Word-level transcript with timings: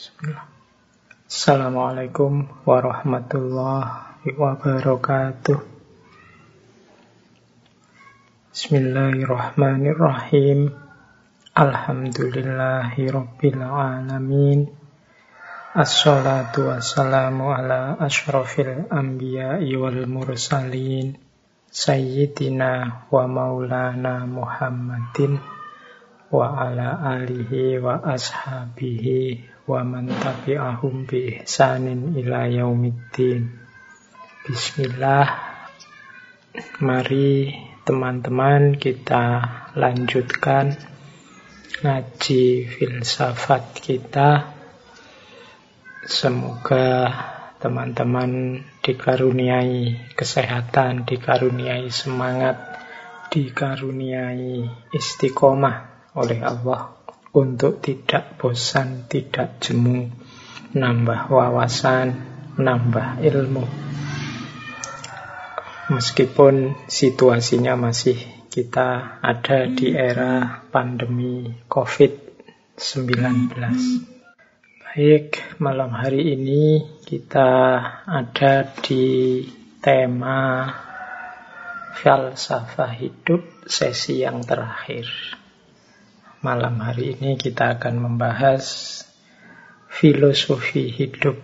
Bismillah. 0.00 0.48
Assalamualaikum 1.28 2.48
warahmatullahi 2.64 4.32
wabarakatuh. 4.32 5.60
Bismillahirrahmanirrahim. 8.48 10.72
Alhamdulillahi 11.52 13.12
rabbil 13.12 13.60
alamin. 13.60 14.72
Assalatu 15.76 16.72
wassalamu 16.72 17.52
ala 17.52 18.00
ashrafil 18.00 18.88
anbiya'i 18.88 19.76
wal 19.76 20.08
mursalin. 20.08 21.20
Sayyidina 21.68 23.04
wa 23.12 23.28
maulana 23.28 24.24
Muhammadin 24.24 25.49
wa 26.30 26.54
ala 26.54 27.18
alihi 27.18 27.82
wa 27.82 27.98
ashabihi 28.06 29.42
wa 29.66 29.82
man 29.82 30.06
tabi'ahum 30.06 31.02
bi 31.02 31.42
ihsanin 31.42 32.14
ila 32.14 32.46
yaumiddin. 32.46 33.50
Bismillah. 34.46 35.26
Mari 36.86 37.50
teman-teman 37.82 38.78
kita 38.78 39.42
lanjutkan 39.74 40.78
ngaji 41.82 42.44
filsafat 42.78 43.74
kita. 43.82 44.54
Semoga 46.06 47.10
teman-teman 47.58 48.62
dikaruniai 48.86 50.14
kesehatan, 50.14 51.10
dikaruniai 51.10 51.90
semangat, 51.90 52.54
dikaruniai 53.34 54.70
istiqomah 54.94 55.89
oleh 56.14 56.42
Allah 56.42 56.90
untuk 57.30 57.78
tidak 57.78 58.38
bosan, 58.38 59.06
tidak 59.06 59.62
jemu, 59.62 60.10
nambah 60.74 61.30
wawasan, 61.30 62.18
nambah 62.58 63.22
ilmu. 63.22 63.64
Meskipun 65.90 66.74
situasinya 66.86 67.74
masih 67.74 68.18
kita 68.50 69.18
ada 69.22 69.70
di 69.70 69.94
era 69.94 70.62
pandemi 70.70 71.50
COVID-19. 71.70 73.54
Baik, 74.90 75.58
malam 75.62 75.94
hari 75.94 76.34
ini 76.34 76.82
kita 77.06 77.50
ada 78.10 78.66
di 78.82 79.46
tema 79.78 80.66
falsafah 81.94 82.90
hidup 82.98 83.70
sesi 83.70 84.26
yang 84.26 84.42
terakhir. 84.42 85.39
Malam 86.40 86.80
hari 86.80 87.20
ini 87.20 87.36
kita 87.36 87.76
akan 87.76 88.00
membahas 88.00 88.64
filosofi 89.92 90.88
hidup 90.88 91.36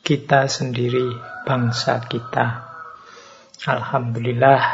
kita 0.00 0.48
sendiri, 0.48 1.04
bangsa 1.44 2.00
kita. 2.08 2.64
Alhamdulillah, 3.68 4.64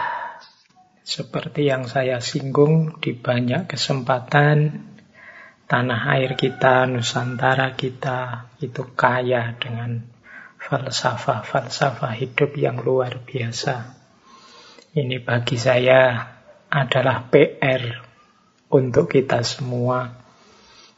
seperti 1.03 1.75
yang 1.75 1.91
saya 1.91 2.22
singgung 2.22 3.03
di 3.03 3.19
banyak 3.19 3.66
kesempatan, 3.66 4.78
tanah 5.66 6.00
air 6.22 6.38
kita, 6.38 6.86
Nusantara 6.86 7.75
kita 7.75 8.47
itu 8.62 8.94
kaya 8.94 9.59
dengan 9.59 10.06
falsafah-falsafah 10.62 12.14
hidup 12.14 12.55
yang 12.55 12.78
luar 12.78 13.27
biasa. 13.27 13.91
Ini 14.94 15.19
bagi 15.19 15.59
saya 15.59 16.31
adalah 16.70 17.27
PR 17.27 18.03
untuk 18.75 19.06
kita 19.06 19.47
semua, 19.47 20.19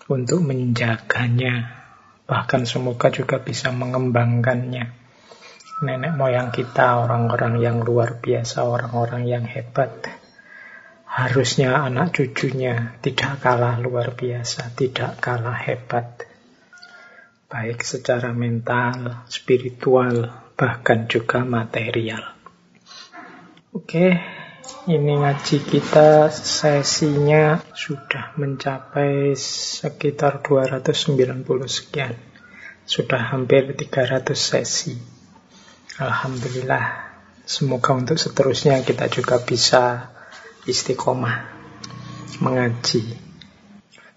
untuk 0.09 0.41
menjaganya, 0.41 1.77
bahkan 2.25 2.65
semoga 2.65 3.13
juga 3.13 3.37
bisa 3.45 3.69
mengembangkannya. 3.69 5.05
Nenek 5.85 6.17
moyang 6.17 6.49
kita, 6.57 7.05
orang-orang 7.05 7.61
yang 7.61 7.85
luar 7.85 8.17
biasa, 8.17 8.65
orang-orang 8.65 9.29
yang 9.29 9.45
hebat, 9.45 10.09
harusnya 11.05 11.85
anak 11.85 12.17
cucunya 12.17 12.97
tidak 13.05 13.45
kalah 13.45 13.77
luar 13.77 14.17
biasa, 14.17 14.73
tidak 14.73 15.21
kalah 15.21 15.61
hebat. 15.61 16.25
Baik 17.53 17.85
secara 17.85 18.33
mental, 18.33 19.29
spiritual, 19.29 20.33
bahkan 20.57 21.05
juga 21.13 21.45
material. 21.45 22.25
Oke, 23.77 24.17
ini 24.87 25.19
ngaji 25.19 25.67
kita 25.67 26.31
sesinya 26.31 27.59
sudah 27.75 28.39
mencapai 28.39 29.35
sekitar 29.35 30.47
290 30.47 31.43
sekian. 31.67 32.15
Sudah 32.87 33.35
hampir 33.35 33.67
300 33.75 34.31
sesi. 34.35 34.95
Alhamdulillah. 35.99 37.15
Semoga 37.47 37.95
untuk 37.95 38.19
seterusnya 38.19 38.83
kita 38.83 39.11
juga 39.11 39.43
bisa 39.43 40.15
istiqomah 40.71 41.47
mengaji. 42.39 43.19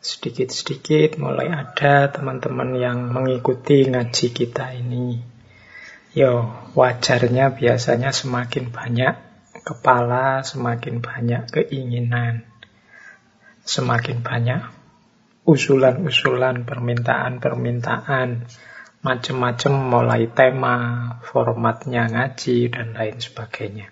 Sedikit-sedikit 0.02 1.18
mulai 1.18 1.50
ada 1.50 2.10
teman-teman 2.14 2.78
yang 2.78 3.10
mengikuti 3.10 3.90
ngaji 3.90 4.34
kita 4.34 4.74
ini. 4.78 5.18
Yo, 6.14 6.50
wajarnya 6.74 7.54
biasanya 7.54 8.10
semakin 8.10 8.74
banyak 8.74 9.29
kepala 9.70 10.42
semakin 10.42 10.98
banyak 11.06 11.54
keinginan, 11.54 12.50
semakin 13.62 14.26
banyak 14.26 14.66
usulan-usulan, 15.50 16.66
permintaan-permintaan, 16.66 18.50
macam-macam 19.02 19.74
mulai 19.74 20.30
tema, 20.30 20.78
formatnya 21.26 22.06
ngaji, 22.10 22.70
dan 22.70 22.94
lain 22.94 23.18
sebagainya. 23.18 23.90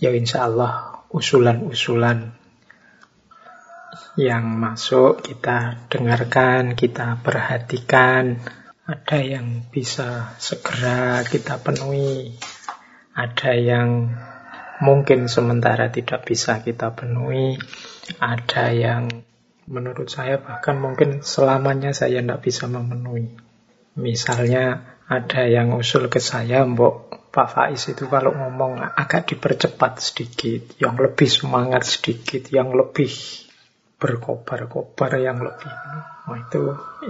Ya 0.00 0.12
insya 0.12 0.48
Allah 0.48 1.04
usulan-usulan 1.12 2.32
yang 4.16 4.44
masuk 4.56 5.20
kita 5.20 5.88
dengarkan, 5.92 6.72
kita 6.72 7.20
perhatikan, 7.20 8.40
ada 8.88 9.18
yang 9.20 9.68
bisa 9.68 10.32
segera 10.40 11.20
kita 11.26 11.60
penuhi, 11.60 12.32
ada 13.12 13.52
yang 13.52 14.16
mungkin 14.80 15.30
sementara 15.30 15.88
tidak 15.88 16.26
bisa 16.28 16.60
kita 16.60 16.92
penuhi, 16.92 17.56
ada 18.20 18.72
yang 18.72 19.08
menurut 19.66 20.06
saya 20.06 20.38
bahkan 20.38 20.78
mungkin 20.78 21.26
selamanya 21.26 21.90
saya 21.90 22.22
tidak 22.22 22.42
bisa 22.44 22.70
memenuhi. 22.70 23.34
Misalnya 23.96 24.96
ada 25.08 25.48
yang 25.48 25.72
usul 25.72 26.12
ke 26.12 26.20
saya, 26.20 26.66
Mbok 26.66 27.30
Pak 27.32 27.48
Faiz 27.52 27.92
itu 27.92 28.08
kalau 28.08 28.32
ngomong 28.32 28.80
agak 28.80 29.28
dipercepat 29.32 30.00
sedikit, 30.00 30.76
yang 30.80 30.96
lebih 30.96 31.28
semangat 31.28 31.84
sedikit, 31.84 32.48
yang 32.48 32.72
lebih 32.72 33.12
berkobar-kobar, 33.96 35.20
yang 35.20 35.40
lebih 35.40 35.72
oh, 36.28 36.36
itu 36.36 36.62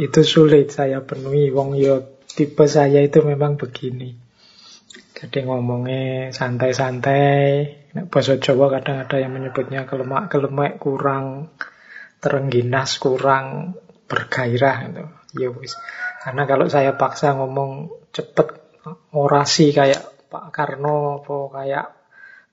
itu 0.03 0.21
sulit 0.23 0.71
saya 0.71 1.03
penuhi. 1.03 1.51
Wong 1.51 1.75
yo 1.79 2.23
tipe 2.27 2.67
saya 2.67 3.03
itu 3.03 3.23
memang 3.23 3.59
begini. 3.59 4.26
Jadi 5.17 5.49
ngomongnya 5.49 6.29
santai-santai. 6.29 7.73
bahasa 8.13 8.37
Jawa 8.37 8.69
kadang 8.69 9.01
ada 9.01 9.17
yang 9.17 9.33
menyebutnya 9.33 9.89
kelemak-kelemek 9.89 10.77
kurang 10.77 11.49
terengginas, 12.21 13.01
kurang 13.01 13.73
bergairah 14.05 14.77
gitu. 14.93 15.05
Ya 15.41 15.49
wis. 15.49 15.73
Karena 16.21 16.45
kalau 16.45 16.69
saya 16.69 17.01
paksa 17.01 17.33
ngomong 17.33 17.89
cepet 18.13 18.61
orasi 19.17 19.73
kayak 19.73 20.29
Pak 20.29 20.53
Karno 20.53 21.25
atau 21.25 21.49
kayak 21.49 21.97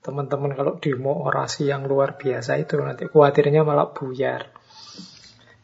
teman-teman 0.00 0.56
kalau 0.56 0.80
demo 0.80 1.12
orasi 1.28 1.68
yang 1.68 1.84
luar 1.84 2.16
biasa 2.16 2.56
itu 2.60 2.80
nanti 2.80 3.04
khawatirnya 3.08 3.60
malah 3.60 3.92
buyar. 3.92 4.48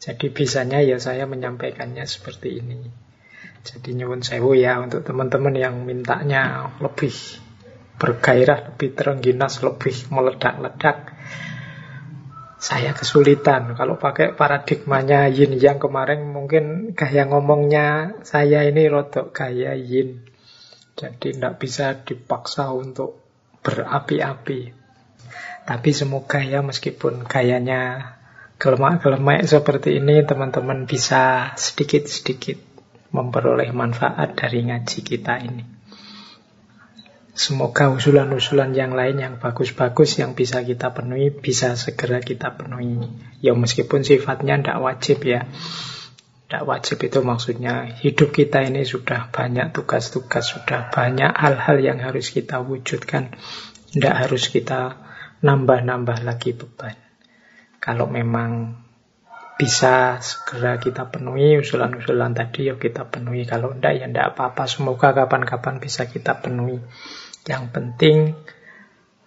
Jadi 0.00 0.32
bisanya 0.32 0.80
ya 0.80 0.96
saya 0.96 1.24
menyampaikannya 1.28 2.04
seperti 2.04 2.60
ini. 2.60 3.09
Jadi 3.60 3.92
nyuwun 3.92 4.24
sewu 4.24 4.56
ya 4.56 4.80
untuk 4.80 5.04
teman-teman 5.04 5.52
yang 5.52 5.84
mintanya 5.84 6.72
lebih 6.80 7.12
bergairah, 8.00 8.72
lebih 8.72 8.96
terengginas, 8.96 9.60
lebih 9.60 10.08
meledak-ledak. 10.08 11.12
Saya 12.60 12.92
kesulitan 12.92 13.72
kalau 13.76 13.96
pakai 13.96 14.36
paradigmanya 14.36 15.28
yin 15.28 15.56
yang 15.56 15.80
kemarin 15.80 16.28
mungkin 16.28 16.92
gaya 16.92 17.24
ngomongnya 17.28 18.20
saya 18.24 18.64
ini 18.64 18.88
rotok 18.88 19.32
gaya 19.32 19.76
yin. 19.76 20.24
Jadi 20.96 21.36
tidak 21.36 21.56
bisa 21.60 21.96
dipaksa 22.04 22.72
untuk 22.72 23.20
berapi-api. 23.64 24.76
Tapi 25.64 25.90
semoga 25.92 26.40
ya 26.44 26.60
meskipun 26.60 27.24
gayanya 27.24 28.16
gelemak-gelemek 28.60 29.48
seperti 29.48 29.96
ini 29.96 30.20
teman-teman 30.20 30.84
bisa 30.84 31.56
sedikit-sedikit 31.56 32.69
memperoleh 33.10 33.70
manfaat 33.74 34.38
dari 34.38 34.66
ngaji 34.66 35.00
kita 35.02 35.34
ini. 35.42 35.64
Semoga 37.40 37.88
usulan-usulan 37.88 38.76
yang 38.76 38.92
lain 38.92 39.16
yang 39.16 39.34
bagus-bagus 39.40 40.20
yang 40.20 40.36
bisa 40.36 40.60
kita 40.60 40.92
penuhi, 40.92 41.32
bisa 41.32 41.72
segera 41.72 42.20
kita 42.20 42.52
penuhi. 42.52 43.00
Ya 43.40 43.56
meskipun 43.56 44.04
sifatnya 44.04 44.60
tidak 44.60 44.78
wajib 44.84 45.24
ya. 45.24 45.48
Tidak 46.50 46.66
wajib 46.66 46.98
itu 47.00 47.22
maksudnya 47.22 47.96
hidup 48.02 48.34
kita 48.34 48.66
ini 48.66 48.82
sudah 48.82 49.30
banyak 49.30 49.70
tugas-tugas, 49.70 50.52
sudah 50.52 50.90
banyak 50.90 51.30
hal-hal 51.30 51.78
yang 51.78 52.02
harus 52.02 52.28
kita 52.28 52.60
wujudkan. 52.60 53.32
Tidak 53.94 54.14
harus 54.14 54.50
kita 54.50 54.98
nambah-nambah 55.40 56.26
lagi 56.26 56.52
beban. 56.52 56.98
Kalau 57.80 58.04
memang 58.10 58.76
bisa 59.60 60.16
segera 60.24 60.80
kita 60.80 61.12
penuhi 61.12 61.60
usulan-usulan 61.60 62.32
tadi, 62.32 62.72
ya 62.72 62.80
kita 62.80 63.12
penuhi. 63.12 63.44
Kalau 63.44 63.76
tidak, 63.76 63.92
ya 63.92 64.08
tidak 64.08 64.26
apa-apa. 64.32 64.64
Semoga 64.64 65.12
kapan-kapan 65.12 65.76
bisa 65.84 66.08
kita 66.08 66.40
penuhi. 66.40 66.80
Yang 67.44 67.64
penting, 67.68 68.18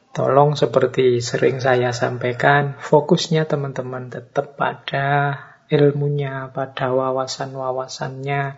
tolong 0.09 0.57
seperti 0.57 1.21
sering 1.21 1.61
saya 1.61 1.93
sampaikan, 1.93 2.73
fokusnya 2.81 3.45
teman-teman 3.45 4.09
tetap 4.09 4.57
pada 4.57 5.37
ilmunya, 5.69 6.49
pada 6.49 6.89
wawasan-wawasannya, 6.89 8.57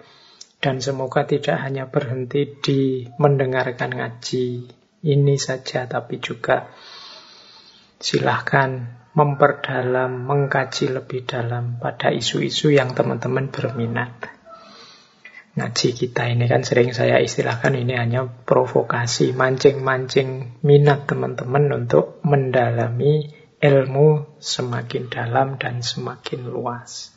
dan 0.64 0.76
semoga 0.80 1.28
tidak 1.28 1.60
hanya 1.60 1.92
berhenti 1.92 2.56
di 2.56 3.04
mendengarkan 3.20 4.00
ngaji 4.00 4.72
ini 5.04 5.36
saja, 5.36 5.92
tapi 5.92 6.24
juga 6.24 6.72
silahkan 8.00 9.04
memperdalam, 9.16 10.28
mengkaji 10.28 10.92
lebih 10.92 11.24
dalam 11.24 11.80
pada 11.80 12.12
isu-isu 12.12 12.76
yang 12.76 12.92
teman-teman 12.92 13.48
berminat. 13.48 14.12
Ngaji 15.56 15.96
kita 15.96 16.28
ini 16.28 16.52
kan 16.52 16.68
sering 16.68 16.92
saya 16.92 17.24
istilahkan 17.24 17.80
ini 17.80 17.96
hanya 17.96 18.28
provokasi, 18.28 19.32
mancing-mancing 19.32 20.60
minat 20.68 21.08
teman-teman 21.08 21.72
untuk 21.72 22.20
mendalami 22.28 23.32
ilmu 23.64 24.36
semakin 24.36 25.08
dalam 25.08 25.56
dan 25.56 25.80
semakin 25.80 26.52
luas. 26.52 27.16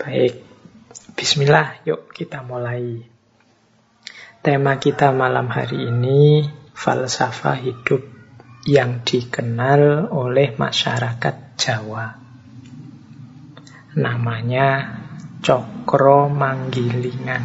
Baik, 0.00 0.40
bismillah, 1.12 1.84
yuk 1.84 2.08
kita 2.16 2.40
mulai. 2.40 3.04
Tema 4.40 4.80
kita 4.80 5.12
malam 5.12 5.52
hari 5.52 5.84
ini, 5.84 6.48
falsafah 6.72 7.60
hidup 7.60 8.17
yang 8.66 9.04
dikenal 9.06 10.10
oleh 10.10 10.56
masyarakat 10.56 11.34
Jawa. 11.54 12.06
Namanya 13.98 14.98
Cokro 15.44 16.32
Manggilingan. 16.32 17.44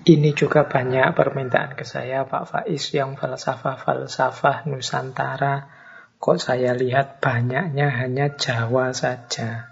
Ini 0.00 0.30
juga 0.34 0.66
banyak 0.66 1.14
permintaan 1.14 1.78
ke 1.78 1.86
saya, 1.86 2.26
Pak 2.26 2.44
Faiz, 2.50 2.90
yang 2.92 3.14
falsafah-falsafah 3.14 4.66
Nusantara 4.66 5.80
Kok 6.20 6.36
saya 6.36 6.76
lihat 6.76 7.24
banyaknya 7.24 7.88
hanya 7.96 8.36
Jawa 8.36 8.92
saja. 8.92 9.69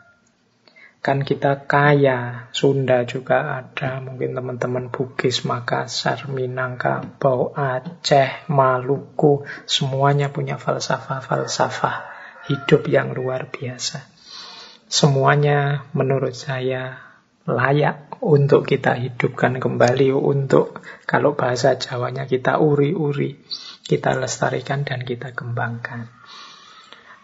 Kan 0.99 1.23
kita 1.23 1.71
kaya, 1.71 2.51
Sunda 2.51 3.07
juga 3.07 3.63
ada, 3.63 4.03
mungkin 4.03 4.35
teman-teman 4.35 4.91
Bugis, 4.91 5.47
Makassar, 5.47 6.27
Minangkabau, 6.27 7.55
Aceh, 7.55 8.51
Maluku, 8.51 9.47
semuanya 9.63 10.35
punya 10.35 10.59
falsafah-falsafah 10.59 11.97
hidup 12.51 12.91
yang 12.91 13.15
luar 13.15 13.47
biasa. 13.47 14.03
Semuanya 14.89 15.87
menurut 15.95 16.35
saya 16.35 16.99
layak 17.47 18.19
untuk 18.25 18.67
kita 18.67 18.99
hidupkan 18.99 19.63
kembali, 19.63 20.11
untuk 20.11 20.83
kalau 21.07 21.39
bahasa 21.39 21.79
Jawanya 21.79 22.27
kita 22.27 22.59
uri-uri, 22.59 23.39
kita 23.87 24.19
lestarikan 24.19 24.83
dan 24.83 25.07
kita 25.07 25.31
kembangkan. 25.31 26.11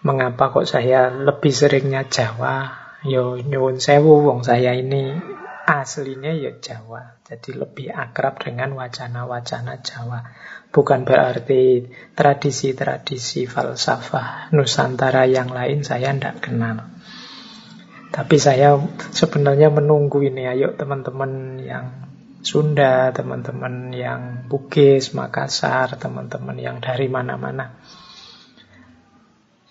Mengapa 0.05 0.53
kok 0.53 0.69
saya 0.69 1.09
lebih 1.09 1.51
seringnya 1.51 2.05
Jawa? 2.07 2.84
Yo 3.05 3.37
nyuwun 3.37 3.85
sewu 3.85 4.25
wong 4.25 4.49
saya 4.49 4.73
ini 4.73 5.13
aslinya 5.69 6.33
ya 6.33 6.57
Jawa. 6.57 7.21
Jadi 7.21 7.53
lebih 7.53 7.93
akrab 7.93 8.41
dengan 8.41 8.73
wacana-wacana 8.81 9.85
Jawa. 9.85 10.25
Bukan 10.73 11.05
berarti 11.05 11.85
tradisi-tradisi 12.17 13.45
falsafah 13.45 14.49
Nusantara 14.57 15.29
yang 15.29 15.53
lain 15.53 15.85
saya 15.85 16.17
tidak 16.17 16.49
kenal. 16.49 16.89
Tapi 18.09 18.37
saya 18.41 18.81
sebenarnya 19.13 19.69
menunggu 19.69 20.25
ini. 20.25 20.49
Ayo 20.49 20.73
teman-teman 20.73 21.61
yang 21.61 21.87
Sunda, 22.41 23.13
teman-teman 23.13 23.93
yang 23.93 24.49
Bugis, 24.49 25.13
Makassar, 25.13 26.01
teman-teman 26.01 26.57
yang 26.57 26.81
dari 26.81 27.13
mana-mana 27.13 27.77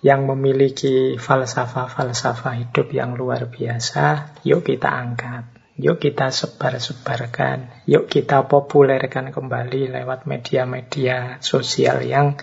yang 0.03 0.27
memiliki 0.27 1.15
falsafah-falsafah 1.15 2.59
hidup 2.59 2.91
yang 2.91 3.15
luar 3.15 3.47
biasa, 3.47 4.35
yuk 4.43 4.67
kita 4.67 4.91
angkat, 4.91 5.47
yuk 5.79 6.03
kita 6.03 6.27
sebar-sebarkan, 6.27 7.87
yuk 7.87 8.11
kita 8.11 8.43
populerkan 8.51 9.31
kembali 9.31 9.95
lewat 9.95 10.27
media-media 10.27 11.39
sosial 11.39 12.03
yang 12.03 12.35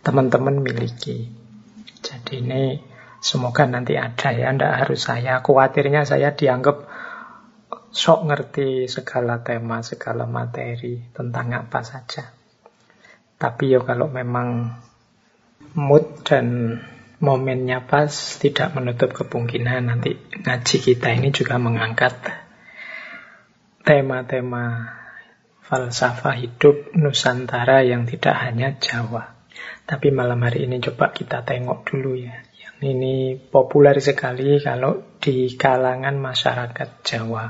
teman-teman 0.00 0.64
miliki. 0.64 1.28
Jadi 2.00 2.40
ini 2.40 2.80
semoga 3.20 3.68
nanti 3.68 4.00
ada 4.00 4.32
ya, 4.32 4.48
tidak 4.48 4.72
harus 4.72 5.04
saya. 5.04 5.44
Khawatirnya 5.44 6.08
saya 6.08 6.32
dianggap 6.32 6.88
sok 7.92 8.20
ngerti 8.32 8.88
segala 8.88 9.44
tema, 9.44 9.84
segala 9.84 10.24
materi 10.24 11.04
tentang 11.12 11.52
apa 11.52 11.84
saja. 11.84 12.32
Tapi 13.36 13.76
ya 13.76 13.84
kalau 13.84 14.08
memang 14.08 14.72
mood 15.76 16.24
dan 16.24 16.80
momennya 17.24 17.88
pas, 17.88 18.12
tidak 18.36 18.76
menutup 18.76 19.16
kemungkinan 19.16 19.88
nanti 19.88 20.20
ngaji 20.44 20.76
kita 20.84 21.16
ini 21.16 21.32
juga 21.32 21.56
mengangkat 21.56 22.12
tema-tema 23.84 24.92
falsafah 25.64 26.36
hidup 26.36 26.92
Nusantara 26.92 27.80
yang 27.80 28.04
tidak 28.04 28.36
hanya 28.36 28.76
Jawa. 28.76 29.32
Tapi 29.84 30.12
malam 30.12 30.40
hari 30.44 30.68
ini 30.68 30.80
coba 30.80 31.12
kita 31.12 31.44
tengok 31.44 31.88
dulu 31.88 32.16
ya. 32.16 32.44
Yang 32.56 32.78
ini 32.96 33.14
populer 33.36 33.96
sekali 34.00 34.60
kalau 34.60 35.16
di 35.20 35.52
kalangan 35.56 36.16
masyarakat 36.16 36.88
Jawa. 37.04 37.44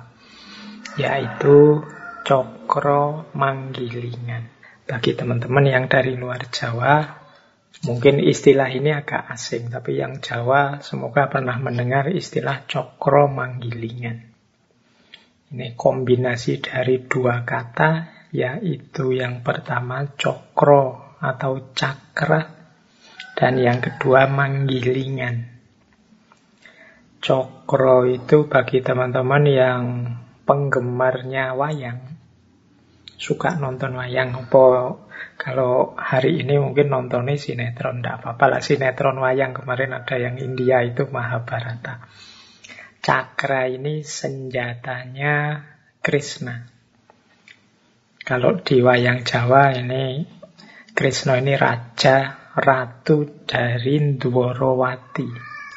Yaitu 0.95 1.83
Cokro 2.23 3.31
Manggilingan. 3.35 4.51
Bagi 4.85 5.17
teman-teman 5.17 5.65
yang 5.67 5.85
dari 5.91 6.15
luar 6.15 6.45
Jawa, 6.51 7.24
Mungkin 7.85 8.17
istilah 8.17 8.73
ini 8.73 8.97
agak 8.97 9.29
asing, 9.29 9.69
tapi 9.69 10.01
yang 10.01 10.25
Jawa 10.25 10.81
semoga 10.81 11.29
pernah 11.29 11.61
mendengar 11.61 12.09
istilah 12.09 12.65
cokro 12.65 13.29
manggilingan. 13.29 14.33
Ini 15.53 15.77
kombinasi 15.77 16.65
dari 16.65 17.05
dua 17.05 17.45
kata, 17.45 18.09
yaitu 18.33 19.13
yang 19.13 19.45
pertama 19.45 20.17
cokro 20.17 21.15
atau 21.21 21.77
cakra, 21.77 22.57
dan 23.37 23.61
yang 23.61 23.85
kedua 23.85 24.33
manggilingan. 24.33 25.53
Cokro 27.21 28.09
itu 28.09 28.49
bagi 28.49 28.81
teman-teman 28.81 29.45
yang 29.45 29.85
penggemarnya 30.49 31.53
wayang, 31.53 32.01
suka 33.21 33.61
nonton 33.61 34.01
wayang, 34.01 34.33
apa 34.33 34.65
kalau 35.35 35.99
hari 35.99 36.47
ini 36.47 36.63
mungkin 36.63 36.95
nontonnya 36.95 37.35
sinetron, 37.35 38.01
tidak 38.01 38.23
apa-apa 38.23 38.45
lah. 38.57 38.61
Sinetron 38.63 39.19
wayang 39.19 39.53
kemarin 39.53 39.91
ada 39.93 40.15
yang 40.15 40.39
India 40.39 40.81
itu 40.87 41.11
Mahabharata. 41.11 42.07
Cakra 43.03 43.69
ini 43.69 44.07
senjatanya 44.07 45.67
Krishna. 46.01 46.71
Kalau 48.25 48.57
di 48.65 48.81
wayang 48.81 49.27
Jawa 49.27 49.77
ini 49.77 50.25
Krishna 50.95 51.37
ini 51.43 51.59
raja, 51.59 52.49
ratu 52.57 53.45
dari 53.45 54.17
Dworowati. 54.17 55.29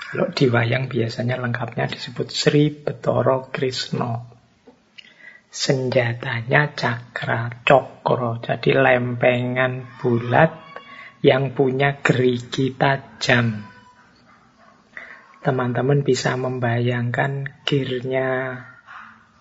Kalau 0.08 0.32
di 0.32 0.46
wayang 0.48 0.88
biasanya 0.88 1.36
lengkapnya 1.36 1.92
disebut 1.92 2.32
Sri 2.32 2.72
Betoro 2.72 3.52
Krishna 3.52 4.37
senjatanya 5.58 6.78
cakra 6.78 7.66
cokro, 7.66 8.38
jadi 8.38 8.78
lempengan 8.78 9.98
bulat 9.98 10.54
yang 11.26 11.58
punya 11.58 11.98
gerigi 12.06 12.78
tajam. 12.78 13.66
Teman-teman 15.42 16.06
bisa 16.06 16.38
membayangkan 16.38 17.66
gearnya 17.66 18.62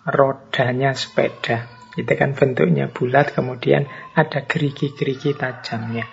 rodanya 0.09 0.97
sepeda. 0.97 1.69
Itu 1.93 2.09
kan 2.17 2.33
bentuknya 2.33 2.89
bulat, 2.89 3.37
kemudian 3.37 3.85
ada 4.17 4.41
gerigi-gerigi 4.41 5.37
tajamnya. 5.37 6.09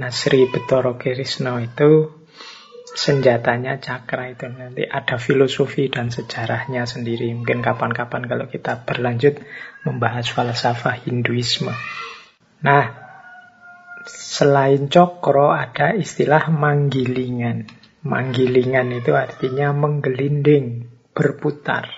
Nah, 0.00 0.08
Sri 0.08 0.48
Betoro 0.48 0.96
Kirisno 0.96 1.60
itu 1.60 2.15
senjatanya 2.96 3.76
cakra 3.76 4.32
itu 4.32 4.48
nanti 4.48 4.88
ada 4.88 5.20
filosofi 5.20 5.92
dan 5.92 6.08
sejarahnya 6.08 6.88
sendiri. 6.88 7.28
Mungkin 7.36 7.60
kapan-kapan 7.60 8.24
kalau 8.24 8.48
kita 8.48 8.88
berlanjut 8.88 9.36
membahas 9.84 10.32
falsafah 10.32 11.04
Hinduisme. 11.04 11.76
Nah, 12.64 12.84
selain 14.08 14.88
cokro 14.88 15.52
ada 15.52 15.92
istilah 15.92 16.48
manggilingan. 16.48 17.68
Manggilingan 18.00 18.96
itu 18.96 19.12
artinya 19.12 19.76
menggelinding, 19.76 20.88
berputar. 21.12 21.92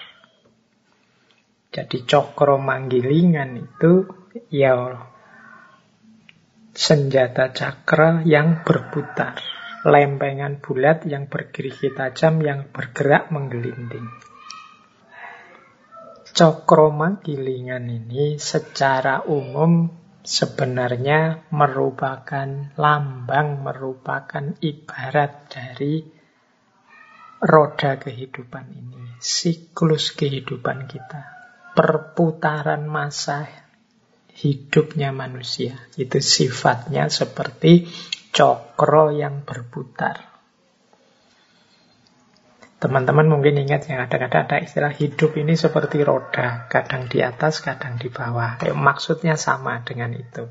Jadi 1.70 2.02
cokro 2.10 2.58
manggilingan 2.58 3.54
itu 3.54 4.08
ya 4.50 4.98
senjata 6.74 7.54
cakra 7.54 8.26
yang 8.26 8.66
berputar. 8.66 9.57
Lempengan 9.88 10.60
bulat 10.60 11.08
yang 11.08 11.32
bergerigi 11.32 11.96
tajam 11.96 12.44
yang 12.44 12.68
bergerak 12.68 13.32
menggelinding. 13.32 14.04
Cokro 16.28 16.92
manggilingan 16.92 17.88
ini 17.88 18.36
secara 18.36 19.24
umum 19.24 19.88
sebenarnya 20.20 21.48
merupakan 21.48 22.76
lambang, 22.76 23.64
merupakan 23.64 24.44
ibarat 24.60 25.48
dari 25.48 26.04
roda 27.40 27.96
kehidupan 27.96 28.66
ini, 28.68 29.16
siklus 29.16 30.12
kehidupan 30.12 30.84
kita 30.84 31.38
perputaran 31.78 32.90
masa 32.90 33.46
hidupnya 34.34 35.14
manusia. 35.14 35.78
Itu 35.94 36.18
sifatnya 36.18 37.06
seperti 37.06 37.86
cokro 38.32 39.12
yang 39.14 39.42
berputar. 39.44 40.28
Teman-teman 42.78 43.26
mungkin 43.26 43.58
ingat 43.58 43.90
yang 43.90 44.06
ada-ada 44.06 44.46
ada 44.46 44.56
istilah 44.62 44.94
hidup 44.94 45.34
ini 45.34 45.58
seperti 45.58 46.06
roda, 46.06 46.70
kadang 46.70 47.10
di 47.10 47.18
atas, 47.18 47.58
kadang 47.58 47.98
di 47.98 48.06
bawah. 48.06 48.62
Eh, 48.62 48.70
maksudnya 48.70 49.34
sama 49.34 49.82
dengan 49.82 50.14
itu. 50.14 50.46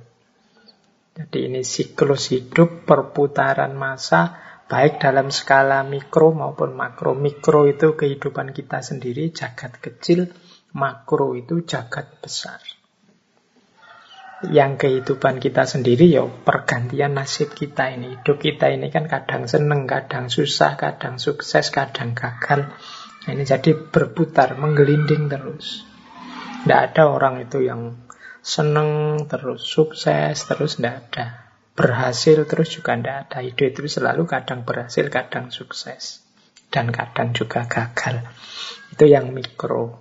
Jadi 1.15 1.47
ini 1.47 1.63
siklus 1.63 2.29
hidup, 2.35 2.83
perputaran 2.83 3.71
masa, 3.79 4.35
baik 4.67 4.99
dalam 4.99 5.31
skala 5.31 5.87
mikro 5.87 6.35
maupun 6.35 6.75
makro. 6.75 7.15
Mikro 7.15 7.63
itu 7.63 7.95
kehidupan 7.95 8.51
kita 8.51 8.83
sendiri, 8.83 9.31
jagat 9.31 9.79
kecil, 9.79 10.27
makro 10.75 11.31
itu 11.33 11.63
jagat 11.63 12.19
besar. 12.19 12.59
Yang 14.37 14.85
kehidupan 14.85 15.41
kita 15.41 15.65
sendiri 15.65 16.13
ya 16.13 16.21
pergantian 16.21 17.17
nasib 17.17 17.57
kita 17.57 17.89
ini. 17.89 18.21
Hidup 18.21 18.37
kita 18.37 18.69
ini 18.69 18.93
kan 18.93 19.09
kadang 19.09 19.49
seneng, 19.49 19.89
kadang 19.89 20.29
susah, 20.29 20.77
kadang 20.77 21.17
sukses, 21.17 21.73
kadang 21.73 22.13
gagal. 22.13 22.69
Nah, 23.25 23.31
ini 23.33 23.49
jadi 23.49 23.73
berputar, 23.73 24.53
menggelinding 24.61 25.25
terus. 25.25 25.81
Tidak 26.61 26.81
ada 26.93 27.09
orang 27.09 27.41
itu 27.41 27.65
yang 27.65 27.97
seneng 28.45 29.25
terus, 29.25 29.65
sukses 29.65 30.45
terus, 30.45 30.77
tidak 30.77 31.09
ada. 31.09 31.25
Berhasil 31.73 32.45
terus 32.45 32.69
juga 32.77 32.93
tidak 32.93 33.17
ada. 33.25 33.37
Hidup 33.41 33.73
itu 33.73 33.89
selalu 33.89 34.29
kadang 34.29 34.61
berhasil, 34.69 35.09
kadang 35.09 35.49
sukses. 35.49 36.21
Dan 36.69 36.93
kadang 36.93 37.33
juga 37.33 37.65
gagal. 37.65 38.21
Itu 38.93 39.09
yang 39.09 39.33
mikro. 39.33 39.97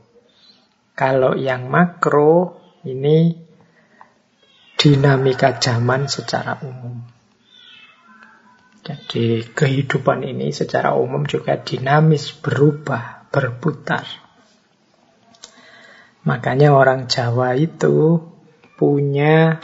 Kalau 0.93 1.33
yang 1.33 1.73
makro 1.73 2.61
ini 2.85 3.46
dinamika 4.77 5.57
zaman 5.57 6.09
secara 6.09 6.61
umum. 6.61 7.01
Jadi 8.87 9.43
kehidupan 9.43 10.23
ini 10.23 10.55
secara 10.55 10.95
umum 10.95 11.27
juga 11.27 11.59
dinamis, 11.59 12.31
berubah, 12.31 13.27
berputar. 13.35 14.07
Makanya 16.23 16.71
orang 16.71 17.11
Jawa 17.11 17.59
itu 17.59 18.23
punya 18.79 19.59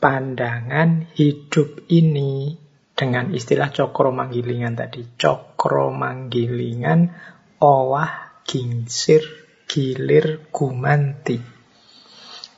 pandangan 0.00 1.08
hidup 1.12 1.84
ini 1.92 2.56
dengan 2.96 3.34
istilah 3.34 3.74
cokro 3.74 4.08
manggilingan 4.14 4.78
tadi. 4.78 5.04
Cokro 5.20 5.92
manggilingan, 5.92 7.12
owah, 7.60 8.40
gingsir, 8.48 9.20
gilir 9.68 10.48
gumanti. 10.48 11.53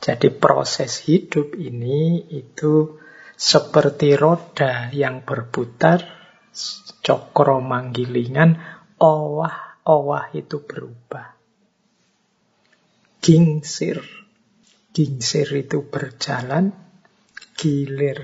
Jadi 0.07 0.31
proses 0.31 1.03
hidup 1.03 1.59
ini 1.59 2.31
itu 2.31 2.95
seperti 3.35 4.15
roda 4.15 4.87
yang 4.95 5.27
berputar, 5.27 5.99
cokro 7.03 7.59
manggilingan, 7.59 8.55
owah-owah 9.03 10.31
itu 10.31 10.63
berubah. 10.63 11.35
Gingsir, 13.19 13.99
gingsir 14.95 15.51
itu 15.51 15.83
berjalan, 15.83 16.71
gilir 17.59 18.23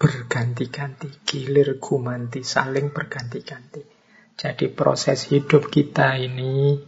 berganti-ganti, 0.00 1.12
gilir 1.28 1.76
gumanti, 1.76 2.40
saling 2.40 2.88
berganti-ganti. 2.88 3.84
Jadi 4.32 4.72
proses 4.72 5.28
hidup 5.28 5.68
kita 5.68 6.16
ini 6.16 6.80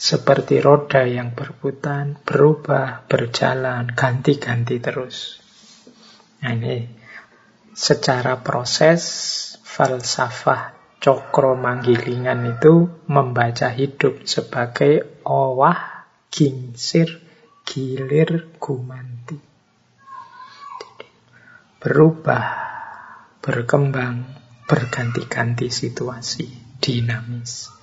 seperti 0.00 0.64
roda 0.64 1.04
yang 1.04 1.36
berputar, 1.36 2.24
berubah, 2.24 3.04
berjalan, 3.04 3.84
ganti-ganti 3.92 4.80
terus. 4.80 5.44
Nah 6.40 6.56
ini 6.56 6.88
secara 7.76 8.40
proses 8.40 9.04
falsafah 9.60 10.96
cokro 11.04 11.52
manggilingan 11.52 12.56
itu 12.56 12.88
membaca 13.12 13.68
hidup 13.68 14.24
sebagai 14.24 15.20
owah, 15.28 16.08
gingsir, 16.32 17.20
gilir, 17.68 18.56
gumanti. 18.56 19.52
berubah, 21.80 22.44
berkembang, 23.40 24.28
berganti-ganti 24.68 25.72
situasi, 25.72 26.76
dinamis 26.76 27.79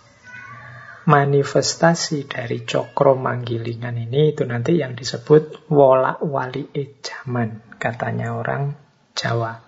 manifestasi 1.08 2.28
dari 2.28 2.68
cokro 2.68 3.16
manggilingan 3.16 3.96
ini 3.96 4.36
itu 4.36 4.44
nanti 4.44 4.76
yang 4.76 4.92
disebut 4.92 5.72
wolak 5.72 6.20
wali 6.20 6.68
ejaman 6.76 7.64
katanya 7.80 8.36
orang 8.36 8.76
Jawa. 9.16 9.64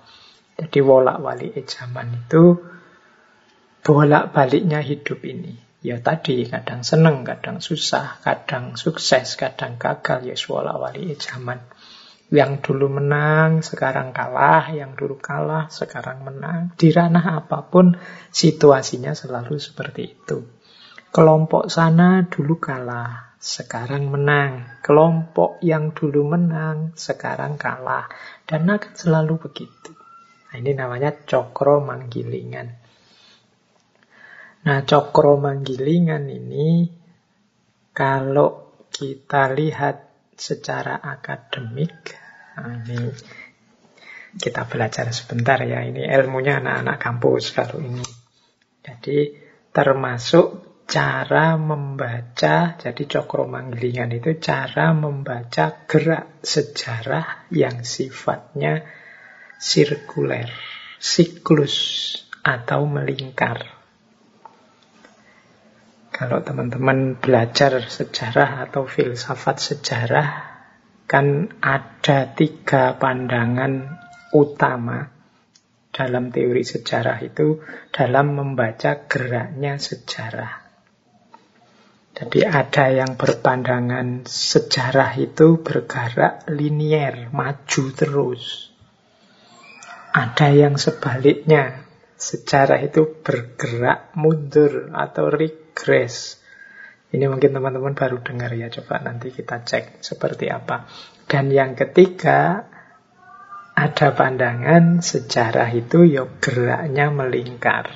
Jadi 0.60 0.84
wolak 0.84 1.24
wali 1.24 1.48
ejaman 1.56 2.28
itu 2.28 2.60
bolak 3.80 4.36
baliknya 4.36 4.84
hidup 4.84 5.24
ini. 5.24 5.56
Ya 5.80 6.04
tadi 6.04 6.44
kadang 6.44 6.84
seneng, 6.84 7.24
kadang 7.24 7.64
susah, 7.64 8.20
kadang 8.20 8.76
sukses, 8.76 9.40
kadang 9.40 9.80
gagal 9.80 10.28
ya 10.28 10.36
wolak 10.52 10.76
wali 10.76 11.16
ejaman. 11.16 11.64
Yang 12.30 12.68
dulu 12.68 13.00
menang, 13.00 13.64
sekarang 13.64 14.12
kalah, 14.12 14.70
yang 14.76 14.94
dulu 14.94 15.18
kalah, 15.18 15.72
sekarang 15.72 16.28
menang. 16.28 16.76
Di 16.76 16.92
ranah 16.92 17.42
apa 17.42 17.66
pun 17.66 17.96
situasinya 18.30 19.16
selalu 19.16 19.58
seperti 19.58 20.20
itu. 20.20 20.59
Kelompok 21.10 21.74
sana 21.74 22.30
dulu 22.30 22.62
kalah, 22.62 23.34
sekarang 23.42 24.14
menang. 24.14 24.78
Kelompok 24.86 25.58
yang 25.66 25.90
dulu 25.90 26.38
menang, 26.38 26.94
sekarang 26.94 27.58
kalah. 27.58 28.06
Dan 28.46 28.70
akan 28.70 28.94
selalu 28.94 29.42
begitu. 29.42 29.98
Nah, 30.50 30.56
ini 30.62 30.78
namanya 30.78 31.10
cokro 31.14 31.82
manggilingan. 31.82 32.68
Nah, 34.70 34.86
cokro 34.86 35.42
manggilingan 35.42 36.30
ini 36.30 36.94
kalau 37.90 38.86
kita 38.94 39.50
lihat 39.50 40.10
secara 40.38 41.02
akademik, 41.02 42.14
nah 42.54 42.86
ini 42.86 43.10
kita 44.38 44.70
belajar 44.70 45.10
sebentar 45.10 45.58
ya, 45.66 45.82
ini 45.82 46.06
ilmunya 46.06 46.62
anak-anak 46.62 46.98
kampus 47.02 47.50
kalau 47.50 47.82
ini. 47.82 48.06
Jadi 48.86 49.34
termasuk 49.74 50.69
cara 50.90 51.54
membaca, 51.54 52.74
jadi 52.74 53.04
cokro 53.06 53.46
manggilingan 53.46 54.10
itu 54.18 54.42
cara 54.42 54.90
membaca 54.98 55.86
gerak 55.86 56.42
sejarah 56.42 57.46
yang 57.54 57.86
sifatnya 57.86 58.90
sirkuler, 59.62 60.50
siklus 60.98 61.78
atau 62.42 62.90
melingkar. 62.90 63.70
Kalau 66.10 66.42
teman-teman 66.42 67.22
belajar 67.22 67.86
sejarah 67.86 68.66
atau 68.66 68.90
filsafat 68.90 69.62
sejarah, 69.62 70.28
kan 71.06 71.54
ada 71.62 72.34
tiga 72.34 72.98
pandangan 72.98 74.02
utama 74.34 75.06
dalam 75.94 76.34
teori 76.34 76.66
sejarah 76.66 77.22
itu 77.24 77.62
dalam 77.94 78.36
membaca 78.36 79.06
geraknya 79.06 79.78
sejarah. 79.78 80.59
Jadi 82.20 82.44
ada 82.44 82.92
yang 82.92 83.16
berpandangan 83.16 84.28
sejarah 84.28 85.16
itu 85.16 85.64
bergerak 85.64 86.52
linier, 86.52 87.32
maju 87.32 87.84
terus. 87.96 88.76
Ada 90.12 90.52
yang 90.52 90.76
sebaliknya, 90.76 91.88
sejarah 92.20 92.84
itu 92.84 93.24
bergerak 93.24 94.12
mundur 94.20 94.92
atau 94.92 95.32
regres. 95.32 96.44
Ini 97.16 97.24
mungkin 97.32 97.56
teman-teman 97.56 97.96
baru 97.96 98.20
dengar 98.20 98.52
ya, 98.52 98.68
coba 98.68 99.00
nanti 99.00 99.32
kita 99.32 99.64
cek 99.64 100.04
seperti 100.04 100.52
apa. 100.52 100.92
Dan 101.24 101.56
yang 101.56 101.72
ketiga, 101.72 102.68
ada 103.80 104.08
pandangan 104.12 105.00
sejarah 105.00 105.72
itu 105.72 106.04
ya 106.04 106.28
geraknya 106.44 107.16
melingkar. 107.16 107.88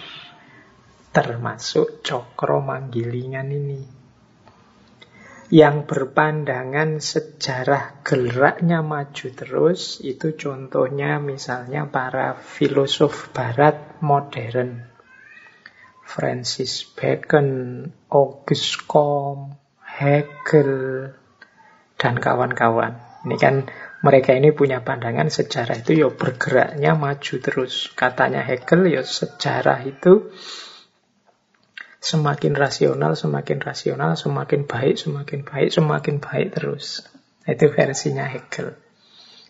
termasuk 1.13 2.01
cokro 2.01 2.65
manggilingan 2.65 3.53
ini. 3.53 4.03
Yang 5.54 5.86
berpandangan 5.86 6.98
sejarah 6.98 8.02
geraknya 8.02 8.82
maju 8.82 9.28
terus, 9.38 10.02
itu 10.02 10.34
contohnya 10.34 11.22
misalnya 11.22 11.86
para 11.86 12.34
filosof 12.34 13.30
barat 13.38 14.02
modern. 14.02 14.90
Francis 16.02 16.82
Bacon, 16.98 17.86
Auguste 18.10 18.82
Comte, 18.90 19.62
Hegel, 19.86 20.74
dan 22.02 22.18
kawan-kawan. 22.18 23.22
Ini 23.30 23.38
kan 23.38 23.70
mereka 24.02 24.34
ini 24.34 24.58
punya 24.58 24.82
pandangan 24.82 25.30
sejarah 25.30 25.86
itu 25.86 26.02
ya 26.02 26.10
bergeraknya 26.10 26.98
maju 26.98 27.36
terus. 27.38 27.94
Katanya 27.94 28.42
Hegel 28.42 28.90
ya 28.90 29.06
sejarah 29.06 29.86
itu 29.86 30.34
semakin 32.04 32.54
rasional, 32.60 33.16
semakin 33.16 33.64
rasional, 33.64 34.20
semakin 34.20 34.68
baik, 34.68 35.00
semakin 35.00 35.48
baik, 35.48 35.72
semakin 35.72 36.20
baik 36.20 36.48
terus. 36.52 37.08
Itu 37.48 37.72
versinya 37.72 38.28
Hegel. 38.28 38.76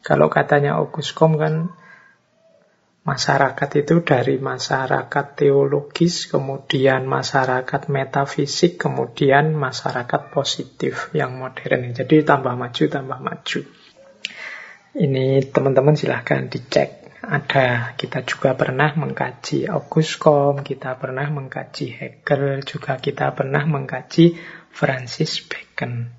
Kalau 0.06 0.30
katanya 0.30 0.78
August 0.78 1.18
Comte 1.18 1.42
kan 1.42 1.74
masyarakat 3.04 3.70
itu 3.82 4.06
dari 4.06 4.38
masyarakat 4.38 5.26
teologis, 5.34 6.30
kemudian 6.30 7.10
masyarakat 7.10 7.90
metafisik, 7.90 8.78
kemudian 8.78 9.58
masyarakat 9.58 10.30
positif 10.30 11.10
yang 11.18 11.34
modern. 11.42 11.90
Jadi 11.90 12.22
tambah 12.22 12.54
maju, 12.54 12.84
tambah 12.86 13.20
maju. 13.20 13.60
Ini 14.94 15.26
teman-teman 15.50 15.98
silahkan 15.98 16.46
dicek 16.46 17.03
ada 17.24 17.96
kita 17.96 18.28
juga 18.28 18.52
pernah 18.52 18.92
mengkaji 19.00 19.72
August 19.72 20.20
kita 20.60 21.00
pernah 21.00 21.32
mengkaji 21.32 21.88
Hegel, 21.96 22.68
juga 22.68 23.00
kita 23.00 23.32
pernah 23.32 23.64
mengkaji 23.64 24.36
Francis 24.68 25.40
Bacon. 25.48 26.12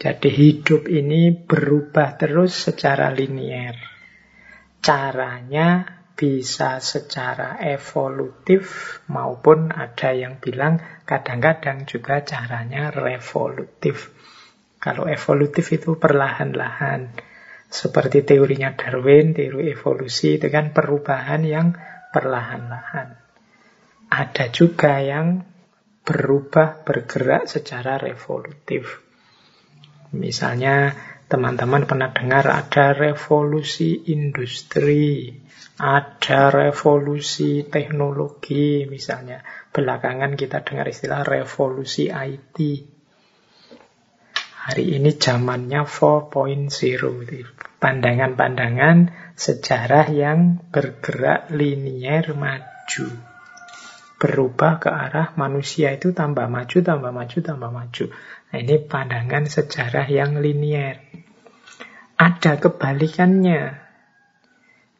Jadi 0.00 0.30
hidup 0.32 0.88
ini 0.88 1.30
berubah 1.36 2.16
terus 2.16 2.56
secara 2.56 3.12
linier. 3.12 3.76
Caranya 4.80 5.84
bisa 6.16 6.80
secara 6.80 7.60
evolutif 7.60 8.98
maupun 9.12 9.76
ada 9.76 10.16
yang 10.16 10.40
bilang 10.40 10.80
kadang-kadang 11.04 11.84
juga 11.84 12.24
caranya 12.24 12.88
revolutif. 12.88 14.08
Kalau 14.80 15.04
evolutif 15.04 15.68
itu 15.70 15.94
perlahan-lahan 16.00 17.31
seperti 17.72 18.20
teorinya 18.20 18.76
Darwin, 18.76 19.32
teori 19.32 19.72
evolusi, 19.72 20.36
itu 20.36 20.52
kan 20.52 20.76
perubahan 20.76 21.40
yang 21.40 21.72
perlahan-lahan. 22.12 23.16
Ada 24.12 24.52
juga 24.52 25.00
yang 25.00 25.40
berubah, 26.04 26.84
bergerak 26.84 27.48
secara 27.48 27.96
revolutif. 27.96 29.00
Misalnya, 30.12 30.92
teman-teman 31.32 31.88
pernah 31.88 32.12
dengar 32.12 32.44
ada 32.44 32.92
revolusi 32.92 34.12
industri, 34.12 35.32
ada 35.80 36.52
revolusi 36.52 37.64
teknologi, 37.64 38.84
misalnya. 38.84 39.40
Belakangan 39.72 40.36
kita 40.36 40.60
dengar 40.60 40.92
istilah 40.92 41.24
revolusi 41.24 42.12
IT. 42.12 42.56
Hari 44.62 44.94
ini 44.94 45.18
zamannya 45.18 45.82
4.0. 45.82 46.70
Pandangan-pandangan 47.82 49.10
sejarah 49.34 50.06
yang 50.14 50.62
bergerak 50.70 51.50
linier 51.50 52.30
maju. 52.30 53.06
Berubah 54.22 54.78
ke 54.78 54.86
arah 54.86 55.34
manusia 55.34 55.90
itu 55.98 56.14
tambah 56.14 56.46
maju, 56.46 56.78
tambah 56.78 57.10
maju, 57.10 57.38
tambah 57.42 57.70
maju. 57.74 58.04
Nah, 58.14 58.58
ini 58.62 58.78
pandangan 58.86 59.50
sejarah 59.50 60.06
yang 60.06 60.38
linier. 60.38 61.10
Ada 62.14 62.62
kebalikannya. 62.62 63.82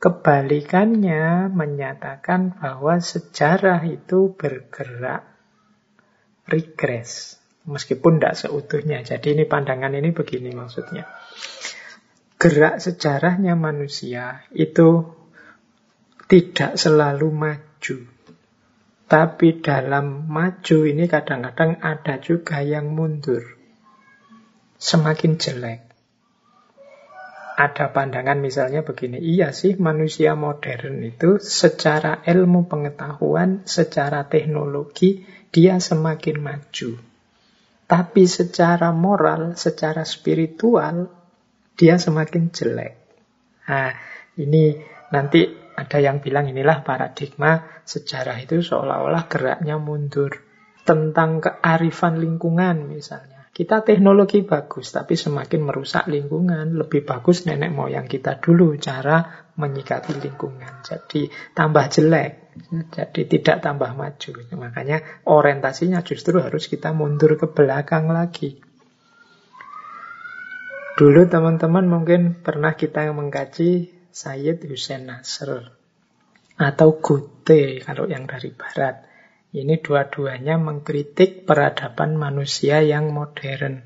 Kebalikannya 0.03 1.55
menyatakan 1.55 2.59
bahwa 2.59 2.99
sejarah 2.99 3.87
itu 3.87 4.35
bergerak 4.35 5.23
regres 6.51 7.42
Meskipun 7.62 8.18
tidak 8.18 8.35
seutuhnya. 8.35 9.07
Jadi 9.07 9.38
ini 9.38 9.44
pandangan 9.46 9.94
ini 9.94 10.11
begini 10.11 10.51
maksudnya. 10.51 11.07
Gerak 12.35 12.83
sejarahnya 12.83 13.55
manusia 13.55 14.42
itu 14.51 15.07
tidak 16.27 16.75
selalu 16.75 17.31
maju. 17.31 17.96
Tapi 19.07 19.48
dalam 19.62 20.27
maju 20.27 20.79
ini 20.88 21.07
kadang-kadang 21.07 21.79
ada 21.79 22.18
juga 22.18 22.64
yang 22.66 22.90
mundur. 22.90 23.46
Semakin 24.75 25.38
jelek. 25.38 25.87
Ada 27.53 27.94
pandangan 27.94 28.42
misalnya 28.42 28.83
begini, 28.83 29.22
iya 29.22 29.55
sih 29.55 29.79
manusia 29.79 30.35
modern 30.35 31.05
itu 31.05 31.38
secara 31.38 32.25
ilmu 32.27 32.66
pengetahuan, 32.66 33.62
secara 33.68 34.27
teknologi, 34.27 35.22
dia 35.53 35.79
semakin 35.79 36.42
maju 36.42 37.12
tapi 37.93 38.25
secara 38.25 38.89
moral, 38.89 39.53
secara 39.53 40.01
spiritual, 40.09 41.13
dia 41.77 42.01
semakin 42.01 42.49
jelek. 42.49 42.97
Nah, 43.69 43.93
ini 44.41 44.81
nanti 45.13 45.45
ada 45.77 46.01
yang 46.01 46.25
bilang 46.25 46.49
inilah 46.49 46.81
paradigma 46.89 47.85
sejarah 47.85 48.41
itu 48.41 48.65
seolah-olah 48.65 49.29
geraknya 49.29 49.77
mundur. 49.77 50.41
Tentang 50.89 51.45
kearifan 51.45 52.17
lingkungan 52.17 52.89
misalnya. 52.89 53.45
Kita 53.53 53.85
teknologi 53.85 54.41
bagus, 54.41 54.89
tapi 54.97 55.13
semakin 55.13 55.61
merusak 55.61 56.09
lingkungan. 56.09 56.73
Lebih 56.73 57.05
bagus 57.05 57.45
nenek 57.45 57.77
moyang 57.77 58.09
kita 58.09 58.41
dulu 58.41 58.73
cara 58.81 59.42
menyikapi 59.57 60.17
lingkungan. 60.21 60.81
Jadi 60.85 61.29
tambah 61.53 61.85
jelek. 61.93 62.57
Jadi 62.93 63.21
tidak 63.29 63.65
tambah 63.65 63.93
maju. 63.97 64.31
Makanya 64.57 65.25
orientasinya 65.29 66.01
justru 66.05 66.41
harus 66.41 66.69
kita 66.69 66.93
mundur 66.93 67.37
ke 67.37 67.49
belakang 67.49 68.09
lagi. 68.12 68.61
Dulu 70.93 71.25
teman-teman 71.25 71.88
mungkin 71.88 72.37
pernah 72.45 72.77
kita 72.77 73.09
mengkaji 73.17 73.88
Sayyid 74.12 74.61
Hussein 74.69 75.09
Nasr 75.09 75.73
atau 76.61 77.01
Goethe 77.01 77.81
kalau 77.81 78.05
yang 78.05 78.29
dari 78.29 78.53
barat. 78.53 79.09
Ini 79.53 79.85
dua-duanya 79.85 80.57
mengkritik 80.57 81.45
peradaban 81.45 82.17
manusia 82.17 82.81
yang 82.81 83.12
modern. 83.12 83.85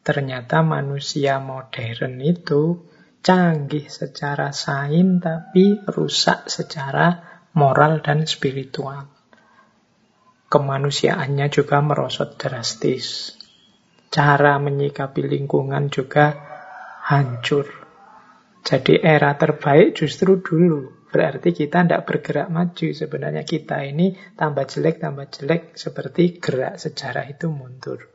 Ternyata 0.00 0.64
manusia 0.64 1.36
modern 1.36 2.16
itu 2.24 2.88
canggih 3.20 3.86
secara 3.92 4.52
sains 4.52 5.20
tapi 5.20 5.80
rusak 5.84 6.48
secara 6.48 7.20
moral 7.52 8.00
dan 8.00 8.24
spiritual. 8.24 9.08
Kemanusiaannya 10.50 11.46
juga 11.46 11.78
merosot 11.78 12.34
drastis. 12.34 13.38
Cara 14.10 14.58
menyikapi 14.58 15.22
lingkungan 15.22 15.86
juga 15.94 16.34
hancur. 17.06 17.70
Jadi 18.66 18.98
era 18.98 19.38
terbaik 19.38 19.94
justru 19.94 20.42
dulu. 20.42 21.06
Berarti 21.10 21.54
kita 21.54 21.86
tidak 21.86 22.02
bergerak 22.06 22.50
maju. 22.50 22.88
Sebenarnya 22.90 23.46
kita 23.46 23.86
ini 23.86 24.14
tambah 24.34 24.66
jelek, 24.66 24.98
tambah 24.98 25.30
jelek. 25.30 25.78
Seperti 25.78 26.42
gerak 26.42 26.82
sejarah 26.82 27.30
itu 27.30 27.46
mundur. 27.46 28.10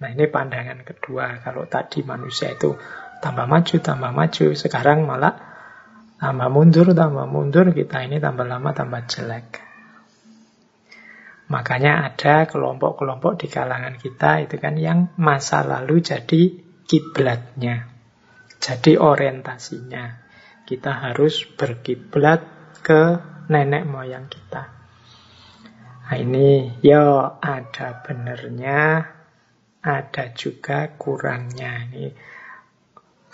Nah 0.00 0.12
ini 0.12 0.28
pandangan 0.28 0.84
kedua. 0.84 1.40
Kalau 1.40 1.64
tadi 1.68 2.04
manusia 2.04 2.52
itu 2.52 2.76
tambah 3.24 3.46
maju, 3.48 3.74
tambah 3.80 4.12
maju. 4.12 4.46
Sekarang 4.54 5.04
malah 5.04 5.46
Tambah 6.16 6.48
mundur, 6.48 6.96
tambah 6.96 7.28
mundur, 7.28 7.76
kita 7.76 8.08
ini 8.08 8.16
tambah 8.16 8.48
lama 8.48 8.72
tambah 8.72 9.04
jelek. 9.04 9.60
Makanya 11.52 12.08
ada 12.08 12.48
kelompok-kelompok 12.48 13.36
di 13.44 13.46
kalangan 13.52 14.00
kita 14.00 14.48
itu 14.48 14.56
kan 14.56 14.80
yang 14.80 15.12
masa 15.20 15.60
lalu 15.60 16.00
jadi 16.00 16.56
kiblatnya. 16.88 17.92
Jadi 18.56 18.96
orientasinya. 18.96 20.24
Kita 20.66 20.90
harus 21.04 21.44
berkiblat 21.44 22.42
ke 22.80 23.02
nenek 23.52 23.84
moyang 23.86 24.26
kita. 24.26 24.72
Nah 26.06 26.16
ini 26.16 26.80
ya 26.80 27.38
ada 27.38 28.02
benernya, 28.02 29.04
ada 29.84 30.24
juga 30.34 30.96
kurangnya. 30.96 31.86
Ini 31.92 32.10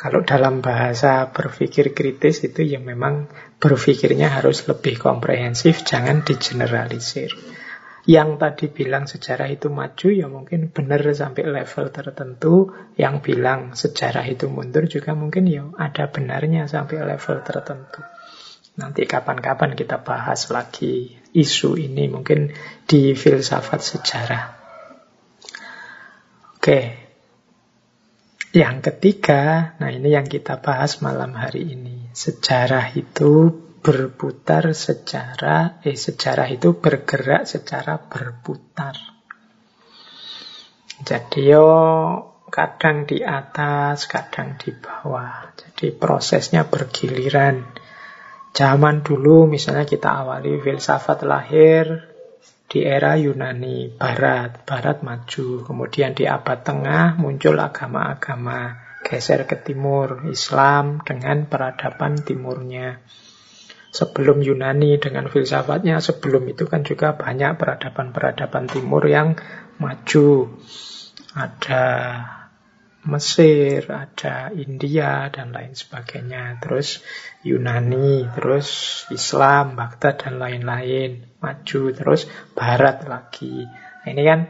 kalau 0.03 0.27
dalam 0.27 0.59
bahasa 0.59 1.31
berpikir 1.31 1.95
kritis 1.95 2.43
itu 2.43 2.67
ya 2.67 2.83
memang 2.83 3.31
berpikirnya 3.63 4.35
harus 4.35 4.67
lebih 4.67 4.99
komprehensif, 4.99 5.87
jangan 5.87 6.27
digeneralisir. 6.27 7.31
Yang 8.03 8.43
tadi 8.43 8.67
bilang 8.67 9.07
sejarah 9.07 9.47
itu 9.47 9.71
maju 9.71 10.09
ya 10.11 10.27
mungkin 10.27 10.75
benar 10.75 11.07
sampai 11.07 11.47
level 11.47 11.95
tertentu, 11.95 12.75
yang 12.99 13.23
bilang 13.23 13.79
sejarah 13.79 14.27
itu 14.27 14.51
mundur 14.51 14.91
juga 14.91 15.15
mungkin 15.15 15.47
ya 15.47 15.71
ada 15.79 16.11
benarnya 16.11 16.67
sampai 16.67 16.99
level 16.99 17.47
tertentu. 17.47 18.03
Nanti 18.83 19.07
kapan-kapan 19.07 19.79
kita 19.79 20.03
bahas 20.03 20.51
lagi 20.51 21.15
isu 21.31 21.79
ini 21.79 22.11
mungkin 22.11 22.51
di 22.91 23.15
filsafat 23.15 23.79
sejarah. 23.79 24.45
Oke. 26.59 27.02
Yang 28.53 28.93
ketiga, 28.93 29.73
nah 29.81 29.89
ini 29.89 30.13
yang 30.13 30.29
kita 30.29 30.61
bahas 30.61 31.01
malam 31.01 31.33
hari 31.33 31.73
ini. 31.73 32.13
Sejarah 32.13 32.93
itu 32.93 33.49
berputar 33.81 34.77
secara 34.77 35.81
eh 35.81 35.97
sejarah 35.97 36.53
itu 36.53 36.77
bergerak 36.77 37.49
secara 37.49 37.97
berputar. 37.97 38.93
Jadi 41.01 41.49
yo 41.49 41.65
kadang 42.53 43.09
di 43.09 43.25
atas, 43.25 44.05
kadang 44.05 44.61
di 44.61 44.77
bawah. 44.77 45.57
Jadi 45.57 45.97
prosesnya 45.97 46.69
bergiliran. 46.69 47.65
Zaman 48.53 49.01
dulu 49.01 49.49
misalnya 49.49 49.89
kita 49.89 50.13
awali 50.13 50.61
filsafat 50.61 51.25
lahir 51.25 52.12
di 52.73 52.81
era 52.81 53.21
Yunani 53.21 53.93
Barat, 53.93 54.65
Barat 54.65 55.05
maju. 55.05 55.61
Kemudian 55.61 56.17
di 56.17 56.25
abad 56.25 56.65
tengah 56.65 57.21
muncul 57.21 57.61
agama-agama, 57.61 58.81
geser 59.05 59.45
ke 59.45 59.61
timur, 59.61 60.25
Islam 60.33 61.05
dengan 61.05 61.45
peradaban 61.45 62.17
timurnya. 62.25 62.97
Sebelum 63.93 64.41
Yunani 64.41 64.97
dengan 64.97 65.29
filsafatnya, 65.29 66.01
sebelum 66.01 66.49
itu 66.49 66.65
kan 66.65 66.81
juga 66.81 67.13
banyak 67.13 67.61
peradaban-peradaban 67.61 68.73
timur 68.73 69.05
yang 69.05 69.37
maju. 69.77 70.57
Ada 71.37 71.85
Mesir, 73.03 73.83
ada 73.91 74.55
India, 74.55 75.27
dan 75.27 75.51
lain 75.51 75.75
sebagainya. 75.75 76.63
Terus 76.63 77.03
Yunani, 77.43 78.31
terus 78.31 79.03
Islam, 79.11 79.75
Baghdad, 79.75 80.23
dan 80.23 80.39
lain-lain. 80.39 81.27
Maju, 81.43 81.83
terus 81.91 82.31
Barat 82.55 83.03
lagi. 83.11 83.67
Nah, 83.67 84.09
ini 84.09 84.23
kan 84.23 84.41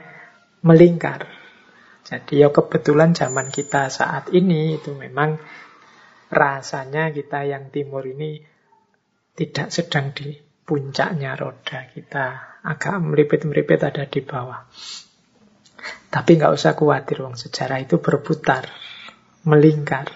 melingkar. 0.61 1.25
Jadi 2.05 2.45
ya 2.45 2.53
kebetulan 2.53 3.17
zaman 3.17 3.49
kita 3.49 3.89
saat 3.89 4.29
ini 4.37 4.77
itu 4.77 4.93
memang 4.93 5.41
rasanya 6.29 7.09
kita 7.09 7.49
yang 7.49 7.73
timur 7.73 8.05
ini 8.05 8.43
tidak 9.33 9.73
sedang 9.73 10.13
di 10.13 10.37
puncaknya 10.69 11.37
roda 11.41 11.89
kita. 11.89 12.61
Agak 12.63 13.01
meripet-meripet 13.01 13.81
ada 13.81 14.05
di 14.05 14.21
bawah. 14.21 14.69
Tapi 16.13 16.37
nggak 16.37 16.53
usah 16.53 16.77
khawatir, 16.77 17.25
wong 17.25 17.41
sejarah 17.41 17.81
itu 17.81 17.97
berputar, 18.05 18.69
melingkar. 19.49 20.13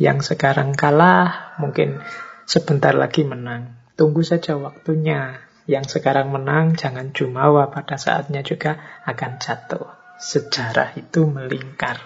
Yang 0.00 0.32
sekarang 0.32 0.72
kalah, 0.72 1.52
mungkin 1.60 2.00
sebentar 2.48 2.96
lagi 2.96 3.28
menang. 3.28 3.76
Tunggu 3.92 4.24
saja 4.24 4.56
waktunya. 4.56 5.36
Yang 5.68 6.00
sekarang 6.00 6.32
menang, 6.32 6.80
jangan 6.80 7.12
jumawa 7.12 7.68
pada 7.68 8.00
saatnya 8.00 8.40
juga 8.40 8.80
akan 9.04 9.36
jatuh. 9.36 9.84
Sejarah 10.16 10.96
itu 10.96 11.28
melingkar. 11.28 12.00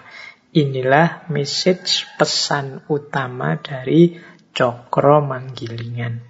Inilah 0.51 1.31
message 1.31 2.11
pesan 2.19 2.83
utama 2.91 3.55
dari 3.55 4.19
Cokro 4.51 5.23
Manggilingan. 5.23 6.27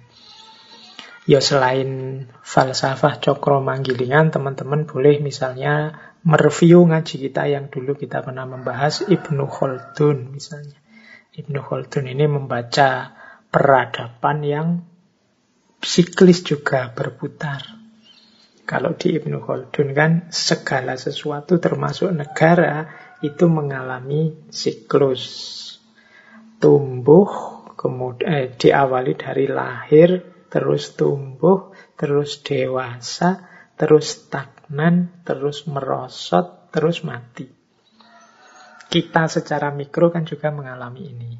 Ya 1.26 1.42
selain 1.42 2.24
falsafah 2.42 3.18
Cokro 3.18 3.58
Manggilingan, 3.62 4.30
teman-teman 4.30 4.86
boleh 4.86 5.18
misalnya 5.18 5.94
mereview 6.24 6.84
ngaji 6.84 7.14
kita 7.30 7.48
yang 7.48 7.72
dulu 7.72 7.96
kita 7.96 8.20
pernah 8.20 8.44
membahas 8.44 9.08
Ibnu 9.08 9.44
Khaldun 9.48 10.36
misalnya. 10.36 10.76
Ibnu 11.30 11.60
Khaldun 11.62 12.10
ini 12.10 12.26
membaca 12.28 13.16
peradaban 13.48 14.38
yang 14.44 14.68
siklis 15.80 16.44
juga 16.44 16.92
berputar. 16.92 17.64
Kalau 18.68 18.94
di 18.94 19.16
Ibnu 19.16 19.40
Khaldun 19.42 19.96
kan 19.96 20.10
segala 20.30 20.94
sesuatu 20.94 21.58
termasuk 21.58 22.12
negara 22.12 22.86
itu 23.24 23.48
mengalami 23.48 24.46
siklus. 24.52 25.58
Tumbuh, 26.60 27.28
kemudian 27.72 28.28
eh, 28.28 28.46
diawali 28.52 29.16
dari 29.16 29.48
lahir, 29.48 30.20
terus 30.52 30.92
tumbuh, 30.92 31.72
terus 31.96 32.44
dewasa, 32.44 33.48
terus 33.80 34.28
stagnan, 34.28 34.59
terus 35.26 35.66
merosot, 35.66 36.70
terus 36.70 37.02
mati. 37.02 37.46
Kita 38.90 39.30
secara 39.30 39.70
mikro 39.70 40.10
kan 40.10 40.26
juga 40.26 40.50
mengalami 40.50 41.02
ini. 41.10 41.32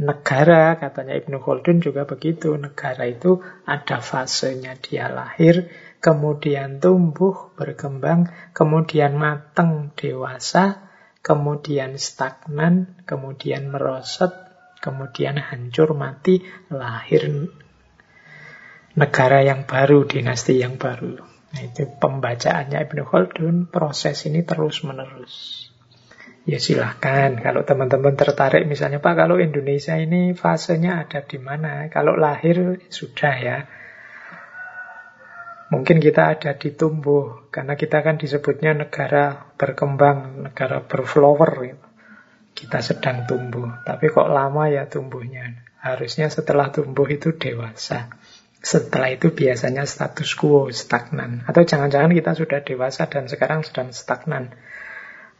Negara, 0.00 0.80
katanya 0.80 1.16
Ibnu 1.16 1.44
Khaldun 1.44 1.84
juga 1.84 2.08
begitu. 2.08 2.56
Negara 2.56 3.04
itu 3.04 3.44
ada 3.68 4.00
fasenya 4.00 4.76
dia 4.80 5.12
lahir, 5.12 5.68
kemudian 6.00 6.80
tumbuh, 6.80 7.52
berkembang, 7.56 8.32
kemudian 8.56 9.16
mateng, 9.20 9.92
dewasa, 9.92 10.88
kemudian 11.20 12.00
stagnan, 12.00 12.96
kemudian 13.04 13.68
merosot, 13.68 14.32
kemudian 14.80 15.36
hancur, 15.36 15.92
mati, 15.92 16.40
lahir 16.72 17.52
negara 18.98 19.46
yang 19.46 19.66
baru, 19.66 20.06
dinasti 20.06 20.58
yang 20.58 20.76
baru. 20.80 21.29
Nah, 21.50 21.60
itu 21.66 21.82
pembacaannya 21.86 22.78
Ibnu 22.78 23.02
Khaldun, 23.02 23.66
proses 23.66 24.22
ini 24.30 24.46
terus-menerus. 24.46 25.66
Ya 26.48 26.56
silahkan, 26.56 27.36
kalau 27.36 27.66
teman-teman 27.66 28.16
tertarik 28.16 28.64
misalnya, 28.64 29.02
Pak, 29.02 29.14
kalau 29.18 29.36
Indonesia 29.36 29.98
ini 29.98 30.32
fasenya 30.32 31.04
ada 31.04 31.20
di 31.20 31.36
mana? 31.36 31.90
Kalau 31.92 32.16
lahir, 32.16 32.80
sudah 32.88 33.34
ya. 33.36 33.58
Mungkin 35.70 36.02
kita 36.02 36.34
ada 36.34 36.56
di 36.58 36.74
tumbuh, 36.74 37.46
karena 37.54 37.78
kita 37.78 38.02
kan 38.02 38.18
disebutnya 38.18 38.74
negara 38.74 39.54
berkembang, 39.54 40.50
negara 40.50 40.82
berflower. 40.82 41.52
Gitu. 41.62 41.86
Kita 42.50 42.82
sedang 42.82 43.30
tumbuh, 43.30 43.78
tapi 43.86 44.10
kok 44.10 44.26
lama 44.26 44.66
ya 44.66 44.90
tumbuhnya? 44.90 45.62
Harusnya 45.78 46.26
setelah 46.28 46.74
tumbuh 46.74 47.06
itu 47.06 47.36
dewasa. 47.36 48.10
Setelah 48.60 49.16
itu 49.16 49.32
biasanya 49.32 49.88
status 49.88 50.36
quo, 50.36 50.68
stagnan. 50.68 51.48
Atau 51.48 51.64
jangan-jangan 51.64 52.12
kita 52.12 52.36
sudah 52.36 52.60
dewasa 52.60 53.08
dan 53.08 53.24
sekarang 53.24 53.64
sedang 53.64 53.88
stagnan. 53.96 54.52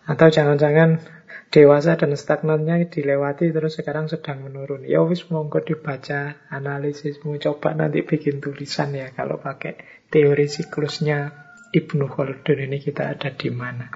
Atau 0.08 0.32
jangan-jangan 0.32 1.04
dewasa 1.50 1.98
dan 1.98 2.14
stagnannya 2.14 2.86
dilewati 2.88 3.50
terus 3.50 3.76
sekarang 3.76 4.06
sedang 4.06 4.46
menurun. 4.46 4.86
Ya 4.86 5.02
wis 5.02 5.26
monggo 5.28 5.60
dibaca 5.60 6.38
analisismu, 6.48 7.36
coba 7.42 7.74
nanti 7.74 8.06
bikin 8.06 8.38
tulisan 8.38 8.94
ya 8.94 9.10
kalau 9.10 9.42
pakai 9.42 10.06
teori 10.08 10.46
siklusnya 10.46 11.34
Ibnu 11.74 12.06
Khaldun 12.06 12.70
ini 12.70 12.78
kita 12.78 13.14
ada 13.18 13.34
di 13.34 13.50
mana. 13.50 13.90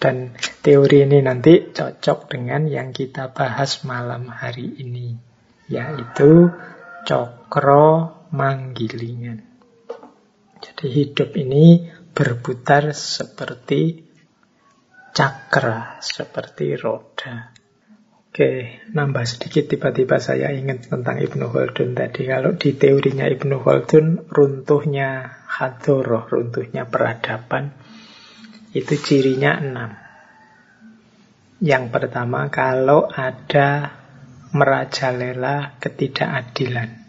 Dan 0.00 0.32
teori 0.64 1.04
ini 1.04 1.20
nanti 1.20 1.76
cocok 1.76 2.32
dengan 2.32 2.64
yang 2.64 2.96
kita 2.96 3.36
bahas 3.36 3.84
malam 3.84 4.32
hari 4.32 4.80
ini, 4.80 5.12
yaitu 5.68 6.48
cokro 7.50 8.30
manggilingan. 8.30 9.42
Jadi 10.62 10.86
hidup 10.86 11.34
ini 11.34 11.82
berputar 12.14 12.94
seperti 12.94 14.06
cakra, 15.10 15.98
seperti 15.98 16.78
roda. 16.78 17.50
Oke, 18.30 18.78
nambah 18.94 19.26
sedikit 19.26 19.66
tiba-tiba 19.66 20.22
saya 20.22 20.54
ingat 20.54 20.94
tentang 20.94 21.18
Ibnu 21.18 21.50
Khaldun 21.50 21.98
tadi. 21.98 22.30
Kalau 22.30 22.54
di 22.54 22.70
teorinya 22.78 23.26
Ibnu 23.26 23.58
Khaldun, 23.58 24.30
runtuhnya 24.30 25.42
hadoroh, 25.50 26.30
runtuhnya 26.30 26.86
peradaban, 26.86 27.74
itu 28.78 28.94
cirinya 28.94 29.58
enam. 29.58 29.98
Yang 31.58 31.84
pertama, 31.90 32.46
kalau 32.46 33.10
ada 33.10 33.98
merajalela 34.54 35.74
ketidakadilan. 35.82 36.99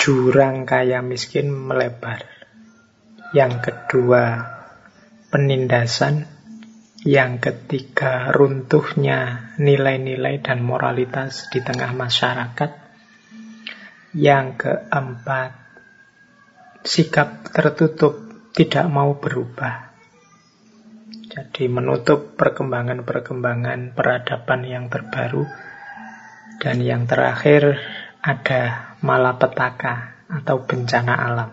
Jurang 0.00 0.64
kaya 0.64 1.04
miskin 1.04 1.52
melebar. 1.52 2.24
Yang 3.36 3.68
kedua, 3.68 4.48
penindasan. 5.28 6.24
Yang 7.04 7.32
ketiga, 7.44 8.32
runtuhnya 8.32 9.52
nilai-nilai 9.60 10.40
dan 10.40 10.64
moralitas 10.64 11.52
di 11.52 11.60
tengah 11.60 11.92
masyarakat. 11.92 12.70
Yang 14.16 14.46
keempat, 14.56 15.52
sikap 16.80 17.52
tertutup 17.52 18.24
tidak 18.56 18.88
mau 18.88 19.20
berubah. 19.20 19.92
Jadi 21.28 21.68
menutup 21.68 22.40
perkembangan-perkembangan 22.40 23.92
peradaban 23.92 24.64
yang 24.64 24.88
terbaru. 24.88 25.44
Dan 26.56 26.80
yang 26.80 27.04
terakhir 27.04 27.76
ada 28.24 28.89
malapetaka 29.00 30.26
atau 30.30 30.62
bencana 30.64 31.14
alam. 31.16 31.50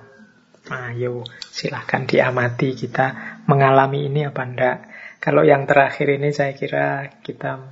Nah, 0.67 0.91
yuk 0.91 1.23
silahkan 1.47 2.03
diamati 2.03 2.75
kita 2.75 3.39
mengalami 3.47 4.11
ini 4.11 4.27
apa 4.27 4.43
enggak. 4.43 4.77
Kalau 5.23 5.47
yang 5.47 5.63
terakhir 5.63 6.11
ini 6.11 6.29
saya 6.35 6.53
kira 6.53 7.07
kita 7.23 7.71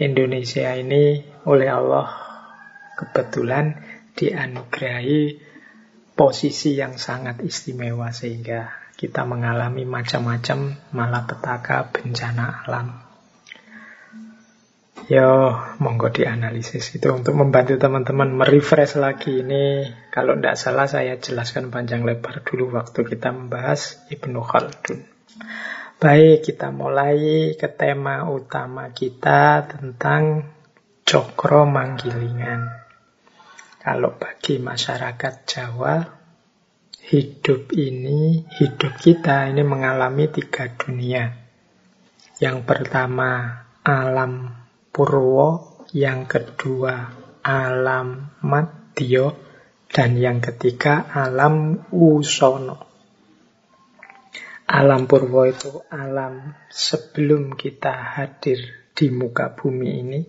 Indonesia 0.00 0.72
ini 0.72 1.20
oleh 1.44 1.68
Allah 1.68 2.08
kebetulan 2.96 3.76
dianugerahi 4.16 5.36
posisi 6.16 6.76
yang 6.76 6.96
sangat 6.96 7.44
istimewa 7.44 8.08
sehingga 8.12 8.72
kita 8.96 9.26
mengalami 9.26 9.82
macam-macam 9.82 10.78
malapetaka 10.94 11.90
bencana 11.90 12.64
alam. 12.64 13.01
Yo, 14.92 15.56
monggo 15.80 16.12
dianalisis 16.12 16.94
itu 16.94 17.10
untuk 17.10 17.34
membantu 17.34 17.74
teman-teman 17.80 18.32
merefresh 18.38 19.00
lagi 19.00 19.40
ini. 19.40 19.88
Kalau 20.12 20.38
tidak 20.38 20.54
salah 20.60 20.86
saya 20.86 21.18
jelaskan 21.18 21.74
panjang 21.74 22.06
lebar 22.06 22.44
dulu 22.44 22.76
waktu 22.76 23.02
kita 23.02 23.34
membahas 23.34 24.04
Ibnu 24.12 24.40
Khaldun. 24.44 25.02
Baik, 25.96 26.46
kita 26.46 26.70
mulai 26.70 27.52
ke 27.58 27.68
tema 27.72 28.30
utama 28.30 28.94
kita 28.94 29.64
tentang 29.74 30.54
cokro 31.02 31.66
manggilingan. 31.66 32.70
Kalau 33.82 34.14
bagi 34.14 34.62
masyarakat 34.62 35.34
Jawa, 35.42 35.98
hidup 37.10 37.74
ini, 37.74 38.46
hidup 38.54 38.94
kita 39.02 39.50
ini 39.50 39.66
mengalami 39.66 40.30
tiga 40.30 40.70
dunia. 40.70 41.32
Yang 42.38 42.58
pertama, 42.62 43.62
alam 43.82 44.61
Purwo, 44.92 45.80
yang 45.96 46.28
kedua 46.28 47.16
alam 47.40 48.36
Madyo, 48.44 49.32
dan 49.88 50.20
yang 50.20 50.44
ketiga 50.44 51.08
alam 51.08 51.88
Usono. 51.88 52.76
Alam 54.68 55.08
Purwo 55.08 55.48
itu 55.48 55.80
alam 55.88 56.52
sebelum 56.68 57.56
kita 57.56 58.20
hadir 58.20 58.60
di 58.92 59.08
muka 59.08 59.56
bumi 59.56 59.88
ini. 59.96 60.20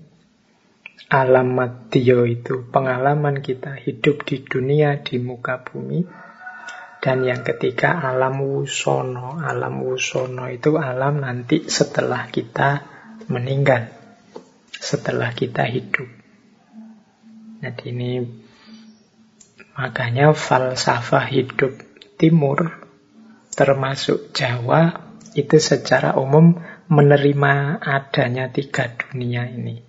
Alam 1.11 1.59
Madyo 1.59 2.23
itu 2.23 2.63
pengalaman 2.63 3.43
kita 3.43 3.75
hidup 3.75 4.23
di 4.23 4.47
dunia 4.47 5.03
di 5.03 5.19
muka 5.19 5.59
bumi. 5.59 6.07
Dan 7.03 7.27
yang 7.27 7.43
ketiga 7.43 7.99
alam 7.99 8.39
Wusono. 8.39 9.43
Alam 9.43 9.83
Wusono 9.83 10.47
itu 10.47 10.79
alam 10.79 11.19
nanti 11.19 11.67
setelah 11.67 12.31
kita 12.31 12.79
meninggal 13.27 14.02
setelah 14.83 15.31
kita 15.31 15.63
hidup. 15.63 16.11
Jadi 17.63 17.95
ini 17.95 18.19
makanya 19.79 20.35
falsafah 20.35 21.31
hidup 21.31 21.71
timur 22.19 22.83
termasuk 23.55 24.35
Jawa 24.35 25.07
itu 25.39 25.55
secara 25.57 26.19
umum 26.19 26.59
menerima 26.91 27.79
adanya 27.79 28.51
tiga 28.51 28.91
dunia 28.91 29.47
ini. 29.47 29.79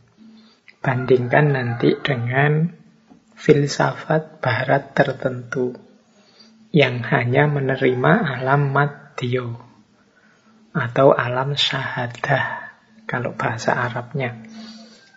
Bandingkan 0.79 1.59
nanti 1.59 1.99
dengan 1.99 2.71
filsafat 3.35 4.39
barat 4.39 4.95
tertentu 4.95 5.75
yang 6.71 7.03
hanya 7.03 7.51
menerima 7.51 8.13
alam 8.39 8.71
madyo 8.71 9.59
atau 10.71 11.11
alam 11.11 11.59
syahadah 11.59 12.75
kalau 13.07 13.37
bahasa 13.37 13.73
Arabnya. 13.77 14.44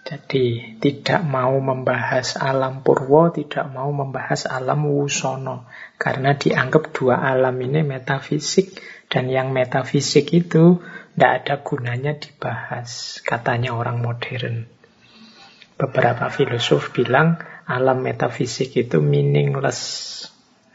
Jadi 0.07 0.79
tidak 0.79 1.19
mau 1.27 1.59
membahas 1.59 2.39
alam 2.39 2.79
purwo, 2.79 3.27
tidak 3.27 3.67
mau 3.67 3.91
membahas 3.91 4.47
alam 4.47 4.87
wusono. 4.87 5.67
Karena 5.99 6.31
dianggap 6.31 6.95
dua 6.95 7.19
alam 7.19 7.59
ini 7.59 7.83
metafisik. 7.83 8.79
Dan 9.11 9.27
yang 9.27 9.51
metafisik 9.51 10.31
itu 10.31 10.79
tidak 11.11 11.31
ada 11.43 11.55
gunanya 11.59 12.15
dibahas, 12.15 13.19
katanya 13.19 13.75
orang 13.75 13.99
modern. 13.99 14.71
Beberapa 15.75 16.31
filosof 16.31 16.95
bilang 16.95 17.43
alam 17.67 17.99
metafisik 17.99 18.79
itu 18.79 19.03
meaningless. 19.03 20.23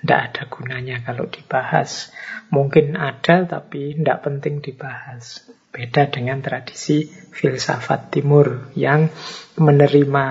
Tidak 0.05 0.21
ada 0.29 0.43
gunanya 0.53 1.01
kalau 1.09 1.25
dibahas. 1.25 2.13
Mungkin 2.53 3.01
ada 3.01 3.49
tapi 3.49 3.97
tidak 3.97 4.29
penting 4.29 4.61
dibahas. 4.61 5.49
Beda 5.73 6.05
dengan 6.13 6.45
tradisi 6.45 7.09
filsafat 7.09 8.13
timur 8.13 8.69
yang 8.77 9.09
menerima 9.57 10.27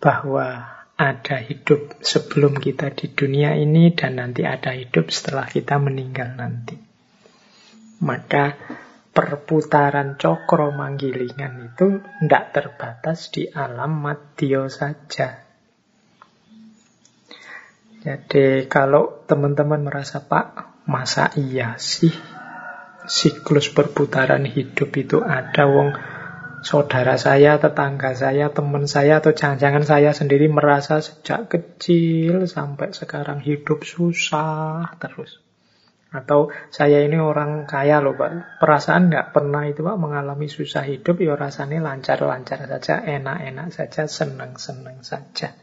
bahwa 0.00 0.80
ada 0.96 1.36
hidup 1.44 2.00
sebelum 2.00 2.56
kita 2.56 2.88
di 2.96 3.12
dunia 3.12 3.52
ini 3.52 3.92
dan 3.92 4.16
nanti 4.16 4.48
ada 4.48 4.72
hidup 4.72 5.12
setelah 5.12 5.44
kita 5.44 5.76
meninggal 5.76 6.40
nanti. 6.40 6.80
Maka 8.00 8.56
perputaran 9.12 10.16
cokro 10.16 10.72
manggilingan 10.72 11.76
itu 11.76 12.00
tidak 12.00 12.44
terbatas 12.56 13.28
di 13.28 13.44
alam 13.44 14.00
madyo 14.00 14.72
saja. 14.72 15.44
Jadi 18.00 18.64
kalau 18.72 19.20
teman-teman 19.28 19.84
merasa, 19.84 20.24
Pak, 20.24 20.80
masa 20.88 21.28
iya 21.36 21.76
sih 21.76 22.39
siklus 23.10 23.74
perputaran 23.74 24.46
hidup 24.46 24.94
itu 24.94 25.18
ada 25.18 25.66
wong 25.66 25.98
saudara 26.62 27.18
saya, 27.18 27.58
tetangga 27.58 28.14
saya, 28.14 28.54
teman 28.54 28.86
saya 28.86 29.18
atau 29.18 29.34
jangan-jangan 29.34 29.82
saya 29.82 30.14
sendiri 30.14 30.46
merasa 30.46 31.02
sejak 31.02 31.50
kecil 31.50 32.46
sampai 32.46 32.94
sekarang 32.94 33.42
hidup 33.42 33.82
susah 33.82 34.94
terus. 35.02 35.42
Atau 36.10 36.50
saya 36.74 37.06
ini 37.06 37.18
orang 37.18 37.70
kaya 37.70 38.02
loh 38.02 38.14
Pak, 38.14 38.62
perasaan 38.62 39.10
nggak 39.10 39.30
pernah 39.30 39.66
itu 39.66 39.82
Pak 39.82 39.98
mengalami 39.98 40.46
susah 40.46 40.86
hidup, 40.86 41.18
ya 41.22 41.34
rasanya 41.34 41.82
lancar-lancar 41.82 42.66
saja, 42.66 43.02
enak-enak 43.02 43.70
saja, 43.74 44.06
senang-senang 44.10 45.02
saja. 45.06 45.54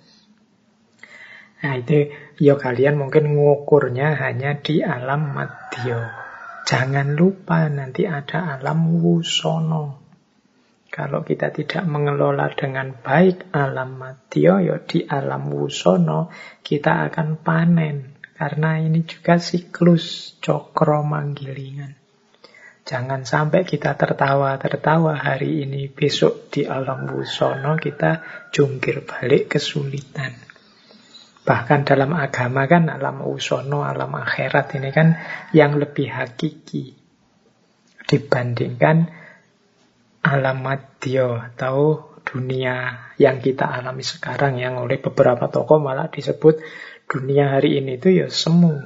Nah 1.57 1.73
itu 1.79 2.15
ya 2.39 2.55
kalian 2.55 2.95
mungkin 2.95 3.35
ngukurnya 3.35 4.15
hanya 4.19 4.59
di 4.59 4.83
alam 4.83 5.35
madyo. 5.35 6.26
Jangan 6.67 7.15
lupa 7.15 7.71
nanti 7.71 8.03
ada 8.03 8.59
alam 8.59 8.99
wusono. 8.99 10.03
Kalau 10.91 11.23
kita 11.23 11.55
tidak 11.55 11.87
mengelola 11.87 12.51
dengan 12.51 12.91
baik 12.91 13.55
alam 13.55 13.95
matio, 13.95 14.59
ya 14.59 14.75
di 14.83 15.07
alam 15.07 15.47
wusono 15.47 16.27
kita 16.59 17.07
akan 17.07 17.39
panen. 17.39 18.19
Karena 18.35 18.83
ini 18.83 19.07
juga 19.07 19.39
siklus 19.39 20.35
cokro 20.43 21.07
manggilingan. 21.07 21.95
Jangan 22.83 23.23
sampai 23.23 23.63
kita 23.63 23.95
tertawa-tertawa 23.95 25.15
hari 25.15 25.63
ini, 25.63 25.87
besok 25.87 26.51
di 26.51 26.67
alam 26.67 27.07
wusono 27.07 27.79
kita 27.79 28.23
jungkir 28.51 29.07
balik 29.07 29.55
kesulitan. 29.55 30.46
Bahkan 31.47 31.87
dalam 31.87 32.11
agama 32.11 32.67
kan 32.67 32.91
alam 32.91 33.23
usono, 33.23 33.87
alam 33.87 34.11
akhirat 34.11 34.75
ini 34.75 34.91
kan 34.91 35.15
yang 35.55 35.79
lebih 35.79 36.11
hakiki 36.11 36.91
dibandingkan 38.03 39.07
alam 40.27 40.59
madyo 40.59 41.39
atau 41.39 42.03
dunia 42.27 43.07
yang 43.15 43.39
kita 43.39 43.63
alami 43.63 44.03
sekarang 44.03 44.59
yang 44.59 44.75
oleh 44.75 44.99
beberapa 44.99 45.47
tokoh 45.47 45.79
malah 45.79 46.11
disebut 46.11 46.59
dunia 47.07 47.55
hari 47.55 47.79
ini 47.79 47.95
itu 47.95 48.11
ya 48.11 48.27
semu, 48.27 48.83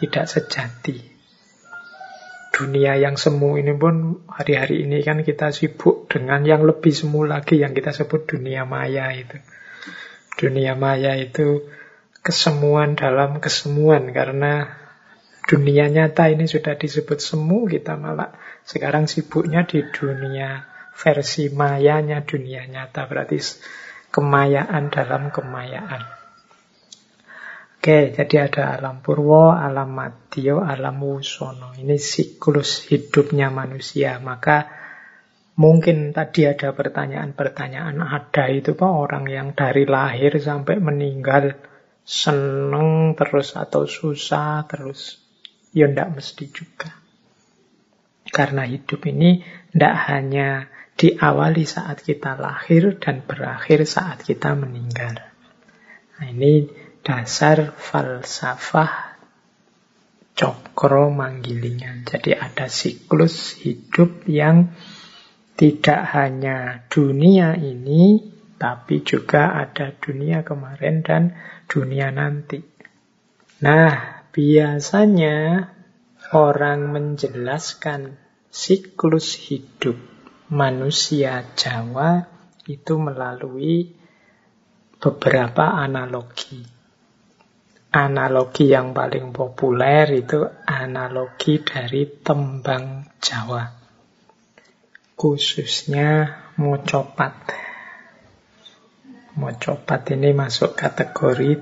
tidak 0.00 0.24
sejati. 0.24 1.12
Dunia 2.54 2.96
yang 2.96 3.20
semu 3.20 3.60
ini 3.60 3.76
pun 3.76 4.24
hari-hari 4.30 4.88
ini 4.88 5.04
kan 5.04 5.20
kita 5.20 5.52
sibuk 5.52 6.08
dengan 6.08 6.46
yang 6.48 6.64
lebih 6.64 6.96
semu 6.96 7.28
lagi 7.28 7.60
yang 7.60 7.76
kita 7.76 7.92
sebut 7.92 8.24
dunia 8.24 8.64
maya 8.64 9.12
itu. 9.12 9.36
Dunia 10.34 10.74
maya 10.74 11.14
itu 11.14 11.66
kesemuan 12.24 12.98
dalam 12.98 13.38
kesemuan 13.38 14.10
karena 14.10 14.74
dunia 15.44 15.92
nyata 15.92 16.32
ini 16.32 16.48
sudah 16.48 16.74
disebut 16.74 17.20
semu 17.20 17.68
kita 17.68 18.00
malah 18.00 18.32
sekarang 18.64 19.04
sibuknya 19.04 19.68
di 19.68 19.84
dunia 19.92 20.64
versi 20.96 21.52
mayanya 21.52 22.24
dunia 22.24 22.64
nyata 22.64 23.04
berarti 23.04 23.36
kemayaan 24.08 24.88
dalam 24.88 25.28
kemayaan. 25.28 26.02
Oke, 27.84 28.16
jadi 28.16 28.48
ada 28.48 28.80
alam 28.80 29.04
purwo, 29.04 29.52
alam 29.52 29.92
madyo, 29.92 30.64
alam 30.64 31.04
wusono. 31.04 31.76
Ini 31.76 32.00
siklus 32.00 32.88
hidupnya 32.88 33.52
manusia. 33.52 34.16
Maka 34.24 34.64
Mungkin 35.54 36.10
tadi 36.10 36.50
ada 36.50 36.74
pertanyaan-pertanyaan, 36.74 38.02
ada 38.02 38.44
itu 38.50 38.74
Pak 38.74 38.90
orang 38.90 39.30
yang 39.30 39.48
dari 39.54 39.86
lahir 39.86 40.34
sampai 40.34 40.82
meninggal 40.82 41.54
seneng 42.02 43.14
terus 43.14 43.54
atau 43.54 43.86
susah 43.86 44.66
terus. 44.66 45.22
Ya 45.70 45.86
ndak 45.86 46.18
mesti 46.18 46.50
juga. 46.50 46.90
Karena 48.34 48.66
hidup 48.66 49.06
ini 49.06 49.46
ndak 49.70 49.94
hanya 50.10 50.66
diawali 50.98 51.66
saat 51.66 52.02
kita 52.02 52.34
lahir 52.34 52.98
dan 52.98 53.22
berakhir 53.22 53.86
saat 53.86 54.26
kita 54.26 54.58
meninggal. 54.58 55.22
Nah, 56.18 56.26
ini 56.30 56.66
dasar 57.02 57.74
falsafah 57.74 59.18
cokro 60.34 61.14
manggilingan. 61.14 62.06
Jadi 62.06 62.34
ada 62.34 62.66
siklus 62.66 63.54
hidup 63.62 64.26
yang 64.26 64.74
tidak 65.54 66.02
hanya 66.14 66.82
dunia 66.90 67.54
ini, 67.54 68.34
tapi 68.58 69.06
juga 69.06 69.54
ada 69.54 69.94
dunia 69.94 70.42
kemarin 70.42 71.06
dan 71.06 71.22
dunia 71.70 72.10
nanti. 72.10 72.58
Nah, 73.62 74.26
biasanya 74.34 75.70
orang 76.34 76.90
menjelaskan 76.90 78.18
siklus 78.50 79.38
hidup 79.46 79.94
manusia 80.50 81.46
Jawa 81.54 82.26
itu 82.66 82.98
melalui 82.98 83.94
beberapa 84.98 85.78
analogi. 85.78 86.66
Analogi 87.94 88.74
yang 88.74 88.90
paling 88.90 89.30
populer 89.30 90.18
itu 90.18 90.42
analogi 90.66 91.62
dari 91.62 92.10
tembang 92.24 93.06
Jawa. 93.22 93.83
Khususnya 95.14 96.42
mocopat. 96.58 97.34
Mocopat 99.34 100.00
ini 100.14 100.30
masuk 100.30 100.78
kategori 100.78 101.58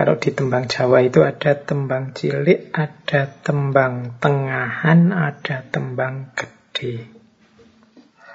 kalau 0.00 0.16
di 0.16 0.32
tembang 0.32 0.64
Jawa 0.64 1.04
itu 1.04 1.20
ada 1.26 1.52
tembang 1.60 2.16
cilik, 2.16 2.72
ada 2.72 3.26
tembang 3.44 4.16
tengahan, 4.16 5.12
ada 5.12 5.66
tembang 5.66 6.32
gede. 6.32 7.04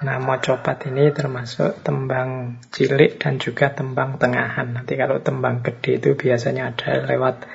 Nah, 0.06 0.22
mocopat 0.22 0.92
ini 0.92 1.10
termasuk 1.10 1.82
tembang 1.82 2.62
cilik 2.70 3.18
dan 3.18 3.42
juga 3.42 3.74
tembang 3.74 4.22
tengahan. 4.22 4.78
Nanti 4.78 4.94
kalau 4.94 5.24
tembang 5.24 5.64
gede 5.64 5.98
itu 5.98 6.14
biasanya 6.14 6.76
ada 6.76 7.02
lewat 7.08 7.48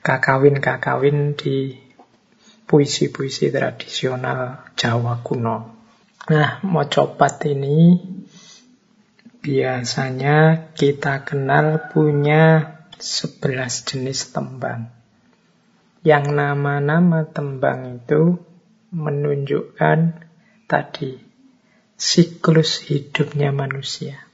kakawin-kakawin 0.00 1.36
di 1.36 1.76
puisi-puisi 2.64 3.52
tradisional 3.54 4.66
Jawa 4.74 5.20
kuno. 5.20 5.73
Nah, 6.24 6.56
mocopat 6.64 7.44
ini 7.52 8.00
biasanya 9.44 10.72
kita 10.72 11.20
kenal 11.20 11.92
punya 11.92 12.80
11 12.96 13.44
jenis 13.84 14.32
tembang. 14.32 14.88
Yang 16.00 16.24
nama-nama 16.32 17.28
tembang 17.28 18.00
itu 18.00 18.40
menunjukkan 18.88 20.16
tadi 20.64 21.20
siklus 22.00 22.80
hidupnya 22.88 23.52
manusia. 23.52 24.24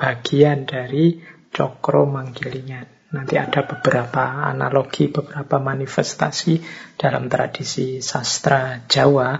Bagian 0.00 0.64
dari 0.64 1.20
cokro 1.52 2.08
manggilingan. 2.08 3.12
Nanti 3.12 3.36
ada 3.36 3.68
beberapa 3.68 4.48
analogi, 4.48 5.12
beberapa 5.12 5.60
manifestasi 5.60 6.64
dalam 6.96 7.28
tradisi 7.28 8.00
sastra 8.00 8.88
Jawa 8.88 9.36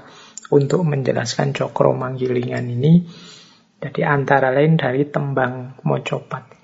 untuk 0.51 0.83
menjelaskan 0.87 1.55
cokro 1.55 1.95
manggilingan 1.95 2.67
ini. 2.67 3.07
Jadi 3.81 4.05
antara 4.05 4.53
lain 4.53 4.77
dari 4.77 5.09
tembang 5.09 5.81
mocopat 5.89 6.61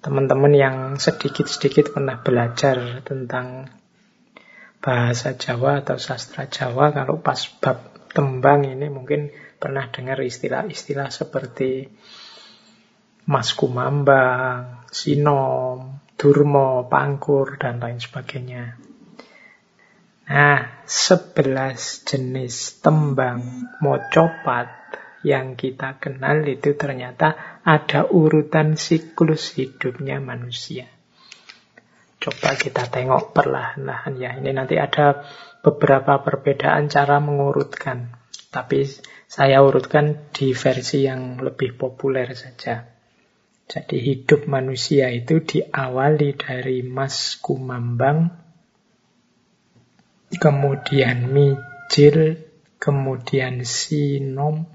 teman-teman 0.00 0.52
yang 0.56 0.76
sedikit-sedikit 0.96 1.92
pernah 1.92 2.16
belajar 2.24 3.04
tentang 3.04 3.68
bahasa 4.80 5.36
Jawa 5.36 5.84
atau 5.84 6.00
sastra 6.00 6.48
Jawa, 6.48 6.88
kalau 6.96 7.20
pas 7.20 7.36
bab 7.60 8.08
tembang 8.10 8.64
ini 8.64 8.88
mungkin 8.88 9.28
pernah 9.60 9.92
dengar 9.92 10.18
istilah-istilah 10.24 11.12
seperti 11.12 11.84
Mas 13.28 13.52
Kumambang, 13.52 14.88
Sinom, 14.88 16.00
Durmo, 16.16 16.88
Pangkur, 16.88 17.60
dan 17.60 17.78
lain 17.78 18.00
sebagainya. 18.00 18.89
Nah, 20.30 20.86
sebelas 20.86 22.06
jenis 22.06 22.78
tembang 22.78 23.66
mocopat 23.82 24.70
yang 25.26 25.58
kita 25.58 25.98
kenal 25.98 26.46
itu 26.46 26.78
ternyata 26.78 27.60
ada 27.66 28.06
urutan 28.06 28.78
siklus 28.78 29.58
hidupnya 29.58 30.22
manusia. 30.22 30.86
Coba 32.20 32.54
kita 32.54 32.86
tengok 32.86 33.32
perlahan-lahan 33.34 34.14
ya. 34.20 34.30
Ini 34.38 34.54
nanti 34.54 34.78
ada 34.78 35.24
beberapa 35.66 36.20
perbedaan 36.20 36.86
cara 36.86 37.18
mengurutkan. 37.18 38.12
Tapi 38.54 38.86
saya 39.24 39.64
urutkan 39.66 40.30
di 40.30 40.52
versi 40.52 41.10
yang 41.10 41.40
lebih 41.40 41.74
populer 41.74 42.28
saja. 42.36 42.86
Jadi 43.70 44.02
hidup 44.02 44.50
manusia 44.50 45.08
itu 45.14 45.40
diawali 45.40 46.34
dari 46.34 46.82
Mas 46.82 47.38
Kumambang, 47.38 48.49
kemudian 50.30 51.26
Mijil, 51.30 52.38
kemudian 52.78 53.66
Sinom, 53.66 54.70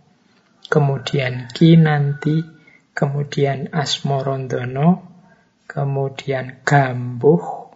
kemudian 0.67 1.47
Kinanti, 1.55 2.43
kemudian 2.91 3.71
Asmorondono, 3.71 5.03
kemudian 5.63 6.63
Gambuh, 6.67 7.71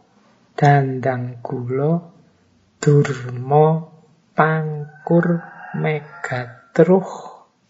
Dandang 0.59 1.39
Gulo, 1.39 2.11
Durmo, 2.79 3.67
Pangkur, 4.35 5.39
Megatruh, 5.79 7.07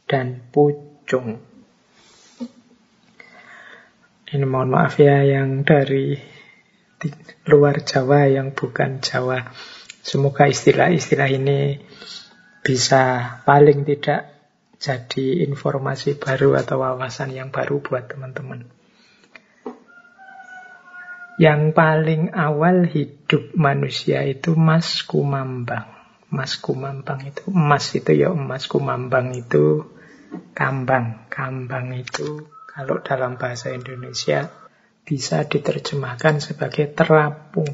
dan 0.10 0.42
Pucung. 0.50 1.38
Ini 4.30 4.46
mohon 4.46 4.70
maaf 4.70 5.02
ya 5.02 5.26
yang 5.26 5.66
dari 5.66 6.14
luar 7.50 7.82
Jawa 7.82 8.30
yang 8.30 8.54
bukan 8.54 9.02
Jawa. 9.02 9.42
Semoga 10.00 10.48
istilah-istilah 10.48 11.30
ini 11.30 11.80
bisa 12.64 13.36
paling 13.44 13.84
tidak 13.84 14.40
jadi 14.80 15.44
informasi 15.44 16.16
baru 16.16 16.56
atau 16.56 16.80
wawasan 16.80 17.36
yang 17.36 17.52
baru 17.52 17.84
buat 17.84 18.08
teman-teman. 18.08 18.64
Yang 21.40 21.72
paling 21.72 22.36
awal 22.36 22.84
hidup 22.84 23.56
manusia 23.56 24.28
itu 24.28 24.60
Mas 24.60 25.08
Kumambang. 25.08 25.88
Mas 26.28 26.60
Kumambang 26.60 27.24
itu 27.24 27.48
emas 27.48 27.96
itu 27.96 28.12
ya 28.12 28.32
emas 28.36 28.68
Kumambang 28.68 29.32
itu 29.36 29.88
kambang. 30.52 31.32
Kambang 31.32 31.96
itu 31.96 32.44
kalau 32.68 33.00
dalam 33.00 33.40
bahasa 33.40 33.72
Indonesia 33.72 34.52
bisa 35.08 35.48
diterjemahkan 35.48 36.44
sebagai 36.44 36.92
terapung. 36.92 37.72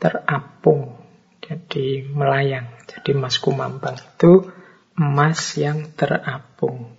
Terapung. 0.00 1.01
Jadi 1.52 2.08
melayang. 2.08 2.72
Jadi 2.88 3.12
Mas 3.12 3.36
Kumambang 3.36 4.00
itu 4.00 4.48
emas 4.96 5.60
yang 5.60 5.92
terapung. 5.92 6.96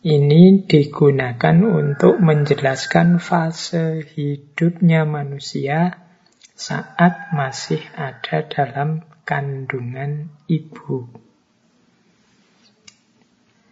Ini 0.00 0.64
digunakan 0.64 1.56
untuk 1.66 2.22
menjelaskan 2.22 3.18
fase 3.18 4.06
hidupnya 4.14 5.02
manusia 5.02 6.06
saat 6.54 7.34
masih 7.34 7.82
ada 7.98 8.46
dalam 8.46 9.02
kandungan 9.26 10.30
ibu. 10.46 11.10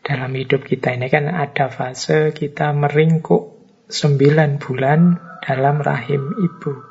Dalam 0.02 0.32
hidup 0.34 0.66
kita 0.66 0.98
ini 0.98 1.06
kan 1.08 1.30
ada 1.30 1.70
fase 1.70 2.34
kita 2.34 2.74
meringkuk 2.74 3.54
9 3.88 4.60
bulan 4.60 5.20
dalam 5.40 5.80
rahim 5.80 6.32
ibu. 6.44 6.87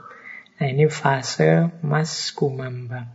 Nah 0.58 0.68
ini 0.74 0.90
fase 0.90 1.70
mas 1.86 2.34
kumambang. 2.34 3.14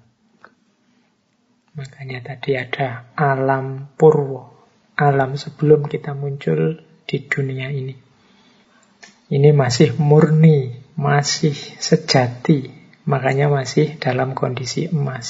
Makanya 1.74 2.22
tadi 2.22 2.54
ada 2.54 3.10
alam 3.18 3.90
purwo, 3.98 4.54
alam 4.94 5.34
sebelum 5.34 5.90
kita 5.90 6.14
muncul 6.14 6.78
di 7.02 7.18
dunia 7.26 7.72
ini. 7.72 7.96
Ini 9.32 9.50
masih 9.56 9.96
murni, 9.96 10.84
masih 10.94 11.56
sejati, 11.80 12.68
makanya 13.08 13.48
masih 13.48 13.96
dalam 13.96 14.36
kondisi 14.36 14.92
emas 14.92 15.28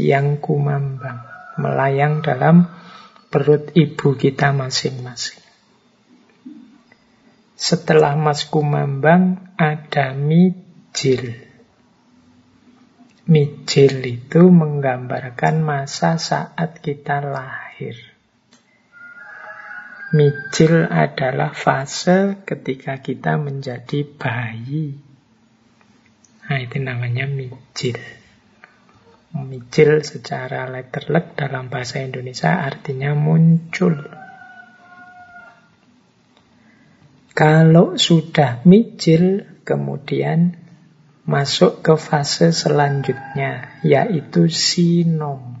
yang 0.00 0.40
kumambang, 0.40 1.22
melayang 1.60 2.24
dalam 2.24 2.66
perut 3.28 3.70
ibu 3.76 4.16
kita 4.16 4.50
masing-masing. 4.56 5.44
Setelah 7.54 8.18
mas 8.18 8.48
kumambang 8.48 9.54
ada 9.54 10.16
mijil. 10.94 11.34
Mijil 13.26 13.94
itu 14.06 14.42
menggambarkan 14.46 15.58
masa 15.58 16.22
saat 16.22 16.78
kita 16.78 17.18
lahir. 17.18 17.98
Mijil 20.14 20.86
adalah 20.86 21.50
fase 21.50 22.38
ketika 22.46 23.02
kita 23.02 23.34
menjadi 23.42 24.06
bayi. 24.06 24.94
Nah, 26.46 26.62
itu 26.62 26.78
namanya 26.78 27.26
mijil. 27.26 27.98
Mijil 29.34 29.98
secara 30.06 30.70
letterlek 30.70 31.34
dalam 31.34 31.74
bahasa 31.74 32.06
Indonesia 32.06 32.62
artinya 32.62 33.18
muncul. 33.18 33.98
Kalau 37.34 37.98
sudah 37.98 38.62
mijil, 38.62 39.42
kemudian 39.66 40.63
masuk 41.24 41.80
ke 41.80 41.96
fase 41.96 42.52
selanjutnya, 42.52 43.80
yaitu 43.80 44.52
sinom. 44.52 45.56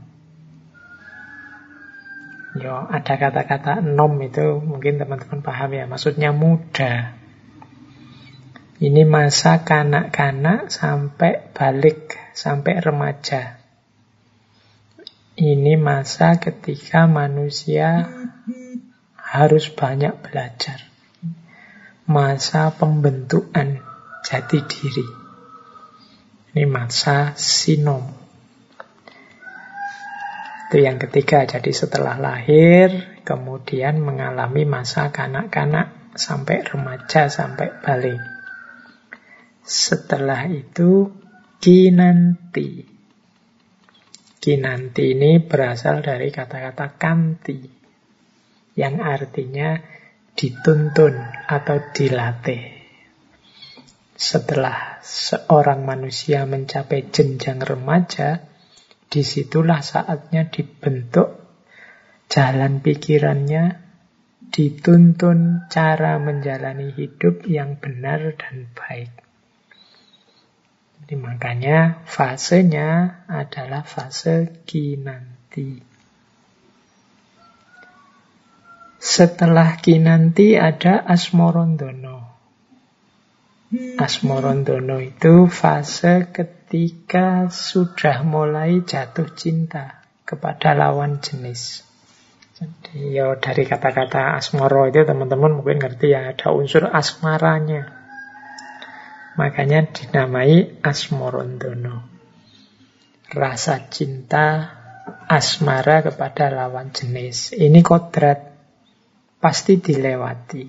Yo, 2.54 2.86
ada 2.86 3.18
kata-kata 3.18 3.82
nom 3.82 4.14
itu 4.22 4.62
mungkin 4.62 5.00
teman-teman 5.00 5.42
paham 5.42 5.74
ya, 5.74 5.84
maksudnya 5.90 6.30
muda. 6.30 7.18
Ini 8.78 9.02
masa 9.08 9.66
kanak-kanak 9.66 10.70
sampai 10.70 11.50
balik, 11.50 12.14
sampai 12.36 12.78
remaja. 12.78 13.58
Ini 15.34 15.74
masa 15.74 16.38
ketika 16.38 17.10
manusia 17.10 18.06
harus 19.18 19.66
banyak 19.72 20.14
belajar. 20.22 20.78
Masa 22.06 22.70
pembentukan 22.70 23.82
jati 24.22 24.62
diri. 24.62 25.23
Ini 26.54 26.70
masa 26.70 27.34
sinom. 27.34 28.14
Itu 30.70 30.78
yang 30.78 31.02
ketiga. 31.02 31.42
Jadi 31.50 31.74
setelah 31.74 32.14
lahir, 32.14 33.18
kemudian 33.26 33.98
mengalami 33.98 34.62
masa 34.62 35.10
kanak-kanak 35.10 36.14
sampai 36.14 36.62
remaja, 36.62 37.26
sampai 37.26 37.74
balik. 37.82 38.22
Setelah 39.66 40.46
itu 40.46 41.10
kinanti. 41.58 42.86
Kinanti 44.38 45.04
ini 45.10 45.42
berasal 45.42 46.06
dari 46.06 46.30
kata-kata 46.30 46.94
kanti 46.94 47.58
yang 48.78 49.02
artinya 49.02 49.78
dituntun 50.38 51.18
atau 51.50 51.78
dilatih. 51.90 52.73
Setelah 54.24 55.04
seorang 55.04 55.84
manusia 55.84 56.48
mencapai 56.48 57.12
jenjang 57.12 57.60
remaja, 57.60 58.40
di 59.12 59.20
situlah 59.20 59.84
saatnya 59.84 60.48
dibentuk 60.48 61.44
jalan 62.32 62.80
pikirannya, 62.80 63.84
dituntun 64.48 65.68
cara 65.68 66.16
menjalani 66.16 66.88
hidup 66.96 67.44
yang 67.44 67.76
benar 67.76 68.32
dan 68.40 68.72
baik. 68.72 69.12
Jadi 71.04 71.14
makanya 71.20 72.00
fasenya 72.08 73.20
adalah 73.28 73.84
fase 73.84 74.64
kinanti. 74.64 75.84
Setelah 79.04 79.76
kinanti 79.84 80.56
ada 80.56 81.04
asmorondono. 81.04 82.33
Asmorondono 83.74 85.02
itu 85.02 85.50
fase 85.50 86.30
ketika 86.30 87.50
sudah 87.50 88.22
mulai 88.22 88.86
jatuh 88.86 89.34
cinta 89.34 90.06
kepada 90.22 90.78
lawan 90.78 91.18
jenis. 91.18 91.82
Jadi 92.54 93.18
ya 93.18 93.34
dari 93.34 93.66
kata-kata 93.66 94.38
asmoro 94.38 94.86
itu 94.86 95.02
teman-teman 95.02 95.58
mungkin 95.58 95.82
ngerti 95.82 96.14
ya 96.14 96.30
ada 96.30 96.54
unsur 96.54 96.86
asmaranya. 96.86 97.90
Makanya 99.34 99.90
dinamai 99.90 100.78
asmorondono. 100.78 102.06
Rasa 103.34 103.90
cinta 103.90 104.70
asmara 105.26 106.06
kepada 106.06 106.46
lawan 106.54 106.94
jenis. 106.94 107.58
Ini 107.58 107.82
kodrat 107.82 108.54
pasti 109.42 109.82
dilewati 109.82 110.62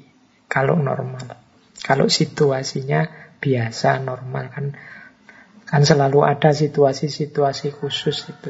kalau 0.50 0.74
normal. 0.74 1.45
Kalau 1.86 2.10
situasinya 2.10 3.06
biasa 3.38 4.02
normal 4.02 4.50
kan 4.50 4.66
kan 5.70 5.82
selalu 5.86 6.26
ada 6.26 6.50
situasi-situasi 6.50 7.78
khusus 7.78 8.26
itu. 8.26 8.50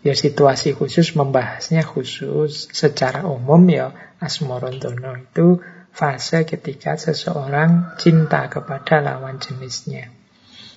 Ya 0.00 0.12
situasi 0.12 0.76
khusus 0.76 1.16
membahasnya 1.16 1.84
khusus 1.84 2.68
secara 2.72 3.24
umum 3.24 3.64
ya 3.68 4.16
asmorontono 4.20 5.16
itu 5.16 5.64
fase 5.92 6.44
ketika 6.44 6.96
seseorang 7.00 7.96
cinta 7.96 8.48
kepada 8.52 9.00
lawan 9.00 9.40
jenisnya. 9.40 10.12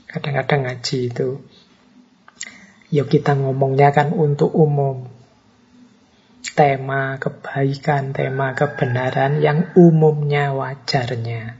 Kadang-kadang 0.08 0.68
ngaji 0.68 1.00
itu 1.12 1.30
ya 2.92 3.08
kita 3.08 3.36
ngomongnya 3.40 3.96
kan 3.96 4.12
untuk 4.12 4.52
umum. 4.52 5.13
Tema 6.54 7.18
kebaikan, 7.18 8.14
tema 8.14 8.54
kebenaran 8.54 9.42
yang 9.42 9.74
umumnya 9.74 10.54
wajarnya. 10.54 11.58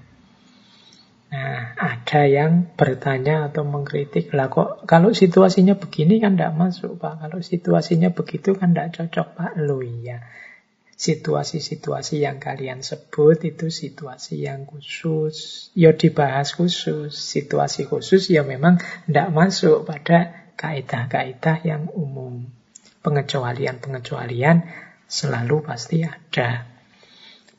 Nah, 1.34 1.74
ada 1.74 2.30
yang 2.30 2.70
bertanya 2.78 3.50
atau 3.50 3.66
mengkritik, 3.66 4.30
lah 4.38 4.54
kok 4.54 4.86
kalau 4.86 5.18
situasinya 5.18 5.74
begini 5.74 6.22
kan 6.22 6.38
tidak 6.38 6.54
masuk 6.54 7.02
Pak, 7.02 7.26
kalau 7.26 7.42
situasinya 7.42 8.14
begitu 8.14 8.54
kan 8.54 8.78
tidak 8.78 8.94
cocok 8.94 9.28
Pak. 9.34 9.52
Lo 9.58 9.82
iya, 9.82 10.30
situasi-situasi 10.94 12.22
yang 12.22 12.38
kalian 12.38 12.86
sebut 12.86 13.42
itu 13.50 13.74
situasi 13.74 14.46
yang 14.46 14.70
khusus, 14.70 15.68
ya 15.74 15.98
dibahas 15.98 16.54
khusus. 16.54 17.18
Situasi 17.18 17.90
khusus 17.90 18.30
ya 18.30 18.46
memang 18.46 18.78
tidak 19.10 19.34
masuk 19.34 19.90
pada 19.90 20.54
kaidah-kaidah 20.54 21.66
yang 21.66 21.90
umum. 21.98 22.46
Pengecualian-pengecualian 23.04 24.64
selalu 25.04 25.62
pasti 25.68 26.02
ada. 26.08 26.74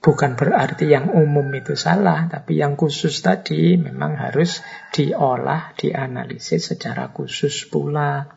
Bukan 0.04 0.36
berarti 0.36 0.88
yang 0.88 1.12
umum 1.16 1.48
itu 1.56 1.76
salah, 1.80 2.28
tapi 2.28 2.60
yang 2.60 2.76
khusus 2.76 3.24
tadi 3.24 3.80
memang 3.80 4.20
harus 4.20 4.60
diolah, 4.92 5.72
dianalisis 5.76 6.72
secara 6.72 7.08
khusus 7.12 7.64
pula. 7.68 8.28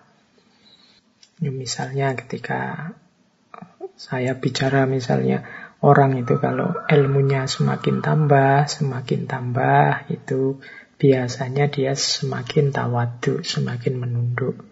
Ya, 1.43 1.51
misalnya 1.51 2.15
ketika 2.15 2.91
saya 3.95 4.35
bicara 4.39 4.87
misalnya 4.87 5.43
orang 5.79 6.19
itu 6.19 6.39
kalau 6.39 6.75
ilmunya 6.87 7.47
semakin 7.47 8.03
tambah, 8.03 8.67
semakin 8.67 9.27
tambah 9.27 10.07
itu 10.11 10.59
biasanya 10.97 11.69
dia 11.71 11.95
semakin 11.95 12.75
tawadu, 12.75 13.43
semakin 13.43 13.93
menunduk. 13.95 14.66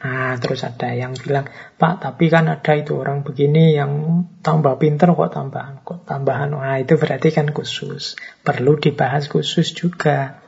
Nah, 0.00 0.32
terus 0.40 0.64
ada 0.64 0.96
yang 0.96 1.12
bilang, 1.12 1.44
Pak, 1.76 2.00
tapi 2.00 2.32
kan 2.32 2.48
ada 2.48 2.72
itu 2.72 2.96
orang 2.96 3.20
begini 3.20 3.76
yang 3.76 4.24
tambah 4.40 4.80
pinter 4.80 5.12
kok 5.12 5.36
tambahan, 5.36 5.84
kok 5.84 6.08
tambahan. 6.08 6.56
Nah, 6.56 6.80
itu 6.80 6.96
berarti 6.96 7.28
kan 7.28 7.52
khusus. 7.52 8.16
Perlu 8.40 8.80
dibahas 8.80 9.28
khusus 9.28 9.76
juga. 9.76 10.40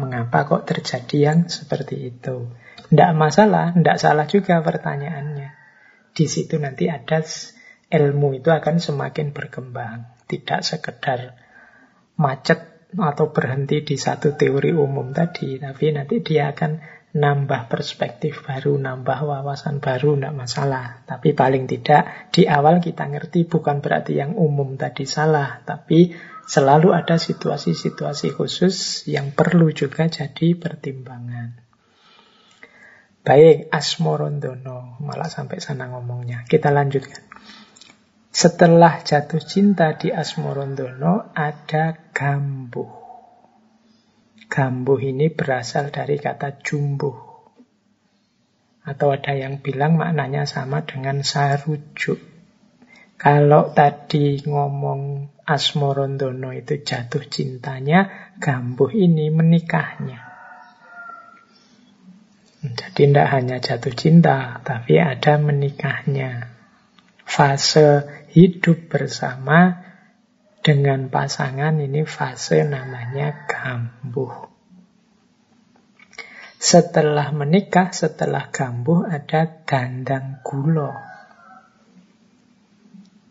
Mengapa 0.00 0.48
kok 0.48 0.64
terjadi 0.64 1.16
yang 1.28 1.38
seperti 1.52 2.08
itu? 2.08 2.48
Tidak 2.88 3.12
masalah, 3.12 3.76
tidak 3.76 4.00
salah 4.00 4.24
juga 4.24 4.64
pertanyaannya. 4.64 5.52
Di 6.16 6.24
situ 6.24 6.56
nanti 6.56 6.88
ada 6.88 7.20
ilmu 7.90 8.40
itu 8.40 8.48
akan 8.48 8.80
semakin 8.80 9.36
berkembang. 9.36 10.24
Tidak 10.24 10.64
sekedar 10.64 11.36
macet 12.16 12.88
atau 12.96 13.30
berhenti 13.30 13.84
di 13.84 14.00
satu 14.00 14.34
teori 14.34 14.72
umum 14.72 15.12
tadi, 15.12 15.60
tapi 15.60 15.94
nanti 15.94 16.24
dia 16.24 16.50
akan 16.50 16.99
nambah 17.10 17.66
perspektif 17.66 18.46
baru, 18.46 18.78
nambah 18.78 19.18
wawasan 19.26 19.82
baru, 19.82 20.14
tidak 20.14 20.34
masalah. 20.36 21.02
Tapi 21.06 21.34
paling 21.34 21.66
tidak 21.66 22.30
di 22.30 22.46
awal 22.46 22.78
kita 22.78 23.10
ngerti 23.10 23.50
bukan 23.50 23.82
berarti 23.82 24.18
yang 24.18 24.38
umum 24.38 24.78
tadi 24.78 25.02
salah, 25.10 25.58
tapi 25.66 26.14
selalu 26.46 26.94
ada 26.94 27.18
situasi-situasi 27.18 28.30
khusus 28.30 29.06
yang 29.10 29.34
perlu 29.34 29.74
juga 29.74 30.06
jadi 30.06 30.54
pertimbangan. 30.54 31.66
Baik, 33.20 33.68
Asmorondono, 33.68 34.96
malah 35.02 35.28
sampai 35.28 35.60
sana 35.60 35.92
ngomongnya. 35.92 36.48
Kita 36.48 36.72
lanjutkan. 36.72 37.20
Setelah 38.30 39.02
jatuh 39.02 39.42
cinta 39.42 39.92
di 39.98 40.08
Asmorondono, 40.14 41.34
ada 41.34 41.98
Gambuh. 42.14 42.99
Gambuh 44.50 44.98
ini 44.98 45.30
berasal 45.30 45.94
dari 45.94 46.18
kata 46.18 46.58
jumbuh. 46.58 47.14
Atau 48.82 49.14
ada 49.14 49.30
yang 49.38 49.62
bilang 49.62 49.94
maknanya 49.94 50.42
sama 50.42 50.82
dengan 50.82 51.22
sarujuk. 51.22 52.18
Kalau 53.14 53.70
tadi 53.70 54.42
ngomong 54.42 55.30
Asmorondono 55.46 56.50
itu 56.50 56.82
jatuh 56.82 57.22
cintanya, 57.30 58.32
Gambuh 58.42 58.90
ini 58.90 59.30
menikahnya. 59.30 60.18
Jadi 62.60 63.08
tidak 63.08 63.26
hanya 63.30 63.56
jatuh 63.62 63.94
cinta, 63.94 64.58
tapi 64.66 64.98
ada 64.98 65.38
menikahnya. 65.38 66.50
Fase 67.22 68.04
hidup 68.34 68.90
bersama 68.90 69.89
dengan 70.60 71.08
pasangan 71.08 71.72
ini 71.80 72.04
fase 72.04 72.64
namanya 72.68 73.48
gambuh. 73.48 74.52
Setelah 76.60 77.32
menikah, 77.32 77.88
setelah 77.96 78.52
gambuh 78.52 79.08
ada 79.08 79.48
dandang 79.64 80.44
gulo. 80.44 80.92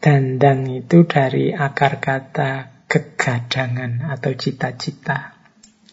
Dandang 0.01 0.65
itu 0.73 1.05
dari 1.05 1.53
akar 1.53 2.01
kata 2.01 2.85
kegadangan 2.89 4.09
atau 4.09 4.33
cita-cita. 4.33 5.37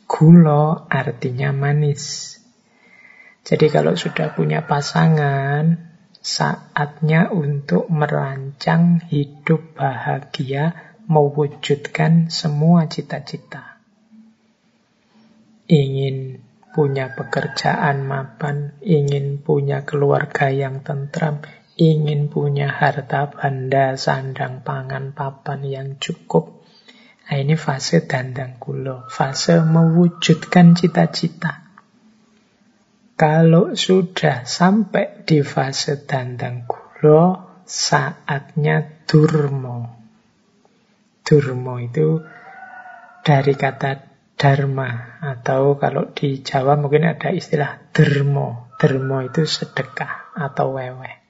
Gulo 0.08 0.88
artinya 0.88 1.52
manis. 1.52 2.32
Jadi 3.44 3.68
kalau 3.68 3.92
sudah 3.92 4.32
punya 4.32 4.64
pasangan, 4.64 5.76
saatnya 6.24 7.28
untuk 7.28 7.92
merancang 7.92 9.04
hidup 9.12 9.76
bahagia 9.76 10.85
mewujudkan 11.06 12.28
semua 12.28 12.86
cita-cita. 12.90 13.76
ingin 15.66 16.46
punya 16.70 17.16
pekerjaan 17.16 18.06
mapan, 18.06 18.76
ingin 18.84 19.42
punya 19.42 19.82
keluarga 19.82 20.52
yang 20.52 20.86
tentram, 20.86 21.42
ingin 21.74 22.30
punya 22.30 22.70
harta 22.70 23.32
benda, 23.32 23.98
sandang 23.98 24.62
pangan, 24.62 25.16
papan 25.16 25.60
yang 25.66 25.88
cukup. 25.98 26.62
Nah, 27.26 27.42
ini 27.42 27.58
fase 27.58 28.06
dandang 28.06 28.62
kulo, 28.62 29.10
fase 29.10 29.58
mewujudkan 29.58 30.78
cita-cita. 30.78 31.66
Kalau 33.16 33.72
sudah 33.74 34.46
sampai 34.46 35.24
di 35.26 35.42
fase 35.42 36.06
dandang 36.06 36.68
kulo, 36.68 37.40
saatnya 37.64 38.84
durmo. 39.08 40.05
Durmo 41.26 41.82
itu 41.82 42.22
dari 43.26 43.58
kata 43.58 44.14
dharma 44.38 45.18
atau 45.18 45.74
kalau 45.74 46.14
di 46.14 46.38
Jawa 46.46 46.78
mungkin 46.78 47.02
ada 47.02 47.34
istilah 47.34 47.90
dermo. 47.90 48.70
Dermo 48.78 49.24
itu 49.26 49.42
sedekah 49.42 50.36
atau 50.38 50.78
wewe. 50.78 51.26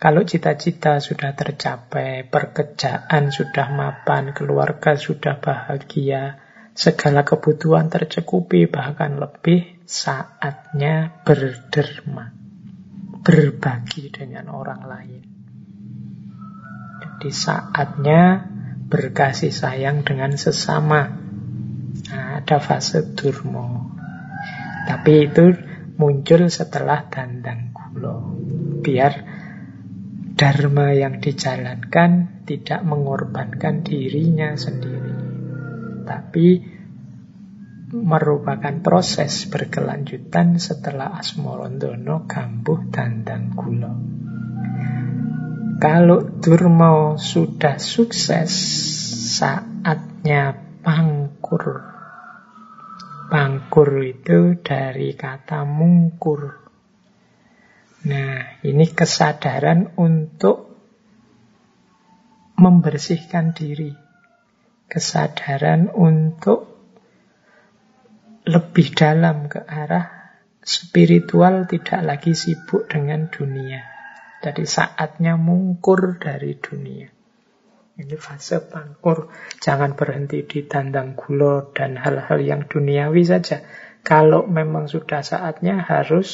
Kalau 0.00 0.24
cita-cita 0.24 1.00
sudah 1.00 1.36
tercapai, 1.36 2.24
pekerjaan 2.28 3.32
sudah 3.32 3.68
mapan, 3.68 4.32
keluarga 4.32 4.96
sudah 4.96 5.40
bahagia, 5.40 6.40
segala 6.72 7.20
kebutuhan 7.20 7.92
tercukupi, 7.92 8.64
bahkan 8.64 9.20
lebih, 9.20 9.84
saatnya 9.84 11.20
berderma. 11.20 12.32
Berbagi 13.20 14.08
dengan 14.08 14.48
orang 14.48 14.82
lain. 14.88 15.39
Jadi 17.20 17.36
saatnya 17.36 18.48
berkasih 18.88 19.52
sayang 19.52 20.08
dengan 20.08 20.40
sesama. 20.40 21.20
Nah, 22.08 22.40
ada 22.40 22.56
fase 22.64 23.12
durmo. 23.12 23.92
Tapi 24.88 25.28
itu 25.28 25.52
muncul 26.00 26.48
setelah 26.48 27.12
dandang 27.12 27.76
gulo. 27.76 28.40
Biar 28.80 29.12
dharma 30.32 30.96
yang 30.96 31.20
dijalankan 31.20 32.40
tidak 32.48 32.80
mengorbankan 32.88 33.84
dirinya 33.84 34.56
sendiri. 34.56 35.12
Tapi 36.08 36.46
merupakan 38.00 38.80
proses 38.80 39.44
berkelanjutan 39.44 40.56
setelah 40.56 41.20
Asmorondono 41.20 42.24
gambuh 42.24 42.88
dandang 42.88 43.52
gulo. 43.52 43.92
Kalau 45.80 46.20
Durmo 46.44 47.16
sudah 47.16 47.80
sukses, 47.80 48.52
saatnya 49.40 50.52
pangkur 50.84 51.90
Bangkur 53.30 54.02
itu 54.02 54.58
dari 54.58 55.14
kata 55.14 55.62
mungkur. 55.62 56.50
Nah, 58.10 58.58
ini 58.66 58.90
kesadaran 58.90 59.94
untuk 59.94 60.66
membersihkan 62.58 63.54
diri. 63.54 63.94
Kesadaran 64.90 65.94
untuk 65.94 66.74
lebih 68.50 68.98
dalam 68.98 69.46
ke 69.46 69.62
arah 69.62 70.34
spiritual 70.66 71.70
tidak 71.70 72.02
lagi 72.02 72.34
sibuk 72.34 72.90
dengan 72.90 73.30
dunia. 73.30 73.99
Jadi 74.40 74.64
saatnya 74.64 75.36
mungkur 75.36 76.16
dari 76.16 76.56
dunia. 76.56 77.08
Ini 78.00 78.16
fase 78.16 78.64
pangkur. 78.64 79.28
Jangan 79.60 79.92
berhenti 79.92 80.40
di 80.48 80.64
dandang 80.64 81.12
gulo 81.12 81.68
dan 81.76 82.00
hal-hal 82.00 82.40
yang 82.40 82.64
duniawi 82.64 83.20
saja. 83.28 83.60
Kalau 84.00 84.48
memang 84.48 84.88
sudah 84.88 85.20
saatnya 85.20 85.84
harus 85.84 86.32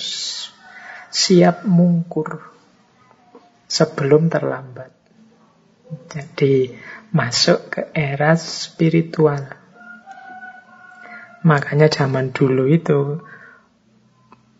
siap 1.10 1.66
mungkur 1.66 2.46
sebelum 3.66 4.30
terlambat. 4.30 4.94
Jadi 6.06 6.70
masuk 7.10 7.74
ke 7.74 7.82
era 7.90 8.38
spiritual. 8.38 9.50
Makanya 11.42 11.90
zaman 11.90 12.30
dulu 12.30 12.70
itu 12.70 13.22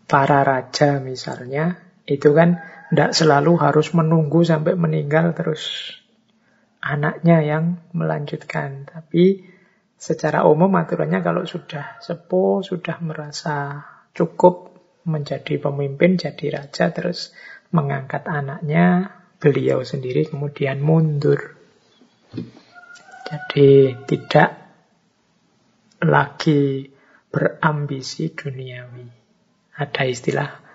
para 0.07 0.43
raja 0.43 0.99
misalnya 1.03 1.79
itu 2.07 2.31
kan 2.31 2.63
tidak 2.87 3.11
selalu 3.11 3.59
harus 3.59 3.91
menunggu 3.91 4.47
sampai 4.47 4.79
meninggal 4.79 5.35
terus 5.35 5.91
anaknya 6.79 7.43
yang 7.43 7.83
melanjutkan. 7.91 8.87
Tapi 8.87 9.43
secara 9.99 10.47
umum 10.47 10.71
aturannya 10.79 11.19
kalau 11.19 11.43
sudah 11.43 11.99
sepuh, 11.99 12.63
sudah 12.63 12.97
merasa 13.03 13.83
cukup 14.15 14.71
menjadi 15.07 15.59
pemimpin, 15.59 16.19
jadi 16.19 16.63
raja, 16.63 16.91
terus 16.91 17.31
mengangkat 17.71 18.27
anaknya, 18.27 19.11
beliau 19.39 19.83
sendiri 19.83 20.27
kemudian 20.27 20.79
mundur. 20.79 21.55
Jadi 23.27 23.95
tidak 24.07 24.49
lagi 26.03 26.87
berambisi 27.27 28.31
duniawi. 28.31 29.07
Ada 29.75 30.03
istilah 30.07 30.66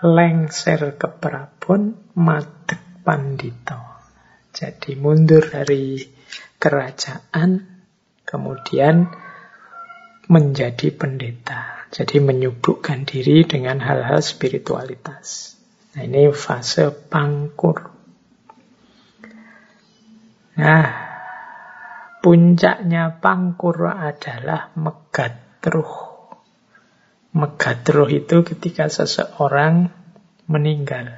lengser 0.00 0.96
ke 0.96 1.08
prabon, 1.08 2.12
madek 2.16 3.04
pandito. 3.04 3.80
Jadi 4.50 4.96
mundur 4.96 5.44
dari 5.44 6.00
kerajaan, 6.56 7.50
kemudian 8.24 9.06
menjadi 10.30 10.88
pendeta. 10.94 11.86
Jadi 11.90 12.22
menyubukkan 12.22 13.02
diri 13.02 13.42
dengan 13.42 13.82
hal-hal 13.82 14.22
spiritualitas. 14.22 15.58
Nah 15.94 16.06
ini 16.06 16.30
fase 16.30 16.94
pangkur. 16.94 17.90
Nah, 20.60 20.86
puncaknya 22.22 23.18
pangkur 23.18 23.90
adalah 23.90 24.70
megatruh. 24.76 26.09
Megatruh 27.30 28.10
itu 28.10 28.42
ketika 28.42 28.90
seseorang 28.90 29.94
meninggal. 30.50 31.14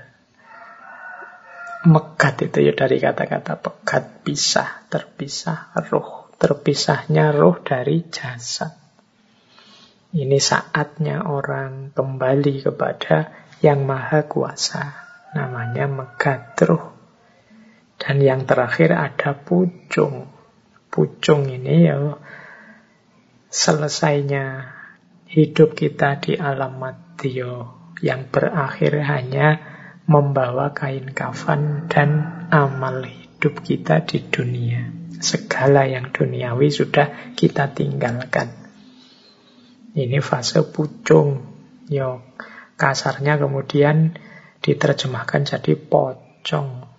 Megat 1.89 2.45
itu 2.45 2.69
ya 2.69 2.77
dari 2.77 3.01
kata-kata 3.01 3.57
pegat, 3.57 4.21
pisah, 4.21 4.87
terpisah, 4.93 5.73
roh. 5.89 6.29
Terpisahnya 6.37 7.33
roh 7.33 7.57
dari 7.65 8.05
jasad. 8.13 8.77
Ini 10.13 10.37
saatnya 10.37 11.25
orang 11.25 11.97
kembali 11.97 12.61
kepada 12.61 13.33
yang 13.65 13.89
maha 13.89 14.29
kuasa. 14.29 14.93
Namanya 15.33 15.89
megat 15.89 16.61
roh. 16.69 16.93
Dan 17.97 18.21
yang 18.21 18.45
terakhir 18.45 18.93
ada 18.93 19.33
pucung. 19.33 20.29
Pucung 20.93 21.49
ini 21.49 21.89
ya 21.89 22.21
selesainya 23.49 24.77
hidup 25.33 25.73
kita 25.73 26.21
di 26.21 26.37
alam 26.37 26.77
matio 26.77 27.73
yang 28.05 28.29
berakhir 28.29 29.01
hanya 29.01 29.49
membawa 30.05 30.77
kain 30.77 31.09
kafan 31.17 31.89
dan 31.89 32.45
amal 32.53 33.01
hidup 33.01 33.65
kita 33.65 34.05
di 34.05 34.21
dunia. 34.29 34.93
Segala 35.25 35.89
yang 35.89 36.13
duniawi 36.13 36.69
sudah 36.69 37.33
kita 37.33 37.73
tinggalkan. 37.73 38.53
Ini 39.97 40.21
fase 40.21 40.69
pucung. 40.69 41.49
Yo, 41.89 42.21
kasarnya 42.77 43.41
kemudian 43.41 44.13
diterjemahkan 44.61 45.49
jadi 45.49 45.73
pocong. 45.81 46.93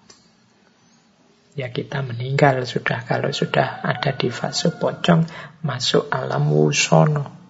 Ya 1.53 1.69
kita 1.69 2.01
meninggal 2.01 2.65
sudah 2.65 3.05
kalau 3.05 3.29
sudah 3.29 3.86
ada 3.86 4.17
di 4.17 4.34
fase 4.34 4.73
pocong 4.73 5.29
masuk 5.61 6.09
alam 6.09 6.49
wusono. 6.49 7.43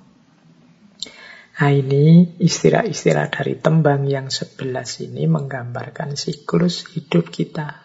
Nah 1.54 1.70
ini 1.70 2.34
istilah-istilah 2.42 3.30
dari 3.30 3.62
tembang 3.62 4.10
yang 4.10 4.34
sebelas 4.34 4.98
ini 5.06 5.30
menggambarkan 5.30 6.18
siklus 6.18 6.90
hidup 6.98 7.30
kita. 7.30 7.78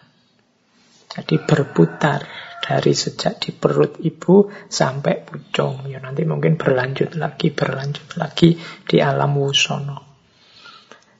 Jadi 1.09 1.41
berputar 1.45 2.25
dari 2.61 2.93
sejak 2.93 3.41
di 3.41 3.53
perut 3.53 3.97
ibu 4.01 4.49
sampai 4.69 5.21
pucung. 5.25 5.85
Ya 5.85 6.01
nanti 6.01 6.25
mungkin 6.25 6.57
berlanjut 6.57 7.17
lagi, 7.17 7.53
berlanjut 7.53 8.17
lagi 8.17 8.57
di 8.85 8.97
alam 9.01 9.37
wusono. 9.37 10.09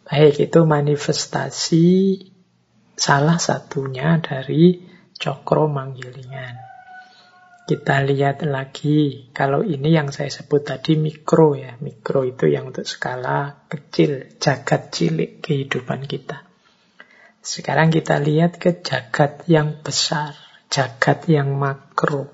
Baik, 0.10 0.50
itu 0.50 0.66
manifestasi 0.66 1.86
salah 2.98 3.38
satunya 3.38 4.18
dari 4.18 4.82
cokro 5.14 5.70
manggilingan. 5.70 6.69
Kita 7.70 8.02
lihat 8.02 8.42
lagi, 8.50 9.30
kalau 9.30 9.62
ini 9.62 9.94
yang 9.94 10.10
saya 10.10 10.34
sebut 10.34 10.66
tadi 10.66 10.98
mikro 10.98 11.54
ya. 11.54 11.78
Mikro 11.78 12.26
itu 12.26 12.50
yang 12.50 12.74
untuk 12.74 12.90
skala 12.90 13.70
kecil, 13.70 14.26
jagat 14.42 14.90
cilik 14.90 15.38
kehidupan 15.38 16.10
kita. 16.10 16.50
Sekarang 17.46 17.94
kita 17.94 18.18
lihat 18.18 18.58
ke 18.58 18.82
jagat 18.82 19.46
yang 19.46 19.86
besar, 19.86 20.34
jagat 20.74 21.30
yang 21.30 21.62
makro. 21.62 22.34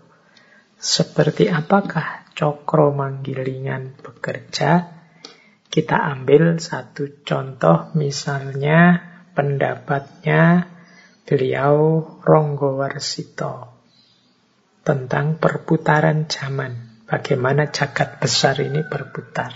Seperti 0.79 1.51
apakah 1.51 2.31
cokro 2.31 2.95
manggilingan 2.95 3.99
bekerja, 3.99 4.87
kita 5.67 5.97
ambil 6.15 6.63
satu 6.63 7.27
contoh 7.27 7.91
misalnya 7.91 9.03
pendapatnya 9.35 10.71
beliau 11.27 12.07
Ronggo 12.23 12.79
Warsito 12.79 13.74
tentang 14.85 15.41
perputaran 15.41 16.29
zaman. 16.29 17.01
Bagaimana 17.09 17.73
jagat 17.73 18.21
besar 18.21 18.61
ini 18.61 18.85
berputar. 18.85 19.53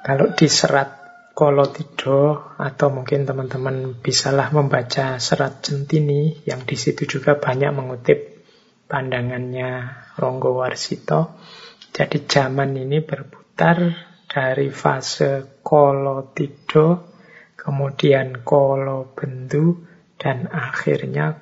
Kalau 0.00 0.32
diserat 0.32 1.00
Kolotido 1.30 2.52
atau 2.58 2.92
mungkin 2.92 3.24
teman-teman 3.24 3.96
bisalah 4.02 4.52
membaca 4.52 5.16
serat 5.16 5.64
Centini 5.64 6.36
yang 6.44 6.66
di 6.66 6.76
situ 6.76 7.06
juga 7.06 7.38
banyak 7.38 7.70
mengutip 7.72 8.44
pandangannya 8.90 9.88
Ronggo 10.18 10.58
Warsito. 10.58 11.38
Jadi 11.94 12.26
zaman 12.26 12.76
ini 12.76 13.00
berputar 13.00 13.78
dari 14.26 14.68
fase 14.68 15.62
Kolotido, 15.62 17.14
kemudian 17.56 18.42
Kolo 18.44 19.14
Bendu, 19.14 19.86
dan 20.20 20.50
akhirnya 20.50 21.40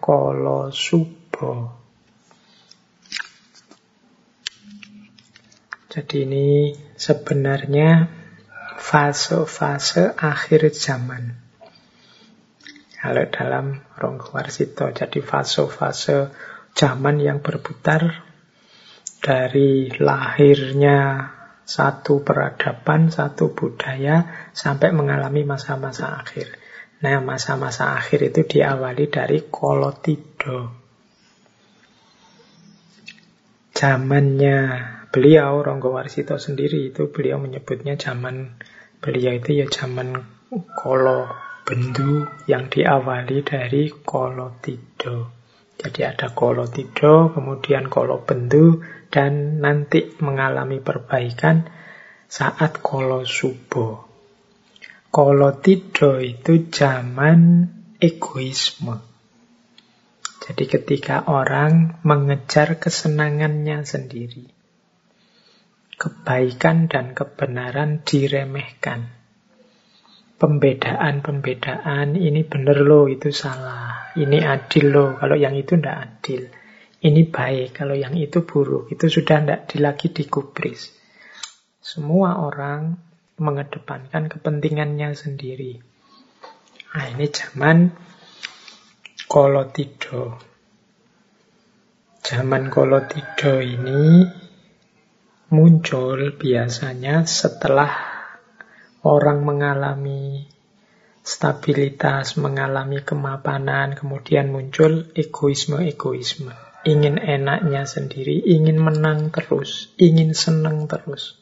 Jadi 5.88 6.26
ini 6.26 6.74
sebenarnya 6.98 8.06
fase-fase 8.78 10.14
akhir 10.14 10.70
zaman. 10.74 11.38
Kalau 12.98 13.24
dalam 13.30 13.66
Ronggo 13.94 14.34
Warsito, 14.34 14.90
jadi 14.90 15.22
fase-fase 15.22 16.34
zaman 16.74 17.22
yang 17.22 17.38
berputar 17.38 18.26
dari 19.22 19.90
lahirnya 19.94 21.30
satu 21.62 22.24
peradaban, 22.24 23.12
satu 23.12 23.52
budaya, 23.52 24.50
sampai 24.56 24.90
mengalami 24.90 25.44
masa-masa 25.44 26.16
akhir. 26.18 26.58
Nah, 27.04 27.22
masa-masa 27.22 27.94
akhir 27.94 28.34
itu 28.34 28.58
diawali 28.58 29.06
dari 29.12 29.46
Kolotido. 29.46 30.87
Zamannya 33.78 34.58
beliau, 35.14 35.62
Ronggo 35.62 35.94
Warsito 35.94 36.34
sendiri 36.34 36.90
itu 36.90 37.14
beliau 37.14 37.38
menyebutnya 37.38 37.94
zaman 37.94 38.58
Beliau 38.98 39.38
itu 39.38 39.62
ya 39.62 39.66
zaman 39.70 40.18
kolo 40.74 41.30
bendu 41.62 42.26
yang 42.50 42.66
diawali 42.66 43.46
dari 43.46 43.94
kolo 43.94 44.58
tido. 44.58 45.30
Jadi 45.78 46.02
ada 46.02 46.34
kolo 46.34 46.66
tido, 46.66 47.30
kemudian 47.30 47.86
kolo 47.86 48.26
bendu, 48.26 48.82
dan 49.06 49.62
nanti 49.62 50.18
mengalami 50.18 50.82
perbaikan 50.82 51.70
saat 52.26 52.82
kolo 52.82 53.22
subo. 53.22 54.10
Kolo 55.14 55.62
tido 55.62 56.18
itu 56.18 56.66
zaman 56.74 57.70
egoisme. 58.02 59.07
Jadi 60.48 60.64
ketika 60.64 61.28
orang 61.28 62.00
mengejar 62.08 62.80
kesenangannya 62.80 63.84
sendiri 63.84 64.58
kebaikan 65.98 66.86
dan 66.86 67.12
kebenaran 67.12 68.06
diremehkan. 68.06 69.10
Pembedaan-pembedaan 70.38 72.14
ini 72.14 72.46
benar 72.46 72.78
loh, 72.78 73.10
itu 73.10 73.34
salah. 73.34 74.14
Ini 74.14 74.46
adil 74.46 74.94
loh, 74.94 75.18
kalau 75.18 75.34
yang 75.34 75.58
itu 75.58 75.74
tidak 75.74 75.98
adil. 75.98 76.46
Ini 77.02 77.26
baik, 77.26 77.74
kalau 77.74 77.98
yang 77.98 78.14
itu 78.14 78.46
buruk. 78.46 78.86
Itu 78.94 79.10
sudah 79.10 79.42
tidak 79.42 79.74
lagi 79.74 80.14
dikubris. 80.14 80.94
Semua 81.82 82.38
orang 82.38 82.94
mengedepankan 83.42 84.30
kepentingannya 84.30 85.18
sendiri. 85.18 85.82
Nah, 86.94 87.06
ini 87.18 87.26
zaman 87.34 87.90
kolotido. 89.28 90.40
Zaman 92.24 92.72
kolotido 92.72 93.60
ini 93.60 94.24
muncul 95.52 96.32
biasanya 96.32 97.28
setelah 97.28 97.92
orang 99.04 99.44
mengalami 99.44 100.48
stabilitas, 101.20 102.40
mengalami 102.40 103.04
kemapanan, 103.04 103.92
kemudian 103.92 104.48
muncul 104.48 105.12
egoisme-egoisme. 105.12 106.56
Ingin 106.88 107.20
enaknya 107.20 107.84
sendiri, 107.84 108.40
ingin 108.48 108.80
menang 108.80 109.28
terus, 109.28 109.92
ingin 110.00 110.32
senang 110.32 110.88
terus. 110.88 111.36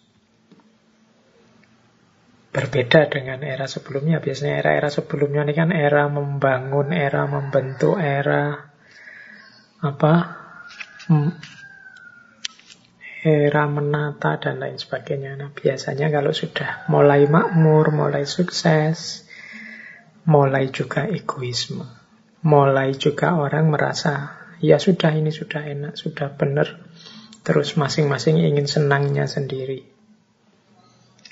Berbeda 2.57 3.13
dengan 3.13 3.45
era 3.45 3.69
sebelumnya. 3.69 4.25
Biasanya 4.25 4.65
era-era 4.65 4.89
sebelumnya 4.89 5.45
ini 5.45 5.53
kan 5.53 5.69
era 5.77 6.09
membangun, 6.09 6.89
era 6.97 7.29
membentuk, 7.29 8.01
era 8.01 8.73
apa 9.85 10.13
era 13.27 13.67
menata 13.67 14.39
dan 14.39 14.63
lain 14.63 14.79
sebagainya. 14.79 15.35
Nah, 15.35 15.51
biasanya 15.51 16.09
kalau 16.09 16.31
sudah 16.31 16.87
mulai 16.87 17.27
makmur, 17.27 17.91
mulai 17.91 18.23
sukses, 18.23 19.27
mulai 20.25 20.71
juga 20.71 21.11
egoisme. 21.11 21.83
Mulai 22.47 22.95
juga 22.95 23.35
orang 23.35 23.67
merasa, 23.75 24.39
ya 24.63 24.79
sudah 24.79 25.11
ini 25.11 25.35
sudah 25.35 25.67
enak, 25.67 25.99
sudah 25.99 26.31
benar. 26.39 26.79
Terus 27.43 27.75
masing-masing 27.75 28.39
ingin 28.39 28.71
senangnya 28.71 29.27
sendiri. 29.27 29.96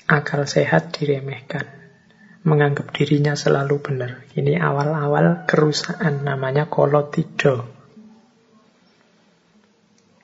Akal 0.05 0.45
sehat 0.45 0.93
diremehkan. 0.93 1.65
Menganggap 2.45 2.93
dirinya 2.93 3.33
selalu 3.33 3.81
benar. 3.81 4.11
Ini 4.37 4.61
awal-awal 4.61 5.49
kerusakan 5.49 6.21
namanya 6.21 6.69
kolotido. 6.69 7.65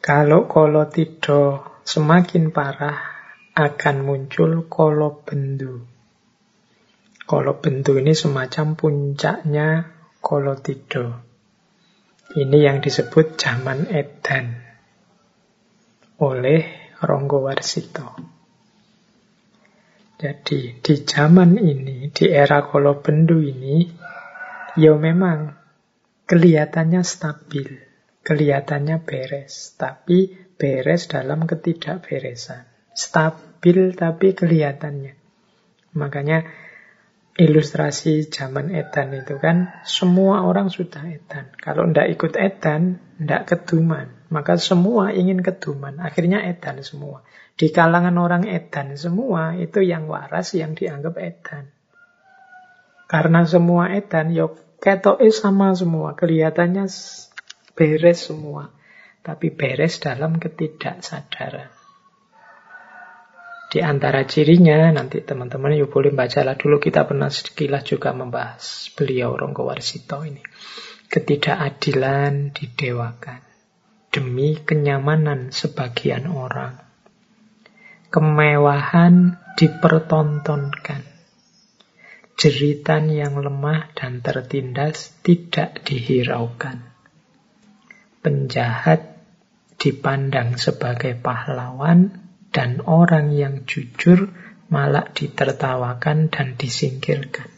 Kalau 0.01 0.45
kolotido 0.45 1.65
semakin 1.82 2.53
parah, 2.53 3.11
akan 3.57 3.95
muncul 4.05 4.69
kolobendu. 4.69 5.84
Kolobendu 7.25 7.97
ini 7.99 8.13
semacam 8.15 8.77
puncaknya 8.77 9.91
kolotido. 10.21 11.25
Ini 12.32 12.57
yang 12.63 12.79
disebut 12.79 13.36
zaman 13.36 13.91
edan 13.91 14.61
oleh 16.21 16.63
Ronggo 17.01 17.43
Warsito. 17.43 18.30
Jadi 20.22 20.78
di 20.86 20.95
zaman 21.01 21.57
ini, 21.57 22.13
di 22.13 22.30
era 22.30 22.61
kolobendu 22.69 23.41
ini, 23.41 23.89
ya 24.78 24.93
memang 24.93 25.57
kelihatannya 26.30 27.01
stabil 27.01 27.91
kelihatannya 28.22 29.01
beres, 29.01 29.76
tapi 29.76 30.34
beres 30.55 31.09
dalam 31.09 31.49
ketidakberesan. 31.49 32.69
Stabil 32.93 33.97
tapi 33.97 34.38
kelihatannya. 34.38 35.17
Makanya 35.97 36.45
ilustrasi 37.36 38.30
zaman 38.30 38.69
edan 38.72 39.17
itu 39.17 39.41
kan 39.41 39.74
semua 39.88 40.45
orang 40.45 40.69
sudah 40.69 41.01
edan. 41.09 41.49
Kalau 41.57 41.89
ndak 41.89 42.13
ikut 42.13 42.38
edan, 42.38 43.01
ndak 43.17 43.49
keduman. 43.49 44.20
Maka 44.32 44.55
semua 44.55 45.11
ingin 45.11 45.43
keduman. 45.43 45.99
Akhirnya 45.99 46.39
edan 46.47 46.79
semua. 46.79 47.19
Di 47.59 47.67
kalangan 47.67 48.15
orang 48.15 48.47
edan 48.47 48.95
semua 48.95 49.59
itu 49.59 49.84
yang 49.84 50.07
waras 50.07 50.55
yang 50.55 50.71
dianggap 50.71 51.19
edan. 51.19 51.67
Karena 53.11 53.43
semua 53.43 53.91
edan, 53.91 54.32
yuk 54.32 54.55
ketoknya 54.79 55.36
sama 55.36 55.75
semua. 55.75 56.15
Kelihatannya 56.15 56.88
beres 57.75 58.19
semua. 58.23 58.71
Tapi 59.19 59.51
beres 59.51 59.99
dalam 59.99 60.39
ketidaksadaran. 60.39 61.67
Di 63.67 63.84
antara 63.84 64.23
cirinya, 64.23 64.95
nanti 64.95 65.19
teman-teman 65.27 65.75
yuk 65.75 65.91
boleh 65.91 66.15
bacalah 66.15 66.55
dulu, 66.55 66.79
kita 66.79 67.03
pernah 67.03 67.27
sekilas 67.27 67.84
juga 67.84 68.15
membahas 68.15 68.95
beliau 68.95 69.36
Ronggo 69.36 69.67
Warsito 69.67 70.23
ini. 70.23 70.43
Ketidakadilan 71.11 72.55
didewakan 72.55 73.51
demi 74.12 74.59
kenyamanan 74.59 75.49
sebagian 75.49 76.28
orang. 76.28 76.78
Kemewahan 78.12 79.39
dipertontonkan. 79.55 81.07
Jeritan 82.36 83.07
yang 83.07 83.39
lemah 83.39 83.89
dan 83.95 84.20
tertindas 84.20 85.16
tidak 85.24 85.82
dihiraukan 85.88 86.91
penjahat 88.22 89.18
dipandang 89.82 90.62
sebagai 90.62 91.18
pahlawan 91.18 92.14
dan 92.53 92.86
orang 92.86 93.34
yang 93.34 93.66
jujur 93.66 94.30
malah 94.70 95.09
ditertawakan 95.09 96.30
dan 96.30 96.53
disingkirkan. 96.55 97.49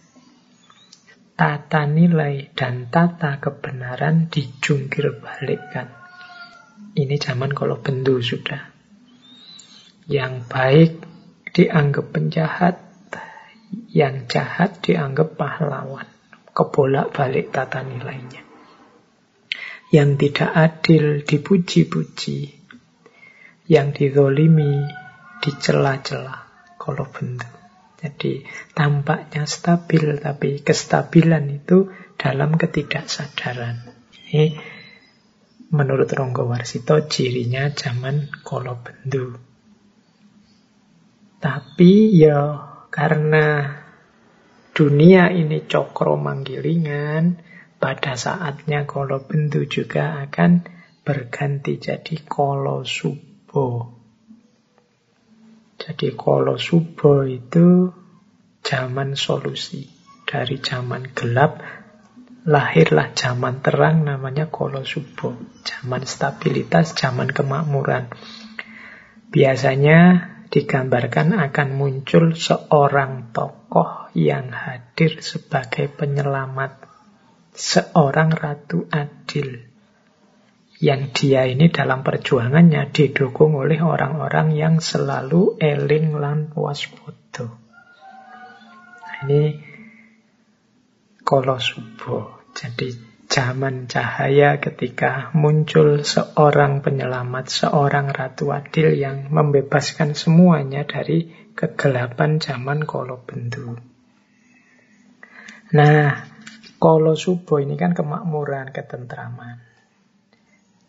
Tata 1.36 1.84
nilai 1.84 2.48
dan 2.56 2.88
tata 2.88 3.44
kebenaran 3.44 4.32
dijungkir 4.32 5.20
balikkan. 5.20 6.03
Ini 6.94 7.18
zaman 7.18 7.52
kalau 7.54 7.82
bendu 7.82 8.22
sudah. 8.22 8.70
Yang 10.06 10.34
baik 10.46 10.92
dianggap 11.54 12.06
penjahat, 12.14 12.78
yang 13.90 14.30
jahat 14.30 14.82
dianggap 14.86 15.34
pahlawan. 15.34 16.06
Kebolak-balik 16.54 17.50
tata 17.50 17.82
nilainya. 17.82 18.46
Yang 19.90 20.10
tidak 20.22 20.52
adil 20.54 21.06
dipuji-puji. 21.26 22.40
Yang 23.66 23.88
dizolimi 23.98 24.86
dicela-cela. 25.42 26.46
Kalau 26.78 27.10
bentuk. 27.10 27.50
Jadi 28.04 28.44
tampaknya 28.76 29.48
stabil, 29.48 30.20
tapi 30.20 30.60
kestabilan 30.60 31.48
itu 31.48 31.88
dalam 32.20 32.60
ketidaksadaran. 32.60 33.88
Ini 34.28 34.60
menurut 35.74 36.06
Ronggo 36.14 36.46
Warsito 36.46 37.10
cirinya 37.10 37.74
zaman 37.74 38.30
kolo 38.46 38.78
bendu. 38.86 39.34
Tapi 41.42 42.14
ya 42.14 42.62
karena 42.94 43.74
dunia 44.72 45.34
ini 45.34 45.66
cokro 45.66 46.14
manggilingan, 46.16 47.42
pada 47.82 48.14
saatnya 48.14 48.86
kolo 48.86 49.26
bendu 49.26 49.66
juga 49.66 50.24
akan 50.24 50.64
berganti 51.04 51.82
jadi 51.82 52.16
kolo 52.24 52.86
subo. 52.86 54.00
Jadi 55.82 56.16
kolo 56.16 56.56
subo 56.56 57.26
itu 57.26 57.90
zaman 58.64 59.18
solusi. 59.18 59.90
Dari 60.24 60.64
zaman 60.64 61.12
gelap 61.12 61.83
lahirlah 62.44 63.16
zaman 63.16 63.64
terang 63.64 64.04
namanya 64.04 64.52
kolo 64.52 64.84
subo. 64.84 65.36
Zaman 65.64 66.04
stabilitas, 66.04 66.92
zaman 66.96 67.32
kemakmuran. 67.32 68.12
Biasanya 69.34 70.30
digambarkan 70.54 71.34
akan 71.34 71.70
muncul 71.74 72.38
seorang 72.38 73.34
tokoh 73.34 74.14
yang 74.14 74.54
hadir 74.54 75.24
sebagai 75.26 75.90
penyelamat, 75.90 76.86
seorang 77.58 78.30
ratu 78.30 78.86
adil. 78.94 79.66
Yang 80.84 81.02
dia 81.16 81.48
ini 81.48 81.72
dalam 81.72 82.04
perjuangannya 82.04 82.92
didukung 82.92 83.56
oleh 83.56 83.80
orang-orang 83.80 84.52
yang 84.54 84.76
selalu 84.84 85.56
eling 85.58 86.20
lan 86.20 86.52
waspodo. 86.54 87.56
Ini 89.24 89.44
kolosubo. 91.24 92.33
Jadi 92.54 92.94
zaman 93.34 93.90
cahaya 93.90 94.62
ketika 94.62 95.34
muncul 95.34 96.06
seorang 96.06 96.86
penyelamat, 96.86 97.50
seorang 97.50 98.14
ratu 98.14 98.54
adil 98.54 98.94
yang 98.94 99.34
membebaskan 99.34 100.14
semuanya 100.14 100.86
dari 100.86 101.34
kegelapan 101.58 102.38
zaman 102.38 102.86
kolo 102.86 103.26
bendu. 103.26 103.74
Nah, 105.74 106.30
kolo 106.78 107.18
subo 107.18 107.58
ini 107.58 107.74
kan 107.74 107.98
kemakmuran, 107.98 108.70
ketentraman. 108.70 109.58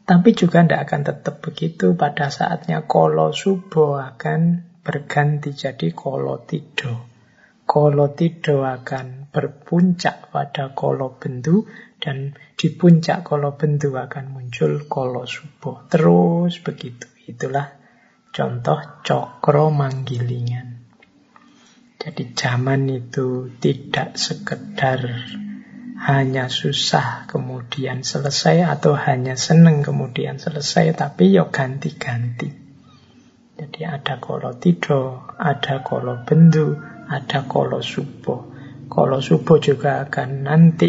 Tapi 0.05 0.37
juga 0.37 0.61
tidak 0.61 0.85
akan 0.85 1.01
tetap 1.01 1.41
begitu. 1.41 1.97
Pada 1.97 2.29
saatnya 2.29 2.85
kolo 2.85 3.33
subo 3.33 3.97
akan 3.97 4.69
berganti 4.85 5.57
jadi 5.57 5.89
kolo 5.97 6.45
tido. 6.45 7.14
Kolo 7.65 8.12
tido 8.12 8.62
akan 8.62 9.33
berpuncak 9.33 10.31
pada 10.31 10.77
kolo 10.77 11.17
bendu 11.17 11.65
dan 11.97 12.37
di 12.55 12.69
puncak 12.71 13.25
kolo 13.25 13.57
bendu 13.57 13.97
akan 13.97 14.31
muncul 14.31 14.85
kolo 14.87 15.25
subuh. 15.25 15.89
Terus 15.89 16.61
begitu. 16.61 17.09
Itulah 17.25 17.73
contoh 18.31 19.01
cokro 19.01 19.73
manggilingan. 19.73 20.85
Jadi 21.97 22.37
zaman 22.37 22.85
itu 22.93 23.49
tidak 23.57 24.21
sekedar 24.21 25.01
hanya 26.05 26.53
susah 26.53 27.25
kemudian 27.25 28.05
selesai 28.05 28.61
atau 28.61 28.93
hanya 28.93 29.41
seneng 29.41 29.81
kemudian 29.81 30.37
selesai, 30.37 30.93
tapi 30.93 31.33
yo 31.33 31.49
ganti-ganti. 31.49 32.53
Jadi 33.57 33.81
ada 33.89 34.21
kolo 34.21 34.53
tido, 34.61 35.25
ada 35.41 35.81
kolo 35.81 36.21
bendu, 36.29 36.77
ada 37.09 37.45
kolo 37.45 37.81
subuh. 37.85 38.41
Kolo 38.89 39.19
subuh 39.19 39.59
juga 39.59 40.05
akan 40.05 40.45
nanti 40.45 40.89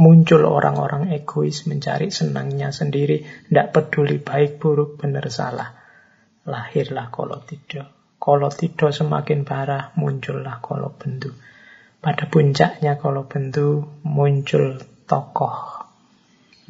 muncul 0.00 0.48
orang-orang 0.48 1.12
egois 1.12 1.68
mencari 1.68 2.08
senangnya 2.08 2.72
sendiri, 2.72 3.20
tidak 3.48 3.76
peduli 3.76 4.16
baik 4.16 4.56
buruk 4.56 4.96
benar 4.96 5.28
salah. 5.28 5.76
Lahirlah. 6.48 7.12
Kalau 7.12 8.48
tidak 8.52 8.92
semakin 8.92 9.44
parah, 9.44 9.92
muncullah 9.96 10.60
kalau 10.64 10.96
bendu. 10.96 11.32
Pada 12.00 12.24
puncaknya 12.32 12.96
kalau 12.96 13.28
bendu 13.28 14.00
muncul 14.08 14.80
tokoh 15.04 15.84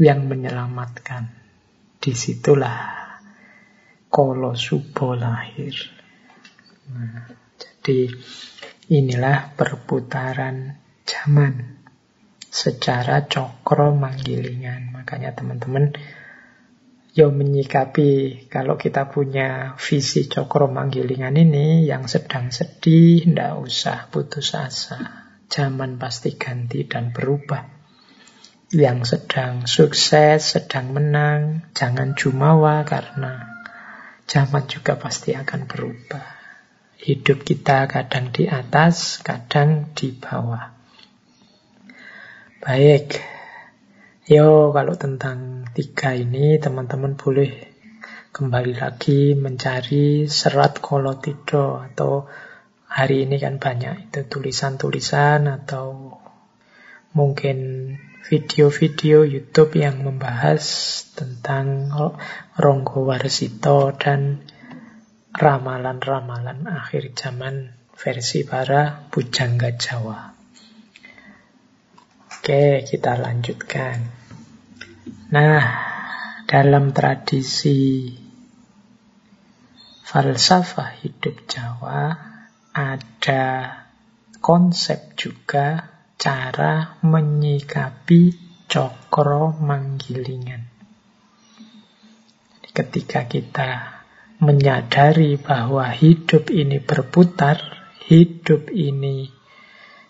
yang 0.02 0.26
menyelamatkan. 0.26 1.30
Di 2.00 2.16
situlah 2.16 3.00
kalau 4.10 4.58
subo 4.58 5.14
lahir. 5.14 5.76
Nah, 6.90 7.39
jadi 7.80 8.12
inilah 8.92 9.56
perputaran 9.56 10.76
zaman 11.08 11.80
secara 12.44 13.24
cokro 13.24 13.96
manggilingan. 13.96 14.92
Makanya 14.92 15.32
teman-teman 15.32 15.96
yo 17.16 17.32
menyikapi 17.32 18.44
kalau 18.52 18.76
kita 18.76 19.08
punya 19.08 19.80
visi 19.80 20.28
cokro 20.28 20.68
manggilingan 20.68 21.40
ini 21.40 21.88
yang 21.88 22.04
sedang 22.04 22.52
sedih, 22.52 23.24
ndak 23.32 23.64
usah 23.64 24.12
putus 24.12 24.52
asa. 24.52 25.32
Zaman 25.48 25.96
pasti 25.96 26.36
ganti 26.36 26.84
dan 26.84 27.16
berubah. 27.16 27.64
Yang 28.76 29.16
sedang 29.16 29.64
sukses, 29.64 30.52
sedang 30.52 30.92
menang, 30.92 31.72
jangan 31.72 32.12
jumawa 32.12 32.84
karena 32.84 33.64
zaman 34.28 34.68
juga 34.68 35.00
pasti 35.00 35.32
akan 35.32 35.64
berubah. 35.64 36.39
Hidup 37.00 37.48
kita 37.48 37.88
kadang 37.88 38.28
di 38.28 38.44
atas, 38.44 39.24
kadang 39.24 39.88
di 39.96 40.12
bawah. 40.12 40.68
Baik, 42.60 43.16
yo 44.28 44.68
kalau 44.76 44.92
tentang 45.00 45.64
tiga 45.72 46.12
ini 46.12 46.60
teman-teman 46.60 47.16
boleh 47.16 47.72
kembali 48.36 48.76
lagi 48.76 49.32
mencari 49.32 50.28
serat 50.28 50.84
kolotido 50.84 51.80
atau 51.80 52.28
hari 52.84 53.24
ini 53.24 53.40
kan 53.40 53.56
banyak 53.56 54.12
itu 54.12 54.28
tulisan-tulisan 54.28 55.48
atau 55.48 56.20
mungkin 57.16 57.58
video-video 58.28 59.24
YouTube 59.24 59.80
yang 59.80 60.04
membahas 60.04 60.60
tentang 61.16 61.88
Ronggo 62.60 63.08
Warsito 63.08 63.96
dan 63.96 64.44
ramalan-ramalan 65.30 66.66
akhir 66.66 67.14
zaman 67.14 67.70
versi 67.94 68.42
para 68.42 69.06
Pujangga 69.12 69.76
Jawa. 69.76 70.32
Oke, 72.40 72.82
kita 72.88 73.20
lanjutkan. 73.20 74.08
Nah, 75.30 75.62
dalam 76.48 76.90
tradisi 76.90 78.10
falsafah 80.02 80.98
hidup 81.04 81.46
Jawa 81.46 82.10
ada 82.74 83.44
konsep 84.40 85.14
juga 85.14 85.86
cara 86.16 86.98
menyikapi 87.04 88.34
cokro 88.66 89.54
manggilingan. 89.60 90.66
Ketika 92.70 93.28
kita 93.28 93.99
menyadari 94.40 95.36
bahwa 95.36 95.84
hidup 95.92 96.48
ini 96.48 96.80
berputar, 96.80 97.60
hidup 98.08 98.72
ini 98.72 99.28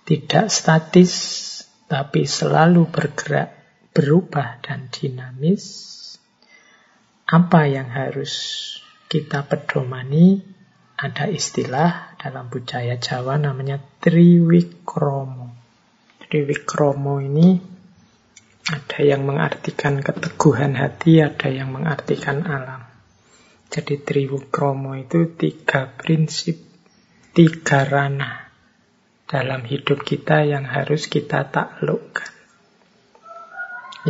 tidak 0.06 0.50
statis, 0.50 1.14
tapi 1.86 2.26
selalu 2.26 2.90
bergerak, 2.90 3.54
berubah 3.94 4.58
dan 4.62 4.90
dinamis, 4.90 5.90
apa 7.30 7.70
yang 7.70 7.86
harus 7.94 8.34
kita 9.06 9.46
pedomani? 9.46 10.42
Ada 10.98 11.30
istilah 11.30 12.18
dalam 12.18 12.50
budaya 12.50 12.98
Jawa 12.98 13.38
namanya 13.38 13.78
triwikromo. 13.78 15.54
Triwikromo 16.26 17.22
ini 17.22 17.54
ada 18.66 19.00
yang 19.00 19.24
mengartikan 19.24 20.02
keteguhan 20.02 20.74
hati, 20.74 21.22
ada 21.22 21.48
yang 21.48 21.70
mengartikan 21.70 22.42
alam. 22.42 22.89
Jadi 23.70 24.02
triwikromo 24.02 24.98
itu 24.98 25.30
tiga 25.38 25.86
prinsip, 25.94 26.58
tiga 27.30 27.86
ranah 27.86 28.50
dalam 29.30 29.62
hidup 29.62 30.02
kita 30.02 30.42
yang 30.42 30.66
harus 30.66 31.06
kita 31.06 31.46
taklukkan. 31.46 32.34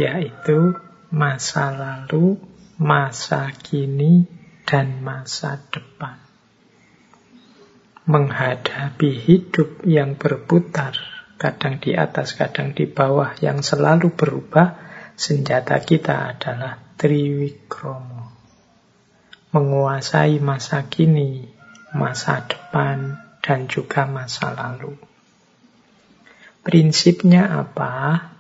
Yaitu 0.01 0.81
masa 1.13 1.77
lalu, 1.77 2.41
masa 2.81 3.53
kini, 3.53 4.25
dan 4.65 5.05
masa 5.05 5.61
depan. 5.69 6.17
Menghadapi 8.09 9.11
hidup 9.13 9.85
yang 9.85 10.17
berputar, 10.17 10.97
kadang 11.37 11.83
di 11.83 11.93
atas, 11.93 12.33
kadang 12.33 12.73
di 12.73 12.89
bawah, 12.89 13.37
yang 13.45 13.61
selalu 13.61 14.15
berubah, 14.17 14.79
senjata 15.21 15.77
kita 15.85 16.33
adalah 16.33 16.81
triwikromo. 16.97 18.10
Menguasai 19.51 20.39
masa 20.39 20.87
kini, 20.87 21.43
masa 21.91 22.47
depan, 22.47 23.19
dan 23.43 23.67
juga 23.67 24.07
masa 24.07 24.55
lalu. 24.55 24.95
Prinsipnya 26.63 27.51
apa? 27.67 28.31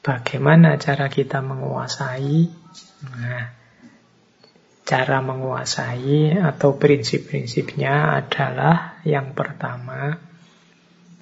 Bagaimana 0.00 0.78
cara 0.78 1.10
kita 1.10 1.42
menguasai? 1.42 2.46
Nah, 3.10 3.44
cara 4.86 5.18
menguasai 5.22 6.38
atau 6.38 6.74
prinsip-prinsipnya 6.78 8.18
adalah 8.18 9.02
yang 9.02 9.34
pertama, 9.34 10.18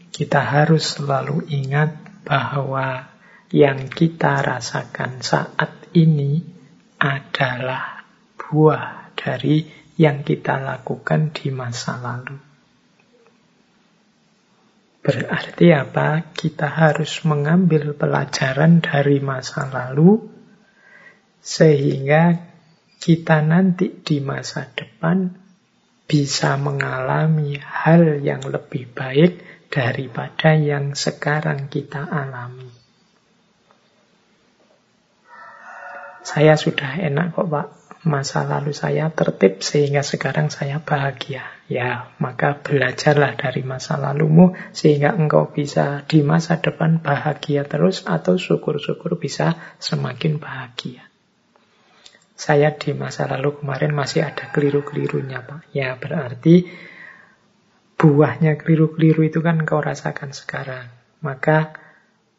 kita 0.08 0.40
harus 0.40 0.98
selalu 0.98 1.46
ingat 1.52 1.94
bahwa 2.24 3.12
yang 3.52 3.88
kita 3.88 4.44
rasakan 4.44 5.24
saat 5.24 5.88
ini 5.96 6.44
adalah 7.00 7.97
buah 8.48 9.12
dari 9.12 9.68
yang 10.00 10.24
kita 10.24 10.56
lakukan 10.56 11.36
di 11.36 11.52
masa 11.52 12.00
lalu. 12.00 12.48
Berarti 15.04 15.72
apa? 15.72 16.32
Kita 16.32 16.68
harus 16.68 17.24
mengambil 17.24 17.92
pelajaran 17.92 18.80
dari 18.80 19.20
masa 19.20 19.68
lalu 19.68 20.20
sehingga 21.40 22.36
kita 22.98 23.40
nanti 23.40 23.88
di 24.04 24.18
masa 24.20 24.68
depan 24.68 25.32
bisa 26.08 26.56
mengalami 26.56 27.56
hal 27.60 28.20
yang 28.24 28.42
lebih 28.44 28.90
baik 28.90 29.44
daripada 29.68 30.56
yang 30.56 30.96
sekarang 30.96 31.68
kita 31.68 32.04
alami. 32.04 32.68
Saya 36.24 36.60
sudah 36.60 37.00
enak 37.00 37.32
kok 37.32 37.48
Pak, 37.48 37.66
masa 38.06 38.46
lalu 38.46 38.70
saya 38.70 39.10
tertib 39.10 39.64
sehingga 39.64 40.06
sekarang 40.06 40.54
saya 40.54 40.78
bahagia. 40.78 41.42
Ya, 41.66 42.14
maka 42.22 42.56
belajarlah 42.62 43.36
dari 43.36 43.66
masa 43.66 43.98
lalumu 43.98 44.54
sehingga 44.70 45.12
engkau 45.12 45.50
bisa 45.50 46.06
di 46.06 46.22
masa 46.22 46.62
depan 46.62 47.02
bahagia 47.02 47.66
terus 47.66 48.06
atau 48.06 48.38
syukur-syukur 48.38 49.18
bisa 49.18 49.58
semakin 49.82 50.38
bahagia. 50.38 51.04
Saya 52.38 52.70
di 52.78 52.94
masa 52.94 53.26
lalu 53.26 53.58
kemarin 53.58 53.92
masih 53.92 54.22
ada 54.22 54.48
keliru-kelirunya 54.54 55.42
Pak. 55.42 55.74
Ya, 55.74 55.98
berarti 55.98 56.70
buahnya 57.98 58.54
keliru-keliru 58.62 59.26
itu 59.26 59.42
kan 59.42 59.66
engkau 59.66 59.82
rasakan 59.82 60.30
sekarang. 60.30 60.86
Maka 61.18 61.74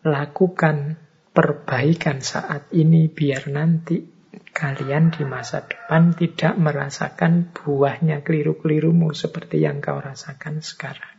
lakukan 0.08 0.96
perbaikan 1.36 2.24
saat 2.24 2.72
ini 2.72 3.12
biar 3.12 3.52
nanti 3.52 4.19
kalian 4.52 5.14
di 5.14 5.24
masa 5.24 5.64
depan 5.64 6.14
tidak 6.14 6.60
merasakan 6.60 7.52
buahnya 7.56 8.26
keliru-kelirumu 8.26 9.16
seperti 9.16 9.64
yang 9.64 9.80
kau 9.80 9.98
rasakan 9.98 10.60
sekarang. 10.60 11.16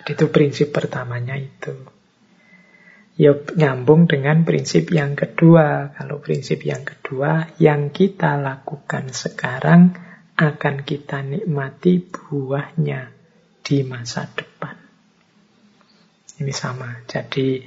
Jadi 0.00 0.16
itu 0.16 0.26
prinsip 0.32 0.72
pertamanya 0.72 1.36
itu. 1.36 1.76
Ya 3.20 3.36
nyambung 3.36 4.08
dengan 4.08 4.48
prinsip 4.48 4.88
yang 4.88 5.12
kedua. 5.12 5.92
Kalau 5.92 6.24
prinsip 6.24 6.64
yang 6.64 6.88
kedua, 6.88 7.52
yang 7.60 7.92
kita 7.92 8.40
lakukan 8.40 9.12
sekarang 9.12 9.92
akan 10.40 10.88
kita 10.88 11.20
nikmati 11.20 12.00
buahnya 12.00 13.12
di 13.60 13.84
masa 13.84 14.24
depan. 14.24 14.72
Ini 16.40 16.52
sama. 16.56 17.04
Jadi 17.04 17.60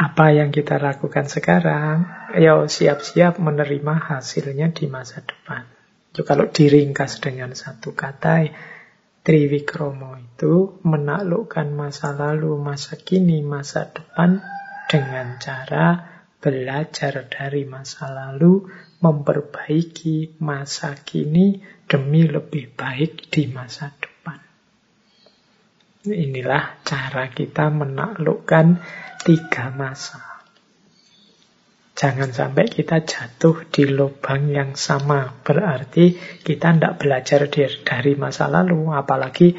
apa 0.00 0.32
yang 0.32 0.48
kita 0.48 0.80
lakukan 0.80 1.28
sekarang, 1.28 2.08
ya 2.36 2.60
siap-siap 2.62 3.40
menerima 3.42 3.94
hasilnya 3.96 4.70
di 4.70 4.86
masa 4.86 5.22
depan. 5.24 5.66
Jadi 6.10 6.26
kalau 6.26 6.46
diringkas 6.50 7.22
dengan 7.22 7.54
satu 7.54 7.94
kata, 7.94 8.50
Triwikromo 9.20 10.16
itu 10.16 10.80
menaklukkan 10.80 11.70
masa 11.76 12.16
lalu, 12.16 12.56
masa 12.56 12.96
kini, 12.96 13.44
masa 13.44 13.92
depan 13.92 14.40
dengan 14.88 15.36
cara 15.36 16.08
belajar 16.40 17.28
dari 17.28 17.68
masa 17.68 18.08
lalu, 18.08 18.64
memperbaiki 19.04 20.40
masa 20.40 20.96
kini 20.96 21.60
demi 21.84 22.24
lebih 22.24 22.72
baik 22.72 23.28
di 23.28 23.44
masa 23.52 23.92
depan. 23.92 24.40
Inilah 26.08 26.80
cara 26.80 27.28
kita 27.28 27.68
menaklukkan 27.68 28.80
tiga 29.20 29.68
masa. 29.68 30.29
Jangan 32.00 32.32
sampai 32.32 32.64
kita 32.64 33.04
jatuh 33.04 33.68
di 33.68 33.84
lubang 33.84 34.48
yang 34.48 34.72
sama. 34.72 35.44
Berarti 35.44 36.16
kita 36.40 36.72
tidak 36.72 36.96
belajar 36.96 37.44
dari 37.84 38.16
masa 38.16 38.48
lalu, 38.48 38.88
apalagi 38.88 39.52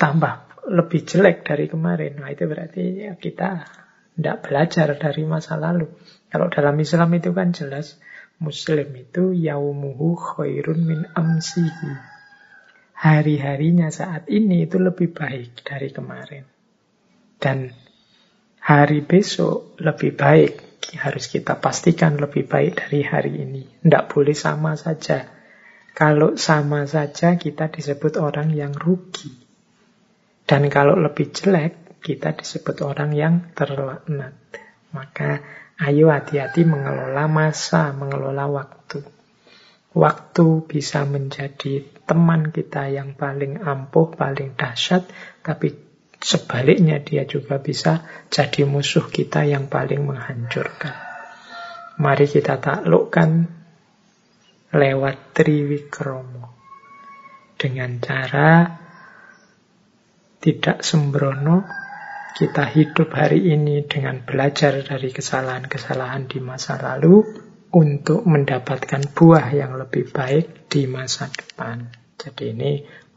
tambah 0.00 0.64
lebih 0.72 1.04
jelek 1.04 1.44
dari 1.44 1.68
kemarin. 1.68 2.24
Nah 2.24 2.32
itu 2.32 2.48
berarti 2.48 3.04
ya 3.04 3.20
kita 3.20 3.68
tidak 4.16 4.48
belajar 4.48 4.96
dari 4.96 5.28
masa 5.28 5.60
lalu. 5.60 5.92
Kalau 6.32 6.48
dalam 6.48 6.72
Islam 6.80 7.12
itu 7.20 7.36
kan 7.36 7.52
jelas, 7.52 8.00
Muslim 8.40 8.88
itu 8.96 9.36
yaumuhu 9.36 10.16
khairun 10.16 10.80
min 10.80 11.04
amsihi. 11.12 11.92
Hari-harinya 12.96 13.92
saat 13.92 14.24
ini 14.32 14.64
itu 14.64 14.80
lebih 14.80 15.12
baik 15.12 15.60
dari 15.68 15.92
kemarin. 15.92 16.48
Dan 17.36 17.76
hari 18.56 19.04
besok 19.04 19.76
lebih 19.84 20.16
baik. 20.16 20.71
Harus 20.98 21.30
kita 21.30 21.56
pastikan 21.62 22.18
lebih 22.18 22.50
baik 22.50 22.84
dari 22.84 23.00
hari 23.06 23.32
ini. 23.42 23.62
Tidak 23.80 24.04
boleh 24.10 24.34
sama 24.34 24.74
saja. 24.74 25.24
Kalau 25.92 26.34
sama 26.40 26.88
saja 26.88 27.36
kita 27.36 27.68
disebut 27.68 28.18
orang 28.18 28.50
yang 28.52 28.72
rugi. 28.72 29.30
Dan 30.42 30.66
kalau 30.72 30.98
lebih 30.98 31.30
jelek, 31.30 32.00
kita 32.02 32.34
disebut 32.34 32.82
orang 32.82 33.14
yang 33.14 33.34
terlaknat. 33.54 34.34
Maka 34.90 35.40
ayo 35.78 36.10
hati-hati 36.10 36.66
mengelola 36.66 37.30
masa, 37.30 37.94
mengelola 37.94 38.50
waktu. 38.50 39.00
Waktu 39.92 40.46
bisa 40.66 41.04
menjadi 41.04 41.84
teman 42.08 42.48
kita 42.48 42.88
yang 42.88 43.14
paling 43.14 43.60
ampuh, 43.60 44.12
paling 44.16 44.56
dahsyat, 44.56 45.04
tapi 45.44 45.91
Sebaliknya 46.22 47.02
dia 47.02 47.26
juga 47.26 47.58
bisa 47.58 48.06
jadi 48.30 48.62
musuh 48.62 49.10
kita 49.10 49.42
yang 49.42 49.66
paling 49.66 50.06
menghancurkan. 50.06 50.94
Mari 51.98 52.30
kita 52.30 52.62
taklukkan 52.62 53.50
lewat 54.70 55.34
Triwikromo. 55.34 56.54
Dengan 57.58 57.98
cara 57.98 58.70
tidak 60.38 60.86
sembrono, 60.86 61.66
kita 62.38 62.70
hidup 62.70 63.12
hari 63.12 63.52
ini 63.52 63.84
dengan 63.86 64.22
belajar 64.22 64.78
dari 64.82 65.10
kesalahan-kesalahan 65.10 66.30
di 66.30 66.38
masa 66.38 66.80
lalu 66.80 67.22
untuk 67.74 68.24
mendapatkan 68.24 69.10
buah 69.12 69.52
yang 69.52 69.74
lebih 69.74 70.10
baik 70.10 70.70
di 70.70 70.86
masa 70.88 71.28
depan. 71.28 71.92
Jadi 72.18 72.56
ini 72.56 72.72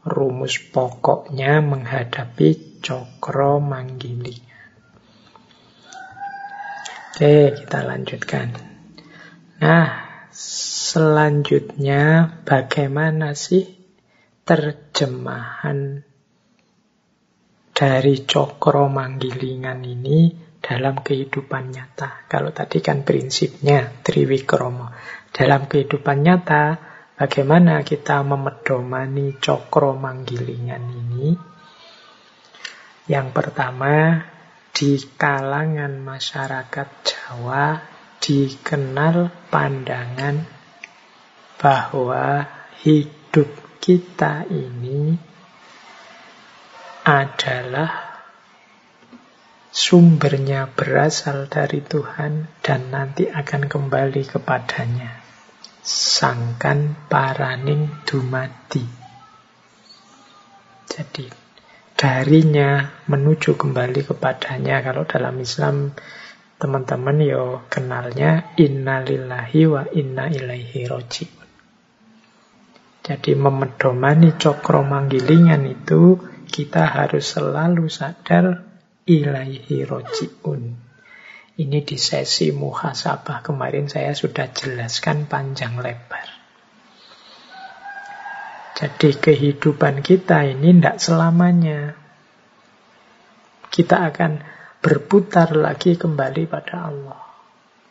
rumus 0.06 0.60
pokoknya 0.70 1.64
menghadapi 1.64 2.75
cokro 2.86 3.58
manggili. 3.58 4.38
Oke, 7.10 7.58
kita 7.58 7.82
lanjutkan. 7.82 8.54
Nah, 9.58 9.90
selanjutnya 10.30 12.30
bagaimana 12.46 13.34
sih 13.34 13.66
terjemahan 14.46 16.06
dari 17.74 18.22
cokro 18.22 18.86
manggilingan 18.86 19.82
ini 19.82 20.30
dalam 20.62 21.02
kehidupan 21.02 21.74
nyata. 21.74 22.30
Kalau 22.30 22.54
tadi 22.54 22.78
kan 22.78 23.02
prinsipnya 23.02 23.98
triwikromo. 24.06 24.94
Dalam 25.34 25.66
kehidupan 25.66 26.22
nyata, 26.22 26.64
bagaimana 27.18 27.82
kita 27.82 28.22
memedomani 28.22 29.34
cokro 29.42 29.98
manggilingan 29.98 30.84
ini? 30.86 31.55
Yang 33.06 33.28
pertama, 33.38 34.26
di 34.74 34.98
kalangan 35.14 36.02
masyarakat 36.02 36.88
Jawa 37.06 37.80
dikenal 38.18 39.30
pandangan 39.46 40.42
bahwa 41.56 42.44
hidup 42.82 43.46
kita 43.78 44.44
ini 44.50 45.14
adalah 47.06 48.18
sumbernya 49.70 50.66
berasal 50.74 51.46
dari 51.46 51.78
Tuhan 51.86 52.50
dan 52.58 52.90
nanti 52.90 53.30
akan 53.30 53.70
kembali 53.70 54.22
kepadanya. 54.26 55.22
Sangkan 55.86 57.06
paraning 57.06 58.02
dumadi. 58.02 58.82
Jadi 60.90 61.45
darinya 61.96 63.00
menuju 63.08 63.56
kembali 63.56 64.04
kepadanya. 64.04 64.84
Kalau 64.84 65.08
dalam 65.08 65.40
Islam 65.40 65.96
teman-teman 66.60 67.18
yo 67.24 67.64
kenalnya 67.72 68.52
innalillahi 68.60 69.60
wa 69.64 69.82
inna 69.92 70.28
ilaihi 70.28 70.84
roji'un. 70.84 71.48
Jadi 73.06 73.32
memedomani 73.32 74.36
cokro 74.36 74.84
manggilingan 74.84 75.64
itu 75.64 76.20
kita 76.46 76.84
harus 76.84 77.32
selalu 77.32 77.88
sadar 77.88 78.66
ilaihi 79.08 79.86
roji'un. 79.88 80.62
Ini 81.56 81.78
di 81.88 81.96
sesi 81.96 82.52
muhasabah 82.52 83.40
kemarin 83.40 83.88
saya 83.88 84.12
sudah 84.12 84.52
jelaskan 84.52 85.24
panjang 85.24 85.80
lebar. 85.80 86.35
Jadi 88.76 89.16
kehidupan 89.16 90.04
kita 90.04 90.44
ini 90.44 90.76
tidak 90.76 91.00
selamanya. 91.00 91.96
Kita 93.72 94.04
akan 94.04 94.36
berputar 94.84 95.56
lagi 95.56 95.96
kembali 95.96 96.44
pada 96.44 96.92
Allah. 96.92 97.24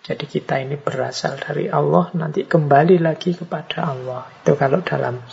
Jadi 0.06 0.30
kita 0.30 0.62
ini 0.62 0.78
berasal 0.78 1.42
dari 1.42 1.66
Allah, 1.66 2.14
nanti 2.14 2.46
kembali 2.46 3.02
lagi 3.02 3.34
kepada 3.34 3.90
Allah. 3.90 4.30
Itu 4.30 4.54
kalau 4.54 4.86
dalam 4.86 5.26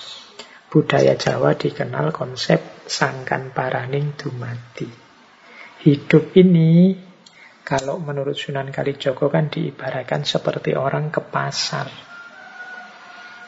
budaya 0.73 1.13
Jawa 1.21 1.53
dikenal 1.53 2.09
konsep 2.17 2.89
sangkan 2.89 3.53
paraning 3.53 4.17
dumati. 4.17 4.89
Hidup 5.85 6.33
ini 6.33 6.97
kalau 7.61 8.01
menurut 8.01 8.41
Sunan 8.41 8.73
Kalijogo 8.73 9.29
kan 9.29 9.53
diibaratkan 9.53 10.25
seperti 10.25 10.73
orang 10.73 11.13
ke 11.13 11.21
pasar. 11.21 11.93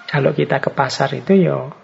Kalau 0.05 0.37
kita 0.37 0.61
ke 0.61 0.69
pasar 0.69 1.09
itu 1.17 1.33
ya 1.41 1.84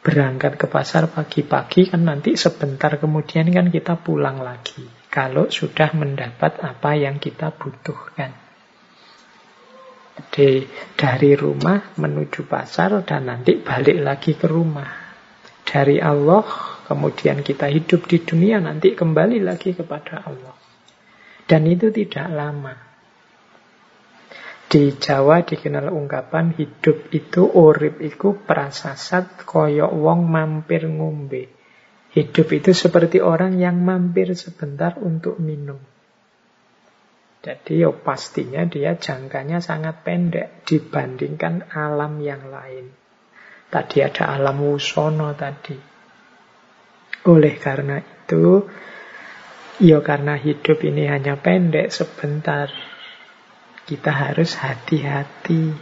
berangkat 0.00 0.56
ke 0.56 0.66
pasar 0.70 1.10
pagi-pagi 1.10 1.90
kan 1.90 2.06
nanti 2.06 2.38
sebentar 2.38 2.96
kemudian 2.96 3.50
kan 3.50 3.68
kita 3.68 3.98
pulang 3.98 4.40
lagi. 4.40 4.86
Kalau 5.08 5.50
sudah 5.50 5.92
mendapat 5.96 6.62
apa 6.62 6.94
yang 6.94 7.18
kita 7.18 7.52
butuhkan. 7.54 8.32
Jadi 10.18 10.66
dari 10.98 11.32
rumah 11.38 11.94
menuju 11.94 12.46
pasar 12.46 13.02
dan 13.06 13.30
nanti 13.30 13.58
balik 13.58 13.98
lagi 14.02 14.32
ke 14.34 14.46
rumah. 14.50 15.06
Dari 15.62 16.00
Allah 16.00 16.42
Kemudian 16.88 17.44
kita 17.44 17.68
hidup 17.68 18.08
di 18.08 18.24
dunia 18.24 18.64
nanti 18.64 18.96
kembali 18.96 19.44
lagi 19.44 19.76
kepada 19.76 20.24
Allah. 20.24 20.56
Dan 21.44 21.68
itu 21.68 21.92
tidak 21.92 22.32
lama. 22.32 22.87
Di 24.68 25.00
Jawa 25.00 25.48
dikenal 25.48 25.88
ungkapan 25.88 26.52
hidup 26.52 27.08
itu 27.08 27.48
urip 27.48 28.04
iku 28.04 28.36
prasasat 28.44 29.48
koyok 29.48 29.88
wong 29.96 30.28
mampir 30.28 30.84
ngombe. 30.84 31.48
Hidup 32.12 32.52
itu 32.52 32.76
seperti 32.76 33.24
orang 33.24 33.56
yang 33.56 33.80
mampir 33.80 34.36
sebentar 34.36 35.00
untuk 35.00 35.40
minum. 35.40 35.80
Jadi 37.40 37.80
ya 37.80 37.88
pastinya 37.96 38.68
dia 38.68 39.00
jangkanya 39.00 39.64
sangat 39.64 40.04
pendek 40.04 40.68
dibandingkan 40.68 41.72
alam 41.72 42.20
yang 42.20 42.52
lain. 42.52 42.92
Tadi 43.72 44.04
ada 44.04 44.36
alam 44.36 44.60
wusono 44.60 45.32
tadi. 45.32 45.76
Oleh 47.24 47.54
karena 47.56 47.96
itu, 48.04 48.68
ya 49.80 50.04
karena 50.04 50.36
hidup 50.36 50.76
ini 50.84 51.08
hanya 51.08 51.40
pendek 51.40 51.88
sebentar, 51.88 52.68
kita 53.88 54.12
harus 54.12 54.52
hati-hati. 54.60 55.72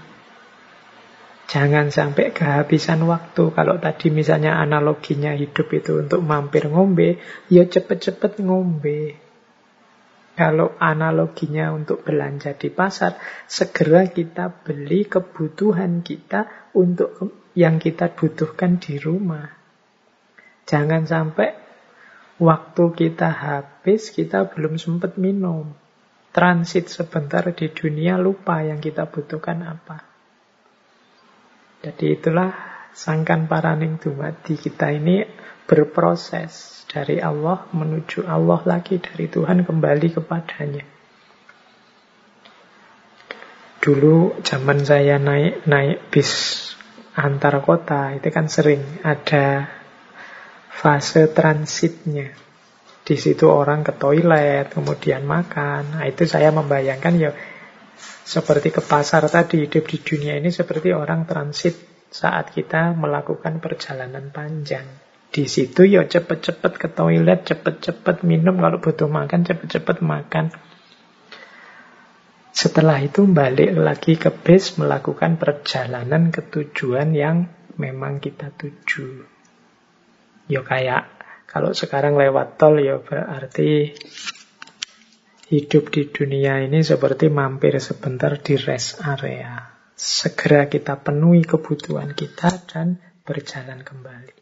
Jangan 1.50 1.90
sampai 1.90 2.30
kehabisan 2.30 3.02
waktu. 3.06 3.50
Kalau 3.50 3.82
tadi 3.82 4.14
misalnya 4.14 4.62
analoginya 4.62 5.34
hidup 5.34 5.66
itu 5.74 5.98
untuk 6.06 6.22
mampir 6.22 6.70
ngombe, 6.70 7.18
ya 7.50 7.66
cepet-cepet 7.66 8.46
ngombe. 8.46 9.18
Kalau 10.36 10.76
analoginya 10.78 11.72
untuk 11.72 12.06
belanja 12.06 12.54
di 12.54 12.68
pasar, 12.70 13.18
segera 13.50 14.06
kita 14.06 14.52
beli 14.52 15.08
kebutuhan 15.08 16.04
kita 16.06 16.70
untuk 16.76 17.14
yang 17.56 17.80
kita 17.80 18.12
butuhkan 18.12 18.76
di 18.76 19.00
rumah. 19.00 19.48
Jangan 20.68 21.08
sampai 21.08 21.56
waktu 22.36 22.84
kita 22.92 23.32
habis, 23.32 24.12
kita 24.12 24.50
belum 24.52 24.76
sempat 24.76 25.16
minum. 25.16 25.85
Transit 26.36 26.92
sebentar 26.92 27.48
di 27.56 27.72
dunia, 27.72 28.20
lupa 28.20 28.60
yang 28.60 28.76
kita 28.76 29.08
butuhkan 29.08 29.64
apa. 29.64 30.04
Jadi 31.80 32.12
itulah 32.12 32.52
sangkan 32.92 33.48
paraning 33.48 33.96
dumadi 33.96 34.60
kita 34.60 34.92
ini 34.92 35.24
berproses 35.64 36.84
dari 36.92 37.24
Allah 37.24 37.64
menuju 37.72 38.28
Allah 38.28 38.60
lagi, 38.68 39.00
dari 39.00 39.32
Tuhan 39.32 39.64
kembali 39.64 40.08
kepadanya. 40.12 40.84
Dulu 43.80 44.42
zaman 44.44 44.84
saya 44.84 45.16
naik 45.16 45.64
naik 45.64 46.10
bis 46.12 46.32
antar 47.16 47.64
kota 47.64 48.12
itu 48.12 48.28
kan 48.28 48.50
sering 48.50 48.82
ada 49.00 49.72
fase 50.68 51.32
transitnya. 51.32 52.45
Di 53.06 53.14
situ 53.14 53.46
orang 53.46 53.86
ke 53.86 53.94
toilet, 53.94 54.74
kemudian 54.74 55.22
makan. 55.22 55.94
Nah, 55.94 56.04
itu 56.10 56.26
saya 56.26 56.50
membayangkan 56.50 57.14
ya 57.14 57.30
seperti 58.26 58.74
ke 58.74 58.82
pasar 58.82 59.30
tadi, 59.30 59.62
hidup 59.62 59.86
di 59.86 60.02
dunia 60.02 60.34
ini 60.34 60.50
seperti 60.50 60.90
orang 60.90 61.22
transit 61.22 61.78
saat 62.10 62.50
kita 62.50 62.98
melakukan 62.98 63.62
perjalanan 63.62 64.34
panjang. 64.34 64.82
Di 65.30 65.46
situ 65.46 65.86
ya 65.86 66.02
cepet-cepet 66.02 66.72
ke 66.74 66.88
toilet, 66.90 67.46
cepet-cepet 67.46 68.26
minum, 68.26 68.58
kalau 68.58 68.82
butuh 68.82 69.06
makan 69.06 69.46
cepet-cepet 69.46 70.02
makan. 70.02 70.50
Setelah 72.50 72.98
itu 73.04 73.22
balik 73.30 73.70
lagi 73.78 74.18
ke 74.18 74.34
base 74.34 74.82
melakukan 74.82 75.38
perjalanan 75.38 76.34
ke 76.34 76.42
tujuan 76.42 77.14
yang 77.14 77.46
memang 77.78 78.18
kita 78.18 78.50
tuju. 78.50 79.28
Ya 80.50 80.66
kayak 80.66 81.15
kalau 81.46 81.72
sekarang 81.72 82.18
lewat 82.18 82.58
tol 82.58 82.76
ya 82.78 82.98
berarti 82.98 83.94
hidup 85.46 85.94
di 85.94 86.10
dunia 86.10 86.66
ini 86.66 86.82
seperti 86.82 87.30
mampir 87.30 87.78
sebentar 87.78 88.34
di 88.42 88.58
rest 88.58 88.98
area. 89.02 89.78
Segera 89.96 90.68
kita 90.68 91.00
penuhi 91.00 91.46
kebutuhan 91.46 92.12
kita 92.12 92.50
dan 92.68 93.00
berjalan 93.24 93.80
kembali. 93.80 94.34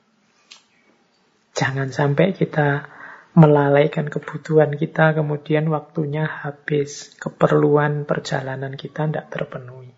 Jangan 1.55 1.95
sampai 1.95 2.35
kita 2.35 2.91
melalaikan 3.35 4.11
kebutuhan 4.11 4.75
kita, 4.75 5.15
kemudian 5.15 5.71
waktunya 5.71 6.27
habis, 6.27 7.15
keperluan 7.19 8.07
perjalanan 8.07 8.75
kita 8.75 9.07
tidak 9.07 9.31
terpenuhi. 9.31 9.95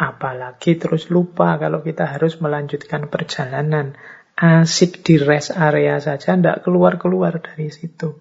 Apalagi 0.00 0.80
terus 0.80 1.12
lupa 1.12 1.60
kalau 1.60 1.84
kita 1.84 2.08
harus 2.08 2.40
melanjutkan 2.40 3.12
perjalanan, 3.12 3.96
asik 4.40 5.04
di 5.04 5.20
rest 5.20 5.52
area 5.52 6.00
saja, 6.00 6.32
tidak 6.32 6.64
keluar-keluar 6.64 7.44
dari 7.44 7.68
situ. 7.68 8.16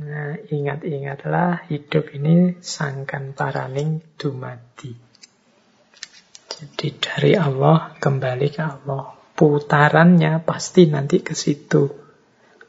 Nah, 0.00 0.34
ingat-ingatlah 0.34 1.70
hidup 1.70 2.10
ini 2.16 2.58
sangkan 2.58 3.36
paraning 3.36 4.02
dumadi. 4.18 4.96
Jadi 6.48 6.88
dari 6.98 7.32
Allah 7.38 7.94
kembali 8.00 8.48
ke 8.50 8.62
Allah. 8.64 9.14
Putarannya 9.36 10.42
pasti 10.42 10.90
nanti 10.90 11.22
ke 11.22 11.32
situ. 11.36 11.88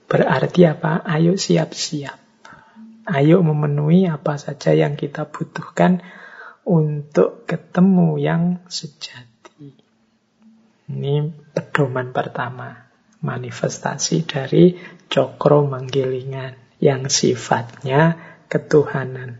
Berarti 0.06 0.62
apa? 0.68 1.02
Ayo 1.08 1.40
siap-siap. 1.40 2.20
Ayo 3.08 3.42
memenuhi 3.42 4.06
apa 4.12 4.38
saja 4.38 4.76
yang 4.76 5.00
kita 5.00 5.26
butuhkan 5.28 6.04
untuk 6.68 7.48
ketemu 7.48 8.20
yang 8.20 8.44
sejati. 8.68 9.31
Ini 10.92 11.32
pedoman 11.56 12.12
pertama, 12.12 12.92
manifestasi 13.24 14.28
dari 14.28 14.76
cokro 15.08 15.64
manggilingan 15.72 16.60
yang 16.84 17.08
sifatnya 17.08 18.20
ketuhanan. 18.52 19.40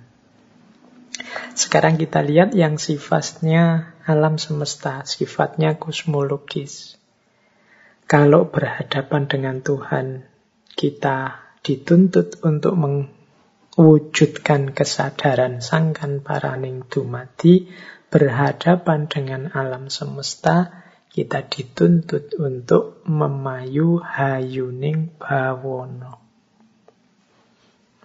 Sekarang 1.52 2.00
kita 2.00 2.24
lihat 2.24 2.56
yang 2.56 2.80
sifatnya 2.80 3.92
alam 4.08 4.40
semesta, 4.40 5.04
sifatnya 5.04 5.76
kosmologis. 5.76 6.96
Kalau 8.08 8.48
berhadapan 8.48 9.28
dengan 9.28 9.60
Tuhan, 9.60 10.24
kita 10.80 11.52
dituntut 11.60 12.40
untuk 12.48 12.80
mewujudkan 12.80 14.72
kesadaran 14.72 15.60
sangkan 15.60 16.24
paraning 16.24 16.88
dumati, 16.88 17.68
berhadapan 18.08 19.12
dengan 19.12 19.52
alam 19.52 19.92
semesta, 19.92 20.82
kita 21.12 21.44
dituntut 21.44 22.40
untuk 22.40 23.04
memayu 23.06 24.00
hayuning 24.00 25.12
bawono. 25.20 26.22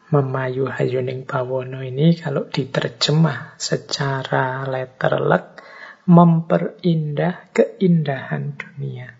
Memayu 0.06 0.70
Hayuning 0.70 1.26
Bawono 1.26 1.82
ini 1.82 2.14
kalau 2.14 2.46
diterjemah 2.46 3.58
secara 3.58 4.62
letterlek 4.62 5.58
memperindah 6.06 7.50
keindahan 7.50 8.54
dunia. 8.54 9.18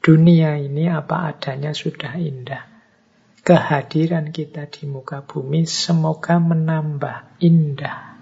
Dunia 0.00 0.56
ini 0.56 0.88
apa 0.88 1.28
adanya 1.36 1.76
sudah 1.76 2.16
indah. 2.16 2.64
Kehadiran 3.44 4.32
kita 4.32 4.64
di 4.72 4.88
muka 4.88 5.20
bumi 5.28 5.68
semoga 5.68 6.40
menambah 6.40 7.44
indah. 7.44 8.16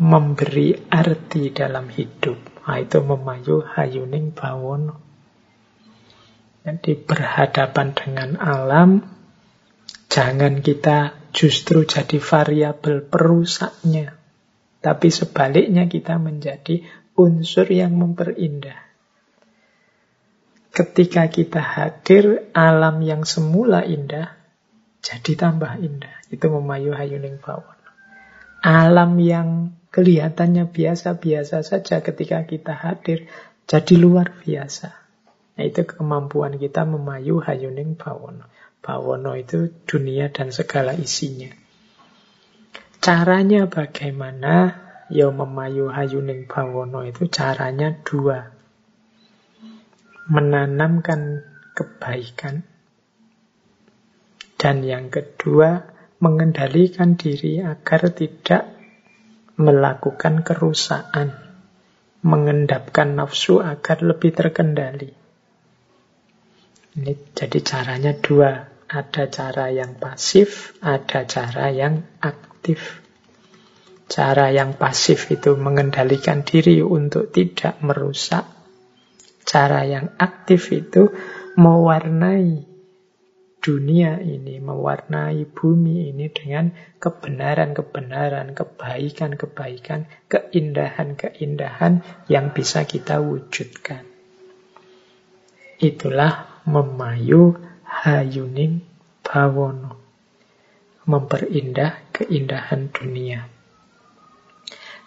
Memberi 0.00 0.80
arti 0.88 1.52
dalam 1.52 1.92
hidup. 1.92 2.55
Itu 2.66 2.98
memayu 3.06 3.62
hayuning 3.62 4.34
bawono. 4.34 4.98
Jadi 6.66 6.98
berhadapan 6.98 7.94
dengan 7.94 8.30
alam, 8.42 9.06
jangan 10.10 10.58
kita 10.58 11.14
justru 11.30 11.86
jadi 11.86 12.18
variabel 12.18 13.06
perusaknya. 13.06 14.18
Tapi 14.82 15.08
sebaliknya 15.14 15.86
kita 15.86 16.18
menjadi 16.18 16.82
unsur 17.14 17.70
yang 17.70 17.94
memperindah. 17.94 18.82
Ketika 20.74 21.30
kita 21.30 21.62
hadir, 21.62 22.50
alam 22.50 22.98
yang 23.00 23.22
semula 23.22 23.86
indah, 23.86 24.34
jadi 25.06 25.38
tambah 25.38 25.78
indah. 25.78 26.18
Itu 26.34 26.50
memayu 26.50 26.92
hayuning 26.92 27.38
bawon. 27.38 27.78
Alam 28.66 29.22
yang 29.22 29.75
kelihatannya 29.90 30.68
biasa-biasa 30.70 31.62
saja 31.62 32.02
ketika 32.04 32.44
kita 32.44 32.74
hadir, 32.74 33.26
jadi 33.66 33.94
luar 33.98 34.30
biasa. 34.44 35.06
Nah, 35.56 35.64
itu 35.64 35.88
kemampuan 35.88 36.60
kita 36.60 36.84
memayu 36.84 37.40
hayuning 37.40 37.96
bawono. 37.96 38.44
Bawono 38.84 39.34
itu 39.34 39.72
dunia 39.88 40.28
dan 40.30 40.52
segala 40.52 40.92
isinya. 40.92 41.48
Caranya 43.00 43.66
bagaimana? 43.66 44.84
Ya 45.08 45.30
memayu 45.32 45.88
hayuning 45.88 46.44
bawono 46.44 47.02
itu 47.08 47.26
caranya 47.32 47.96
dua. 48.04 48.52
Menanamkan 50.28 51.40
kebaikan. 51.72 52.66
Dan 54.60 54.82
yang 54.84 55.08
kedua, 55.08 55.88
mengendalikan 56.20 57.16
diri 57.16 57.60
agar 57.64 58.12
tidak 58.12 58.75
melakukan 59.56 60.44
kerusakan. 60.44 61.32
Mengendapkan 62.26 63.14
nafsu 63.14 63.62
agar 63.62 64.02
lebih 64.02 64.34
terkendali. 64.34 65.10
Ini 66.96 67.12
jadi 67.36 67.58
caranya 67.62 68.16
dua. 68.16 68.66
Ada 68.86 69.26
cara 69.28 69.66
yang 69.68 69.98
pasif, 69.98 70.78
ada 70.80 71.26
cara 71.26 71.70
yang 71.70 72.02
aktif. 72.22 73.02
Cara 74.06 74.54
yang 74.54 74.78
pasif 74.78 75.26
itu 75.34 75.58
mengendalikan 75.58 76.46
diri 76.46 76.78
untuk 76.82 77.34
tidak 77.34 77.82
merusak. 77.82 78.46
Cara 79.42 79.82
yang 79.86 80.14
aktif 80.18 80.70
itu 80.70 81.10
mewarnai 81.58 82.75
dunia 83.66 84.22
ini, 84.22 84.62
mewarnai 84.62 85.42
bumi 85.42 86.14
ini 86.14 86.30
dengan 86.30 86.70
kebenaran-kebenaran, 87.02 88.54
kebaikan-kebaikan, 88.54 90.06
keindahan-keindahan 90.30 92.06
yang 92.30 92.54
bisa 92.54 92.86
kita 92.86 93.18
wujudkan. 93.18 94.06
Itulah 95.82 96.62
memayu 96.62 97.58
hayuning 97.82 98.86
bawono. 99.26 99.98
Memperindah 101.02 102.14
keindahan 102.14 102.94
dunia. 102.94 103.50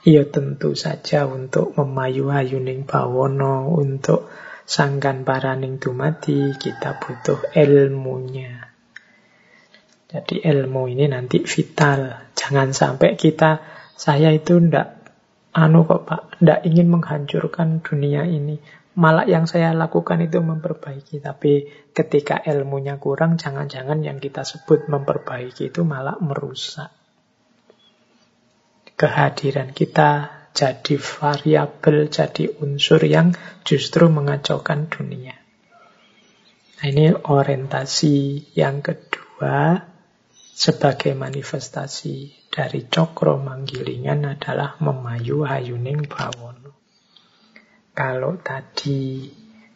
Ya 0.03 0.28
tentu 0.28 0.76
saja 0.76 1.32
untuk 1.32 1.80
memayu 1.80 2.28
hayuning 2.28 2.84
bawono, 2.84 3.72
untuk 3.72 4.28
sangkan 4.70 5.26
paraning 5.26 5.82
dumati, 5.82 6.53
kita 6.53 7.01
butuh 7.01 7.57
ilmunya. 7.57 8.70
Jadi 10.05 10.45
ilmu 10.45 10.86
ini 10.86 11.09
nanti 11.09 11.41
vital. 11.41 12.30
Jangan 12.38 12.70
sampai 12.70 13.17
kita, 13.17 13.65
saya 13.97 14.30
itu 14.30 14.61
ndak 14.61 15.09
anu 15.57 15.89
kok 15.89 16.05
Pak, 16.05 16.22
ndak 16.45 16.70
ingin 16.70 16.86
menghancurkan 16.93 17.82
dunia 17.82 18.30
ini. 18.30 18.61
Malah 18.93 19.26
yang 19.26 19.49
saya 19.49 19.74
lakukan 19.74 20.22
itu 20.22 20.38
memperbaiki. 20.38 21.17
Tapi 21.17 21.65
ketika 21.89 22.38
ilmunya 22.45 23.01
kurang, 23.01 23.41
jangan-jangan 23.41 24.05
yang 24.05 24.22
kita 24.22 24.45
sebut 24.45 24.86
memperbaiki 24.86 25.74
itu 25.74 25.82
malah 25.82 26.17
merusak. 26.22 26.93
Kehadiran 28.99 29.74
kita 29.74 30.38
jadi 30.53 30.95
variabel, 30.97 32.09
jadi 32.09 32.49
unsur 32.59 33.01
yang 33.05 33.33
justru 33.63 34.09
mengacaukan 34.09 34.89
dunia. 34.89 35.37
Nah, 36.79 36.85
ini 36.87 37.11
orientasi 37.11 38.47
yang 38.55 38.79
kedua 38.79 39.83
sebagai 40.55 41.15
manifestasi 41.15 42.47
dari 42.51 42.87
cokro 42.87 43.39
manggilingan 43.39 44.27
adalah 44.27 44.79
memayu 44.79 45.43
hayuning 45.47 46.07
bawon. 46.07 46.71
Kalau 47.95 48.39
tadi 48.39 49.27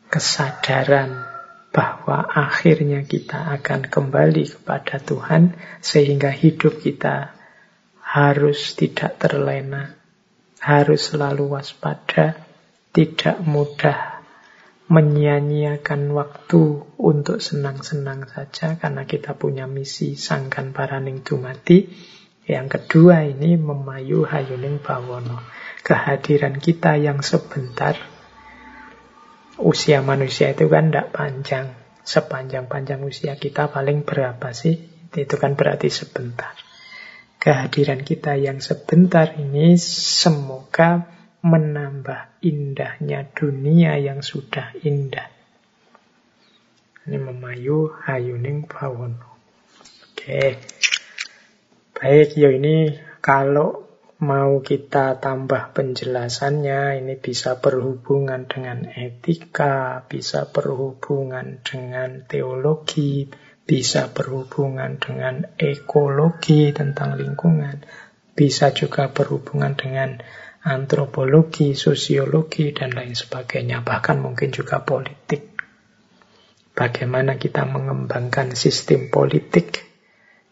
kesadaran 0.08 1.28
bahwa 1.74 2.24
akhirnya 2.30 3.02
kita 3.04 3.52
akan 3.60 3.90
kembali 3.90 4.46
kepada 4.46 5.02
Tuhan 5.02 5.58
sehingga 5.82 6.30
hidup 6.30 6.80
kita 6.80 7.34
harus 8.00 8.78
tidak 8.78 9.18
terlena, 9.18 9.98
harus 10.64 11.12
selalu 11.12 11.60
waspada, 11.60 12.40
tidak 12.96 13.44
mudah 13.44 14.24
menyia-nyiakan 14.88 16.16
waktu 16.16 16.88
untuk 16.96 17.44
senang-senang 17.44 18.24
saja 18.32 18.80
karena 18.80 19.04
kita 19.04 19.36
punya 19.36 19.68
misi 19.68 20.16
sangkan 20.16 20.72
paraning 20.72 21.20
dumati. 21.20 21.92
Yang 22.48 22.80
kedua 22.80 23.28
ini 23.28 23.60
memayu 23.60 24.24
hayuning 24.24 24.80
bawono. 24.80 25.44
Kehadiran 25.84 26.60
kita 26.60 26.96
yang 26.96 27.20
sebentar 27.20 28.00
usia 29.60 30.00
manusia 30.00 30.56
itu 30.56 30.72
kan 30.72 30.92
tidak 30.92 31.12
panjang. 31.12 31.76
Sepanjang-panjang 32.04 33.00
usia 33.04 33.40
kita 33.40 33.72
paling 33.72 34.04
berapa 34.04 34.52
sih? 34.52 34.80
Itu 35.12 35.40
kan 35.40 35.56
berarti 35.56 35.88
sebentar. 35.88 36.73
Kehadiran 37.44 38.08
kita 38.08 38.40
yang 38.40 38.64
sebentar 38.64 39.36
ini 39.36 39.76
semoga 39.76 41.04
menambah 41.44 42.40
indahnya 42.40 43.28
dunia 43.36 44.00
yang 44.00 44.24
sudah 44.24 44.72
indah. 44.80 45.28
Ini 47.04 47.20
memayu 47.20 47.92
hayuning 48.08 48.64
bawono. 48.64 49.36
Oke. 50.08 50.56
Baik, 51.92 52.40
ya 52.40 52.48
ini 52.48 52.96
kalau 53.20 53.92
mau 54.24 54.64
kita 54.64 55.20
tambah 55.20 55.76
penjelasannya, 55.76 57.04
ini 57.04 57.20
bisa 57.20 57.60
berhubungan 57.60 58.48
dengan 58.48 58.88
etika, 58.88 60.08
bisa 60.08 60.48
berhubungan 60.48 61.60
dengan 61.60 62.24
teologi, 62.24 63.28
bisa 63.64 64.12
berhubungan 64.12 65.00
dengan 65.00 65.48
ekologi 65.56 66.76
tentang 66.76 67.16
lingkungan, 67.16 67.84
bisa 68.36 68.76
juga 68.76 69.12
berhubungan 69.12 69.80
dengan 69.80 70.20
antropologi, 70.64 71.76
sosiologi, 71.76 72.72
dan 72.76 72.96
lain 72.96 73.16
sebagainya, 73.16 73.84
bahkan 73.84 74.20
mungkin 74.20 74.52
juga 74.52 74.84
politik. 74.84 75.56
Bagaimana 76.74 77.38
kita 77.38 77.70
mengembangkan 77.70 78.58
sistem 78.58 79.14
politik 79.14 79.94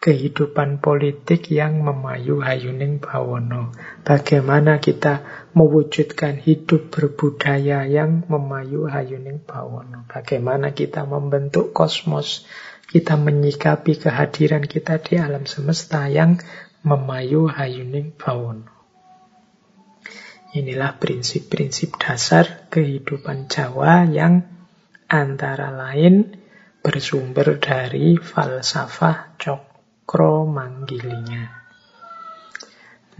kehidupan 0.01 0.81
politik 0.81 1.53
yang 1.53 1.85
memayu 1.85 2.41
hayuning 2.41 2.97
bawono. 2.97 3.69
Bagaimana 4.01 4.81
kita 4.81 5.21
mewujudkan 5.53 6.41
hidup 6.41 6.89
berbudaya 6.89 7.85
yang 7.85 8.25
memayu 8.25 8.89
hayuning 8.89 9.45
bawono. 9.45 10.09
Bagaimana 10.09 10.73
kita 10.73 11.05
membentuk 11.05 11.69
kosmos, 11.69 12.49
kita 12.91 13.15
menyikapi 13.15 13.95
kehadiran 13.95 14.67
kita 14.67 14.99
di 14.99 15.15
alam 15.15 15.47
semesta 15.47 16.11
yang 16.11 16.37
memayu 16.83 17.47
hayuning 17.47 18.11
bawono. 18.19 18.67
Inilah 20.51 20.99
prinsip-prinsip 20.99 21.95
dasar 21.95 22.67
kehidupan 22.67 23.47
Jawa 23.47 24.03
yang 24.03 24.43
antara 25.07 25.71
lain 25.71 26.35
bersumber 26.83 27.55
dari 27.55 28.19
falsafah 28.19 29.39
Cok 29.39 29.71
makro 30.11 30.43
manggilinya. 30.43 31.47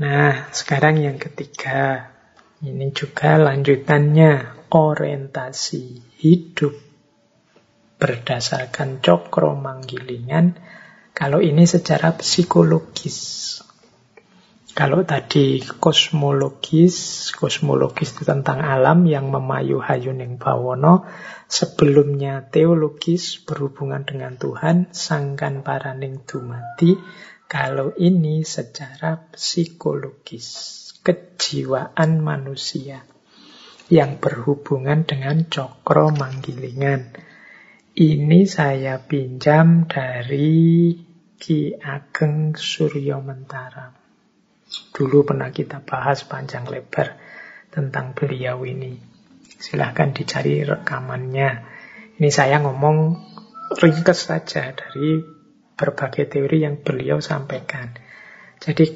Nah, 0.03 0.51
sekarang 0.51 0.99
yang 0.99 1.15
ketiga. 1.15 2.11
Ini 2.59 2.91
juga 2.91 3.39
lanjutannya 3.39 4.67
orientasi 4.75 6.19
hidup 6.19 6.90
berdasarkan 8.01 9.05
cokro 9.05 9.53
manggilingan. 9.53 10.57
Kalau 11.13 11.37
ini 11.37 11.69
secara 11.69 12.17
psikologis. 12.17 13.61
Kalau 14.71 15.03
tadi 15.03 15.59
kosmologis, 15.59 17.29
kosmologis 17.35 18.15
itu 18.15 18.23
tentang 18.23 18.63
alam 18.63 19.03
yang 19.03 19.27
memayu 19.27 19.83
hayuning 19.83 20.39
bawono, 20.39 21.03
sebelumnya 21.51 22.47
teologis 22.47 23.43
berhubungan 23.43 24.07
dengan 24.07 24.39
Tuhan, 24.39 24.95
sangkan 24.95 25.67
paraning 25.67 26.23
dumati, 26.23 26.95
kalau 27.51 27.91
ini 27.99 28.47
secara 28.47 29.27
psikologis, 29.35 30.47
kejiwaan 31.03 32.23
manusia 32.23 33.03
yang 33.91 34.23
berhubungan 34.23 35.03
dengan 35.03 35.51
cokro 35.51 36.15
manggilingan. 36.15 37.30
Ini 37.91 38.47
saya 38.47 39.03
pinjam 39.03 39.83
dari 39.83 40.95
Ki 41.35 41.75
Ageng 41.75 42.55
Suryo 42.55 43.19
Mentara. 43.19 43.91
Dulu 44.95 45.27
pernah 45.27 45.51
kita 45.51 45.83
bahas 45.83 46.23
panjang 46.23 46.71
lebar 46.71 47.19
tentang 47.67 48.15
beliau 48.15 48.63
ini. 48.63 48.95
Silahkan 49.43 50.15
dicari 50.15 50.63
rekamannya. 50.63 51.51
Ini 52.15 52.29
saya 52.31 52.63
ngomong 52.63 53.19
ringkas 53.75 54.23
saja 54.23 54.71
dari 54.71 55.19
berbagai 55.75 56.31
teori 56.31 56.63
yang 56.63 56.79
beliau 56.79 57.19
sampaikan. 57.19 57.91
Jadi 58.55 58.87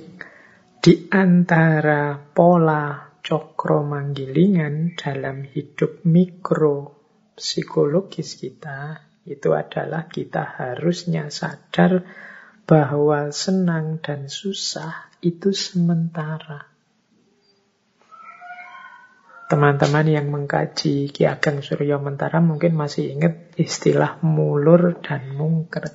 di 0.79 1.11
antara 1.11 2.15
pola 2.15 3.11
cokro 3.19 3.83
manggilingan 3.83 4.95
dalam 4.95 5.43
hidup 5.43 5.99
mikro 6.07 6.94
psikologis 7.35 8.39
kita 8.39 9.03
itu 9.27 9.51
adalah 9.51 10.07
kita 10.07 10.41
harusnya 10.41 11.27
sadar 11.27 12.07
bahwa 12.65 13.29
senang 13.29 14.01
dan 14.01 14.31
susah 14.31 15.11
itu 15.21 15.53
sementara. 15.53 16.71
Teman-teman 19.45 20.09
yang 20.09 20.33
mengkaji 20.33 21.13
Ki 21.13 21.29
Ageng 21.29 21.61
Suryo 21.61 22.01
Mentara 22.01 22.41
mungkin 22.41 22.73
masih 22.73 23.13
ingat 23.13 23.53
istilah 23.61 24.17
mulur 24.25 24.97
dan 25.05 25.37
mungkret. 25.37 25.93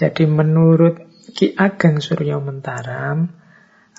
Jadi 0.00 0.24
menurut 0.24 1.04
Ki 1.36 1.52
Ageng 1.52 2.00
Suryo 2.00 2.40
Mentara, 2.40 3.20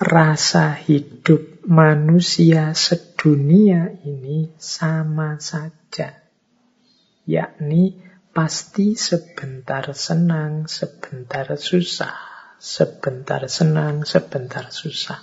rasa 0.02 0.74
hidup 0.74 1.55
manusia 1.66 2.72
sedunia 2.72 3.90
ini 4.06 4.54
sama 4.56 5.42
saja. 5.42 6.22
Yakni 7.26 7.98
pasti 8.30 8.94
sebentar 8.94 9.90
senang, 9.92 10.70
sebentar 10.70 11.50
susah 11.58 12.36
sebentar 12.58 13.44
senang, 13.46 14.04
sebentar 14.08 14.68
susah. 14.72 15.20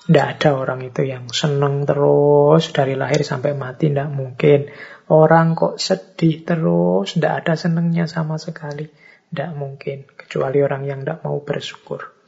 Tidak 0.00 0.26
ada 0.26 0.58
orang 0.58 0.82
itu 0.82 1.06
yang 1.06 1.30
senang 1.30 1.86
terus 1.86 2.74
dari 2.74 2.98
lahir 2.98 3.22
sampai 3.22 3.54
mati, 3.54 3.92
tidak 3.92 4.10
mungkin. 4.10 4.72
Orang 5.10 5.54
kok 5.54 5.78
sedih 5.78 6.42
terus, 6.42 7.14
tidak 7.14 7.46
ada 7.46 7.54
senangnya 7.54 8.10
sama 8.10 8.38
sekali. 8.40 8.90
Tidak 9.30 9.50
mungkin, 9.54 10.10
kecuali 10.10 10.58
orang 10.66 10.82
yang 10.82 11.06
tidak 11.06 11.22
mau 11.22 11.38
bersyukur. 11.38 12.19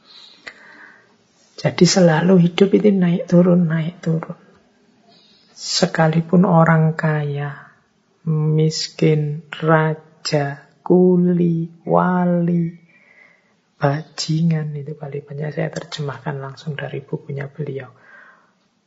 Jadi 1.63 1.87
selalu 1.87 2.43
hidup 2.43 2.75
itu 2.75 2.91
naik 2.91 3.31
turun, 3.31 3.71
naik 3.71 4.03
turun. 4.03 4.35
Sekalipun 5.55 6.43
orang 6.43 6.91
kaya, 6.91 7.71
miskin, 8.27 9.47
raja, 9.47 10.67
kuli, 10.83 11.71
wali, 11.87 12.75
bajingan 13.79 14.75
itu 14.75 14.91
paling 14.99 15.23
banyak 15.23 15.55
saya 15.55 15.71
terjemahkan 15.71 16.35
langsung 16.43 16.75
dari 16.75 16.99
bukunya 16.99 17.47
beliau. 17.47 17.95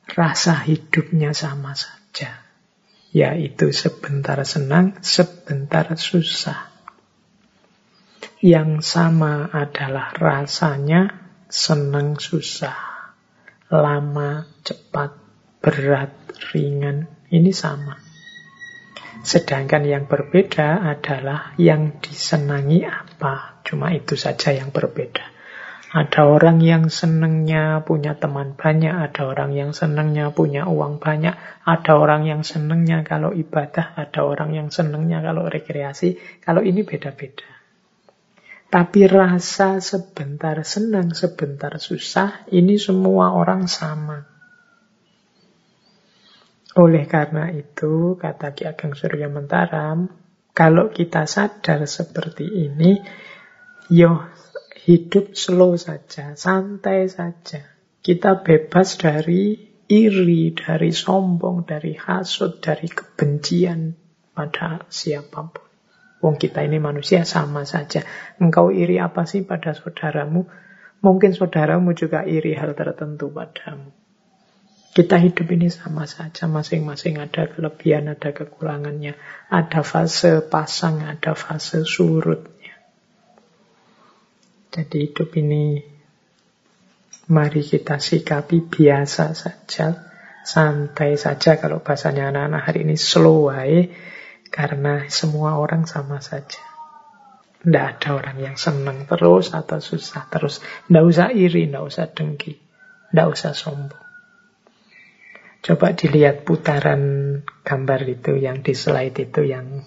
Rasa 0.04 0.60
hidupnya 0.60 1.32
sama 1.32 1.72
saja, 1.72 2.44
yaitu 3.08 3.72
sebentar 3.72 4.36
senang, 4.44 5.00
sebentar 5.00 5.96
susah. 5.96 6.68
Yang 8.44 8.84
sama 8.84 9.48
adalah 9.48 10.12
rasanya 10.12 11.25
senang 11.56 12.20
susah, 12.20 12.76
lama, 13.72 14.44
cepat, 14.60 15.16
berat, 15.64 16.12
ringan, 16.52 17.08
ini 17.32 17.48
sama. 17.48 17.96
Sedangkan 19.24 19.88
yang 19.88 20.04
berbeda 20.04 20.84
adalah 20.84 21.56
yang 21.56 21.96
disenangi 22.04 22.84
apa. 22.84 23.64
Cuma 23.64 23.88
itu 23.96 24.20
saja 24.20 24.52
yang 24.52 24.68
berbeda. 24.68 25.32
Ada 25.96 26.28
orang 26.28 26.60
yang 26.60 26.92
senangnya 26.92 27.80
punya 27.80 28.20
teman 28.20 28.52
banyak, 28.52 28.92
ada 28.92 29.24
orang 29.24 29.56
yang 29.56 29.72
senangnya 29.72 30.28
punya 30.36 30.68
uang 30.68 31.00
banyak, 31.00 31.32
ada 31.64 31.92
orang 31.96 32.28
yang 32.28 32.44
senangnya 32.44 33.00
kalau 33.00 33.32
ibadah, 33.32 33.96
ada 33.96 34.28
orang 34.28 34.52
yang 34.52 34.68
senangnya 34.68 35.24
kalau 35.24 35.48
rekreasi. 35.48 36.20
Kalau 36.44 36.60
ini 36.60 36.84
beda-beda. 36.84 37.55
Tapi 38.76 39.08
rasa 39.08 39.80
sebentar 39.80 40.60
senang, 40.60 41.16
sebentar 41.16 41.80
susah, 41.80 42.44
ini 42.52 42.76
semua 42.76 43.32
orang 43.32 43.64
sama. 43.64 44.28
Oleh 46.76 47.08
karena 47.08 47.48
itu, 47.56 48.20
kata 48.20 48.52
Ki 48.52 48.68
Ageng 48.68 48.92
Surya 48.92 49.32
Mentaram, 49.32 50.12
kalau 50.52 50.92
kita 50.92 51.24
sadar 51.24 51.88
seperti 51.88 52.68
ini, 52.68 53.00
yo 53.88 54.28
hidup 54.84 55.32
slow 55.32 55.80
saja, 55.80 56.36
santai 56.36 57.08
saja. 57.08 57.64
Kita 58.04 58.44
bebas 58.44 59.00
dari 59.00 59.56
iri, 59.88 60.52
dari 60.52 60.92
sombong, 60.92 61.64
dari 61.64 61.96
hasut, 61.96 62.60
dari 62.60 62.92
kebencian 62.92 63.96
pada 64.36 64.84
siapa 64.92 65.48
pun. 65.48 65.65
Wong 66.24 66.40
kita 66.40 66.64
ini 66.64 66.80
manusia 66.80 67.28
sama 67.28 67.68
saja. 67.68 68.02
Engkau 68.40 68.72
iri 68.72 68.96
apa 68.96 69.28
sih 69.28 69.44
pada 69.44 69.76
saudaramu? 69.76 70.48
Mungkin 71.04 71.36
saudaramu 71.36 71.92
juga 71.92 72.24
iri 72.24 72.56
hal 72.56 72.72
tertentu 72.72 73.28
padamu. 73.28 73.92
Kita 74.96 75.20
hidup 75.20 75.52
ini 75.52 75.68
sama 75.68 76.08
saja, 76.08 76.48
masing-masing 76.48 77.20
ada 77.20 77.52
kelebihan, 77.52 78.08
ada 78.08 78.32
kekurangannya. 78.32 79.12
Ada 79.52 79.84
fase 79.84 80.40
pasang, 80.40 81.04
ada 81.04 81.36
fase 81.36 81.84
surutnya. 81.84 82.80
Jadi 84.72 84.96
hidup 85.04 85.36
ini 85.36 85.84
mari 87.28 87.60
kita 87.60 88.00
sikapi 88.00 88.64
biasa 88.64 89.36
saja, 89.36 89.86
santai 90.48 91.20
saja 91.20 91.60
kalau 91.60 91.84
bahasanya 91.84 92.32
anak-anak 92.32 92.62
hari 92.64 92.88
ini 92.88 92.96
slow 92.96 93.52
way, 93.52 93.92
karena 94.50 95.06
semua 95.10 95.58
orang 95.58 95.84
sama 95.84 96.22
saja. 96.22 96.62
Tidak 97.66 97.86
ada 97.98 98.08
orang 98.14 98.38
yang 98.38 98.56
senang 98.56 99.10
terus 99.10 99.50
atau 99.50 99.82
susah 99.82 100.30
terus. 100.30 100.62
Tidak 100.86 101.02
usah 101.02 101.34
iri, 101.34 101.66
tidak 101.66 101.82
usah 101.82 102.06
dengki, 102.06 102.54
tidak 103.10 103.26
usah 103.34 103.52
sombong. 103.58 104.06
Coba 105.66 105.98
dilihat 105.98 106.46
putaran 106.46 107.02
gambar 107.66 108.00
itu 108.06 108.38
yang 108.38 108.62
di 108.62 108.70
slide 108.70 109.18
itu 109.18 109.42
yang 109.42 109.82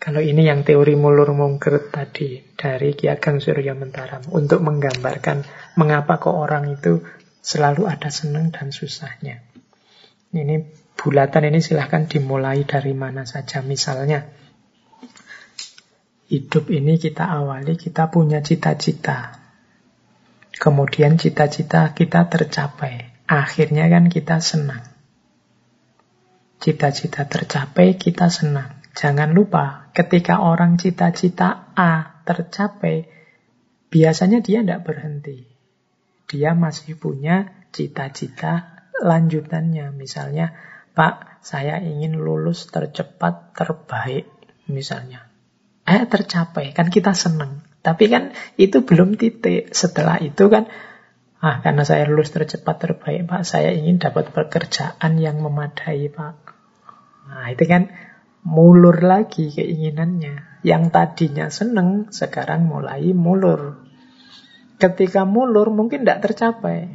kalau 0.00 0.24
ini 0.24 0.48
yang 0.48 0.64
teori 0.64 0.96
mulur 0.96 1.36
mungkert 1.36 1.92
tadi 1.92 2.40
dari 2.56 2.96
Ki 2.96 3.08
Ageng 3.08 3.36
Surya 3.36 3.76
Mentaram 3.76 4.24
untuk 4.32 4.64
menggambarkan 4.64 5.44
mengapa 5.76 6.16
kok 6.16 6.32
orang 6.32 6.72
itu 6.72 7.04
selalu 7.44 7.84
ada 7.84 8.08
senang 8.08 8.48
dan 8.48 8.72
susahnya. 8.72 9.44
Ini 10.32 10.79
bulatan 11.00 11.48
ini 11.48 11.64
silahkan 11.64 12.04
dimulai 12.04 12.68
dari 12.68 12.92
mana 12.92 13.24
saja. 13.24 13.64
Misalnya 13.64 14.28
hidup 16.28 16.68
ini 16.68 17.00
kita 17.00 17.24
awali 17.24 17.80
kita 17.80 18.12
punya 18.12 18.44
cita-cita. 18.44 19.40
Kemudian 20.60 21.16
cita-cita 21.16 21.96
kita 21.96 22.28
tercapai. 22.28 23.24
Akhirnya 23.24 23.88
kan 23.88 24.12
kita 24.12 24.44
senang 24.44 24.90
cita-cita 26.60 27.24
tercapai, 27.24 27.96
kita 27.96 28.28
senang. 28.28 28.84
Jangan 28.92 29.32
lupa, 29.32 29.88
ketika 29.96 30.44
orang 30.44 30.76
cita-cita 30.76 31.72
A 31.72 32.22
tercapai, 32.28 33.08
biasanya 33.88 34.44
dia 34.44 34.60
tidak 34.60 34.84
berhenti. 34.84 35.48
Dia 36.28 36.52
masih 36.52 37.00
punya 37.00 37.66
cita-cita 37.72 38.84
lanjutannya. 39.00 39.90
Misalnya, 39.96 40.52
Pak, 41.00 41.40
saya 41.40 41.80
ingin 41.80 42.20
lulus 42.20 42.68
tercepat, 42.68 43.56
terbaik, 43.56 44.28
misalnya. 44.68 45.32
Eh, 45.88 46.04
tercapai, 46.04 46.76
kan 46.76 46.92
kita 46.92 47.16
senang. 47.16 47.64
Tapi 47.80 48.12
kan 48.12 48.36
itu 48.60 48.84
belum 48.84 49.16
titik. 49.16 49.72
Setelah 49.72 50.20
itu 50.20 50.52
kan, 50.52 50.68
ah, 51.40 51.64
karena 51.64 51.88
saya 51.88 52.04
lulus 52.04 52.36
tercepat, 52.36 52.76
terbaik, 52.84 53.24
Pak, 53.24 53.48
saya 53.48 53.72
ingin 53.72 53.96
dapat 53.96 54.28
pekerjaan 54.28 55.16
yang 55.16 55.40
memadai, 55.40 56.12
Pak. 56.12 56.36
Nah, 57.32 57.48
itu 57.48 57.64
kan 57.64 57.88
mulur 58.44 59.00
lagi 59.00 59.48
keinginannya. 59.48 60.60
Yang 60.60 60.82
tadinya 60.92 61.48
seneng, 61.48 62.12
sekarang 62.12 62.68
mulai 62.68 63.16
mulur. 63.16 63.80
Ketika 64.76 65.24
mulur 65.24 65.72
mungkin 65.72 66.04
tidak 66.04 66.28
tercapai. 66.28 66.92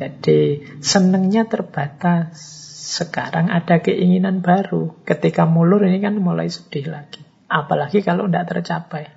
Jadi 0.00 0.64
senengnya 0.80 1.44
terbatas. 1.44 2.40
Sekarang 2.80 3.52
ada 3.52 3.84
keinginan 3.84 4.40
baru. 4.40 4.96
Ketika 5.04 5.44
mulur 5.44 5.84
ini 5.84 6.00
kan 6.00 6.16
mulai 6.16 6.48
sedih 6.48 6.88
lagi. 6.88 7.20
Apalagi 7.52 8.00
kalau 8.00 8.24
tidak 8.24 8.48
tercapai. 8.48 9.12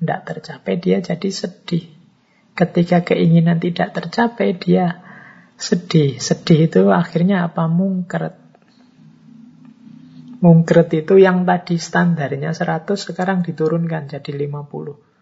Tidak 0.00 0.20
tercapai 0.24 0.80
dia 0.80 1.04
jadi 1.04 1.28
sedih. 1.28 1.92
Ketika 2.56 3.04
keinginan 3.04 3.60
tidak 3.60 3.92
tercapai 3.92 4.56
dia 4.56 5.04
sedih. 5.60 6.16
Sedih 6.16 6.72
itu 6.72 6.88
akhirnya 6.88 7.44
apa? 7.52 7.68
Mungkret. 7.68 8.40
Mungkret 10.40 10.88
itu 10.96 11.20
yang 11.20 11.44
tadi 11.44 11.76
standarnya 11.76 12.56
100 12.56 12.88
sekarang 12.96 13.44
diturunkan 13.44 14.08
jadi 14.08 14.32
50. 14.32 15.13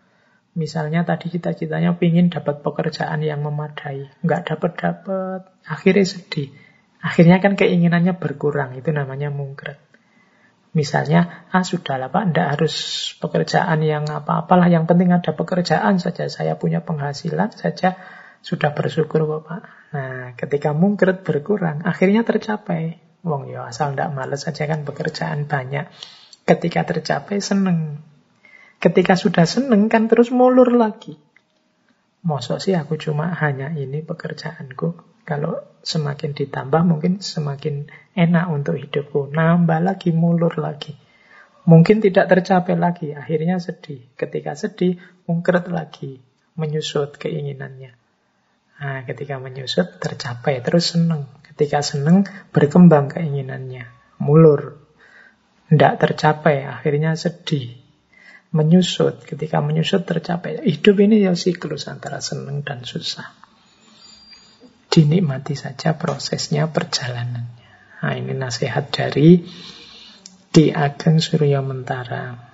Misalnya 0.52 1.08
tadi 1.08 1.32
cita-citanya 1.32 1.96
pingin 1.96 2.28
dapat 2.28 2.60
pekerjaan 2.60 3.24
yang 3.24 3.40
memadai. 3.40 4.12
Nggak 4.20 4.52
dapat-dapat. 4.52 5.48
Akhirnya 5.64 6.04
sedih. 6.04 6.52
Akhirnya 7.00 7.40
kan 7.40 7.56
keinginannya 7.56 8.20
berkurang. 8.20 8.76
Itu 8.76 8.92
namanya 8.92 9.32
mungkret. 9.32 9.80
Misalnya, 10.72 11.48
ah 11.52 11.64
sudahlah 11.64 12.08
Pak, 12.08 12.32
tidak 12.32 12.48
harus 12.56 12.74
pekerjaan 13.20 13.80
yang 13.84 14.08
apa-apalah. 14.08 14.72
Yang 14.72 14.92
penting 14.92 15.12
ada 15.12 15.32
pekerjaan 15.32 16.00
saja. 16.00 16.28
Saya 16.28 16.56
punya 16.60 16.84
penghasilan 16.84 17.52
saja. 17.52 17.96
Sudah 18.44 18.72
bersyukur 18.76 19.24
kok 19.24 19.42
Pak. 19.48 19.62
Nah, 19.92 20.24
ketika 20.36 20.72
mungkret 20.76 21.24
berkurang, 21.24 21.84
akhirnya 21.84 22.24
tercapai. 22.24 23.00
Wong 23.22 23.52
ya 23.52 23.70
asal 23.70 23.94
ndak 23.94 24.10
males 24.12 24.42
saja 24.42 24.66
kan 24.66 24.82
pekerjaan 24.82 25.46
banyak. 25.46 25.88
Ketika 26.42 26.82
tercapai 26.88 27.38
seneng. 27.38 28.02
Ketika 28.82 29.14
sudah 29.14 29.46
seneng 29.46 29.86
kan 29.86 30.10
terus 30.10 30.34
mulur 30.34 30.74
lagi. 30.74 31.14
Mosok 32.26 32.58
sih 32.58 32.74
aku 32.74 32.98
cuma 32.98 33.30
hanya 33.30 33.70
ini 33.70 34.02
pekerjaanku. 34.02 35.22
Kalau 35.22 35.62
semakin 35.86 36.34
ditambah 36.34 36.82
mungkin 36.82 37.22
semakin 37.22 37.86
enak 38.18 38.50
untuk 38.50 38.78
hidupku. 38.78 39.30
Nambah 39.30 39.86
lagi, 39.86 40.10
mulur 40.10 40.58
lagi. 40.58 40.98
Mungkin 41.62 42.02
tidak 42.02 42.26
tercapai 42.26 42.74
lagi, 42.74 43.14
akhirnya 43.14 43.62
sedih. 43.62 44.02
Ketika 44.18 44.58
sedih, 44.58 44.98
mungkret 45.30 45.70
lagi, 45.70 46.18
menyusut 46.58 47.22
keinginannya. 47.22 47.94
Nah, 48.82 49.06
ketika 49.06 49.38
menyusut, 49.38 50.02
tercapai, 50.02 50.58
terus 50.58 50.90
seneng. 50.90 51.30
Ketika 51.46 51.86
seneng, 51.86 52.26
berkembang 52.50 53.14
keinginannya. 53.14 53.86
Mulur. 54.18 54.74
Tidak 55.70 55.94
tercapai, 56.02 56.66
akhirnya 56.66 57.14
sedih. 57.14 57.81
Menyusut. 58.52 59.24
Ketika 59.24 59.64
menyusut, 59.64 60.04
tercapai. 60.04 60.60
Hidup 60.64 60.96
ini 61.00 61.24
ya 61.24 61.32
siklus 61.32 61.88
antara 61.88 62.20
seneng 62.20 62.60
dan 62.60 62.84
susah. 62.84 63.32
Dinikmati 64.92 65.56
saja 65.56 65.96
prosesnya, 65.96 66.68
perjalanannya. 66.68 67.64
Nah, 68.02 68.14
ini 68.18 68.34
nasihat 68.36 68.92
dari 68.92 69.40
Di 70.52 70.68
Ageng 70.68 71.22
Surya 71.22 71.64
Mentara. 71.64 72.52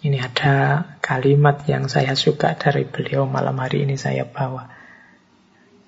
Ini 0.00 0.16
ada 0.16 0.82
kalimat 1.04 1.68
yang 1.68 1.86
saya 1.86 2.16
suka 2.16 2.56
dari 2.56 2.88
beliau 2.88 3.28
malam 3.28 3.60
hari 3.60 3.84
ini 3.84 4.00
saya 4.00 4.24
bawa. 4.24 4.72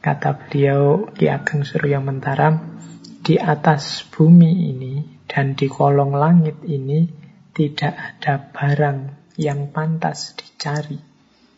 Kata 0.05 0.37
beliau 0.37 1.09
Ki 1.17 1.33
Ageng 1.33 1.65
Surya 1.65 1.99
Mentaram, 1.99 2.79
di 3.25 3.41
atas 3.41 4.05
bumi 4.13 4.69
ini 4.75 4.95
dan 5.25 5.57
di 5.57 5.71
kolong 5.71 6.13
langit 6.13 6.61
ini 6.69 7.22
tidak 7.53 7.95
ada 7.97 8.41
barang 8.53 8.99
yang 9.37 9.73
pantas 9.73 10.37
dicari, 10.37 11.01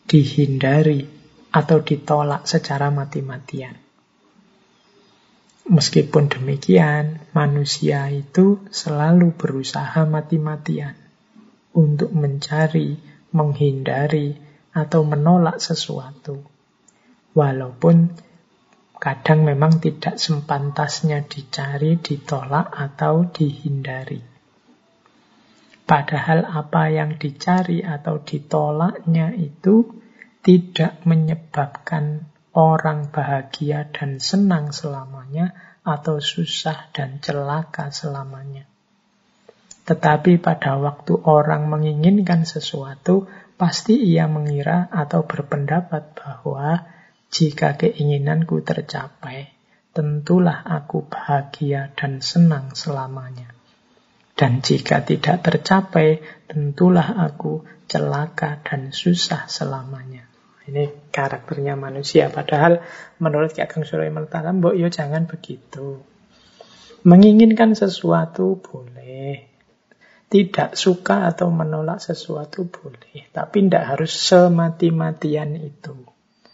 dihindari, 0.07 1.07
atau 1.55 1.79
ditolak 1.79 2.43
secara 2.45 2.91
mati-matian. 2.91 3.79
Meskipun 5.65 6.29
demikian, 6.29 7.25
manusia 7.31 8.11
itu 8.11 8.61
selalu 8.69 9.33
berusaha 9.33 10.05
mati-matian 10.05 10.93
untuk 11.73 12.11
mencari, 12.11 12.99
menghindari, 13.33 14.37
atau 14.75 15.07
menolak 15.07 15.57
sesuatu. 15.63 16.43
Walaupun 17.31 18.11
Kadang 18.95 19.43
memang 19.43 19.83
tidak 19.83 20.15
sempantasnya 20.15 21.21
dicari, 21.27 21.99
ditolak, 21.99 22.71
atau 22.71 23.27
dihindari. 23.27 24.34
Padahal 25.85 26.49
apa 26.49 26.89
yang 26.89 27.21
dicari 27.21 27.85
atau 27.85 28.17
ditolaknya 28.25 29.37
itu 29.37 29.85
tidak 30.41 31.05
menyebabkan 31.05 32.25
orang 32.57 33.13
bahagia 33.13 33.85
dan 33.93 34.17
senang 34.17 34.73
selamanya 34.73 35.77
atau 35.85 36.17
susah 36.17 36.89
dan 36.89 37.21
celaka 37.21 37.93
selamanya. 37.93 38.65
Tetapi 39.85 40.41
pada 40.41 40.81
waktu 40.81 41.13
orang 41.21 41.69
menginginkan 41.69 42.49
sesuatu, 42.49 43.29
pasti 43.53 43.93
ia 43.93 44.25
mengira 44.25 44.89
atau 44.89 45.29
berpendapat 45.29 46.17
bahwa 46.17 46.89
jika 47.29 47.77
keinginanku 47.77 48.65
tercapai, 48.65 49.53
tentulah 49.93 50.65
aku 50.65 51.05
bahagia 51.05 51.93
dan 51.93 52.19
senang 52.25 52.73
selamanya. 52.73 53.54
Dan 54.35 54.59
jika 54.59 54.99
tidak 55.07 55.47
tercapai, 55.47 56.19
tentulah 56.51 57.23
aku 57.23 57.63
celaka 57.87 58.59
dan 58.67 58.91
susah 58.91 59.47
selamanya. 59.47 60.27
Ini 60.65 61.13
karakternya 61.13 61.79
manusia. 61.79 62.27
Padahal 62.27 62.83
menurut 63.21 63.55
Ki 63.55 63.63
Ageng 63.63 63.87
Surya 63.87 64.11
Mertala, 64.11 64.51
mbok 64.51 64.75
yo 64.75 64.91
jangan 64.91 65.29
begitu. 65.29 66.03
Menginginkan 67.05 67.77
sesuatu 67.77 68.59
boleh. 68.59 69.55
Tidak 70.25 70.73
suka 70.73 71.29
atau 71.29 71.53
menolak 71.53 72.01
sesuatu 72.01 72.65
boleh. 72.65 73.29
Tapi 73.29 73.57
tidak 73.69 73.93
harus 73.93 74.09
semati-matian 74.09 75.53
itu. 75.53 75.95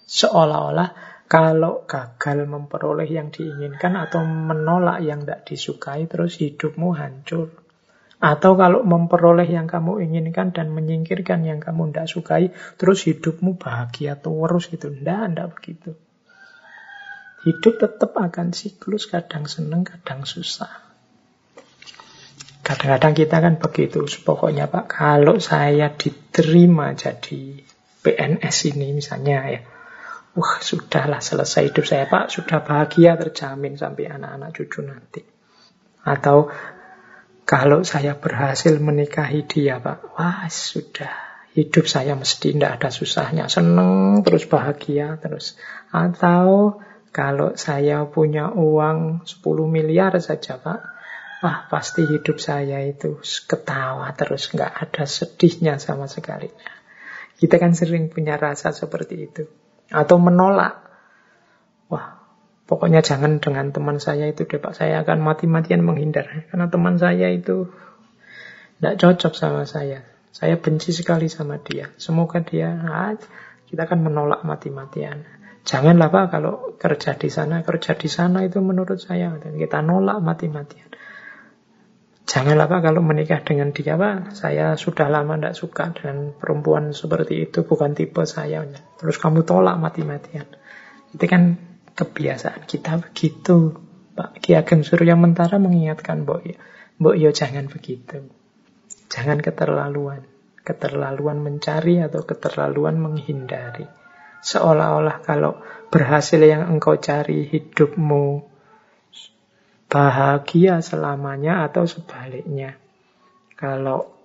Seolah-olah 0.05 0.91
kalau 1.31 1.87
gagal 1.87 2.43
memperoleh 2.43 3.07
yang 3.07 3.31
diinginkan 3.31 3.95
atau 3.95 4.27
menolak 4.27 4.99
yang 4.99 5.23
tidak 5.23 5.47
disukai, 5.47 6.03
terus 6.11 6.35
hidupmu 6.35 6.91
hancur. 6.91 7.60
Atau 8.21 8.53
kalau 8.53 8.85
memperoleh 8.85 9.49
yang 9.49 9.65
kamu 9.65 10.05
inginkan 10.05 10.53
dan 10.53 10.69
menyingkirkan 10.69 11.41
yang 11.41 11.57
kamu 11.57 11.89
tidak 11.89 12.05
sukai, 12.05 12.45
terus 12.77 13.01
hidupmu 13.09 13.57
bahagia 13.57 14.13
terus 14.13 14.69
gitu. 14.69 14.93
Tidak, 14.93 15.21
tidak 15.33 15.47
begitu. 15.57 15.91
Hidup 17.41 17.81
tetap 17.81 18.13
akan 18.13 18.53
siklus, 18.53 19.09
kadang 19.09 19.49
seneng, 19.49 19.81
kadang 19.81 20.29
susah. 20.29 20.69
Kadang-kadang 22.61 23.17
kita 23.17 23.41
kan 23.41 23.57
begitu. 23.57 24.05
Pokoknya 24.21 24.69
Pak, 24.69 24.85
kalau 24.85 25.41
saya 25.41 25.89
diterima 25.89 26.93
jadi 26.93 27.65
PNS 28.05 28.57
ini 28.69 28.93
misalnya 28.93 29.37
ya, 29.49 29.61
Wah, 30.31 30.63
sudahlah 30.63 31.19
selesai 31.19 31.73
hidup 31.73 31.83
saya, 31.83 32.07
Pak. 32.07 32.31
Sudah 32.31 32.63
bahagia 32.63 33.19
terjamin 33.19 33.75
sampai 33.75 34.07
anak-anak 34.07 34.55
cucu 34.55 34.79
nanti. 34.79 35.19
Atau 36.07 36.47
kalau 37.51 37.83
saya 37.83 38.15
berhasil 38.15 38.79
menikahi 38.79 39.43
dia, 39.43 39.83
Pak. 39.83 40.15
Wah, 40.15 40.47
sudah. 40.47 41.11
Hidup 41.51 41.83
saya 41.83 42.15
mesti 42.15 42.55
tidak 42.55 42.79
ada 42.79 42.87
susahnya. 42.95 43.51
Seneng, 43.51 44.23
terus 44.23 44.47
bahagia, 44.47 45.19
terus. 45.19 45.59
Atau 45.91 46.79
kalau 47.11 47.59
saya 47.59 48.07
punya 48.07 48.55
uang 48.55 49.27
10 49.27 49.67
miliar 49.67 50.15
saja, 50.23 50.55
Pak. 50.63 50.79
Wah, 51.43 51.67
pasti 51.67 52.07
hidup 52.07 52.39
saya 52.39 52.87
itu 52.87 53.19
ketawa 53.51 54.07
terus. 54.15 54.47
Nggak 54.47 54.71
ada 54.71 55.03
sedihnya 55.03 55.75
sama 55.75 56.07
sekali. 56.07 56.47
Kita 57.35 57.59
kan 57.59 57.75
sering 57.75 58.07
punya 58.07 58.39
rasa 58.39 58.71
seperti 58.71 59.27
itu 59.27 59.43
atau 59.91 60.15
menolak. 60.23 60.80
Pokoknya 62.71 63.03
jangan 63.03 63.43
dengan 63.43 63.75
teman 63.75 63.99
saya 63.99 64.31
itu 64.31 64.47
deh 64.47 64.55
Pak, 64.55 64.79
saya 64.79 65.03
akan 65.03 65.19
mati-matian 65.19 65.83
menghindar. 65.83 66.47
Karena 66.47 66.71
teman 66.71 66.95
saya 66.95 67.27
itu 67.27 67.67
tidak 68.79 68.95
cocok 68.95 69.33
sama 69.35 69.67
saya. 69.67 70.07
Saya 70.31 70.55
benci 70.55 70.95
sekali 70.95 71.27
sama 71.27 71.59
dia. 71.59 71.91
Semoga 71.99 72.39
dia, 72.39 72.71
ah, 72.71 73.19
kita 73.67 73.91
akan 73.91 74.07
menolak 74.07 74.47
mati-matian. 74.47 75.27
Janganlah 75.67 76.15
Pak 76.15 76.25
kalau 76.31 76.79
kerja 76.79 77.19
di 77.19 77.27
sana, 77.27 77.59
kerja 77.59 77.91
di 77.99 78.07
sana 78.07 78.47
itu 78.47 78.63
menurut 78.63 79.03
saya. 79.03 79.35
Kita 79.35 79.83
nolak 79.83 80.23
mati-matian. 80.23 80.95
Janganlah 82.23 82.71
Pak 82.71 82.87
kalau 82.87 83.03
menikah 83.03 83.43
dengan 83.43 83.75
dia 83.75 83.99
Pak, 83.99 84.31
saya 84.31 84.79
sudah 84.79 85.11
lama 85.11 85.35
tidak 85.35 85.59
suka 85.59 85.91
dengan 85.91 86.31
perempuan 86.39 86.95
seperti 86.95 87.51
itu, 87.51 87.67
bukan 87.67 87.99
tipe 87.99 88.23
saya. 88.23 88.63
Terus 88.95 89.19
kamu 89.19 89.43
tolak 89.43 89.75
mati-matian. 89.75 90.47
Itu 91.11 91.27
kan 91.27 91.70
kebiasaan 92.01 92.65
kita 92.65 92.97
begitu. 92.97 93.77
Pak 94.11 94.41
Ki 94.41 94.57
Ageng 94.57 94.81
Surya 94.81 95.13
Mentara 95.13 95.61
mengingatkan 95.61 96.25
Mbok 96.25 96.41
yo, 96.43 96.57
Mbok 96.97 97.15
yo 97.15 97.29
jangan 97.29 97.69
begitu. 97.69 98.25
Jangan 99.07 99.37
keterlaluan. 99.39 100.25
Keterlaluan 100.61 101.41
mencari 101.41 102.01
atau 102.01 102.25
keterlaluan 102.25 102.97
menghindari. 102.97 103.85
Seolah-olah 104.41 105.21
kalau 105.21 105.61
berhasil 105.93 106.41
yang 106.41 106.65
engkau 106.65 106.97
cari 106.97 107.45
hidupmu 107.45 108.49
bahagia 109.91 110.81
selamanya 110.81 111.67
atau 111.69 111.85
sebaliknya. 111.85 112.79
Kalau 113.53 114.21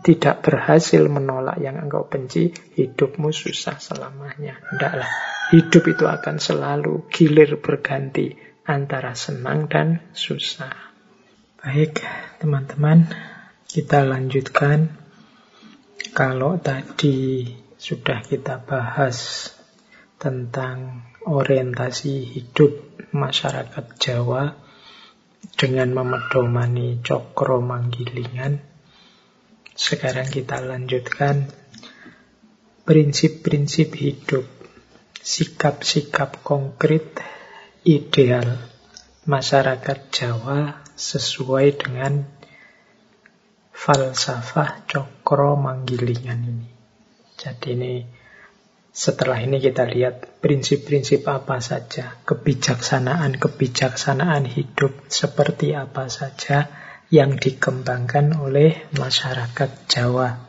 tidak 0.00 0.46
berhasil 0.46 1.02
menolak 1.10 1.60
yang 1.60 1.76
engkau 1.76 2.06
benci, 2.06 2.54
hidupmu 2.78 3.34
susah 3.34 3.76
selamanya. 3.76 4.56
Tidaklah. 4.70 5.29
Hidup 5.50 5.82
itu 5.90 6.06
akan 6.06 6.38
selalu 6.38 7.10
gilir 7.10 7.58
berganti 7.58 8.38
antara 8.62 9.18
senang 9.18 9.66
dan 9.66 9.98
susah. 10.14 10.70
Baik, 11.58 12.06
teman-teman, 12.38 13.10
kita 13.66 14.06
lanjutkan. 14.06 14.94
Kalau 16.14 16.58
tadi 16.62 17.50
sudah 17.74 18.22
kita 18.22 18.62
bahas 18.62 19.50
tentang 20.22 21.06
orientasi 21.26 22.30
hidup 22.30 23.02
masyarakat 23.10 23.84
Jawa 23.98 24.54
dengan 25.58 25.90
memedomani 25.90 27.02
cokro 27.02 27.58
manggilingan, 27.58 28.62
sekarang 29.74 30.28
kita 30.28 30.60
lanjutkan 30.60 31.48
prinsip-prinsip 32.84 33.96
hidup, 33.96 34.59
sikap-sikap 35.30 36.42
konkret 36.42 37.22
ideal 37.86 38.58
masyarakat 39.30 40.10
Jawa 40.10 40.82
sesuai 40.98 41.78
dengan 41.78 42.26
falsafah 43.70 44.90
cokro 44.90 45.54
manggilingan 45.54 46.50
ini. 46.50 46.66
Jadi 47.38 47.78
ini 47.78 48.02
setelah 48.90 49.38
ini 49.38 49.62
kita 49.62 49.86
lihat 49.86 50.42
prinsip-prinsip 50.42 51.22
apa 51.30 51.62
saja, 51.62 52.18
kebijaksanaan-kebijaksanaan 52.26 54.50
hidup 54.50 55.06
seperti 55.06 55.78
apa 55.78 56.10
saja 56.10 56.66
yang 57.06 57.38
dikembangkan 57.38 58.34
oleh 58.34 58.90
masyarakat 58.98 59.86
Jawa. 59.86 60.42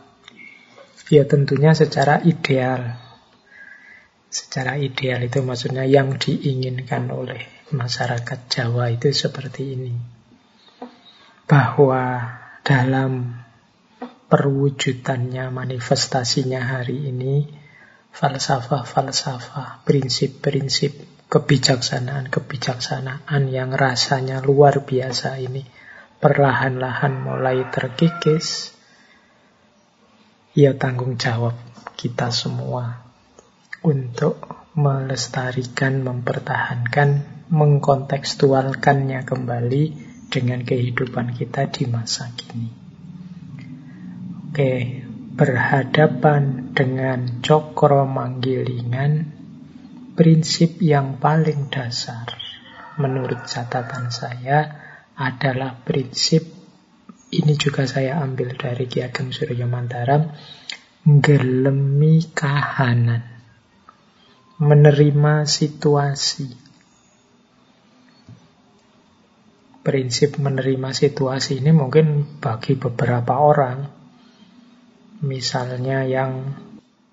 Ya 1.13 1.29
tentunya 1.29 1.77
secara 1.77 2.25
ideal. 2.25 3.10
Secara 4.31 4.79
ideal 4.79 5.27
itu 5.27 5.43
maksudnya 5.43 5.83
yang 5.83 6.15
diinginkan 6.15 7.11
oleh 7.11 7.67
masyarakat 7.75 8.47
Jawa 8.47 8.87
itu 8.95 9.11
seperti 9.11 9.75
ini. 9.75 9.91
Bahwa 11.43 12.31
dalam 12.63 13.43
perwujudannya, 14.31 15.51
manifestasinya 15.51 16.63
hari 16.63 17.11
ini, 17.11 17.43
falsafah-falsafah, 18.15 19.83
prinsip-prinsip 19.83 21.27
kebijaksanaan-kebijaksanaan 21.27 23.51
yang 23.51 23.75
rasanya 23.75 24.39
luar 24.39 24.87
biasa 24.87 25.43
ini 25.43 25.67
perlahan-lahan 26.23 27.19
mulai 27.19 27.67
terkikis, 27.67 28.71
ya 30.55 30.71
tanggung 30.79 31.19
jawab 31.19 31.59
kita 31.99 32.31
semua 32.31 33.10
untuk 33.81 34.69
melestarikan, 34.77 36.05
mempertahankan, 36.05 37.09
mengkontekstualkannya 37.51 39.27
kembali 39.27 39.83
dengan 40.31 40.63
kehidupan 40.63 41.35
kita 41.35 41.67
di 41.67 41.83
masa 41.89 42.31
kini. 42.31 42.69
Oke, 44.51 45.03
berhadapan 45.35 46.71
dengan 46.71 47.43
cokro 47.43 48.07
manggilingan, 48.07 49.27
prinsip 50.15 50.79
yang 50.79 51.19
paling 51.19 51.67
dasar 51.67 52.31
menurut 52.99 53.47
catatan 53.47 54.11
saya 54.11 54.71
adalah 55.15 55.79
prinsip 55.83 56.61
ini 57.31 57.55
juga 57.55 57.87
saya 57.87 58.19
ambil 58.19 58.59
dari 58.59 58.91
Ki 58.91 58.99
Ageng 58.99 59.31
Surya 59.31 59.63
Mantaram 59.63 60.35
gelemi 61.07 62.19
kahanan 62.35 63.40
menerima 64.61 65.49
situasi 65.49 66.45
prinsip 69.81 70.37
menerima 70.37 70.93
situasi 70.93 71.65
ini 71.65 71.73
mungkin 71.73 72.37
bagi 72.37 72.77
beberapa 72.77 73.41
orang 73.41 73.89
misalnya 75.25 76.05
yang 76.05 76.53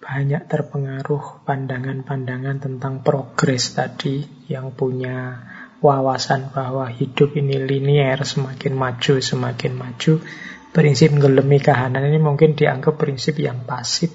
banyak 0.05 0.45
terpengaruh 0.45 1.49
pandangan-pandangan 1.49 2.61
tentang 2.61 3.01
progres 3.01 3.73
tadi 3.73 4.29
yang 4.53 4.77
punya 4.77 5.41
wawasan 5.85 6.49
bahwa 6.53 6.89
hidup 6.89 7.37
ini 7.37 7.61
linier, 7.61 8.17
semakin 8.25 8.73
maju, 8.73 9.21
semakin 9.21 9.73
maju. 9.77 10.25
Prinsip 10.69 11.13
ngelemi 11.13 11.61
kahanan 11.61 12.09
ini 12.09 12.21
mungkin 12.21 12.57
dianggap 12.57 12.97
prinsip 12.97 13.41
yang 13.41 13.65
pasif, 13.65 14.13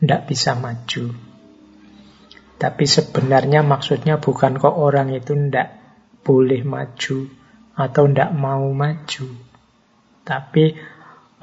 tidak 0.00 0.28
bisa 0.28 0.52
maju. 0.56 1.25
Tapi 2.56 2.84
sebenarnya 2.88 3.60
maksudnya 3.60 4.16
bukan 4.16 4.56
kok 4.56 4.76
orang 4.76 5.12
itu 5.12 5.36
tidak 5.36 5.76
boleh 6.24 6.64
maju 6.64 7.18
atau 7.76 8.04
tidak 8.08 8.30
mau 8.32 8.64
maju. 8.72 9.28
Tapi 10.24 10.64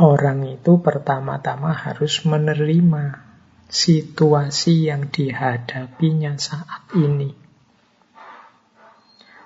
orang 0.02 0.58
itu 0.58 0.82
pertama-tama 0.82 1.72
harus 1.72 2.26
menerima 2.26 3.22
situasi 3.70 4.90
yang 4.90 5.10
dihadapinya 5.14 6.36
saat 6.42 6.90
ini 6.98 7.44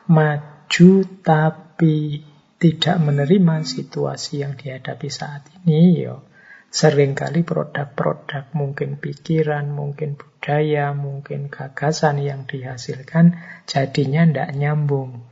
maju 0.07 0.91
tapi 1.21 2.23
tidak 2.57 2.97
menerima 2.97 3.61
situasi 3.61 4.41
yang 4.41 4.57
dihadapi 4.57 5.09
saat 5.13 5.45
ini, 5.61 6.01
yo 6.01 6.25
sering 6.67 7.15
kali 7.15 7.47
produk-produk 7.47 8.51
mungkin 8.51 8.99
pikiran, 8.99 9.71
mungkin 9.71 10.19
budaya, 10.19 10.91
mungkin 10.91 11.47
gagasan 11.47 12.19
yang 12.21 12.43
dihasilkan 12.43 13.39
jadinya 13.65 14.27
tidak 14.27 14.51
nyambung 14.55 15.23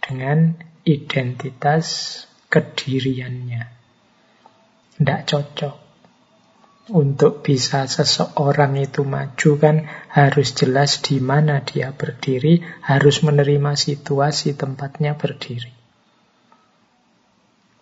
dengan 0.00 0.54
identitas 0.86 1.86
kediriannya. 2.50 3.70
Tidak 4.98 5.20
cocok. 5.26 5.76
Untuk 6.90 7.46
bisa 7.46 7.86
seseorang 7.86 8.74
itu 8.74 9.06
maju 9.06 9.50
kan 9.62 9.86
harus 10.10 10.58
jelas 10.58 10.98
di 10.98 11.22
mana 11.22 11.62
dia 11.62 11.94
berdiri, 11.94 12.66
harus 12.82 13.22
menerima 13.22 13.78
situasi 13.78 14.58
tempatnya 14.58 15.14
berdiri. 15.14 15.79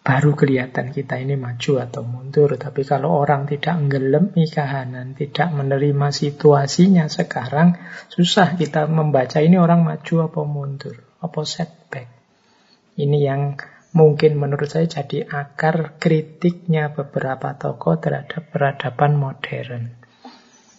Baru 0.09 0.33
kelihatan 0.33 0.89
kita 0.89 1.21
ini 1.21 1.37
maju 1.37 1.85
atau 1.85 2.01
mundur. 2.01 2.57
Tapi 2.57 2.81
kalau 2.89 3.13
orang 3.21 3.45
tidak 3.45 3.77
ngelemi 3.77 4.49
kahanan, 4.49 5.13
tidak 5.13 5.53
menerima 5.53 6.09
situasinya 6.09 7.13
sekarang, 7.13 7.77
susah 8.09 8.57
kita 8.57 8.89
membaca 8.89 9.45
ini 9.45 9.61
orang 9.61 9.85
maju 9.85 10.33
apa 10.33 10.41
mundur, 10.49 10.97
apa 11.21 11.45
setback. 11.45 12.09
Ini 12.97 13.19
yang 13.21 13.61
mungkin 13.93 14.41
menurut 14.41 14.73
saya 14.73 14.89
jadi 14.89 15.29
akar 15.29 16.01
kritiknya 16.01 16.89
beberapa 16.89 17.61
tokoh 17.61 18.01
terhadap 18.01 18.49
peradaban 18.49 19.13
modern. 19.13 19.93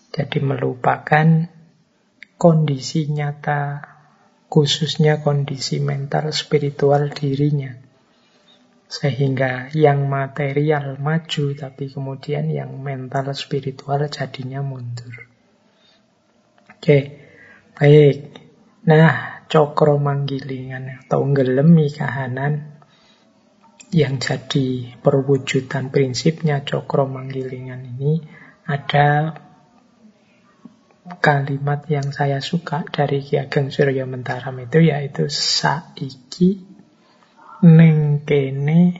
Jadi 0.09 0.41
melupakan 0.41 1.45
kondisi 2.41 3.05
nyata, 3.13 3.85
khususnya 4.49 5.21
kondisi 5.21 5.77
mental 5.77 6.33
spiritual 6.33 7.13
dirinya. 7.13 7.88
Sehingga 8.89 9.69
yang 9.77 10.09
material 10.09 10.97
maju, 10.97 11.53
tapi 11.53 11.93
kemudian 11.93 12.49
yang 12.49 12.73
mental 12.81 13.29
spiritual 13.37 14.01
jadinya 14.09 14.65
mundur. 14.65 15.29
Oke, 16.73 16.97
baik. 17.77 18.17
Nah, 18.89 19.45
cokro 19.45 20.01
manggilingan 20.01 21.05
atau 21.05 21.21
ngelemi 21.21 21.93
kahanan 21.93 22.81
yang 23.89 24.21
jadi 24.21 24.97
perwujudan 25.01 25.89
prinsipnya 25.89 26.61
cokro 26.61 27.09
manggilingan 27.09 27.81
ini 27.97 28.21
ada 28.69 29.33
kalimat 31.17 31.89
yang 31.89 32.13
saya 32.13 32.37
suka 32.37 32.85
dari 32.85 33.25
Ki 33.25 33.41
Ageng 33.41 33.73
Surya 33.73 34.05
Mentaram 34.05 34.53
itu 34.61 34.85
yaitu 34.85 35.25
saiki 35.25 36.68
neng 37.59 38.23
kene 38.23 38.95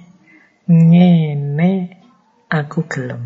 ngene 0.68 1.72
aku 2.52 2.84
gelem. 2.92 3.24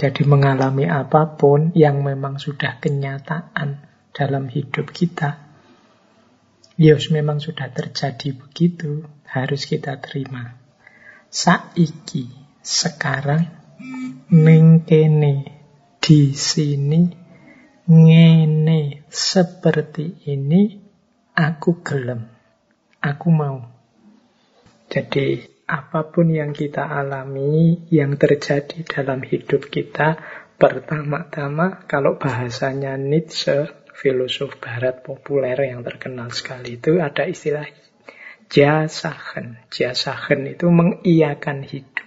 Jadi 0.00 0.24
mengalami 0.24 0.88
apa 0.88 1.36
pun 1.36 1.76
yang 1.76 2.00
memang 2.00 2.40
sudah 2.40 2.80
kenyataan 2.80 3.84
dalam 4.16 4.48
hidup 4.48 4.90
kita. 4.90 5.44
Yos 6.80 7.12
memang 7.12 7.38
sudah 7.38 7.68
terjadi 7.68 8.32
begitu, 8.32 9.04
harus 9.28 9.68
kita 9.68 10.00
terima. 10.00 10.56
Saiki, 11.28 12.32
sekarang, 12.64 13.44
nengkene, 14.32 15.60
di 16.00 16.32
sini, 16.32 17.12
ngene, 17.84 19.04
seperti 19.12 20.24
ini, 20.32 20.79
aku 21.40 21.80
gelem, 21.80 22.28
aku 23.00 23.28
mau. 23.32 23.64
Jadi 24.92 25.40
apa 25.64 26.12
pun 26.12 26.28
yang 26.28 26.52
kita 26.52 26.84
alami, 26.84 27.88
yang 27.88 28.20
terjadi 28.20 28.84
dalam 28.84 29.24
hidup 29.24 29.72
kita, 29.72 30.20
pertama-tama 30.60 31.88
kalau 31.88 32.20
bahasanya 32.20 33.00
Nietzsche, 33.00 33.72
filosof 33.96 34.60
barat 34.60 35.00
populer 35.00 35.56
yang 35.56 35.80
terkenal 35.80 36.28
sekali 36.32 36.76
itu 36.76 37.00
ada 37.00 37.24
istilah 37.24 37.64
jasahen. 38.52 39.62
Jasahen 39.72 40.44
itu 40.50 40.68
mengiakan 40.68 41.64
hidup. 41.64 42.04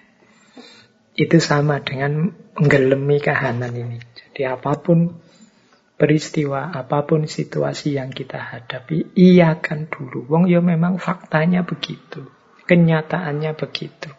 Itu 1.14 1.38
sama 1.38 1.82
dengan 1.82 2.34
menggelemi 2.58 3.22
kahanan 3.22 3.74
ini. 3.74 4.02
Jadi 4.18 4.50
apa 4.50 4.82
pun 4.82 5.23
peristiwa, 6.04 6.76
apa 6.76 7.08
pun 7.08 7.24
situasi 7.24 7.96
yang 7.96 8.12
kita 8.12 8.36
hadapi, 8.36 9.16
iakan 9.16 9.88
dulu. 9.88 10.28
Wong 10.28 10.52
ya 10.52 10.60
memang 10.60 11.00
faktanya 11.00 11.64
begitu. 11.64 12.28
Kenyataannya 12.68 13.56
begitu. 13.56 14.12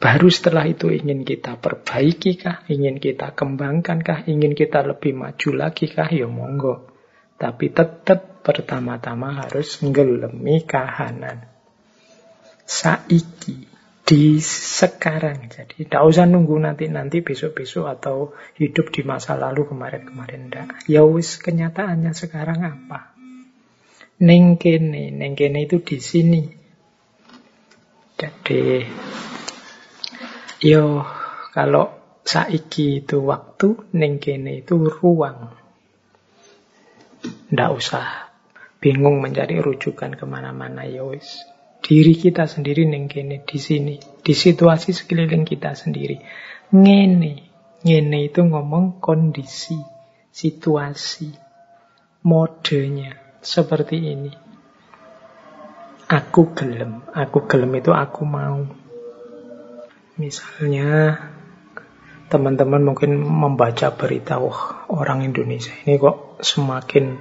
Baru 0.00 0.32
setelah 0.32 0.64
itu 0.64 0.88
ingin 0.88 1.28
kita 1.28 1.60
perbaiki 1.60 2.40
kah? 2.40 2.64
Ingin 2.72 2.96
kita 2.96 3.36
kembangkan 3.36 4.00
kah? 4.00 4.24
Ingin 4.24 4.56
kita 4.56 4.80
lebih 4.80 5.12
maju 5.12 5.50
lagi 5.52 5.92
kah? 5.92 6.08
Ya 6.08 6.24
monggo. 6.24 6.88
Tapi 7.36 7.68
tetap 7.68 8.40
pertama-tama 8.40 9.44
harus 9.44 9.84
ngelemi 9.84 10.64
kahanan. 10.64 11.44
Saiki. 12.64 13.69
Di 14.10 14.42
sekarang. 14.42 15.46
Jadi 15.46 15.86
tidak 15.86 16.02
usah 16.02 16.26
nunggu 16.26 16.58
nanti-nanti 16.58 17.22
besok-besok 17.22 17.86
atau 17.86 18.34
hidup 18.58 18.90
di 18.90 19.06
masa 19.06 19.38
lalu 19.38 19.70
kemarin-kemarin. 19.70 20.50
Ya 20.90 21.06
wis 21.06 21.38
kenyataannya 21.38 22.10
sekarang 22.10 22.58
apa? 22.66 23.14
Nengkene. 24.18 25.14
Nengkene 25.14 25.62
itu 25.62 25.78
di 25.86 26.02
sini. 26.02 26.42
Jadi, 28.18 28.82
yo 30.66 31.06
kalau 31.54 31.94
saiki 32.26 33.06
itu 33.06 33.22
waktu, 33.22 33.94
nengkene 33.94 34.66
itu 34.66 34.90
ruang. 34.90 35.54
Ndak 37.54 37.70
usah 37.78 38.34
bingung 38.82 39.22
mencari 39.22 39.62
rujukan 39.62 40.18
ke 40.18 40.24
mana-mana 40.26 40.82
ya 40.82 41.06
wis. 41.06 41.46
Diri 41.80 42.14
kita 42.14 42.44
sendiri 42.44 42.84
nengkene 42.86 43.42
di 43.42 43.58
sini, 43.58 43.96
di 44.20 44.32
situasi 44.36 44.92
sekeliling 44.92 45.48
kita 45.48 45.72
sendiri. 45.74 46.20
Ngene, 46.70 47.34
ngene 47.82 48.18
itu 48.30 48.44
ngomong 48.44 49.00
kondisi, 49.00 49.80
situasi, 50.30 51.32
modenya 52.22 53.16
seperti 53.40 53.96
ini. 53.96 54.32
Aku 56.10 56.52
gelem. 56.52 57.06
Aku 57.14 57.46
gelem 57.46 57.72
itu 57.78 57.94
aku 57.94 58.22
mau. 58.26 58.66
Misalnya 60.20 61.16
teman-teman 62.28 62.82
mungkin 62.82 63.18
membaca 63.18 63.94
berita, 63.94 64.38
wah 64.38 64.86
orang 64.92 65.26
Indonesia 65.26 65.72
ini 65.86 65.96
kok 65.96 66.42
semakin 66.44 67.18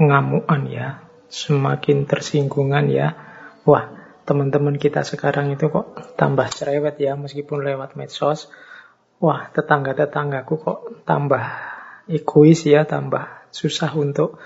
ngamuan 0.00 0.68
ya, 0.68 1.04
semakin 1.28 2.08
tersinggungan 2.08 2.88
ya. 2.90 3.31
Wah, 3.62 3.94
teman-teman 4.26 4.74
kita 4.74 5.06
sekarang 5.06 5.54
itu 5.54 5.70
kok 5.70 6.18
tambah 6.18 6.50
cerewet 6.50 6.98
ya 6.98 7.14
meskipun 7.14 7.62
lewat 7.62 7.94
medsos. 7.94 8.50
Wah, 9.22 9.50
tetangga-tetanggaku 9.54 10.54
kok 10.58 10.78
tambah 11.06 11.44
egois 12.10 12.66
ya, 12.66 12.82
tambah 12.82 13.46
susah 13.54 13.94
untuk 13.94 14.42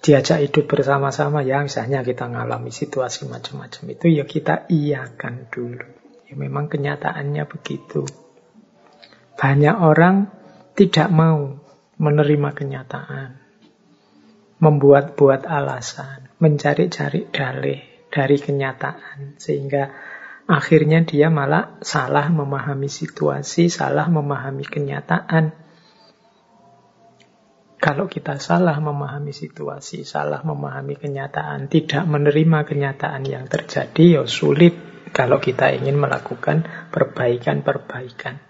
diajak 0.00 0.40
hidup 0.40 0.64
bersama-sama 0.72 1.44
ya. 1.44 1.60
Misalnya 1.60 2.00
kita 2.00 2.32
ngalami 2.32 2.72
situasi 2.72 3.28
macam-macam 3.28 3.84
itu 3.92 4.06
ya 4.08 4.24
kita 4.24 4.64
iakan 4.72 5.52
dulu. 5.52 5.88
Ya 6.28 6.34
memang 6.36 6.72
kenyataannya 6.72 7.44
begitu. 7.44 8.08
Banyak 9.36 9.76
orang 9.80 10.32
tidak 10.72 11.08
mau 11.12 11.60
menerima 11.98 12.50
kenyataan 12.54 13.30
membuat-buat 14.58 15.46
alasan 15.46 16.30
mencari-cari 16.42 17.30
dalih 17.30 17.87
dari 18.08 18.40
kenyataan 18.40 19.36
sehingga 19.36 19.92
akhirnya 20.48 21.04
dia 21.04 21.28
malah 21.28 21.76
salah 21.84 22.28
memahami 22.32 22.88
situasi 22.88 23.68
salah 23.68 24.08
memahami 24.08 24.64
kenyataan 24.64 25.68
kalau 27.78 28.10
kita 28.10 28.42
salah 28.42 28.74
memahami 28.82 29.30
situasi, 29.30 30.02
salah 30.02 30.42
memahami 30.42 30.98
kenyataan, 30.98 31.70
tidak 31.70 32.10
menerima 32.10 32.66
kenyataan 32.66 33.22
yang 33.22 33.46
terjadi, 33.46 34.18
ya 34.18 34.22
sulit 34.26 34.74
kalau 35.14 35.38
kita 35.38 35.70
ingin 35.70 35.94
melakukan 35.94 36.66
perbaikan-perbaikan. 36.90 38.42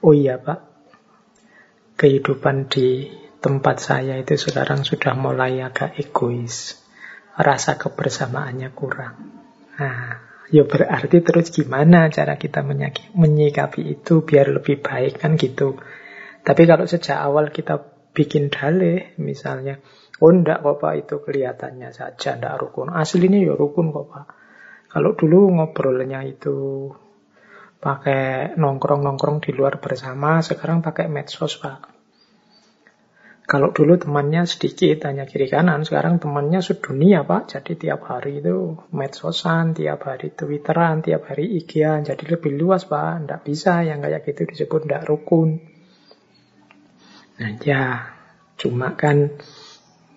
Oh 0.00 0.16
iya 0.16 0.40
Pak, 0.40 0.58
kehidupan 2.00 2.72
di 2.72 3.12
tempat 3.44 3.84
saya 3.84 4.16
itu 4.16 4.40
sekarang 4.40 4.82
sudah 4.88 5.12
mulai 5.12 5.60
agak 5.60 6.00
egois. 6.00 6.80
Rasa 7.36 7.76
kebersamaannya 7.76 8.72
kurang. 8.72 9.14
Nah, 9.76 10.16
ya 10.48 10.64
berarti 10.64 11.20
terus 11.20 11.52
gimana 11.52 12.08
cara 12.08 12.40
kita 12.40 12.64
menyikapi 13.12 14.00
itu 14.00 14.24
biar 14.24 14.56
lebih 14.56 14.80
baik 14.80 15.20
kan 15.20 15.36
gitu. 15.36 15.76
Tapi 16.40 16.62
kalau 16.64 16.88
sejak 16.88 17.18
awal 17.18 17.52
kita 17.52 17.76
bikin 18.16 18.48
dalih 18.48 19.12
misalnya. 19.20 19.82
Oh 20.16 20.32
enggak 20.32 20.64
kok 20.64 20.80
Pak 20.80 20.94
itu 20.96 21.14
kelihatannya 21.20 21.92
saja 21.92 22.40
enggak 22.40 22.56
rukun. 22.56 22.88
Aslinya 22.88 23.36
ya 23.36 23.52
rukun 23.52 23.92
kok 23.92 24.08
Pak. 24.08 24.26
Kalau 24.88 25.12
dulu 25.12 25.52
ngobrolnya 25.60 26.24
itu 26.24 26.88
pakai 27.76 28.56
nongkrong-nongkrong 28.56 29.44
di 29.44 29.52
luar 29.52 29.76
bersama, 29.76 30.40
sekarang 30.40 30.80
pakai 30.80 31.12
medsos 31.12 31.60
Pak. 31.60 31.95
Kalau 33.46 33.70
dulu 33.70 33.94
temannya 33.94 34.42
sedikit, 34.42 35.06
hanya 35.06 35.22
kiri 35.22 35.46
kanan. 35.46 35.86
Sekarang 35.86 36.18
temannya 36.18 36.58
sedunia, 36.58 37.22
Pak. 37.22 37.54
Jadi 37.54 37.78
tiap 37.78 38.02
hari 38.10 38.42
itu 38.42 38.74
medsosan, 38.90 39.70
tiap 39.70 40.02
hari 40.02 40.34
twitteran, 40.34 41.06
tiap 41.06 41.30
hari 41.30 41.54
ig 41.54 41.70
Jadi 41.78 42.24
lebih 42.26 42.58
luas, 42.58 42.90
Pak. 42.90 43.22
Tidak 43.22 43.40
bisa 43.46 43.86
yang 43.86 44.02
kayak 44.02 44.26
gitu 44.26 44.50
disebut 44.50 44.90
tidak 44.90 45.06
rukun. 45.06 45.62
Nah, 47.38 47.54
ya, 47.62 48.10
cuma 48.58 48.98
kan 48.98 49.38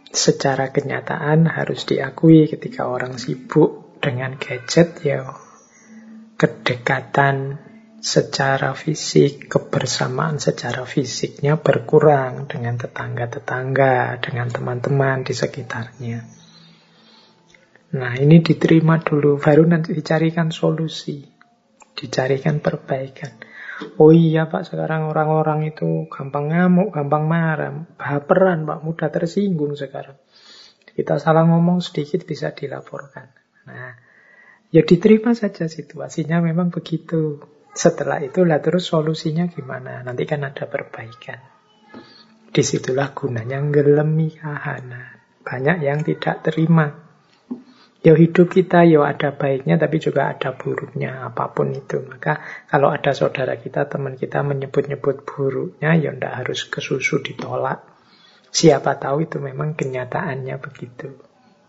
secara 0.09 0.73
kenyataan 0.73 1.45
harus 1.45 1.85
diakui 1.85 2.49
ketika 2.49 2.89
orang 2.89 3.21
sibuk 3.21 4.01
dengan 4.01 4.41
gadget 4.41 5.05
ya 5.05 5.21
kedekatan 6.39 7.61
secara 7.99 8.71
fisik, 8.75 9.51
kebersamaan 9.51 10.39
secara 10.39 10.87
fisiknya 10.87 11.59
berkurang 11.59 12.47
dengan 12.47 12.79
tetangga-tetangga, 12.79 14.23
dengan 14.23 14.47
teman-teman 14.47 15.27
di 15.27 15.35
sekitarnya. 15.35 16.19
Nah, 17.89 18.13
ini 18.15 18.39
diterima 18.39 19.01
dulu, 19.01 19.41
baru 19.41 19.65
nanti 19.65 19.91
dicarikan 19.91 20.53
solusi, 20.53 21.25
dicarikan 21.97 22.63
perbaikan. 22.63 23.35
Oh 23.95 24.11
iya 24.11 24.47
Pak, 24.47 24.67
sekarang 24.67 25.07
orang-orang 25.07 25.71
itu 25.71 26.05
gampang 26.11 26.51
ngamuk, 26.51 26.91
gampang 26.91 27.23
marah, 27.25 27.71
baperan 27.95 28.67
Pak, 28.67 28.83
mudah 28.83 29.09
tersinggung 29.09 29.73
sekarang. 29.79 30.19
Kita 30.83 31.15
salah 31.15 31.47
ngomong 31.47 31.79
sedikit 31.79 32.27
bisa 32.27 32.51
dilaporkan. 32.51 33.31
Nah, 33.71 33.95
ya 34.69 34.83
diterima 34.83 35.31
saja 35.31 35.65
situasinya 35.71 36.43
memang 36.43 36.75
begitu. 36.75 37.39
Setelah 37.73 38.19
itu 38.25 38.43
lah 38.43 38.59
terus 38.59 38.89
solusinya 38.89 39.45
gimana? 39.47 40.01
Nanti 40.01 40.25
kan 40.25 40.41
ada 40.43 40.65
perbaikan. 40.65 41.39
Di 42.49 42.65
situlah 42.65 43.13
gunanya 43.13 43.61
ngelemi 43.61 44.33
kahana. 44.33 45.21
Banyak 45.45 45.77
yang 45.85 46.01
tidak 46.01 46.41
terima. 46.41 47.09
Ya 47.99 48.15
hidup 48.15 48.55
kita 48.55 48.87
ya 48.87 49.03
ada 49.03 49.35
baiknya 49.35 49.75
tapi 49.75 49.99
juga 49.99 50.31
ada 50.31 50.55
buruknya 50.55 51.29
apa 51.29 51.51
pun 51.51 51.75
itu. 51.75 51.99
Maka 51.99 52.39
kalau 52.71 52.95
ada 52.95 53.11
saudara 53.11 53.59
kita, 53.59 53.91
teman 53.91 54.15
kita 54.15 54.39
menyebut-nyebut 54.39 55.27
buruknya 55.27 55.99
ya 55.99 56.15
ndak 56.15 56.33
harus 56.43 56.65
kesusu 56.71 57.19
ditolak. 57.19 57.83
Siapa 58.49 58.97
tahu 58.97 59.27
itu 59.29 59.37
memang 59.43 59.75
kenyataannya 59.75 60.55
begitu. 60.63 61.21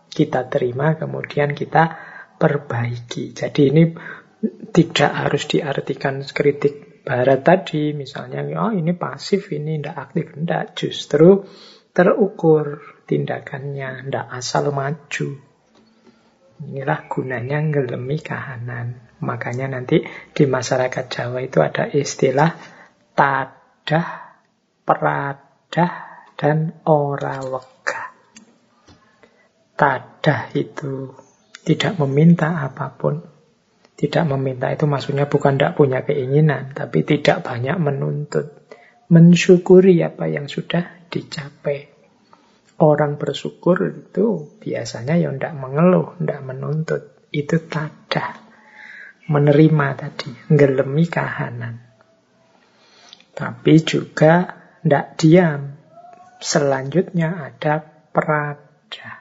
Kita 0.09 0.47
terima 0.47 0.97
kemudian 0.97 1.53
kita 1.53 1.99
perbaiki. 2.41 3.37
Jadi 3.37 3.61
ini 3.69 3.85
tidak 4.71 5.13
harus 5.13 5.45
diartikan 5.49 6.25
kritik 6.25 7.05
barat 7.05 7.45
tadi 7.45 7.93
misalnya 7.97 8.45
oh 8.61 8.73
ini 8.73 8.93
pasif 8.97 9.53
ini 9.53 9.81
ndak 9.81 9.97
aktif 9.97 10.37
ndak 10.37 10.77
justru 10.77 11.45
terukur 11.91 12.79
tindakannya, 13.11 14.07
tidak 14.07 14.27
asal 14.31 14.71
maju. 14.71 15.29
Inilah 16.61 17.01
gunanya 17.11 17.59
ngelemi 17.59 18.21
kahanan. 18.23 19.01
Makanya 19.21 19.77
nanti 19.77 20.05
di 20.33 20.45
masyarakat 20.47 21.05
Jawa 21.11 21.43
itu 21.45 21.59
ada 21.61 21.89
istilah 21.91 22.57
tadah, 23.17 24.09
peradah, 24.87 25.93
dan 26.39 26.81
ora 26.87 27.43
wega. 27.43 28.03
Tadah 29.77 30.53
itu 30.57 31.17
tidak 31.65 32.01
meminta 32.01 32.65
apa 32.65 32.93
pun. 32.97 33.21
Tidak 34.01 34.25
meminta 34.33 34.73
itu 34.73 34.89
maksudnya 34.89 35.29
bukan 35.29 35.61
tidak 35.61 35.77
punya 35.77 36.01
keinginan, 36.01 36.73
tapi 36.73 37.05
tidak 37.05 37.45
banyak 37.45 37.77
menuntut. 37.77 38.49
Mensyukuri 39.13 40.01
apa 40.01 40.25
yang 40.25 40.49
sudah 40.49 41.05
dicapai. 41.13 41.93
Orang 42.81 43.21
bersyukur 43.21 43.77
itu 43.93 44.57
biasanya 44.57 45.21
yang 45.21 45.37
tidak 45.37 45.53
mengeluh, 45.53 46.17
tidak 46.17 46.41
menuntut. 46.49 47.03
Itu 47.29 47.61
tadah 47.61 48.41
menerima 49.29 49.89
tadi, 50.01 50.33
ngelemi 50.49 51.05
kahanan. 51.05 51.85
Tapi 53.37 53.85
juga 53.85 54.65
tidak 54.81 55.21
diam. 55.21 55.77
Selanjutnya 56.41 57.53
ada 57.53 57.85
perada. 57.85 59.13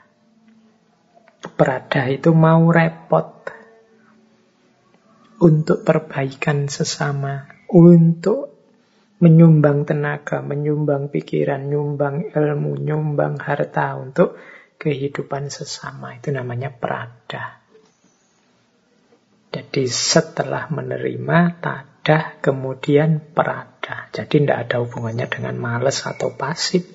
Perada 1.52 2.08
itu 2.08 2.32
mau 2.32 2.72
repot 2.72 3.59
untuk 5.40 5.88
perbaikan 5.88 6.68
sesama, 6.68 7.48
untuk 7.72 8.60
menyumbang 9.20 9.84
tenaga, 9.84 10.40
menyumbang 10.40 11.12
pikiran, 11.12 11.68
nyumbang 11.68 12.32
ilmu, 12.32 12.80
nyumbang 12.80 13.36
harta 13.40 14.00
untuk 14.00 14.40
kehidupan 14.80 15.52
sesama. 15.52 16.16
Itu 16.16 16.32
namanya 16.32 16.72
perada. 16.72 17.60
Jadi 19.50 19.84
setelah 19.90 20.72
menerima 20.72 21.40
tadah 21.60 22.40
kemudian 22.40 23.20
perada. 23.34 24.08
Jadi 24.14 24.46
tidak 24.46 24.70
ada 24.70 24.76
hubungannya 24.86 25.28
dengan 25.28 25.56
males 25.60 26.06
atau 26.06 26.32
pasif. 26.38 26.86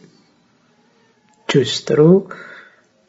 Justru 1.44 2.30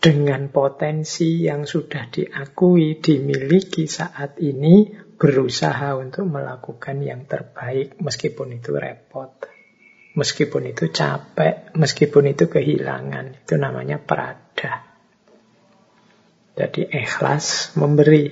dengan 0.01 0.51
potensi 0.53 1.45
yang 1.45 1.65
sudah 1.65 2.09
diakui, 2.11 2.99
dimiliki 2.99 3.87
saat 3.89 4.37
ini, 4.43 5.04
berusaha 5.15 5.95
untuk 5.95 6.27
melakukan 6.27 6.99
yang 6.99 7.23
terbaik 7.23 7.95
meskipun 7.99 8.59
itu 8.59 8.75
repot. 8.75 9.31
Meskipun 10.15 10.71
itu 10.71 10.87
capek, 10.95 11.75
meskipun 11.75 12.31
itu 12.31 12.47
kehilangan. 12.47 13.43
Itu 13.43 13.59
namanya 13.59 13.99
perada. 13.99 14.87
Jadi 16.55 16.87
ikhlas 16.87 17.75
memberi 17.75 18.31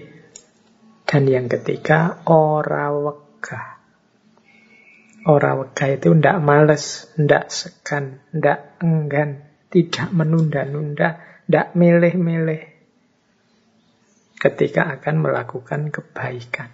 dan 1.03 1.27
yang 1.27 1.51
ketiga, 1.51 2.23
ora 2.23 2.87
wega. 2.95 3.83
Ora 5.27 5.59
wega 5.59 5.85
itu 5.91 6.15
ndak 6.15 6.39
males, 6.39 7.11
ndak 7.19 7.51
segan, 7.51 8.23
ndak 8.31 8.79
enggan, 8.79 9.43
tidak 9.67 10.07
menunda-nunda, 10.15 11.19
ndak 11.51 11.75
milih-milih 11.75 12.72
ketika 14.43 14.99
akan 14.99 15.23
melakukan 15.23 15.87
kebaikan. 15.87 16.67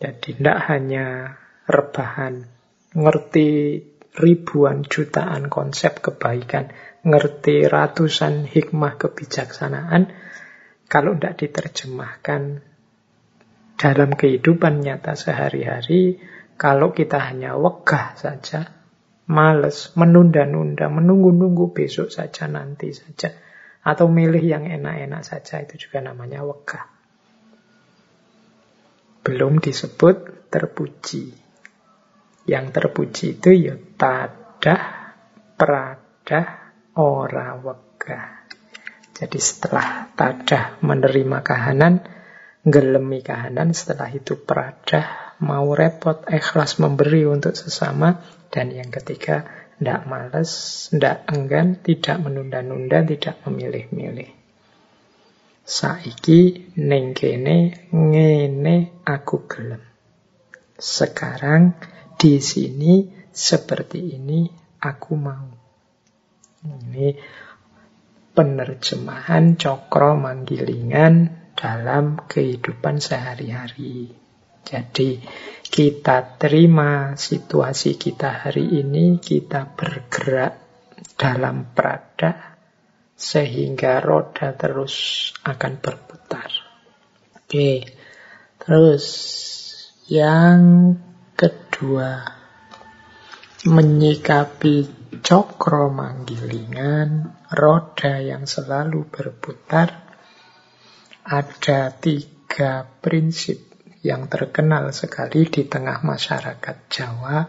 Jadi 0.00 0.40
tidak 0.40 0.58
hanya 0.72 1.36
rebahan, 1.68 2.48
ngerti 2.96 3.80
ribuan 4.16 4.88
jutaan 4.88 5.52
konsep 5.52 6.00
kebaikan, 6.00 6.72
ngerti 7.04 7.68
ratusan 7.68 8.48
hikmah 8.48 8.96
kebijaksanaan, 8.96 10.08
kalau 10.88 11.12
tidak 11.12 11.44
diterjemahkan 11.44 12.64
dalam 13.76 14.10
kehidupan 14.16 14.80
nyata 14.80 15.12
sehari-hari, 15.12 16.24
kalau 16.56 16.96
kita 16.96 17.20
hanya 17.20 17.58
wegah 17.60 18.16
saja, 18.16 18.72
males, 19.28 19.92
menunda-nunda, 19.92 20.88
menunggu-nunggu 20.88 21.76
besok 21.76 22.08
saja, 22.08 22.48
nanti 22.48 22.96
saja, 22.96 23.43
atau 23.84 24.08
milih 24.08 24.40
yang 24.40 24.64
enak-enak 24.64 25.22
saja, 25.22 25.60
itu 25.60 25.76
juga 25.76 26.00
namanya 26.00 26.40
wegah. 26.40 26.88
Belum 29.20 29.60
disebut 29.60 30.48
terpuji. 30.48 31.36
Yang 32.48 32.66
terpuji 32.76 33.26
itu 33.40 33.50
ya 33.52 33.76
tadah, 33.76 35.12
pradah, 35.56 36.46
ora 36.96 37.56
wegah. 37.60 38.44
Jadi 39.14 39.38
setelah 39.38 40.10
tadah 40.16 40.80
menerima 40.82 41.38
kahanan, 41.44 42.04
gelemi 42.64 43.20
kahanan, 43.20 43.76
setelah 43.76 44.08
itu 44.10 44.40
peradah, 44.40 45.36
mau 45.44 45.76
repot, 45.76 46.24
ikhlas 46.26 46.80
memberi 46.80 47.28
untuk 47.28 47.52
sesama, 47.52 48.24
dan 48.48 48.72
yang 48.72 48.88
ketiga, 48.88 49.63
tidak 49.78 50.02
males, 50.06 50.52
tidak 50.94 51.26
enggan, 51.30 51.78
tidak 51.82 52.16
menunda-nunda, 52.22 53.02
tidak 53.02 53.42
memilih-milih. 53.44 54.30
Saiki 55.64 56.72
neng 56.76 57.16
kene 57.16 57.88
ngene 57.88 59.00
aku 59.02 59.48
gelem. 59.48 59.80
Sekarang 60.76 61.72
di 62.20 62.36
sini 62.36 63.08
seperti 63.32 64.14
ini 64.20 64.44
aku 64.76 65.12
mau. 65.16 65.48
Ini 66.64 67.08
penerjemahan 68.36 69.56
cokro 69.56 70.20
manggilingan 70.20 71.32
dalam 71.56 72.20
kehidupan 72.28 73.00
sehari-hari. 73.00 74.10
Jadi 74.64 75.22
kita 75.64 76.36
terima 76.36 77.16
situasi 77.16 77.96
kita 77.96 78.46
hari 78.46 78.84
ini, 78.84 79.18
kita 79.18 79.66
bergerak 79.74 80.52
dalam 81.16 81.72
perada 81.72 82.56
sehingga 83.14 84.02
roda 84.02 84.52
terus 84.54 85.30
akan 85.46 85.72
berputar. 85.80 86.50
Oke, 87.38 87.86
terus 88.60 89.04
yang 90.10 90.94
kedua 91.32 92.20
menyikapi 93.64 95.04
cokro 95.24 95.88
manggilingan, 95.88 97.32
roda 97.54 98.20
yang 98.20 98.44
selalu 98.44 99.08
berputar, 99.08 100.04
ada 101.24 101.88
tiga 101.96 102.84
prinsip 103.00 103.73
yang 104.04 104.28
terkenal 104.28 104.92
sekali 104.92 105.48
di 105.48 105.64
tengah 105.64 106.04
masyarakat 106.04 106.76
Jawa, 106.92 107.40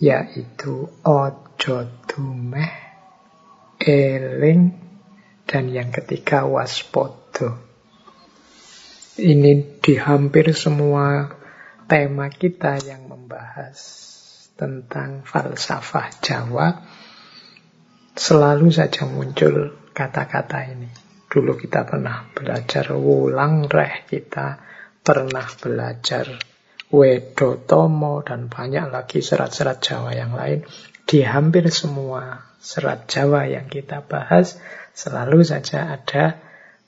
yaitu 0.00 0.88
ojo 1.04 1.78
dumeh, 2.08 2.72
eling, 3.76 4.72
dan 5.44 5.68
yang 5.68 5.92
ketiga 5.92 6.48
waspodo. 6.48 7.60
Ini 9.20 9.84
di 9.84 10.00
hampir 10.00 10.56
semua 10.56 11.28
tema 11.84 12.32
kita 12.32 12.80
yang 12.80 13.04
membahas 13.04 13.76
tentang 14.56 15.28
falsafah 15.28 16.08
Jawa, 16.24 16.72
selalu 18.16 18.72
saja 18.72 19.04
muncul 19.04 19.76
kata-kata 19.92 20.72
ini. 20.72 20.88
Dulu 21.28 21.52
kita 21.60 21.84
pernah 21.84 22.32
belajar 22.32 22.96
wulang 22.96 23.68
reh, 23.68 24.08
kita 24.08 24.69
pernah 25.00 25.46
belajar 25.60 26.28
Wedotomo 26.90 28.26
dan 28.26 28.50
banyak 28.50 28.90
lagi 28.90 29.22
serat-serat 29.22 29.78
Jawa 29.78 30.10
yang 30.10 30.34
lain. 30.34 30.66
Di 31.06 31.22
hampir 31.22 31.70
semua 31.70 32.50
serat 32.58 33.06
Jawa 33.06 33.46
yang 33.46 33.70
kita 33.70 34.02
bahas, 34.02 34.58
selalu 34.90 35.46
saja 35.46 35.94
ada 35.94 36.38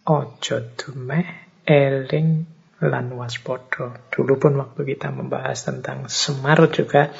ojo 0.02 0.58
dumeh, 0.74 1.26
eling, 1.62 2.44
lan 2.82 3.14
waspodo. 3.14 3.94
Dulu 4.10 4.34
pun 4.42 4.58
waktu 4.58 4.82
kita 4.82 5.14
membahas 5.14 5.62
tentang 5.62 6.10
Semar 6.10 6.58
juga 6.74 7.14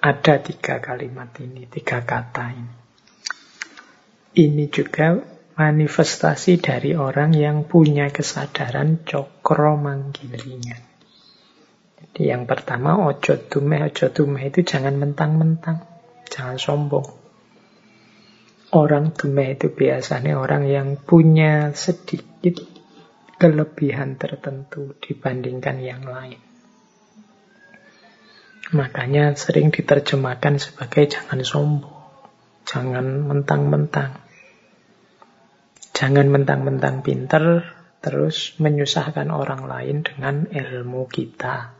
ada 0.00 0.34
tiga 0.40 0.80
kalimat 0.80 1.28
ini, 1.44 1.68
tiga 1.68 2.00
kata 2.00 2.44
ini. 2.56 2.74
Ini 4.38 4.64
juga 4.72 5.18
manifestasi 5.58 6.62
dari 6.62 6.94
orang 6.94 7.34
yang 7.34 7.66
punya 7.66 8.14
kesadaran 8.14 9.02
cokro 9.02 9.74
manggilingan. 9.74 10.86
Jadi 11.98 12.22
yang 12.30 12.46
pertama, 12.46 12.94
ojo 13.10 13.34
tumeh, 13.34 13.90
ojo 13.90 14.14
tumeh 14.14 14.54
itu 14.54 14.62
jangan 14.62 14.94
mentang-mentang, 14.94 15.82
jangan 16.30 16.62
sombong. 16.62 17.10
Orang 18.70 19.18
tumeh 19.18 19.58
itu 19.58 19.74
biasanya 19.74 20.38
orang 20.38 20.70
yang 20.70 20.94
punya 20.94 21.74
sedikit 21.74 22.62
kelebihan 23.34 24.14
tertentu 24.14 24.94
dibandingkan 25.02 25.82
yang 25.82 26.06
lain. 26.06 26.38
Makanya 28.78 29.34
sering 29.34 29.74
diterjemahkan 29.74 30.62
sebagai 30.62 31.08
jangan 31.08 31.42
sombong. 31.42 31.98
Jangan 32.62 33.26
mentang-mentang. 33.26 34.27
Jangan 35.98 36.30
mentang-mentang 36.30 37.02
pinter 37.02 37.74
terus 37.98 38.54
menyusahkan 38.62 39.34
orang 39.34 39.66
lain 39.66 40.06
dengan 40.06 40.46
ilmu 40.46 41.10
kita. 41.10 41.74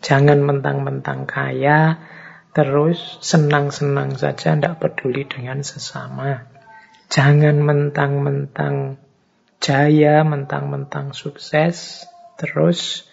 Jangan 0.00 0.40
mentang-mentang 0.40 1.28
kaya 1.28 2.00
terus 2.56 3.20
senang-senang 3.20 4.16
saja, 4.16 4.56
tidak 4.56 4.80
peduli 4.80 5.28
dengan 5.28 5.60
sesama. 5.60 6.48
Jangan 7.12 7.60
mentang-mentang 7.60 8.96
jaya, 9.60 10.24
mentang-mentang 10.24 11.12
sukses, 11.12 12.08
terus 12.40 13.04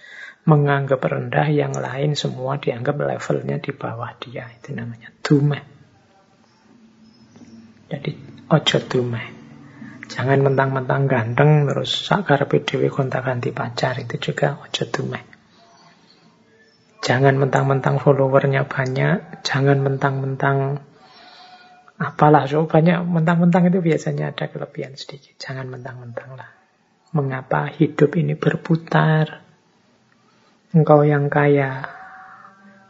menganggap 0.48 1.04
rendah 1.04 1.52
yang 1.52 1.76
lain 1.76 2.16
semua 2.16 2.56
dianggap 2.56 2.96
levelnya 2.96 3.60
di 3.60 3.76
bawah 3.76 4.16
dia. 4.24 4.48
Itu 4.56 4.72
namanya 4.72 5.12
dumeh. 5.20 5.64
Jadi 7.92 8.12
ojo 8.48 8.80
dumeh. 8.88 9.39
Jangan 10.10 10.42
mentang-mentang 10.42 11.06
ganteng 11.06 11.70
terus 11.70 12.10
sakar 12.10 12.50
PDW 12.50 12.90
kontak 12.90 13.30
ganti 13.30 13.54
pacar 13.54 13.96
itu 14.02 14.18
juga 14.18 14.58
ojo 14.58 14.84
dumeh. 14.90 15.24
Jangan 17.00 17.38
mentang-mentang 17.38 18.02
followernya 18.02 18.68
banyak, 18.68 19.46
jangan 19.46 19.80
mentang-mentang 19.80 20.84
Apalah, 22.00 22.48
so 22.48 22.64
banyak 22.64 23.04
mentang-mentang 23.04 23.68
itu 23.68 23.84
biasanya 23.84 24.32
ada 24.32 24.48
kelebihan 24.48 24.96
sedikit. 24.96 25.36
Jangan 25.36 25.68
mentang-mentang 25.68 26.32
lah. 26.40 26.48
Mengapa 27.12 27.68
hidup 27.68 28.16
ini 28.16 28.40
berputar? 28.40 29.44
Engkau 30.72 31.04
yang 31.04 31.28
kaya, 31.28 31.92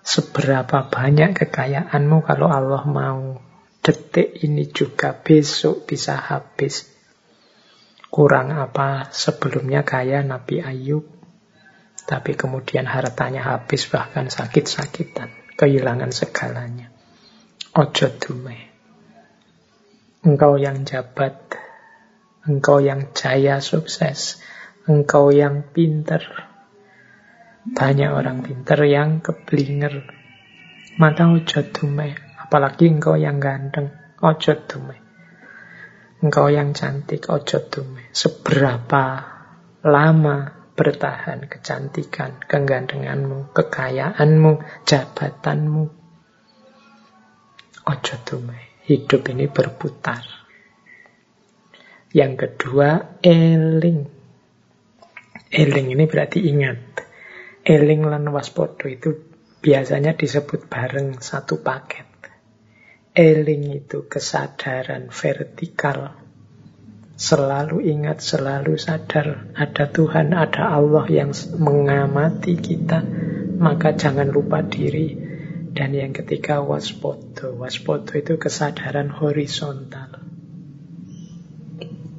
seberapa 0.06 0.94
banyak 0.94 1.42
kekayaanmu 1.42 2.22
kalau 2.22 2.54
Allah 2.54 2.86
mau 2.86 3.42
detik 3.82 4.46
ini 4.46 4.70
juga 4.70 5.18
besok 5.18 5.90
bisa 5.90 6.14
habis. 6.14 6.86
Kurang 8.10 8.50
apa 8.50 9.14
sebelumnya 9.14 9.86
kaya 9.86 10.26
Nabi 10.26 10.66
Ayub, 10.66 11.06
tapi 12.10 12.34
kemudian 12.34 12.90
hartanya 12.90 13.46
habis 13.54 13.86
bahkan 13.86 14.34
sakit-sakitan, 14.34 15.30
kehilangan 15.54 16.10
segalanya. 16.10 16.90
Ojo 17.78 18.10
dume. 18.18 18.58
Engkau 20.26 20.58
yang 20.58 20.90
jabat, 20.90 21.38
engkau 22.50 22.82
yang 22.82 23.14
jaya 23.14 23.62
sukses, 23.62 24.42
engkau 24.90 25.30
yang 25.30 25.70
pinter. 25.70 26.50
Banyak 27.70 28.10
orang 28.10 28.42
pinter 28.42 28.90
yang 28.90 29.22
keblinger. 29.22 30.10
Maka 30.98 31.30
ojo 31.30 31.62
dume, 31.62 32.18
apalagi 32.42 32.90
engkau 32.90 33.14
yang 33.22 33.38
ganteng, 33.38 33.94
ojo 34.18 34.54
dume. 34.66 35.09
Engkau 36.20 36.52
yang 36.52 36.76
cantik, 36.76 37.32
ojo 37.32 37.64
dume. 37.72 38.12
Seberapa 38.12 39.04
lama 39.88 40.38
bertahan 40.76 41.48
kecantikan, 41.48 42.44
kegantenganmu, 42.44 43.56
kekayaanmu, 43.56 44.84
jabatanmu. 44.84 45.86
Ojo 47.88 48.16
dume. 48.28 48.84
Hidup 48.84 49.32
ini 49.32 49.48
berputar. 49.48 50.26
Yang 52.12 52.34
kedua, 52.36 53.22
eling. 53.24 54.02
Eling 55.56 55.88
ini 55.94 56.04
berarti 56.04 56.42
ingat. 56.52 57.06
Eling 57.64 58.02
lan 58.04 58.28
waspodo 58.34 58.92
itu 58.92 59.14
biasanya 59.64 60.20
disebut 60.20 60.68
bareng 60.68 61.22
satu 61.22 61.62
paket. 61.64 62.09
Eling 63.20 63.84
itu 63.84 64.08
kesadaran 64.08 65.12
vertikal. 65.12 66.16
Selalu 67.20 67.92
ingat, 67.92 68.24
selalu 68.24 68.80
sadar 68.80 69.52
ada 69.60 69.92
Tuhan, 69.92 70.32
ada 70.32 70.72
Allah 70.72 71.04
yang 71.12 71.36
mengamati 71.60 72.56
kita. 72.56 73.04
Maka 73.60 73.92
jangan 74.00 74.32
lupa 74.32 74.64
diri, 74.64 75.20
dan 75.76 75.92
yang 75.92 76.16
ketiga 76.16 76.64
waspodo. 76.64 77.60
Waspodo 77.60 78.16
itu 78.16 78.40
kesadaran 78.40 79.12
horizontal. 79.12 80.24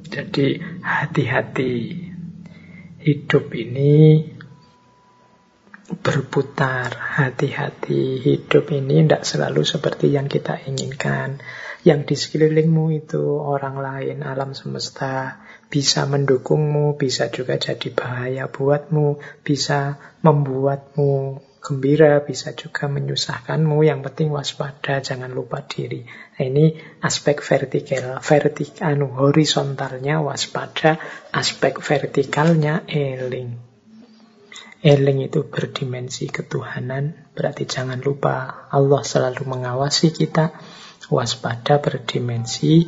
Jadi 0.05 0.61
hati-hati. 0.85 1.73
Hidup 3.01 3.49
ini 3.57 4.21
berputar. 5.99 6.95
Hati-hati. 6.95 8.23
Hidup 8.23 8.71
ini 8.71 9.03
tidak 9.03 9.27
selalu 9.27 9.67
seperti 9.67 10.15
yang 10.15 10.31
kita 10.31 10.63
inginkan. 10.63 11.43
Yang 11.81 11.99
di 12.07 12.15
sekelilingmu 12.15 12.93
itu 12.93 13.19
orang 13.41 13.81
lain, 13.81 14.21
alam 14.21 14.53
semesta, 14.53 15.41
bisa 15.67 16.05
mendukungmu, 16.05 16.95
bisa 16.95 17.33
juga 17.33 17.57
jadi 17.57 17.89
bahaya 17.91 18.45
buatmu, 18.45 19.17
bisa 19.41 19.97
membuatmu 20.21 21.41
gembira, 21.57 22.21
bisa 22.21 22.53
juga 22.53 22.85
menyusahkanmu. 22.85 23.81
Yang 23.81 23.99
penting 24.11 24.29
waspada, 24.29 25.01
jangan 25.01 25.33
lupa 25.33 25.65
diri. 25.65 26.05
Nah, 26.05 26.43
ini 26.45 26.77
aspek 27.01 27.41
vertikal, 27.41 28.21
vertik, 28.21 28.77
anu 28.85 29.09
horizontalnya 29.17 30.21
waspada, 30.21 31.01
aspek 31.33 31.81
vertikalnya 31.81 32.85
eling. 32.85 33.70
Eling 34.81 35.29
itu 35.29 35.45
berdimensi 35.45 36.25
ketuhanan, 36.25 37.29
berarti 37.37 37.69
jangan 37.69 38.01
lupa 38.01 38.65
Allah 38.73 39.01
selalu 39.05 39.45
mengawasi 39.45 40.09
kita. 40.09 40.53
Waspada 41.11 41.83
berdimensi 41.83 42.87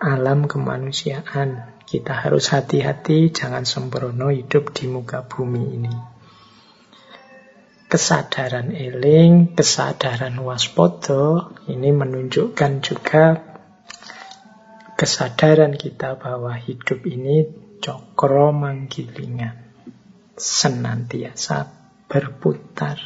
alam 0.00 0.50
kemanusiaan. 0.50 1.78
Kita 1.84 2.24
harus 2.24 2.48
hati-hati, 2.48 3.28
jangan 3.30 3.68
sembrono 3.68 4.32
hidup 4.32 4.72
di 4.72 4.88
muka 4.88 5.28
bumi 5.28 5.62
ini 5.76 5.94
kesadaran 7.92 8.72
eling, 8.72 9.52
kesadaran 9.52 10.40
waspodo, 10.40 11.52
ini 11.68 11.92
menunjukkan 11.92 12.80
juga 12.80 13.36
kesadaran 14.96 15.76
kita 15.76 16.16
bahwa 16.16 16.56
hidup 16.56 17.04
ini 17.04 17.52
cokro 17.84 18.56
manggilingan, 18.56 19.61
senantiasa 20.42 21.70
berputar. 22.10 22.98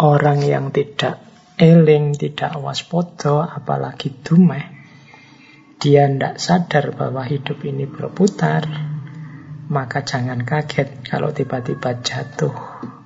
Orang 0.00 0.40
yang 0.40 0.72
tidak 0.72 1.20
eling, 1.60 2.16
tidak 2.16 2.56
waspodo, 2.56 3.44
apalagi 3.44 4.16
dumeh, 4.24 4.64
dia 5.76 6.08
tidak 6.08 6.40
sadar 6.40 6.96
bahwa 6.96 7.28
hidup 7.28 7.60
ini 7.68 7.84
berputar, 7.84 8.64
maka 9.68 10.00
jangan 10.00 10.48
kaget 10.48 11.04
kalau 11.04 11.36
tiba-tiba 11.36 12.00
jatuh 12.00 12.56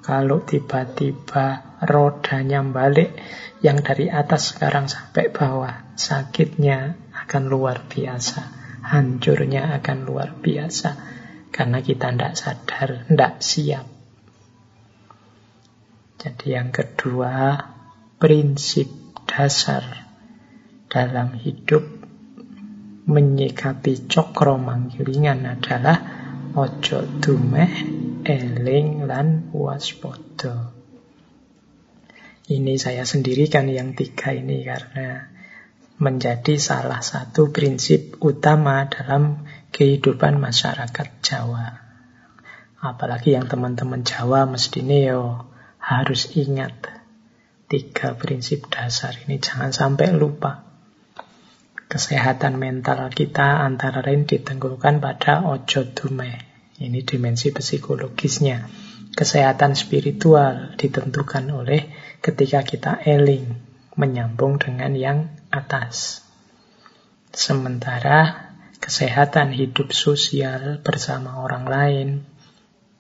kalau 0.03 0.43
tiba-tiba 0.43 1.79
rodanya 1.87 2.59
balik 2.67 3.15
yang 3.63 3.87
dari 3.87 4.11
atas 4.11 4.51
sekarang 4.51 4.91
sampai 4.91 5.31
bawah, 5.31 5.95
sakitnya 5.95 6.99
akan 7.15 7.47
luar 7.47 7.87
biasa, 7.87 8.43
hancurnya 8.83 9.71
akan 9.79 10.03
luar 10.03 10.35
biasa. 10.43 11.12
Karena 11.53 11.85
kita 11.85 12.09
tidak 12.11 12.35
sadar, 12.35 13.05
tidak 13.07 13.33
siap. 13.45 13.87
Jadi 16.17 16.47
yang 16.57 16.73
kedua, 16.73 17.61
prinsip 18.17 18.89
dasar 19.29 20.09
dalam 20.89 21.37
hidup 21.37 21.83
menyikapi 23.11 24.07
cokro 24.07 24.57
manggilingan 24.57 25.45
adalah 25.45 25.99
ojo 26.55 27.03
dumeh 27.19 27.73
eling 28.23 29.09
lan 29.11 29.51
waspada. 29.51 30.71
Ini 32.47 32.75
saya 32.79 33.03
sendirikan 33.03 33.67
yang 33.67 33.99
tiga 33.99 34.31
ini 34.31 34.63
karena 34.63 35.27
menjadi 35.99 36.59
salah 36.59 37.03
satu 37.03 37.55
prinsip 37.55 38.19
utama 38.23 38.87
dalam 38.91 39.47
kehidupan 39.73 40.37
masyarakat 40.37 41.09
Jawa. 41.25 41.81
Apalagi 42.79 43.33
yang 43.35 43.49
teman-teman 43.49 44.05
Jawa 44.05 44.45
mesti 44.45 44.85
yo 44.85 45.49
harus 45.81 46.37
ingat 46.37 47.03
tiga 47.67 48.15
prinsip 48.21 48.69
dasar 48.69 49.17
ini 49.25 49.41
jangan 49.41 49.73
sampai 49.73 50.13
lupa. 50.13 50.69
Kesehatan 51.89 52.57
mental 52.61 53.09
kita 53.13 53.65
antara 53.65 54.05
lain 54.05 54.25
ditenggulkan 54.29 55.01
pada 55.01 55.45
ojo 55.45 55.89
dume, 55.93 56.41
ini 56.81 57.01
dimensi 57.05 57.53
psikologisnya. 57.53 58.69
Kesehatan 59.13 59.77
spiritual 59.77 60.73
ditentukan 60.81 61.53
oleh 61.53 61.93
ketika 62.25 62.65
kita 62.65 62.93
eling, 63.05 63.61
menyambung 63.97 64.57
dengan 64.57 64.97
yang 64.97 65.19
atas. 65.53 66.25
Sementara 67.29 68.52
kesehatan 68.83 69.55
hidup 69.55 69.95
sosial 69.95 70.83
bersama 70.83 71.39
orang 71.39 71.65
lain, 71.71 72.09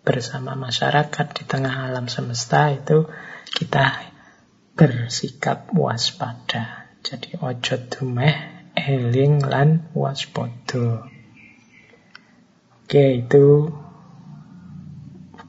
bersama 0.06 0.54
masyarakat 0.54 1.26
di 1.34 1.42
tengah 1.42 1.90
alam 1.90 2.06
semesta 2.06 2.70
itu 2.70 3.10
kita 3.50 4.06
bersikap 4.78 5.74
waspada. 5.74 6.86
Jadi 7.02 7.34
ojo 7.42 7.76
dumeh 7.90 8.34
eling 8.78 9.42
lan 9.42 9.90
waspada. 9.90 11.10
Oke, 12.86 13.26
itu 13.26 13.74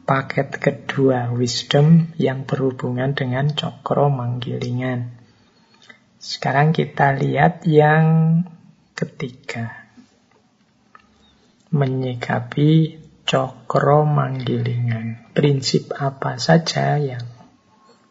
paket 0.03 0.49
kedua 0.57 1.29
wisdom 1.29 2.09
yang 2.17 2.49
berhubungan 2.49 3.13
dengan 3.13 3.53
cokro 3.53 4.09
manggilingan. 4.09 5.13
Sekarang 6.17 6.73
kita 6.73 7.13
lihat 7.13 7.67
yang 7.69 8.41
ketiga. 8.95 9.82
Menyikapi 11.73 13.01
cokro 13.25 14.05
manggilingan. 14.05 15.33
Prinsip 15.33 15.89
apa 15.97 16.37
saja 16.37 17.01
yang 17.01 17.25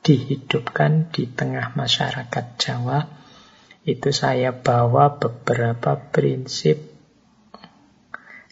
dihidupkan 0.02 1.14
di 1.14 1.30
tengah 1.30 1.78
masyarakat 1.78 2.58
Jawa 2.58 3.06
itu 3.86 4.10
saya 4.10 4.50
bawa 4.50 5.14
beberapa 5.22 5.94
prinsip 6.10 6.90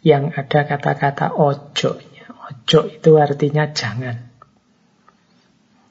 yang 0.07 0.31
ada 0.31 0.63
kata-kata 0.63 1.35
ojo 1.35 1.99
Ojo 2.51 2.91
itu 2.91 3.15
artinya 3.15 3.71
jangan. 3.71 4.27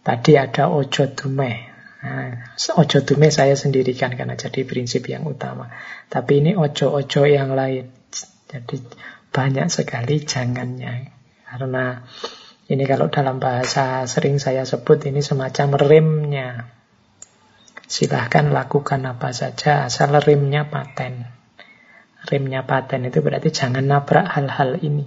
Tadi 0.03 0.35
ada 0.35 0.67
ojo 0.67 1.07
dume. 1.15 1.71
Nah, 2.03 2.55
ojo 2.75 2.99
dume 3.03 3.31
saya 3.31 3.55
sendirikan 3.55 4.11
karena 4.15 4.35
jadi 4.35 4.67
prinsip 4.67 5.07
yang 5.07 5.23
utama. 5.23 5.71
Tapi 6.11 6.43
ini 6.43 6.51
ojo-ojo 6.59 7.23
yang 7.23 7.55
lain. 7.55 7.98
Jadi 8.49 8.81
banyak 9.29 9.69
sekali 9.69 10.25
jangannya. 10.25 11.13
Karena 11.45 12.01
ini 12.65 12.83
kalau 12.89 13.13
dalam 13.13 13.37
bahasa 13.37 14.09
sering 14.09 14.41
saya 14.41 14.65
sebut 14.65 15.05
ini 15.05 15.21
semacam 15.21 15.77
remnya. 15.77 16.49
Silahkan 17.89 18.49
lakukan 18.49 19.05
apa 19.05 19.29
saja 19.33 19.85
asal 19.85 20.17
remnya 20.17 20.65
paten. 20.69 21.29
Remnya 22.25 22.65
paten 22.65 23.05
itu 23.05 23.21
berarti 23.21 23.53
jangan 23.53 23.85
nabrak 23.85 24.25
hal-hal 24.25 24.81
ini. 24.81 25.05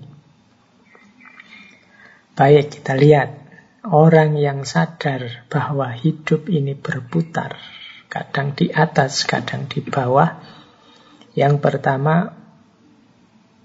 Baik, 2.32 2.80
kita 2.80 2.96
lihat. 2.96 3.42
Orang 3.82 4.38
yang 4.38 4.62
sadar 4.62 5.50
bahwa 5.50 5.90
hidup 5.90 6.46
ini 6.46 6.78
berputar, 6.78 7.58
kadang 8.06 8.54
di 8.54 8.70
atas, 8.70 9.26
kadang 9.26 9.66
di 9.66 9.82
bawah. 9.82 10.38
Yang 11.34 11.58
pertama, 11.58 12.41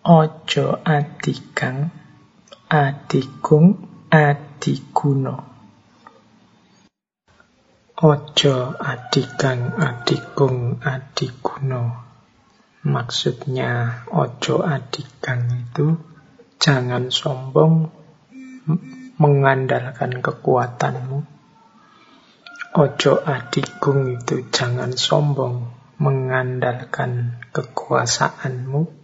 ojo 0.08 0.80
adikang, 0.88 1.92
adikung, 2.72 3.76
adiguno. 4.08 5.36
Ojo 8.00 8.56
adikang, 8.80 9.76
adikung, 9.76 10.80
adiguno. 10.80 12.08
Maksudnya 12.88 14.08
ojo 14.08 14.64
adikang 14.64 15.52
itu 15.52 16.00
jangan 16.56 17.12
sombong 17.12 17.92
mengandalkan 19.20 20.24
kekuatanmu. 20.24 21.20
Ojo 22.80 23.14
adigung 23.28 24.16
itu 24.16 24.48
jangan 24.56 24.96
sombong 24.96 25.68
mengandalkan 26.00 27.44
kekuasaanmu. 27.52 28.97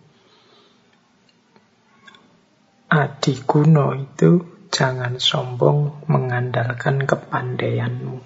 Adiguno 2.94 3.98
itu 3.98 4.62
jangan 4.70 5.18
sombong 5.18 6.06
mengandalkan 6.06 7.02
kepandaianmu. 7.10 8.22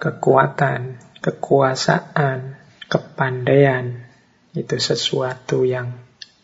Kekuatan, 0.00 0.96
kekuasaan, 1.20 2.56
kepandaian 2.88 4.00
itu 4.56 4.80
sesuatu 4.80 5.68
yang 5.68 5.92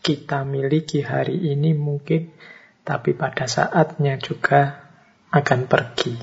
kita 0.05 0.45
miliki 0.45 1.01
hari 1.01 1.57
ini 1.57 1.73
mungkin, 1.73 2.29
tapi 2.85 3.17
pada 3.17 3.49
saatnya 3.49 4.21
juga 4.21 4.93
akan 5.33 5.65
pergi. 5.65 6.21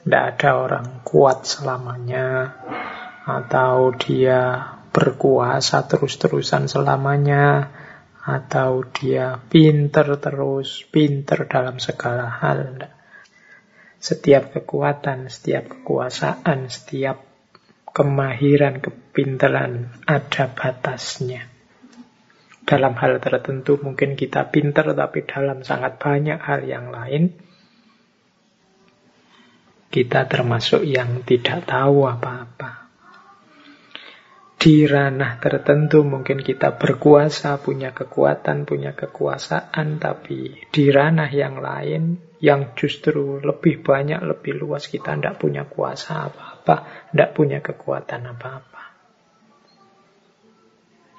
Tidak 0.00 0.24
ada 0.32 0.50
orang 0.64 1.04
kuat 1.04 1.44
selamanya, 1.44 2.56
atau 3.28 3.92
dia 3.92 4.72
berkuasa 4.98 5.86
terus-terusan 5.86 6.66
selamanya, 6.66 7.70
atau 8.18 8.82
dia 8.82 9.38
pinter 9.46 10.18
terus, 10.18 10.82
pinter 10.90 11.46
dalam 11.46 11.78
segala 11.78 12.26
hal. 12.26 12.90
Setiap 14.02 14.58
kekuatan, 14.58 15.30
setiap 15.30 15.70
kekuasaan, 15.70 16.66
setiap 16.66 17.22
kemahiran, 17.94 18.82
kepinteran 18.82 20.02
ada 20.02 20.50
batasnya. 20.50 21.46
Dalam 22.66 22.98
hal 22.98 23.22
tertentu 23.22 23.78
mungkin 23.78 24.18
kita 24.18 24.50
pinter, 24.50 24.98
tapi 24.98 25.22
dalam 25.30 25.62
sangat 25.62 26.02
banyak 26.02 26.42
hal 26.42 26.66
yang 26.66 26.90
lain, 26.90 27.38
kita 29.94 30.26
termasuk 30.26 30.82
yang 30.82 31.22
tidak 31.22 31.70
tahu 31.70 32.02
apa-apa. 32.02 32.87
Di 34.58 34.90
ranah 34.90 35.38
tertentu 35.38 36.02
mungkin 36.02 36.42
kita 36.42 36.82
berkuasa, 36.82 37.62
punya 37.62 37.94
kekuatan, 37.94 38.66
punya 38.66 38.90
kekuasaan, 38.90 40.02
tapi 40.02 40.66
di 40.74 40.90
ranah 40.90 41.30
yang 41.30 41.62
lain 41.62 42.18
yang 42.42 42.74
justru 42.74 43.38
lebih 43.38 43.86
banyak, 43.86 44.18
lebih 44.18 44.58
luas, 44.58 44.90
kita 44.90 45.14
tidak 45.14 45.38
punya 45.38 45.62
kuasa 45.62 46.26
apa-apa, 46.26 47.06
tidak 47.14 47.30
punya 47.38 47.62
kekuatan 47.62 48.34
apa-apa. 48.34 48.82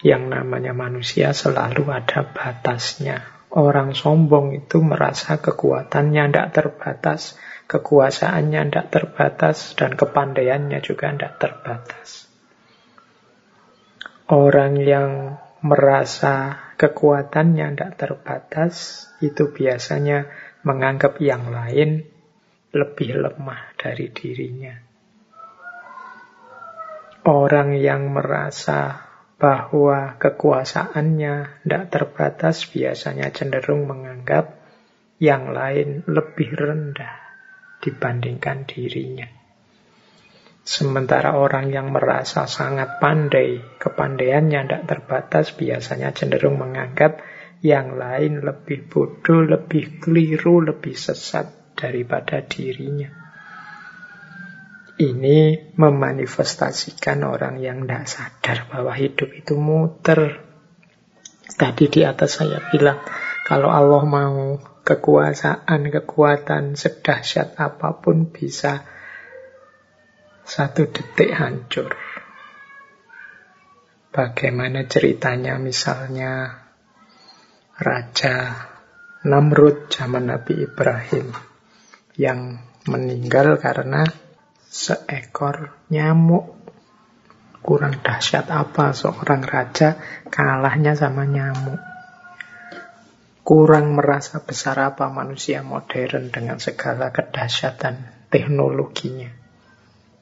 Yang 0.04 0.24
namanya 0.36 0.76
manusia 0.76 1.32
selalu 1.32 1.88
ada 1.96 2.28
batasnya. 2.28 3.24
Orang 3.56 3.96
sombong 3.96 4.52
itu 4.52 4.84
merasa 4.84 5.40
kekuatannya 5.40 6.28
tidak 6.28 6.50
terbatas, 6.52 7.40
kekuasaannya 7.72 8.68
tidak 8.68 8.88
terbatas, 8.92 9.80
dan 9.80 9.96
kepandaiannya 9.96 10.84
juga 10.84 11.08
tidak 11.16 11.40
terbatas. 11.40 12.29
Orang 14.30 14.78
yang 14.78 15.42
merasa 15.66 16.70
kekuatannya 16.78 17.74
tidak 17.74 17.98
terbatas, 17.98 19.10
itu 19.26 19.50
biasanya 19.50 20.30
menganggap 20.62 21.18
yang 21.18 21.50
lain 21.50 22.06
lebih 22.70 23.26
lemah 23.26 23.74
dari 23.74 24.14
dirinya. 24.14 24.78
Orang 27.26 27.74
yang 27.74 28.14
merasa 28.14 29.10
bahwa 29.42 30.22
kekuasaannya 30.22 31.66
tidak 31.66 31.86
terbatas 31.90 32.70
biasanya 32.70 33.34
cenderung 33.34 33.90
menganggap 33.90 34.62
yang 35.18 35.50
lain 35.58 36.06
lebih 36.06 36.54
rendah 36.54 37.18
dibandingkan 37.82 38.70
dirinya. 38.70 39.39
Sementara 40.62 41.34
orang 41.40 41.74
yang 41.74 41.90
merasa 41.90 42.46
sangat 42.46 43.02
pandai, 43.02 43.80
kepandaiannya 43.82 44.60
tidak 44.68 44.84
terbatas, 44.86 45.56
biasanya 45.58 46.14
cenderung 46.14 46.62
menganggap 46.62 47.24
yang 47.60 48.00
lain 48.00 48.40
lebih 48.40 48.88
bodoh, 48.88 49.44
lebih 49.44 50.00
keliru, 50.00 50.64
lebih 50.64 50.96
sesat 50.96 51.76
daripada 51.76 52.44
dirinya. 52.44 53.08
Ini 55.00 55.72
memanifestasikan 55.80 57.24
orang 57.24 57.64
yang 57.64 57.88
tidak 57.88 58.04
sadar 58.12 58.58
bahwa 58.68 58.92
hidup 58.92 59.32
itu 59.32 59.56
muter. 59.56 60.44
Tadi 61.56 61.88
di 61.88 62.04
atas 62.04 62.44
saya 62.44 62.60
bilang, 62.68 63.00
kalau 63.48 63.72
Allah 63.72 64.04
mau 64.04 64.60
kekuasaan, 64.84 65.88
kekuatan 65.88 66.76
sedahsyat 66.76 67.56
apa 67.56 68.04
pun 68.04 68.28
bisa 68.28 68.99
satu 70.50 70.90
detik 70.90 71.30
hancur. 71.30 71.94
Bagaimana 74.10 74.90
ceritanya 74.90 75.62
misalnya 75.62 76.66
Raja 77.78 78.58
Namrud 79.30 79.94
zaman 79.94 80.34
Nabi 80.34 80.66
Ibrahim 80.66 81.30
yang 82.18 82.66
meninggal 82.90 83.62
karena 83.62 84.10
seekor 84.66 85.78
nyamuk. 85.94 86.58
Kurang 87.62 88.02
dahsyat 88.02 88.50
apa 88.50 88.96
seorang 88.98 89.46
raja 89.46 90.02
kalahnya 90.34 90.98
sama 90.98 91.30
nyamuk. 91.30 91.78
Kurang 93.46 93.94
merasa 93.94 94.42
besar 94.42 94.82
apa 94.82 95.14
manusia 95.14 95.62
modern 95.62 96.34
dengan 96.34 96.58
segala 96.58 97.14
kedahsyatan 97.14 98.26
teknologinya. 98.34 99.39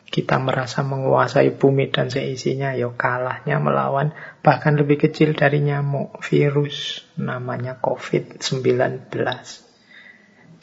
Kita 0.08 0.40
merasa 0.40 0.88
menguasai 0.88 1.52
bumi 1.60 1.92
dan 1.92 2.08
seisinya, 2.08 2.72
ya 2.74 2.88
kalahnya 2.96 3.60
melawan 3.60 4.16
bahkan 4.40 4.80
lebih 4.80 5.04
kecil 5.04 5.36
dari 5.36 5.60
nyamuk, 5.60 6.24
virus 6.24 7.04
namanya 7.20 7.78
COVID-19. 7.84 9.12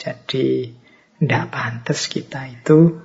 Jadi, 0.00 0.46
tidak 1.20 1.44
pantas 1.52 2.08
kita 2.08 2.50
itu 2.50 3.04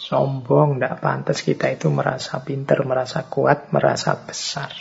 Sombong, 0.00 0.80
tidak 0.80 0.96
pantas 1.04 1.44
kita 1.44 1.76
itu 1.76 1.92
merasa 1.92 2.40
pinter, 2.40 2.80
merasa 2.88 3.28
kuat, 3.28 3.68
merasa 3.68 4.16
besar. 4.16 4.72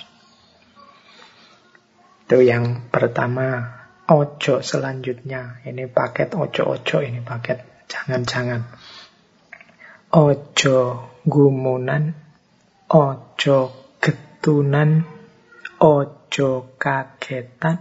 Itu 2.23 2.39
yang 2.39 2.87
pertama. 2.87 3.75
Ojo 4.09 4.63
selanjutnya. 4.63 5.59
Ini 5.67 5.91
paket 5.91 6.33
ojo-ojo, 6.33 7.03
ini 7.03 7.19
paket 7.19 7.85
jangan-jangan. 7.91 8.78
Ojo 10.09 11.05
gumunan, 11.21 12.17
ojo 12.89 13.57
getunan, 14.01 15.05
ojo 15.77 16.49
kagetan, 16.81 17.77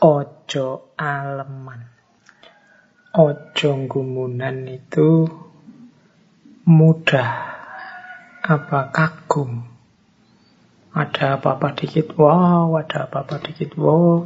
ojo 0.00 0.96
aleman. 0.96 1.84
Ojo 3.12 3.70
gumunan 3.84 4.64
itu 4.72 5.28
mudah 6.64 7.32
apa 8.40 8.80
kagum. 8.88 9.68
Ada 10.96 11.36
apa-apa 11.36 11.76
dikit, 11.76 12.16
wow, 12.16 12.72
ada 12.80 13.04
apa-apa 13.04 13.44
dikit, 13.44 13.76
wow. 13.76 14.24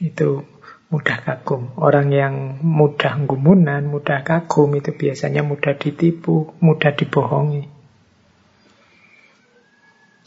Itu 0.00 0.48
mudah 0.90 1.18
kagum. 1.22 1.70
Orang 1.78 2.10
yang 2.10 2.58
mudah 2.60 3.14
gumunan, 3.22 3.86
mudah 3.86 4.26
kagum 4.26 4.74
itu 4.74 4.90
biasanya 4.90 5.46
mudah 5.46 5.78
ditipu, 5.78 6.50
mudah 6.58 6.92
dibohongi. 6.98 7.70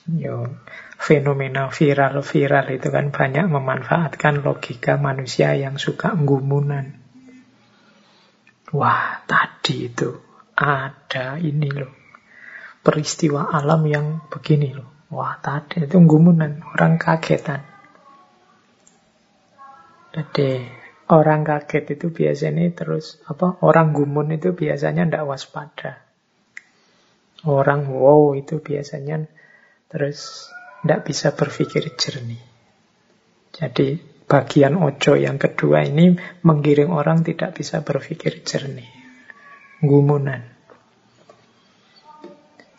Yo, 0.03 0.59
fenomena 0.99 1.71
viral-viral 1.71 2.75
itu 2.75 2.87
kan 2.91 3.11
banyak 3.11 3.47
memanfaatkan 3.47 4.43
logika 4.43 4.99
manusia 4.99 5.55
yang 5.55 5.79
suka 5.79 6.15
gumunan. 6.15 6.99
Wah, 8.73 9.23
tadi 9.27 9.91
itu 9.91 10.15
ada 10.59 11.39
ini 11.39 11.69
loh. 11.71 11.93
Peristiwa 12.83 13.51
alam 13.51 13.83
yang 13.87 14.05
begini 14.27 14.75
loh. 14.75 15.07
Wah, 15.13 15.39
tadi 15.39 15.87
itu 15.87 15.97
gumunan. 16.03 16.65
Orang 16.73 16.99
kagetan. 16.99 17.72
Jadi, 20.13 20.61
orang 21.09 21.41
kaget 21.41 21.97
itu 21.97 22.13
biasanya 22.13 22.69
terus, 22.77 23.17
apa, 23.25 23.57
orang 23.65 23.97
gumun 23.97 24.37
itu 24.37 24.53
biasanya 24.53 25.09
tidak 25.09 25.25
waspada. 25.25 26.05
Orang 27.43 27.91
wow 27.91 28.37
itu 28.37 28.61
biasanya 28.63 29.27
terus 29.91 30.47
tidak 30.85 31.09
bisa 31.09 31.35
berpikir 31.35 31.97
jernih. 31.97 32.39
Jadi 33.51 33.99
bagian 34.29 34.79
ojo 34.79 35.19
yang 35.19 35.35
kedua 35.35 35.83
ini 35.83 36.15
menggiring 36.45 36.93
orang 36.93 37.25
tidak 37.25 37.57
bisa 37.59 37.83
berpikir 37.83 38.45
jernih. 38.47 38.87
Gumunan. 39.83 40.52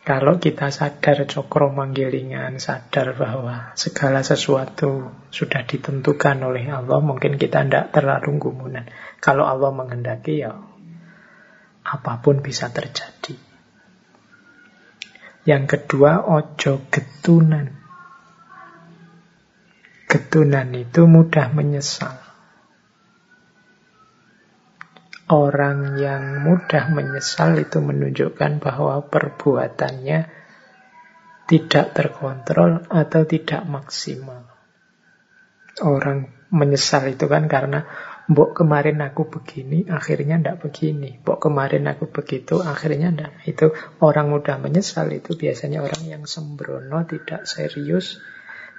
Kalau 0.05 0.37
kita 0.37 0.69
sadar 0.69 1.25
cokro 1.25 1.73
manggilingan, 1.73 2.61
sadar 2.61 3.17
bahwa 3.17 3.73
segala 3.73 4.21
sesuatu 4.21 5.09
sudah 5.33 5.65
ditentukan 5.65 6.45
oleh 6.45 6.69
Allah, 6.69 7.01
mungkin 7.01 7.41
kita 7.41 7.65
tidak 7.65 7.89
terlalu 7.89 8.37
gumunan. 8.37 8.85
Kalau 9.17 9.49
Allah 9.49 9.73
menghendaki, 9.73 10.45
ya 10.45 10.53
apa 11.85 12.21
pun 12.21 12.45
bisa 12.45 12.69
terjadi. 12.69 13.33
Yang 15.49 15.63
kedua, 15.73 16.21
ojo 16.25 16.85
getunan. 16.89 17.73
Ketunan 20.05 20.69
itu 20.73 21.05
mudah 21.09 21.49
menyesal. 21.49 22.24
Orang 25.25 25.97
yang 25.97 26.45
mudah 26.45 26.93
menyesal 26.93 27.57
itu 27.57 27.81
menunjukkan 27.81 28.61
bahwa 28.61 29.09
perbuatannya 29.09 30.29
tidak 31.49 31.85
terkontrol 31.97 32.85
atau 32.89 33.21
tidak 33.25 33.65
maksimal. 33.65 34.45
Orang 35.81 36.29
menyesal 36.53 37.09
itu 37.09 37.25
kan 37.25 37.49
karena 37.49 37.89
Mbok 38.25 38.65
kemarin 38.65 39.05
aku 39.05 39.29
begini, 39.29 39.85
akhirnya 39.85 40.41
ndak 40.41 40.65
begini. 40.65 41.21
Mbok 41.21 41.45
kemarin 41.45 41.85
aku 41.85 42.09
begitu, 42.09 42.57
akhirnya 42.57 43.13
ndak. 43.13 43.45
Itu 43.45 43.69
orang 44.01 44.33
mudah 44.33 44.57
menyesal 44.57 45.13
itu 45.13 45.37
biasanya 45.37 45.85
orang 45.85 46.09
yang 46.09 46.23
sembrono, 46.25 47.05
tidak 47.05 47.45
serius, 47.45 48.17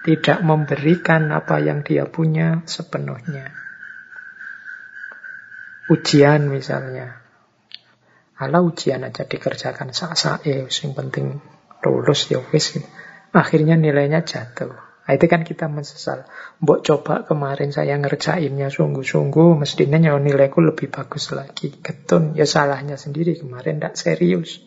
tidak 0.02 0.42
memberikan 0.42 1.30
apa 1.30 1.62
yang 1.62 1.86
dia 1.86 2.10
punya 2.10 2.66
sepenuhnya. 2.66 3.65
Ujian 5.86 6.50
misalnya. 6.50 7.22
Ala 8.36 8.60
ujian 8.60 9.06
aja 9.06 9.24
dikerjakan 9.24 9.94
sak-sae, 9.94 10.66
yang 10.66 10.92
penting 10.92 11.40
lulus 11.86 12.28
ya 12.28 12.42
wis. 12.52 12.76
Akhirnya 13.30 13.78
nilainya 13.78 14.26
jatuh. 14.26 14.74
Nah, 15.06 15.14
itu 15.14 15.30
kan 15.30 15.46
kita 15.46 15.70
mensesal. 15.70 16.26
Mbok 16.58 16.82
coba 16.82 17.22
kemarin 17.22 17.70
saya 17.70 17.94
ngerjainnya 17.94 18.74
sungguh-sungguh, 18.74 19.54
mestinya 19.54 20.18
nilaiku 20.18 20.58
lebih 20.58 20.90
bagus 20.90 21.30
lagi. 21.30 21.70
Ketun, 21.70 22.34
ya 22.34 22.42
salahnya 22.42 22.98
sendiri 22.98 23.38
kemarin 23.38 23.78
tidak 23.78 23.94
serius. 23.94 24.58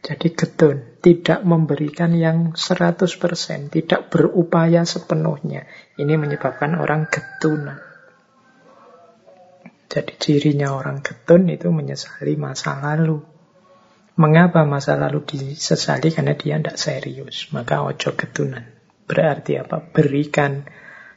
Jadi 0.00 0.32
getun, 0.32 1.02
tidak 1.02 1.42
memberikan 1.42 2.14
yang 2.14 2.54
100%, 2.54 3.74
tidak 3.74 4.14
berupaya 4.14 4.86
sepenuhnya. 4.86 5.66
Ini 5.98 6.14
menyebabkan 6.14 6.78
orang 6.78 7.10
getunan. 7.10 7.89
Jadi 9.90 10.14
cirinya 10.22 10.70
orang 10.70 11.02
getun 11.02 11.50
itu 11.50 11.66
menyesali 11.74 12.38
masa 12.38 12.78
lalu. 12.78 13.26
Mengapa 14.14 14.62
masa 14.62 14.94
lalu 14.94 15.26
disesali? 15.26 16.14
Karena 16.14 16.38
dia 16.38 16.62
tidak 16.62 16.78
serius. 16.78 17.50
Maka 17.50 17.82
ojo 17.82 18.14
getunan. 18.14 18.62
Berarti 19.10 19.58
apa? 19.58 19.82
Berikan 19.82 20.62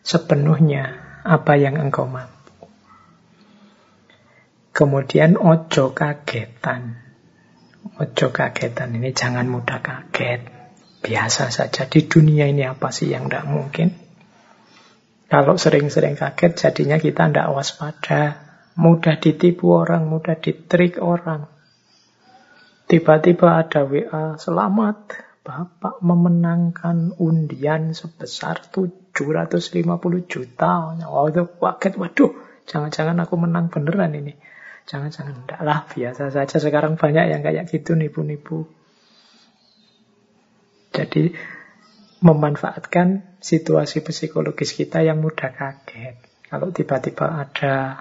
sepenuhnya 0.02 0.98
apa 1.22 1.54
yang 1.54 1.78
engkau 1.78 2.10
mampu. 2.10 2.66
Kemudian 4.74 5.38
ojo 5.38 5.94
kagetan. 5.94 6.98
Ojo 8.02 8.34
kagetan 8.34 8.98
ini 8.98 9.14
jangan 9.14 9.46
mudah 9.54 9.86
kaget. 9.86 10.50
Biasa 11.06 11.54
saja 11.54 11.86
di 11.86 12.10
dunia 12.10 12.50
ini 12.50 12.66
apa 12.66 12.90
sih 12.90 13.14
yang 13.14 13.30
tidak 13.30 13.46
mungkin? 13.46 13.94
Kalau 15.30 15.62
sering-sering 15.62 16.18
kaget 16.18 16.58
jadinya 16.58 16.98
kita 16.98 17.30
tidak 17.30 17.54
waspada. 17.54 18.43
Mudah 18.74 19.22
ditipu 19.22 19.74
orang, 19.74 20.10
mudah 20.10 20.34
ditrik 20.38 20.98
orang. 20.98 21.46
Tiba-tiba 22.90 23.62
ada 23.62 23.86
WA, 23.86 24.38
selamat, 24.38 24.98
Bapak 25.44 26.00
memenangkan 26.00 27.20
undian 27.20 27.92
sebesar 27.92 28.64
750 28.72 30.24
juta. 30.24 30.96
Wow, 31.04 31.28
itu 31.28 31.44
kaget, 31.60 31.94
waduh, 32.00 32.32
jangan-jangan 32.64 33.20
aku 33.20 33.36
menang 33.36 33.68
beneran 33.68 34.16
ini. 34.16 34.40
Jangan-jangan 34.88 35.44
enggak 35.44 35.62
lah, 35.64 35.84
biasa 35.84 36.32
saja. 36.32 36.56
Sekarang 36.64 36.96
banyak 36.96 37.28
yang 37.28 37.44
kayak 37.44 37.68
gitu 37.68 37.96
nipu-nipu. 37.96 38.68
Jadi 40.96 41.36
memanfaatkan 42.24 43.36
situasi 43.44 44.00
psikologis 44.00 44.72
kita 44.72 45.04
yang 45.04 45.20
mudah 45.20 45.52
kaget. 45.52 46.16
Kalau 46.48 46.72
tiba-tiba 46.72 47.44
ada 47.44 48.00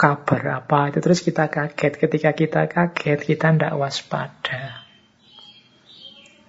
kabar 0.00 0.64
apa 0.64 0.88
itu 0.88 1.04
terus 1.04 1.20
kita 1.20 1.52
kaget. 1.52 2.00
Ketika 2.00 2.32
kita 2.32 2.62
kaget, 2.72 3.20
kita 3.20 3.52
tidak 3.52 3.76
waspada. 3.76 4.88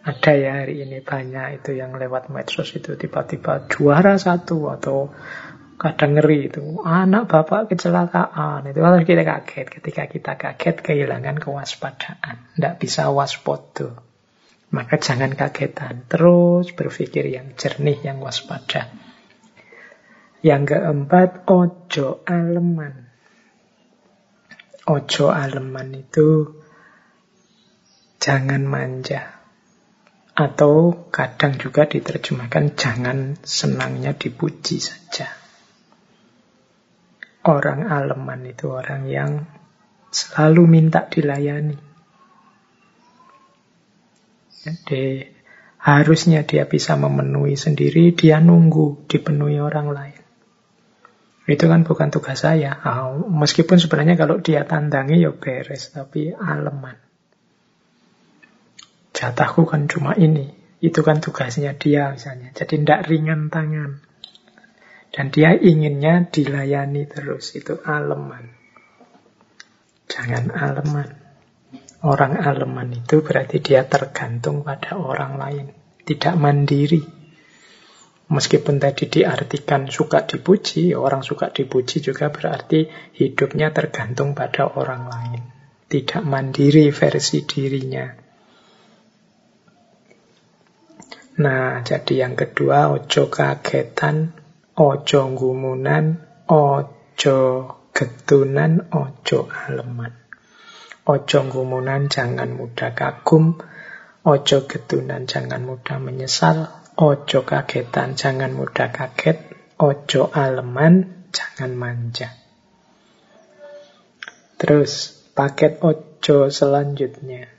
Ada 0.02 0.32
ya 0.34 0.52
hari 0.64 0.88
ini 0.88 1.04
banyak 1.04 1.62
itu 1.62 1.76
yang 1.76 1.94
lewat 2.00 2.32
medsos 2.32 2.72
itu 2.74 2.96
tiba-tiba 2.96 3.68
juara 3.68 4.16
satu 4.16 4.72
atau 4.72 5.12
kadang 5.76 6.16
ngeri 6.16 6.48
itu. 6.48 6.80
Anak 6.82 7.28
bapak 7.28 7.76
kecelakaan. 7.76 8.72
Itu 8.72 8.82
harus 8.88 9.04
kita 9.04 9.28
kaget. 9.28 9.68
Ketika 9.68 10.08
kita 10.08 10.34
kaget, 10.40 10.76
kehilangan 10.80 11.38
kewaspadaan. 11.38 12.56
Tidak 12.56 12.76
bisa 12.80 13.12
waspada. 13.12 14.00
Maka 14.72 14.96
jangan 14.96 15.36
kagetan. 15.36 16.08
Terus 16.08 16.72
berpikir 16.72 17.28
yang 17.28 17.54
jernih, 17.60 18.00
yang 18.00 18.24
waspada. 18.24 18.88
Yang 20.40 20.74
keempat, 20.74 21.46
ojo 21.46 22.24
aleman. 22.26 23.11
Ojo 24.90 25.30
aleman 25.30 25.94
itu 25.94 26.58
jangan 28.18 28.66
manja. 28.66 29.42
Atau 30.34 31.06
kadang 31.14 31.60
juga 31.62 31.86
diterjemahkan 31.86 32.74
jangan 32.74 33.38
senangnya 33.46 34.18
dipuji 34.18 34.82
saja. 34.82 35.30
Orang 37.46 37.86
aleman 37.90 38.46
itu 38.50 38.70
orang 38.70 39.06
yang 39.06 39.46
selalu 40.10 40.64
minta 40.66 41.06
dilayani. 41.06 41.78
Jadi 44.62 45.26
harusnya 45.82 46.46
dia 46.46 46.70
bisa 46.70 46.94
memenuhi 46.94 47.58
sendiri, 47.58 48.14
dia 48.14 48.38
nunggu 48.38 49.10
dipenuhi 49.10 49.58
orang 49.58 49.90
lain. 49.90 50.11
Itu 51.50 51.66
kan 51.66 51.82
bukan 51.82 52.14
tugas 52.14 52.46
saya. 52.46 52.78
Oh, 52.86 53.26
meskipun 53.26 53.82
sebenarnya 53.82 54.14
kalau 54.14 54.38
dia 54.38 54.62
tandangi 54.62 55.26
ya 55.26 55.34
beres, 55.34 55.90
tapi 55.90 56.30
aleman. 56.30 56.98
Jatahku 59.12 59.66
kan 59.66 59.90
cuma 59.90 60.14
ini. 60.14 60.54
Itu 60.82 61.06
kan 61.06 61.22
tugasnya 61.22 61.78
dia 61.78 62.14
misalnya. 62.14 62.54
Jadi 62.54 62.82
tidak 62.82 63.06
ringan 63.10 63.54
tangan. 63.54 64.02
Dan 65.12 65.30
dia 65.30 65.54
inginnya 65.54 66.26
dilayani 66.30 67.06
terus. 67.06 67.54
Itu 67.54 67.82
aleman. 67.86 68.50
Jangan 70.10 70.50
aleman. 70.50 71.10
Orang 72.02 72.34
aleman 72.34 72.90
itu 72.98 73.22
berarti 73.22 73.62
dia 73.62 73.86
tergantung 73.86 74.66
pada 74.66 74.98
orang 74.98 75.38
lain. 75.38 75.66
Tidak 76.02 76.34
mandiri. 76.34 77.21
Meskipun 78.32 78.80
tadi 78.80 79.12
diartikan 79.12 79.92
suka 79.92 80.24
dipuji, 80.24 80.96
orang 80.96 81.20
suka 81.20 81.52
dipuji 81.52 82.00
juga 82.00 82.32
berarti 82.32 82.88
hidupnya 83.20 83.76
tergantung 83.76 84.32
pada 84.32 84.72
orang 84.72 85.04
lain. 85.12 85.42
Tidak 85.92 86.24
mandiri 86.24 86.96
versi 86.96 87.44
dirinya. 87.44 88.08
Nah, 91.44 91.84
jadi 91.84 92.24
yang 92.24 92.40
kedua, 92.40 92.96
ojo 92.96 93.28
kagetan, 93.28 94.32
ojo 94.80 95.22
gumunan, 95.36 96.24
ojo 96.48 97.40
getunan, 97.92 98.88
ojo 98.96 99.52
aleman. 99.52 100.16
Ojo 101.04 101.40
gumunan, 101.52 102.08
jangan 102.08 102.56
mudah 102.56 102.96
kagum. 102.96 103.60
Ojo 104.24 104.58
getunan, 104.72 105.28
jangan 105.28 105.68
mudah 105.68 106.00
menyesal. 106.00 106.81
Ojo 107.02 107.42
kagetan, 107.50 108.14
jangan 108.14 108.54
mudah 108.54 108.94
kaget. 108.94 109.42
Ojo 109.82 110.30
aleman, 110.30 111.26
jangan 111.34 111.74
manja. 111.74 112.30
Terus, 114.62 115.10
paket 115.34 115.82
ojo 115.82 116.54
selanjutnya. 116.54 117.50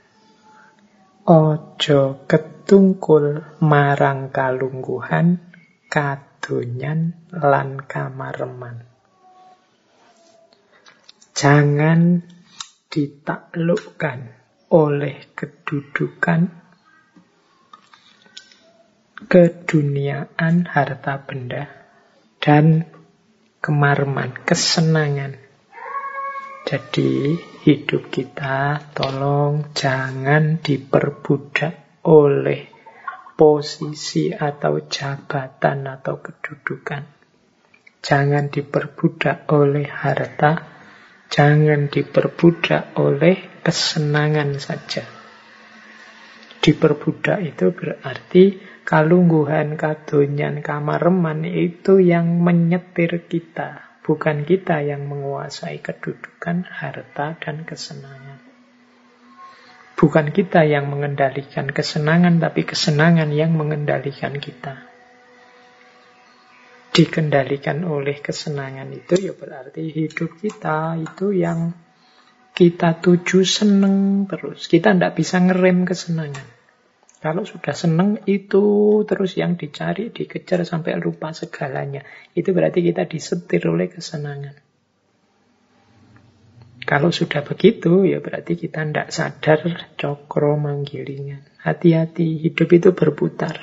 Ojo 1.27 2.23
ketungkul 2.23 3.43
marang 3.59 4.31
kalungguhan, 4.31 5.43
kadunyan 5.91 7.27
lan 7.35 7.83
kamareman. 7.83 8.87
Jangan 11.35 12.23
ditaklukkan 12.87 14.19
oleh 14.71 15.35
kedudukan 15.35 16.62
keduniaan 19.27 20.67
harta 20.67 21.23
benda 21.23 21.69
dan 22.43 22.87
kemarman, 23.63 24.35
kesenangan. 24.43 25.39
Jadi 26.63 27.39
hidup 27.63 28.11
kita 28.11 28.91
tolong 28.91 29.71
jangan 29.71 30.59
diperbudak 30.59 32.03
oleh 32.03 32.67
posisi 33.39 34.31
atau 34.31 34.83
jabatan 34.83 35.87
atau 35.87 36.19
kedudukan. 36.19 37.03
Jangan 38.03 38.51
diperbudak 38.51 39.47
oleh 39.47 39.87
harta, 39.87 40.59
jangan 41.31 41.87
diperbudak 41.87 42.99
oleh 42.99 43.63
kesenangan 43.63 44.59
saja. 44.59 45.07
Diperbudak 46.59 47.39
itu 47.43 47.71
berarti 47.71 48.43
kalungguhan, 48.83 49.79
kadonyan, 49.79 50.59
kamareman 50.59 51.47
itu 51.47 52.03
yang 52.03 52.43
menyetir 52.43 53.27
kita. 53.27 53.99
Bukan 54.03 54.43
kita 54.43 54.83
yang 54.83 55.07
menguasai 55.07 55.79
kedudukan, 55.79 56.67
harta, 56.67 57.39
dan 57.39 57.63
kesenangan. 57.63 58.43
Bukan 59.95 60.35
kita 60.35 60.67
yang 60.67 60.91
mengendalikan 60.91 61.71
kesenangan, 61.71 62.43
tapi 62.43 62.67
kesenangan 62.67 63.31
yang 63.31 63.55
mengendalikan 63.55 64.35
kita. 64.35 64.91
Dikendalikan 66.93 67.87
oleh 67.87 68.19
kesenangan 68.19 68.91
itu 68.91 69.17
ya 69.17 69.33
berarti 69.33 69.89
hidup 69.89 70.37
kita 70.37 70.99
itu 70.99 71.33
yang 71.33 71.73
kita 72.53 73.01
tuju 73.01 73.41
seneng 73.47 74.29
terus. 74.29 74.69
Kita 74.69 74.93
tidak 74.93 75.17
bisa 75.17 75.41
ngerem 75.41 75.89
kesenangan. 75.89 76.52
Kalau 77.23 77.47
sudah 77.47 77.71
seneng 77.71 78.19
itu 78.27 78.99
terus 79.07 79.39
yang 79.39 79.55
dicari, 79.55 80.11
dikejar 80.11 80.67
sampai 80.67 80.99
lupa 80.99 81.31
segalanya. 81.31 82.03
Itu 82.35 82.51
berarti 82.51 82.83
kita 82.83 83.07
disetir 83.07 83.63
oleh 83.63 83.87
kesenangan. 83.87 84.59
Kalau 86.83 87.15
sudah 87.15 87.47
begitu, 87.47 88.03
ya 88.03 88.19
berarti 88.19 88.59
kita 88.59 88.83
tidak 88.83 89.15
sadar 89.15 89.59
cokro 89.95 90.59
manggilingan. 90.59 91.47
Hati-hati, 91.63 92.43
hidup 92.43 92.67
itu 92.75 92.91
berputar. 92.91 93.55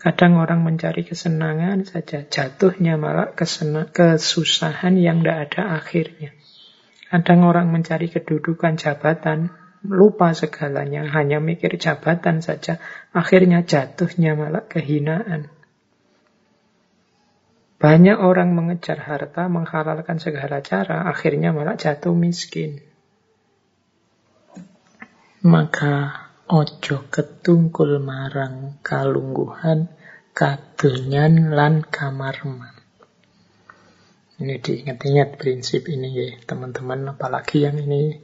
Kadang 0.00 0.40
orang 0.40 0.64
mencari 0.64 1.04
kesenangan 1.04 1.84
saja, 1.84 2.24
jatuhnya 2.24 2.96
malah 2.96 3.36
kesena, 3.36 3.84
kesusahan 3.92 4.96
yang 4.96 5.20
tidak 5.20 5.52
ada 5.52 5.76
akhirnya. 5.76 6.32
Kadang 7.12 7.44
orang 7.44 7.68
mencari 7.68 8.08
kedudukan 8.08 8.80
jabatan, 8.80 9.59
lupa 9.84 10.36
segalanya, 10.36 11.08
hanya 11.08 11.40
mikir 11.40 11.80
jabatan 11.80 12.44
saja, 12.44 12.76
akhirnya 13.16 13.64
jatuhnya 13.64 14.36
malah 14.36 14.68
kehinaan. 14.68 15.48
Banyak 17.80 18.20
orang 18.20 18.52
mengejar 18.52 19.00
harta, 19.00 19.48
menghalalkan 19.48 20.20
segala 20.20 20.60
cara, 20.60 21.08
akhirnya 21.08 21.56
malah 21.56 21.80
jatuh 21.80 22.12
miskin. 22.12 22.84
Maka 25.40 26.28
ojo 26.44 27.08
ketungkul 27.08 27.96
marang 28.04 28.76
kalungguhan, 28.84 29.88
kadunyan 30.36 31.56
lan 31.56 31.80
kamarman. 31.80 32.76
Ini 34.40 34.56
diingat-ingat 34.60 35.40
prinsip 35.40 35.88
ini 35.88 36.12
ya 36.16 36.36
teman-teman, 36.44 37.16
apalagi 37.16 37.64
yang 37.64 37.80
ini 37.80 38.20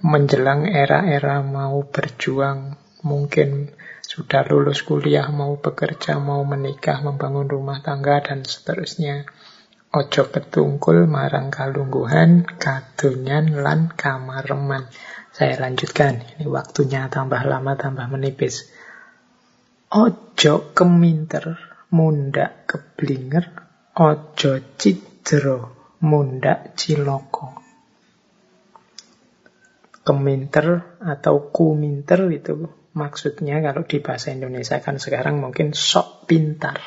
menjelang 0.00 0.64
era-era 0.64 1.44
mau 1.44 1.84
berjuang, 1.84 2.76
mungkin 3.04 3.68
sudah 4.00 4.42
lulus 4.48 4.82
kuliah, 4.82 5.28
mau 5.28 5.60
bekerja, 5.60 6.16
mau 6.16 6.40
menikah, 6.42 7.04
membangun 7.04 7.46
rumah 7.46 7.84
tangga, 7.84 8.18
dan 8.24 8.42
seterusnya. 8.42 9.28
Ojo 9.90 10.30
ketungkul 10.32 11.04
marang 11.04 11.52
kalungguhan, 11.52 12.48
kadunyan 12.58 13.60
lan 13.60 13.92
kamareman. 13.92 14.88
Saya 15.30 15.60
lanjutkan, 15.62 16.26
ini 16.38 16.48
waktunya 16.48 17.06
tambah 17.12 17.42
lama, 17.44 17.76
tambah 17.76 18.06
menipis. 18.08 18.72
Ojo 19.92 20.72
keminter, 20.72 21.60
mundak 21.92 22.66
keblinger, 22.66 23.52
ojo 23.98 24.52
cidro, 24.78 25.58
mundak 26.00 26.72
ciloko 26.78 27.59
keminter 30.00 30.96
atau 31.00 31.52
kuminter 31.52 32.26
itu 32.32 32.66
maksudnya 32.96 33.60
kalau 33.60 33.84
di 33.86 34.00
bahasa 34.00 34.32
Indonesia 34.34 34.80
kan 34.80 34.96
sekarang 34.96 35.38
mungkin 35.38 35.76
sok 35.76 36.26
pintar. 36.26 36.80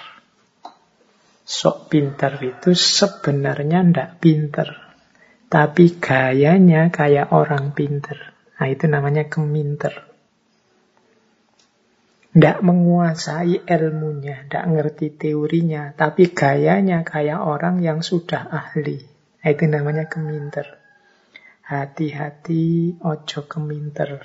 Sok 1.43 1.91
pintar 1.91 2.39
itu 2.39 2.73
sebenarnya 2.73 3.83
ndak 3.83 4.23
pinter. 4.23 4.67
Tapi 5.47 6.01
gayanya 6.01 6.89
kayak 6.89 7.29
orang 7.29 7.77
pinter. 7.77 8.33
Nah 8.57 8.67
itu 8.71 8.89
namanya 8.89 9.29
keminter. 9.29 10.13
Ndak 12.33 12.65
menguasai 12.65 13.61
ilmunya, 13.61 14.49
ndak 14.49 14.65
ngerti 14.65 15.13
teorinya, 15.13 15.93
tapi 15.93 16.33
gayanya 16.33 17.05
kayak 17.05 17.37
orang 17.45 17.85
yang 17.85 18.01
sudah 18.01 18.49
ahli. 18.49 19.05
Nah, 19.43 19.49
itu 19.53 19.69
namanya 19.69 20.09
keminter. 20.09 20.82
Hati-hati, 21.73 23.01
ojo 23.01 23.49
keminter. 23.49 24.21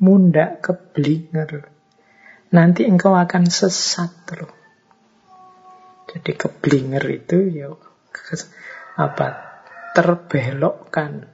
Munda 0.00 0.56
keblinger. 0.64 1.68
Nanti 2.56 2.88
engkau 2.88 3.12
akan 3.12 3.52
sesat 3.52 4.12
loh. 4.32 4.52
Jadi 6.08 6.32
keblinger 6.32 7.04
itu 7.12 7.36
ya 7.52 7.68
apa? 8.96 9.28
Terbelokkan. 9.92 11.28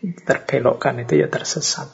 Terbelokkan 0.00 0.94
itu 1.04 1.20
ya 1.20 1.28
tersesat. 1.28 1.92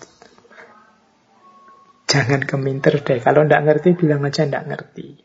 Jangan 2.07 2.47
keminter 2.47 3.03
deh. 3.03 3.19
Kalau 3.19 3.43
ndak 3.43 3.63
ngerti, 3.67 3.99
bilang 3.99 4.23
aja 4.23 4.47
ndak 4.47 4.67
ngerti. 4.71 5.19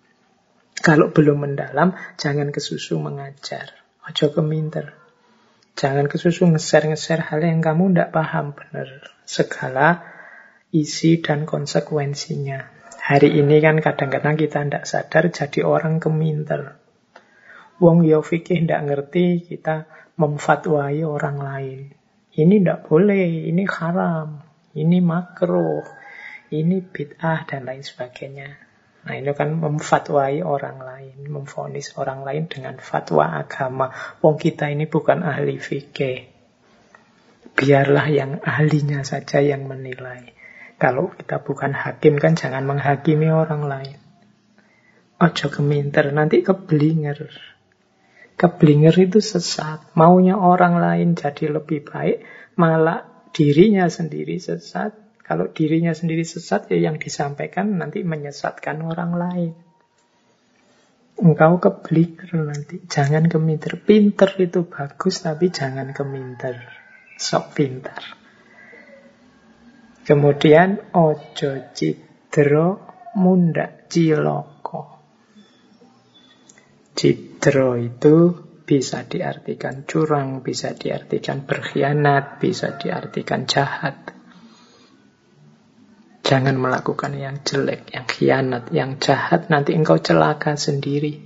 Kalau 0.82 1.14
belum 1.14 1.50
mendalam, 1.50 1.94
jangan 2.18 2.50
kesusu 2.50 2.98
mengajar. 2.98 3.86
Ojo 4.06 4.34
keminter. 4.34 5.05
Jangan 5.76 6.08
kesusu 6.08 6.48
ngeser-ngeser 6.48 7.20
hal 7.28 7.44
yang 7.44 7.60
kamu 7.60 7.92
tidak 7.92 8.16
paham 8.16 8.56
benar. 8.56 8.88
Segala 9.28 10.08
isi 10.72 11.20
dan 11.20 11.44
konsekuensinya. 11.44 12.72
Hari 13.06 13.36
ini 13.38 13.60
kan 13.60 13.84
kadang-kadang 13.84 14.40
kita 14.40 14.64
tidak 14.64 14.88
sadar 14.88 15.28
jadi 15.30 15.68
orang 15.68 16.00
keminter. 16.00 16.80
Wong 17.84 18.08
yo 18.08 18.24
fikih 18.24 18.64
ndak 18.64 18.88
ngerti, 18.88 19.44
kita 19.44 19.86
memfatwai 20.16 21.04
orang 21.04 21.38
lain. 21.44 21.80
Ini 22.32 22.56
ndak 22.64 22.88
boleh, 22.88 23.52
ini 23.52 23.68
haram, 23.68 24.40
ini 24.80 25.04
makruh, 25.04 25.84
ini 26.56 26.80
bid'ah 26.80 27.44
dan 27.44 27.68
lain 27.68 27.84
sebagainya. 27.84 28.65
Nah 29.06 29.14
ini 29.14 29.32
kan 29.38 29.54
memfatwai 29.62 30.42
orang 30.42 30.82
lain, 30.82 31.30
memfonis 31.30 31.94
orang 32.02 32.26
lain 32.26 32.50
dengan 32.50 32.82
fatwa 32.82 33.38
agama. 33.38 33.94
Wong 34.26 34.42
kita 34.42 34.74
ini 34.74 34.90
bukan 34.90 35.22
ahli 35.22 35.62
fikih. 35.62 36.26
Biarlah 37.54 38.10
yang 38.10 38.42
ahlinya 38.42 39.06
saja 39.06 39.46
yang 39.46 39.70
menilai. 39.70 40.34
Kalau 40.82 41.14
kita 41.14 41.40
bukan 41.40 41.78
hakim 41.78 42.18
kan 42.18 42.34
jangan 42.34 42.66
menghakimi 42.66 43.30
orang 43.30 43.70
lain. 43.70 43.98
Ojo 45.22 45.48
keminter, 45.48 46.12
nanti 46.12 46.44
keblinger. 46.44 47.30
Keblinger 48.36 48.96
itu 49.00 49.24
sesat. 49.24 49.96
Maunya 49.96 50.36
orang 50.36 50.82
lain 50.82 51.16
jadi 51.16 51.48
lebih 51.54 51.88
baik, 51.88 52.26
malah 52.60 53.08
dirinya 53.32 53.88
sendiri 53.88 54.42
sesat. 54.42 55.05
Kalau 55.26 55.50
dirinya 55.50 55.90
sendiri 55.90 56.22
sesat, 56.22 56.70
ya 56.70 56.78
yang 56.78 57.02
disampaikan 57.02 57.82
nanti 57.82 58.06
menyesatkan 58.06 58.78
orang 58.86 59.12
lain. 59.18 59.54
Engkau 61.18 61.58
keblinger 61.58 62.30
nanti. 62.46 62.86
Jangan 62.86 63.26
keminter. 63.26 63.82
Pinter 63.82 64.30
itu 64.38 64.70
bagus, 64.70 65.26
tapi 65.26 65.50
jangan 65.50 65.96
keminter. 65.98 66.62
Sok 67.18 67.46
pintar. 67.58 68.04
Kemudian 70.06 70.94
ojo 70.94 71.52
cidro 71.74 72.68
mundak 73.18 73.90
ciloko. 73.90 75.02
Cidro 76.94 77.80
itu 77.82 78.16
bisa 78.66 79.06
diartikan 79.10 79.90
curang, 79.90 80.46
bisa 80.46 80.78
diartikan 80.78 81.48
berkhianat, 81.48 82.38
bisa 82.38 82.78
diartikan 82.78 83.50
jahat. 83.50 84.15
Jangan 86.26 86.58
melakukan 86.58 87.14
yang 87.14 87.46
jelek, 87.46 87.94
yang 87.94 88.10
khianat, 88.10 88.74
yang 88.74 88.98
jahat, 88.98 89.46
nanti 89.54 89.78
engkau 89.78 90.02
celaka 90.02 90.58
sendiri. 90.58 91.22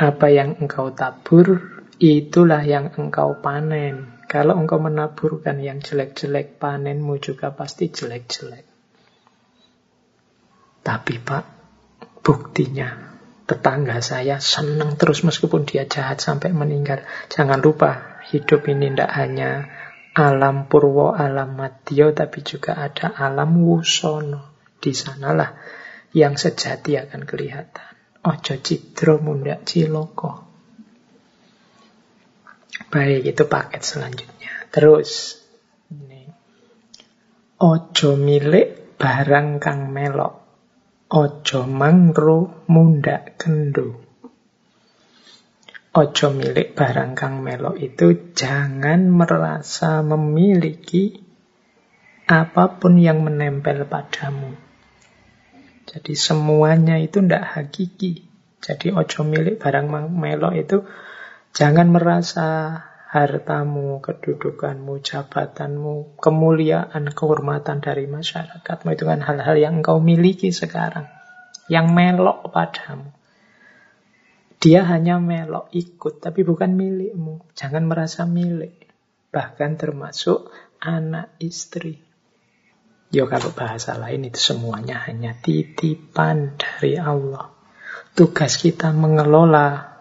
Apa 0.00 0.32
yang 0.32 0.56
engkau 0.56 0.96
tabur, 0.96 1.60
itulah 2.00 2.64
yang 2.64 2.96
engkau 2.96 3.36
panen. 3.44 4.16
Kalau 4.24 4.56
engkau 4.56 4.80
menaburkan 4.80 5.60
yang 5.60 5.84
jelek-jelek, 5.84 6.56
panenmu 6.56 7.20
juga 7.20 7.52
pasti 7.52 7.92
jelek-jelek. 7.92 8.64
Tapi 10.80 11.14
Pak, 11.20 11.44
buktinya 12.24 13.12
tetangga 13.44 14.00
saya 14.00 14.40
senang 14.40 14.96
terus 14.96 15.20
meskipun 15.20 15.68
dia 15.68 15.84
jahat 15.84 16.16
sampai 16.20 16.52
meninggal. 16.52 17.04
Jangan 17.28 17.60
lupa, 17.60 18.20
hidup 18.32 18.64
ini 18.72 18.92
tidak 18.92 19.12
hanya 19.12 19.68
alam 20.18 20.66
purwo, 20.66 21.14
alam 21.14 21.54
madyo, 21.54 22.10
tapi 22.10 22.42
juga 22.42 22.74
ada 22.74 23.14
alam 23.14 23.54
wusono. 23.62 24.58
Di 24.82 24.90
sanalah 24.90 25.54
yang 26.10 26.34
sejati 26.34 26.98
akan 26.98 27.22
kelihatan. 27.22 27.94
Ojo 28.26 28.54
cidro 28.58 29.22
mundak 29.22 29.62
ciloko. 29.62 30.42
Baik, 32.90 33.30
itu 33.30 33.42
paket 33.46 33.82
selanjutnya. 33.86 34.52
Terus, 34.74 35.38
ini. 35.94 36.26
Ojo 37.62 38.18
milik 38.18 38.98
barang 38.98 39.62
kang 39.62 39.94
melok. 39.94 40.34
Ojo 41.14 41.60
mangro 41.70 42.66
mundak 42.66 43.38
kendo. 43.38 44.07
Ojo 45.98 46.30
milik 46.30 46.78
barang 46.78 47.18
kang 47.18 47.42
melok 47.42 47.74
itu 47.82 48.30
jangan 48.30 49.10
merasa 49.10 49.98
memiliki 50.06 51.18
apa 52.30 52.78
pun 52.78 53.02
yang 53.02 53.26
menempel 53.26 53.82
padamu. 53.82 54.54
Jadi 55.90 56.14
semuanya 56.14 57.02
itu 57.02 57.18
ndak 57.18 57.42
hakiki. 57.50 58.30
Jadi 58.62 58.94
ojo 58.94 59.26
milik 59.26 59.58
barang 59.58 59.90
melok 60.14 60.54
itu 60.54 60.86
jangan 61.50 61.90
merasa 61.90 62.78
hartamu, 63.10 63.98
kedudukanmu, 63.98 65.02
jabatanmu, 65.02 66.14
kemuliaan, 66.22 67.10
kehormatan 67.10 67.82
dari 67.82 68.06
masyarakatmu. 68.06 68.94
Itu 68.94 69.02
kan 69.02 69.18
hal-hal 69.18 69.58
yang 69.58 69.82
engkau 69.82 69.98
miliki 69.98 70.54
sekarang. 70.54 71.10
Yang 71.66 71.90
melok 71.90 72.54
padamu. 72.54 73.17
Dia 74.58 74.82
hanya 74.90 75.22
melok 75.22 75.70
ikut, 75.70 76.18
tapi 76.18 76.42
bukan 76.42 76.74
milikmu. 76.74 77.46
Jangan 77.54 77.86
merasa 77.86 78.26
milik. 78.26 78.90
Bahkan 79.30 79.78
termasuk 79.78 80.50
anak 80.82 81.30
istri. 81.38 82.02
Yo 83.08 83.24
kalau 83.24 83.56
bahasa 83.56 83.96
lain 83.96 84.28
itu 84.28 84.36
semuanya 84.36 85.00
hanya 85.08 85.32
titipan 85.38 86.60
dari 86.60 87.00
Allah. 87.00 87.54
Tugas 88.12 88.60
kita 88.60 88.92
mengelola 88.92 89.96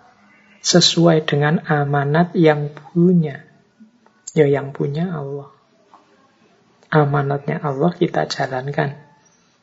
sesuai 0.60 1.24
dengan 1.24 1.64
amanat 1.64 2.36
yang 2.36 2.74
punya. 2.74 3.48
Ya 4.36 4.50
yang 4.50 4.76
punya 4.76 5.08
Allah. 5.08 5.54
Amanatnya 6.92 7.64
Allah 7.64 7.96
kita 7.96 8.28
jalankan. 8.28 9.07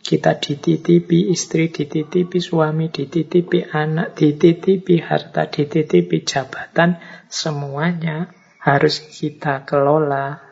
Kita 0.04 0.36
dititipi 0.36 1.32
istri, 1.32 1.72
dititipi 1.72 2.36
suami, 2.36 2.92
dititipi 2.92 3.64
anak, 3.64 4.12
dititipi 4.12 5.00
harta, 5.00 5.48
dititipi 5.48 6.20
jabatan. 6.28 7.00
Semuanya 7.32 8.28
harus 8.60 9.00
kita 9.00 9.64
kelola 9.64 10.44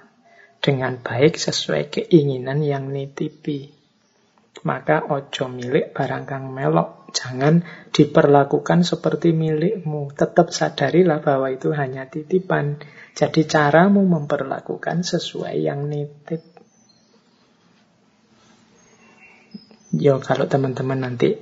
dengan 0.64 0.96
baik 1.04 1.36
sesuai 1.36 1.92
keinginan 1.92 2.64
yang 2.64 2.88
nitipi. 2.88 3.68
Maka 4.64 5.04
ojo 5.12 5.52
milik 5.52 5.92
barang 5.92 6.24
kang 6.24 6.48
melok 6.48 7.02
Jangan 7.12 7.60
diperlakukan 7.92 8.88
seperti 8.88 9.36
milikmu. 9.36 10.16
Tetap 10.16 10.48
sadarilah 10.48 11.20
bahwa 11.20 11.52
itu 11.52 11.70
hanya 11.76 12.08
titipan. 12.08 12.80
Jadi 13.12 13.44
caramu 13.44 14.00
memperlakukan 14.08 15.04
sesuai 15.04 15.60
yang 15.60 15.92
nitip. 15.92 16.51
Yo 19.92 20.24
kalau 20.24 20.48
teman-teman 20.48 21.04
nanti 21.04 21.36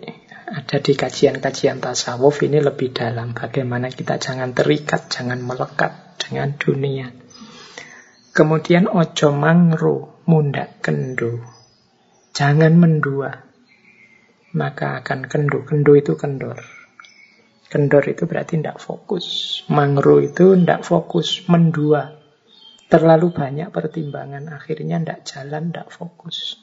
ada 0.51 0.83
di 0.83 0.93
kajian-kajian 0.99 1.79
tasawuf 1.79 2.43
ini 2.43 2.59
lebih 2.59 2.91
dalam. 2.91 3.31
Bagaimana 3.31 3.89
kita 3.89 4.19
jangan 4.19 4.51
terikat, 4.51 5.07
jangan 5.07 5.39
melekat 5.39 6.19
dengan 6.19 6.59
dunia. 6.59 7.15
Kemudian 8.35 8.91
ojo 8.91 9.31
mangru, 9.31 10.27
mundak 10.27 10.83
kendo. 10.83 11.47
Jangan 12.35 12.75
mendua 12.75 13.51
maka 14.55 14.99
akan 15.03 15.31
kendu. 15.31 15.63
Kendu 15.63 15.95
itu 15.95 16.19
kendor. 16.19 16.59
Kendor 17.71 18.03
itu 18.11 18.27
berarti 18.27 18.59
tidak 18.59 18.83
fokus. 18.83 19.61
Mangro 19.71 20.19
itu 20.19 20.59
tidak 20.59 20.83
fokus, 20.83 21.47
mendua. 21.47 22.19
Terlalu 22.91 23.31
banyak 23.31 23.71
pertimbangan, 23.71 24.51
akhirnya 24.51 24.99
tidak 24.99 25.21
jalan, 25.23 25.71
tidak 25.71 25.95
fokus. 25.95 26.59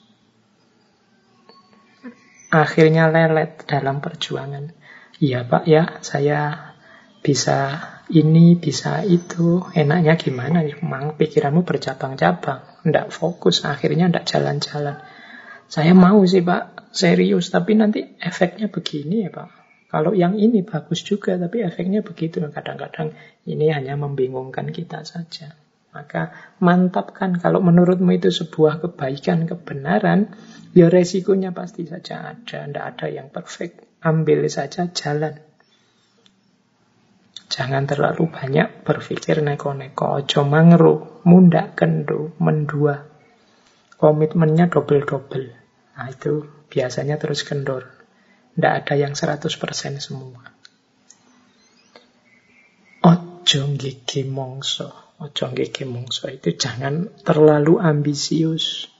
Akhirnya 2.47 3.11
lelet 3.11 3.67
dalam 3.67 3.99
perjuangan. 3.99 4.71
Iya 5.17 5.43
pak 5.43 5.63
ya, 5.67 5.99
saya 6.05 6.71
bisa 7.19 7.81
ini, 8.07 8.55
bisa 8.55 9.03
itu. 9.03 9.67
Enaknya 9.75 10.15
gimana? 10.15 10.63
Memang 10.63 11.19
pikiranmu 11.19 11.67
bercabang-cabang. 11.67 12.87
Tidak 12.87 13.07
fokus, 13.11 13.67
akhirnya 13.67 14.07
tidak 14.07 14.25
jalan-jalan. 14.31 14.97
Saya 15.67 15.91
mau 15.91 16.23
sih 16.23 16.39
Pak, 16.39 16.95
serius, 16.95 17.51
tapi 17.51 17.75
nanti 17.75 18.15
efeknya 18.23 18.71
begini 18.71 19.27
ya 19.27 19.31
Pak. 19.35 19.49
Kalau 19.87 20.15
yang 20.15 20.39
ini 20.39 20.63
bagus 20.63 21.03
juga, 21.03 21.35
tapi 21.35 21.63
efeknya 21.63 22.03
begitu. 22.03 22.39
Kadang-kadang 22.39 23.15
ini 23.43 23.71
hanya 23.71 23.99
membingungkan 23.99 24.71
kita 24.71 25.03
saja. 25.03 25.55
Maka 25.91 26.55
mantapkan 26.63 27.39
kalau 27.39 27.59
menurutmu 27.63 28.15
itu 28.15 28.31
sebuah 28.31 28.83
kebaikan, 28.83 29.47
kebenaran, 29.47 30.31
ya 30.75 30.87
resikonya 30.91 31.55
pasti 31.55 31.87
saja 31.87 32.35
ada. 32.35 32.67
Tidak 32.67 32.83
ada 32.83 33.07
yang 33.07 33.29
perfect. 33.29 33.85
Ambil 34.03 34.47
saja 34.51 34.89
jalan. 34.91 35.47
Jangan 37.47 37.87
terlalu 37.87 38.27
banyak 38.27 38.83
berpikir 38.83 39.39
neko-neko. 39.39 40.19
Ojo 40.19 40.43
mangru, 40.43 41.23
mundak 41.23 41.79
kendo, 41.79 42.35
mendua. 42.43 43.07
Komitmennya 43.97 44.67
double-double. 44.67 45.47
Nah 45.97 46.07
itu 46.11 46.45
biasanya 46.67 47.15
terus 47.17 47.47
kendor. 47.47 47.87
Tidak 48.53 48.73
ada 48.83 48.93
yang 48.99 49.15
100% 49.15 49.47
semua. 49.97 50.43
Ojo 53.01 53.61
gigi 53.79 54.27
mongso. 54.27 54.91
Ojo 55.23 55.49
gigi 55.55 55.87
mongso 55.87 56.27
itu 56.27 56.53
jangan 56.53 57.09
terlalu 57.23 57.79
ambisius. 57.79 58.91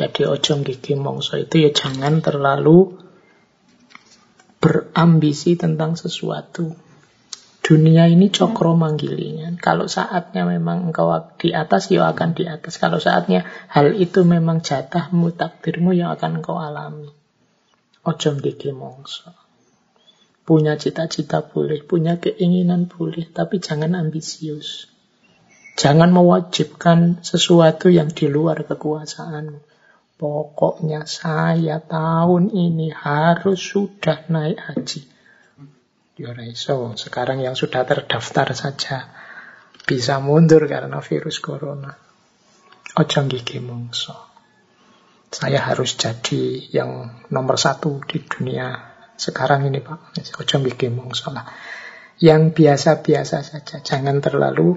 Jadi 0.00 0.24
ojo 0.24 0.64
gigi 0.64 0.96
mongso 0.96 1.36
itu 1.36 1.60
ya 1.60 1.76
jangan 1.76 2.24
terlalu 2.24 2.96
berambisi 4.56 5.60
tentang 5.60 5.92
sesuatu. 5.92 6.72
Dunia 7.60 8.08
ini 8.08 8.32
cokro 8.32 8.72
manggilingan. 8.80 9.60
Kalau 9.60 9.92
saatnya 9.92 10.48
memang 10.48 10.88
engkau 10.88 11.12
di 11.36 11.52
atas, 11.52 11.92
ya 11.92 12.08
akan 12.08 12.32
di 12.32 12.48
atas. 12.48 12.80
Kalau 12.80 12.96
saatnya 12.96 13.44
hal 13.68 13.92
itu 13.92 14.24
memang 14.24 14.64
jatahmu, 14.64 15.36
takdirmu 15.36 15.92
yang 15.92 16.16
akan 16.16 16.40
engkau 16.40 16.56
alami. 16.56 17.12
Ojo 18.00 18.40
gigi 18.40 18.72
mongso. 18.72 19.36
Punya 20.48 20.80
cita-cita 20.80 21.44
boleh, 21.44 21.84
punya 21.84 22.16
keinginan 22.16 22.88
boleh, 22.88 23.28
tapi 23.28 23.60
jangan 23.60 23.92
ambisius. 23.92 24.88
Jangan 25.76 26.10
mewajibkan 26.10 27.20
sesuatu 27.20 27.92
yang 27.92 28.08
di 28.10 28.26
luar 28.26 28.64
kekuasaanmu. 28.64 29.69
Pokoknya 30.20 31.08
saya 31.08 31.80
tahun 31.80 32.52
ini 32.52 32.92
harus 32.92 33.56
sudah 33.56 34.28
naik 34.28 34.60
haji. 34.60 35.08
Ya 36.20 36.36
sekarang 37.00 37.40
yang 37.40 37.56
sudah 37.56 37.88
terdaftar 37.88 38.52
saja 38.52 39.08
bisa 39.88 40.20
mundur 40.20 40.68
karena 40.68 41.00
virus 41.00 41.40
corona. 41.40 41.96
Ojo 43.00 43.20
gigi 43.32 43.64
mongso. 43.64 44.12
Saya 45.32 45.64
harus 45.64 45.96
jadi 45.96 46.68
yang 46.68 47.24
nomor 47.32 47.56
satu 47.56 48.04
di 48.04 48.20
dunia 48.20 48.76
sekarang 49.16 49.72
ini 49.72 49.80
Pak. 49.80 50.20
Ojo 50.36 50.56
gigi 50.68 50.92
mongso 50.92 51.32
lah. 51.32 51.48
Yang 52.20 52.60
biasa-biasa 52.60 53.40
saja. 53.40 53.80
Jangan 53.80 54.20
terlalu 54.20 54.76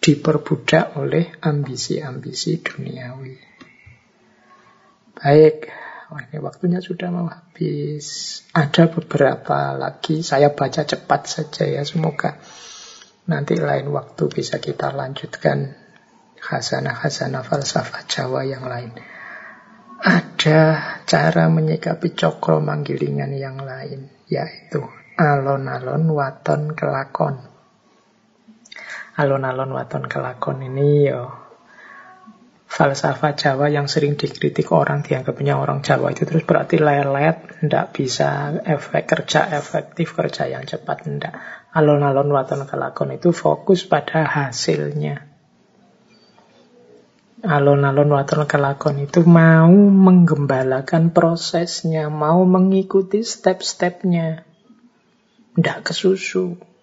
diperbudak 0.00 0.96
oleh 0.96 1.36
ambisi-ambisi 1.44 2.64
duniawi. 2.64 3.53
Baik, 5.24 5.72
oh, 6.12 6.20
ini 6.20 6.36
waktunya 6.36 6.84
sudah 6.84 7.08
mau 7.08 7.24
habis. 7.32 8.44
Ada 8.52 8.92
beberapa 8.92 9.72
lagi, 9.72 10.20
saya 10.20 10.52
baca 10.52 10.84
cepat 10.84 11.24
saja 11.24 11.64
ya, 11.64 11.80
semoga 11.80 12.36
nanti 13.24 13.56
lain 13.56 13.88
waktu 13.88 14.28
bisa 14.28 14.60
kita 14.60 14.92
lanjutkan 14.92 15.80
khazanah-khazanah 16.44 17.40
falsafah 17.40 18.04
Jawa 18.04 18.44
yang 18.44 18.68
lain. 18.68 18.92
Ada 20.04 20.60
cara 21.08 21.48
menyikapi 21.48 22.12
cokro 22.12 22.60
manggilingan 22.60 23.32
yang 23.32 23.64
lain, 23.64 24.12
yaitu 24.28 24.84
alon-alon 25.16 26.04
waton 26.12 26.76
kelakon. 26.76 27.40
Alon-alon 29.16 29.72
waton 29.72 30.04
kelakon 30.04 30.68
ini 30.68 31.08
yo 31.08 31.43
falsafah 32.64 33.38
Jawa 33.38 33.70
yang 33.70 33.86
sering 33.86 34.18
dikritik 34.18 34.72
orang 34.74 35.06
dianggapnya 35.06 35.54
orang 35.54 35.84
Jawa 35.84 36.10
itu 36.10 36.26
terus 36.26 36.42
berarti 36.42 36.80
lelet, 36.80 37.62
tidak 37.62 37.94
bisa 37.94 38.58
efek 38.66 39.06
kerja 39.06 39.46
efektif, 39.54 40.16
kerja 40.16 40.50
yang 40.50 40.66
cepat, 40.66 41.06
tidak. 41.06 41.34
Alon-alon 41.74 42.30
waton 42.30 42.66
kelakon 42.66 43.14
itu 43.14 43.30
fokus 43.30 43.86
pada 43.86 44.26
hasilnya. 44.26 45.26
Alon-alon 47.44 48.10
waton 48.10 48.48
kelakon 48.48 49.04
itu 49.04 49.22
mau 49.22 49.70
menggembalakan 49.74 51.12
prosesnya, 51.12 52.08
mau 52.08 52.42
mengikuti 52.48 53.22
step-stepnya. 53.22 54.42
Tidak 55.54 55.78
kesusu 55.86 56.73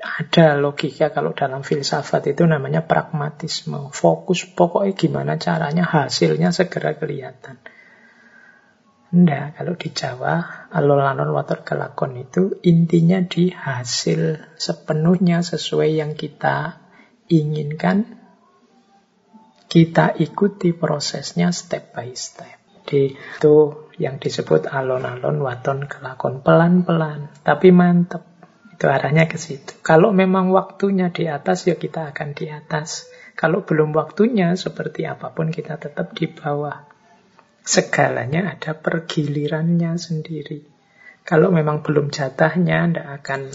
ada 0.00 0.56
logika 0.56 1.12
kalau 1.12 1.36
dalam 1.36 1.60
filsafat 1.60 2.32
itu 2.32 2.48
namanya 2.48 2.88
pragmatisme. 2.88 3.92
Fokus 3.92 4.48
pokoknya 4.48 4.92
gimana 4.96 5.32
caranya 5.36 5.84
hasilnya 5.84 6.56
segera 6.56 6.96
kelihatan. 6.96 7.60
Enggak, 9.10 9.58
kalau 9.58 9.74
di 9.74 9.90
Jawa, 9.90 10.34
alon-alon 10.70 11.34
water 11.34 11.66
kelakon 11.66 12.14
itu 12.14 12.62
intinya 12.62 13.18
di 13.18 13.50
hasil 13.50 14.54
sepenuhnya 14.54 15.42
sesuai 15.42 15.98
yang 15.98 16.12
kita 16.14 16.78
inginkan. 17.26 18.16
Kita 19.70 20.14
ikuti 20.14 20.74
prosesnya 20.74 21.50
step 21.50 21.94
by 21.94 22.14
step. 22.14 22.58
Jadi 22.86 23.14
itu 23.14 23.54
yang 23.98 24.22
disebut 24.22 24.70
alon-alon 24.70 25.42
waton 25.42 25.90
kelakon. 25.90 26.42
Pelan-pelan, 26.46 27.34
tapi 27.42 27.74
mantep. 27.74 28.29
Itu 28.80 28.88
arahnya 28.88 29.28
ke 29.28 29.36
situ. 29.36 29.76
Kalau 29.84 30.08
memang 30.08 30.56
waktunya 30.56 31.12
di 31.12 31.28
atas, 31.28 31.68
ya 31.68 31.76
kita 31.76 32.16
akan 32.16 32.32
di 32.32 32.48
atas. 32.48 33.12
Kalau 33.36 33.60
belum 33.60 33.92
waktunya, 33.92 34.56
seperti 34.56 35.04
apa 35.04 35.36
pun 35.36 35.52
kita 35.52 35.76
tetap 35.76 36.16
di 36.16 36.24
bawah. 36.24 36.88
Segalanya 37.60 38.56
ada 38.56 38.72
pergilirannya 38.72 40.00
sendiri. 40.00 40.64
Kalau 41.28 41.52
memang 41.52 41.84
belum 41.84 42.08
jatahnya, 42.08 42.88
tidak 42.88 43.08
akan 43.20 43.52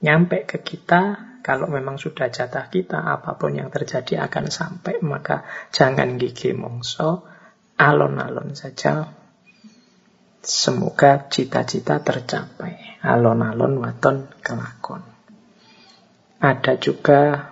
nyampe 0.00 0.48
ke 0.48 0.64
kita. 0.64 1.36
Kalau 1.44 1.68
memang 1.68 2.00
sudah 2.00 2.32
jatah 2.32 2.72
kita, 2.72 2.96
apa 2.96 3.36
pun 3.36 3.52
yang 3.52 3.68
terjadi 3.68 4.24
akan 4.24 4.48
sampai. 4.48 5.04
Maka 5.04 5.44
jangan 5.68 6.16
gigi 6.16 6.56
mongso, 6.56 7.28
alon-alon 7.76 8.56
saja. 8.56 9.04
Semoga 10.40 11.28
cita-cita 11.28 12.00
tercapai 12.00 12.81
alon-alon 13.02 13.82
waton 13.82 14.30
kelakon. 14.40 15.02
Ada 16.38 16.78
juga 16.78 17.50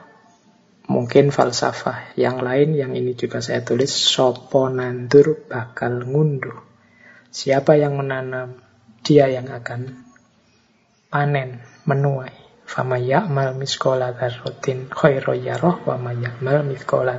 mungkin 0.86 1.30
falsafah 1.30 2.14
yang 2.18 2.42
lain 2.42 2.74
yang 2.74 2.94
ini 2.94 3.14
juga 3.14 3.42
saya 3.42 3.62
tulis 3.62 3.90
sopo 3.90 4.70
nandur 4.70 5.46
bakal 5.46 6.06
ngunduh. 6.06 6.58
Siapa 7.30 7.78
yang 7.78 7.94
menanam, 7.94 8.58
dia 9.06 9.30
yang 9.30 9.46
akan 9.50 10.06
panen, 11.10 11.62
menuai. 11.86 12.34
Fama 12.70 13.02
ya'mal 13.02 13.58
miskola 13.58 14.14
dharrotin 14.14 14.86
khairo 14.86 15.34
yaroh 15.34 15.82
wa 15.82 15.98
ma 15.98 16.14
ya'mal 16.14 16.62
miskola 16.62 17.18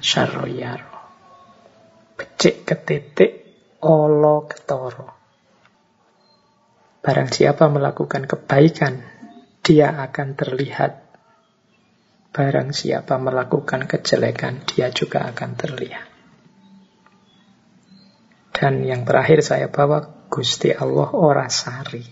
syarro 0.00 0.48
yaroh. 0.48 1.00
Becik 2.16 2.64
ketitik 2.64 3.32
olo 3.84 4.48
ketoro. 4.48 5.19
Barang 7.00 7.32
siapa 7.32 7.64
melakukan 7.72 8.28
kebaikan, 8.28 9.00
dia 9.64 9.88
akan 9.88 10.36
terlihat. 10.36 11.00
Barang 12.30 12.76
siapa 12.76 13.16
melakukan 13.16 13.88
kejelekan, 13.88 14.68
dia 14.68 14.92
juga 14.92 15.24
akan 15.32 15.50
terlihat. 15.56 16.06
Dan 18.52 18.84
yang 18.84 19.08
terakhir 19.08 19.40
saya 19.40 19.72
bawa 19.72 20.28
Gusti 20.28 20.76
Allah 20.76 21.08
Orasari. 21.16 22.04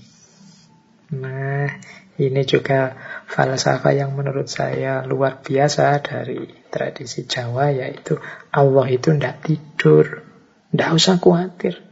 Nah, 1.21 1.69
ini 2.17 2.43
juga 2.49 2.97
falsafah 3.29 3.93
yang 3.93 4.17
menurut 4.17 4.49
saya 4.49 5.05
luar 5.05 5.45
biasa 5.45 6.01
dari 6.01 6.49
tradisi 6.73 7.29
Jawa, 7.29 7.71
yaitu 7.73 8.17
Allah 8.51 8.87
itu 8.89 9.13
tidak 9.13 9.45
tidur. 9.45 10.25
Tidak 10.73 10.91
usah 10.97 11.21
khawatir. 11.21 11.88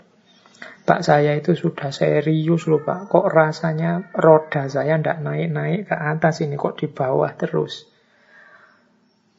Pak 0.86 1.02
saya 1.02 1.34
itu 1.34 1.58
sudah 1.58 1.90
serius 1.90 2.70
loh 2.70 2.78
Pak. 2.78 3.10
Kok 3.10 3.26
rasanya 3.26 4.14
roda 4.14 4.70
saya 4.70 4.94
tidak 4.94 5.18
naik-naik 5.18 5.90
ke 5.90 5.96
atas 5.98 6.46
ini. 6.46 6.54
Kok 6.54 6.78
di 6.78 6.86
bawah 6.86 7.34
terus. 7.34 7.90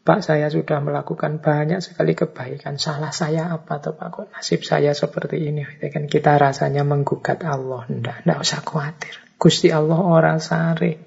Pak 0.03 0.27
saya 0.27 0.51
sudah 0.51 0.83
melakukan 0.83 1.39
banyak 1.39 1.79
sekali 1.79 2.19
kebaikan. 2.19 2.75
Salah 2.75 3.15
saya 3.15 3.47
apa 3.47 3.79
tuh 3.79 3.95
Pak? 3.95 4.07
Kok 4.11 4.27
nasib 4.35 4.67
saya 4.67 4.91
seperti 4.91 5.47
ini? 5.47 5.63
Kan 5.63 6.11
kita 6.11 6.35
rasanya 6.35 6.83
menggugat 6.83 7.39
Allah. 7.47 7.87
Tidak, 7.87 8.27
tidak 8.27 8.37
usah 8.43 8.61
khawatir. 8.67 9.15
Gusti 9.39 9.71
Allah 9.71 10.03
orang 10.03 10.43
sare. 10.43 10.99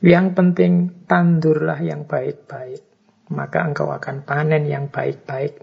Yang 0.00 0.26
penting 0.32 0.72
tandurlah 1.04 1.84
yang 1.84 2.08
baik-baik. 2.08 2.80
Maka 3.28 3.60
engkau 3.60 3.92
akan 3.92 4.24
panen 4.24 4.64
yang 4.64 4.88
baik-baik. 4.88 5.60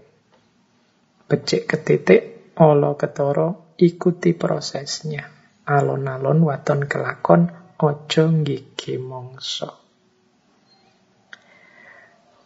Becik 1.26 1.66
ke 1.66 1.78
titik 1.82 2.31
Olo 2.60 3.00
ketoro 3.00 3.72
ikuti 3.80 4.36
prosesnya. 4.36 5.24
Alon-alon 5.62 6.44
waton 6.44 6.84
kelakon 6.84 7.48
ojo 7.80 8.24
gigi 8.44 9.00
mongso. 9.00 9.82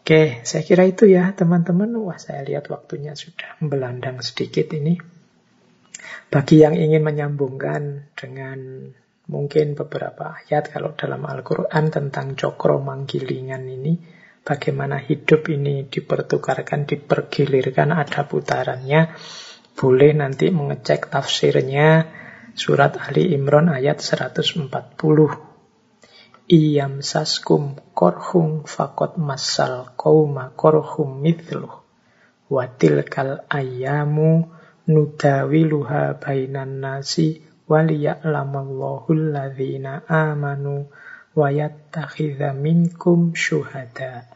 Oke, 0.06 0.46
saya 0.46 0.62
kira 0.62 0.86
itu 0.86 1.10
ya 1.10 1.34
teman-teman. 1.34 1.90
Wah, 1.98 2.14
saya 2.14 2.46
lihat 2.46 2.70
waktunya 2.70 3.18
sudah 3.18 3.58
belandang 3.58 4.22
sedikit 4.22 4.70
ini. 4.70 4.94
Bagi 6.30 6.62
yang 6.62 6.78
ingin 6.78 7.02
menyambungkan 7.02 8.14
dengan 8.14 8.86
mungkin 9.26 9.74
beberapa 9.74 10.38
ayat 10.38 10.70
kalau 10.70 10.94
dalam 10.94 11.26
Al-Quran 11.26 11.90
tentang 11.90 12.38
cokro 12.38 12.78
manggilingan 12.78 13.66
ini, 13.66 13.98
bagaimana 14.46 15.02
hidup 15.02 15.50
ini 15.50 15.90
dipertukarkan, 15.90 16.86
dipergilirkan, 16.86 17.90
ada 17.90 18.30
putarannya, 18.30 19.10
boleh 19.76 20.16
nanti 20.16 20.48
mengecek 20.48 21.12
tafsirnya 21.12 22.08
surat 22.56 22.96
Ali 22.96 23.36
Imran 23.36 23.68
ayat 23.68 24.00
140. 24.00 24.72
Iyam 26.48 27.04
saskum 27.04 27.76
korhum 27.92 28.64
fakot 28.64 29.20
masal 29.20 29.92
kauma 30.00 30.56
korhum 30.56 31.20
mithluh. 31.20 31.84
Watil 32.48 33.04
kal 33.04 33.44
ayamu 33.52 34.48
nudawiluha 34.88 36.24
bainan 36.24 36.80
nasi 36.80 37.44
waliya'lamallahu 37.68 39.12
alladhina 39.12 40.06
amanu 40.08 40.88
wa 41.36 41.52
yattakhidha 41.52 42.56
minkum 42.56 43.36
syuhada 43.36 44.30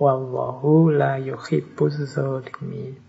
wallahu 0.00 0.88
la 0.88 1.20
yuhibbuz 1.20 2.00
zalimin. 2.14 3.05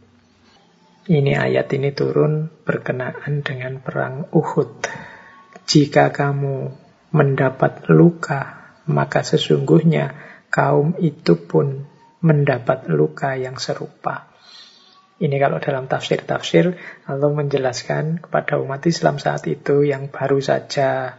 Ini 1.07 1.39
ayat 1.39 1.71
ini 1.71 1.95
turun 1.95 2.51
berkenaan 2.67 3.39
dengan 3.39 3.79
perang 3.79 4.27
Uhud. 4.27 4.83
Jika 5.63 6.11
kamu 6.11 6.67
mendapat 7.15 7.87
luka, 7.87 8.75
maka 8.91 9.23
sesungguhnya 9.23 10.11
kaum 10.51 10.99
itu 10.99 11.47
pun 11.47 11.87
mendapat 12.19 12.91
luka 12.91 13.39
yang 13.39 13.55
serupa. 13.55 14.27
Ini 15.23 15.31
kalau 15.39 15.63
dalam 15.63 15.87
tafsir-tafsir, 15.87 16.75
Allah 17.07 17.31
menjelaskan 17.31 18.27
kepada 18.27 18.59
umat 18.59 18.83
Islam 18.83 19.15
saat 19.15 19.47
itu 19.47 19.87
yang 19.87 20.11
baru 20.11 20.43
saja 20.43 21.15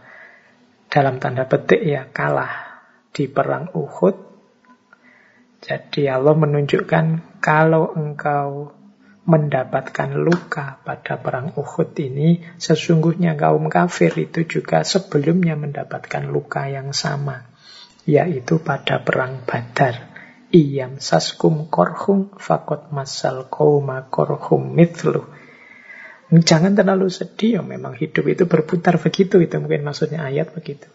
dalam 0.85 1.17
tanda 1.17 1.49
petik 1.49 1.81
ya 1.81 2.05
kalah 2.13 2.85
di 3.09 3.25
perang 3.25 3.73
Uhud. 3.73 4.15
Jadi 5.65 6.05
Allah 6.05 6.37
menunjukkan 6.37 7.41
kalau 7.41 7.89
engkau 7.97 8.78
mendapatkan 9.29 10.17
luka 10.17 10.81
pada 10.81 11.21
perang 11.21 11.53
Uhud 11.53 11.93
ini, 12.01 12.41
sesungguhnya 12.57 13.37
kaum 13.37 13.69
kafir 13.69 14.09
itu 14.17 14.49
juga 14.49 14.81
sebelumnya 14.81 15.53
mendapatkan 15.53 16.25
luka 16.25 16.65
yang 16.65 16.89
sama, 16.97 17.45
yaitu 18.09 18.57
pada 18.57 19.05
perang 19.05 19.45
Badar. 19.45 20.09
Iyam 20.49 20.97
saskum 20.97 21.69
korhum 21.69 22.33
fakot 22.41 22.89
masal 22.89 23.45
kauma 23.53 24.09
korhum 24.09 24.73
mitlu. 24.73 25.29
Jangan 26.33 26.73
terlalu 26.73 27.13
sedih, 27.13 27.57
ya 27.57 27.61
memang 27.61 27.93
hidup 27.93 28.25
itu 28.25 28.49
berputar 28.49 28.97
begitu, 28.97 29.37
itu 29.37 29.61
mungkin 29.61 29.85
maksudnya 29.85 30.25
ayat 30.25 30.49
begitu. 30.57 30.89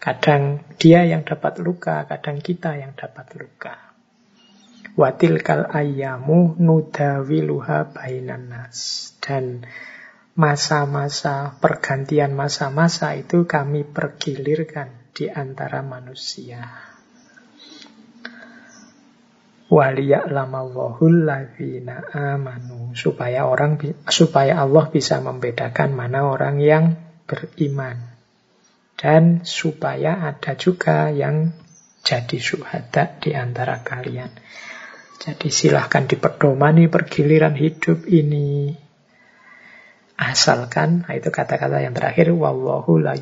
Kadang 0.00 0.64
dia 0.80 1.04
yang 1.04 1.24
dapat 1.24 1.60
luka, 1.60 2.08
kadang 2.08 2.40
kita 2.40 2.80
yang 2.80 2.96
dapat 2.96 3.28
luka. 3.36 3.93
Watil 4.94 5.42
kal 5.42 5.66
ayamu 5.74 6.54
nudawiluha 6.54 7.90
bainan 7.90 8.46
nas. 8.46 9.10
Dan 9.18 9.66
masa-masa 10.38 11.58
pergantian 11.58 12.30
masa-masa 12.34 13.18
itu 13.18 13.42
kami 13.42 13.82
pergilirkan 13.82 15.10
di 15.10 15.26
antara 15.26 15.82
manusia. 15.82 16.94
Waliya'lamallahul 19.66 21.26
ladzina 21.26 22.06
amanu 22.14 22.94
supaya 22.94 23.50
orang 23.50 23.80
supaya 24.06 24.62
Allah 24.62 24.86
bisa 24.94 25.18
membedakan 25.18 25.90
mana 25.90 26.30
orang 26.30 26.62
yang 26.62 26.94
beriman 27.26 28.14
dan 28.94 29.42
supaya 29.42 30.22
ada 30.30 30.54
juga 30.54 31.10
yang 31.10 31.50
jadi 32.04 32.38
syuhada 32.38 33.18
di 33.18 33.34
antara 33.34 33.80
kalian. 33.82 34.30
Jadi 35.24 35.48
silahkan 35.48 36.04
diperdomani 36.04 36.92
pergiliran 36.92 37.56
hidup 37.56 38.04
ini. 38.04 38.76
Asalkan, 40.20 41.08
nah 41.08 41.16
itu 41.16 41.32
kata-kata 41.32 41.80
yang 41.80 41.96
terakhir, 41.96 42.36
Wallahu 42.36 43.00
la. 43.00 43.16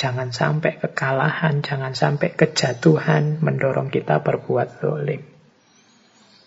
Jangan 0.00 0.32
sampai 0.32 0.80
kekalahan, 0.80 1.60
jangan 1.60 1.92
sampai 1.92 2.32
kejatuhan 2.32 3.44
mendorong 3.44 3.92
kita 3.92 4.24
berbuat 4.24 4.80
zolim. 4.80 5.20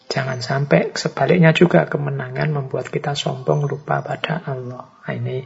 Jangan 0.09 0.41
sampai 0.41 0.89
sebaliknya 0.97 1.53
juga 1.53 1.85
kemenangan 1.85 2.49
membuat 2.49 2.89
kita 2.89 3.13
sombong 3.13 3.69
lupa 3.69 4.01
pada 4.01 4.41
Allah. 4.41 4.89
Nah, 4.89 5.13
ini 5.13 5.45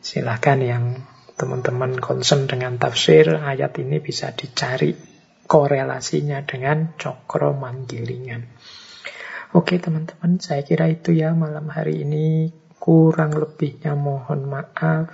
silahkan 0.00 0.56
yang 0.64 1.04
teman-teman 1.36 2.00
concern 2.00 2.48
dengan 2.48 2.80
tafsir 2.80 3.28
ayat 3.28 3.76
ini 3.76 4.00
bisa 4.00 4.32
dicari 4.32 5.17
korelasinya 5.48 6.44
dengan 6.44 6.92
cokro 7.00 7.56
manggilingan. 7.56 8.44
Oke 9.56 9.80
teman-teman, 9.80 10.36
saya 10.36 10.60
kira 10.60 10.92
itu 10.92 11.16
ya 11.16 11.32
malam 11.32 11.72
hari 11.72 12.04
ini. 12.04 12.52
Kurang 12.76 13.32
lebihnya 13.32 13.96
mohon 13.96 14.44
maaf. 14.44 15.08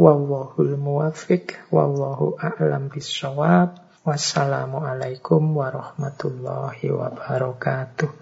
Wallahul 0.00 0.80
muwafiq, 0.80 1.68
wallahu 1.68 2.40
a'lam 2.40 2.88
bisawab. 2.88 3.76
Wassalamualaikum 4.00 5.60
warahmatullahi 5.60 6.88
wabarakatuh. 6.88 8.19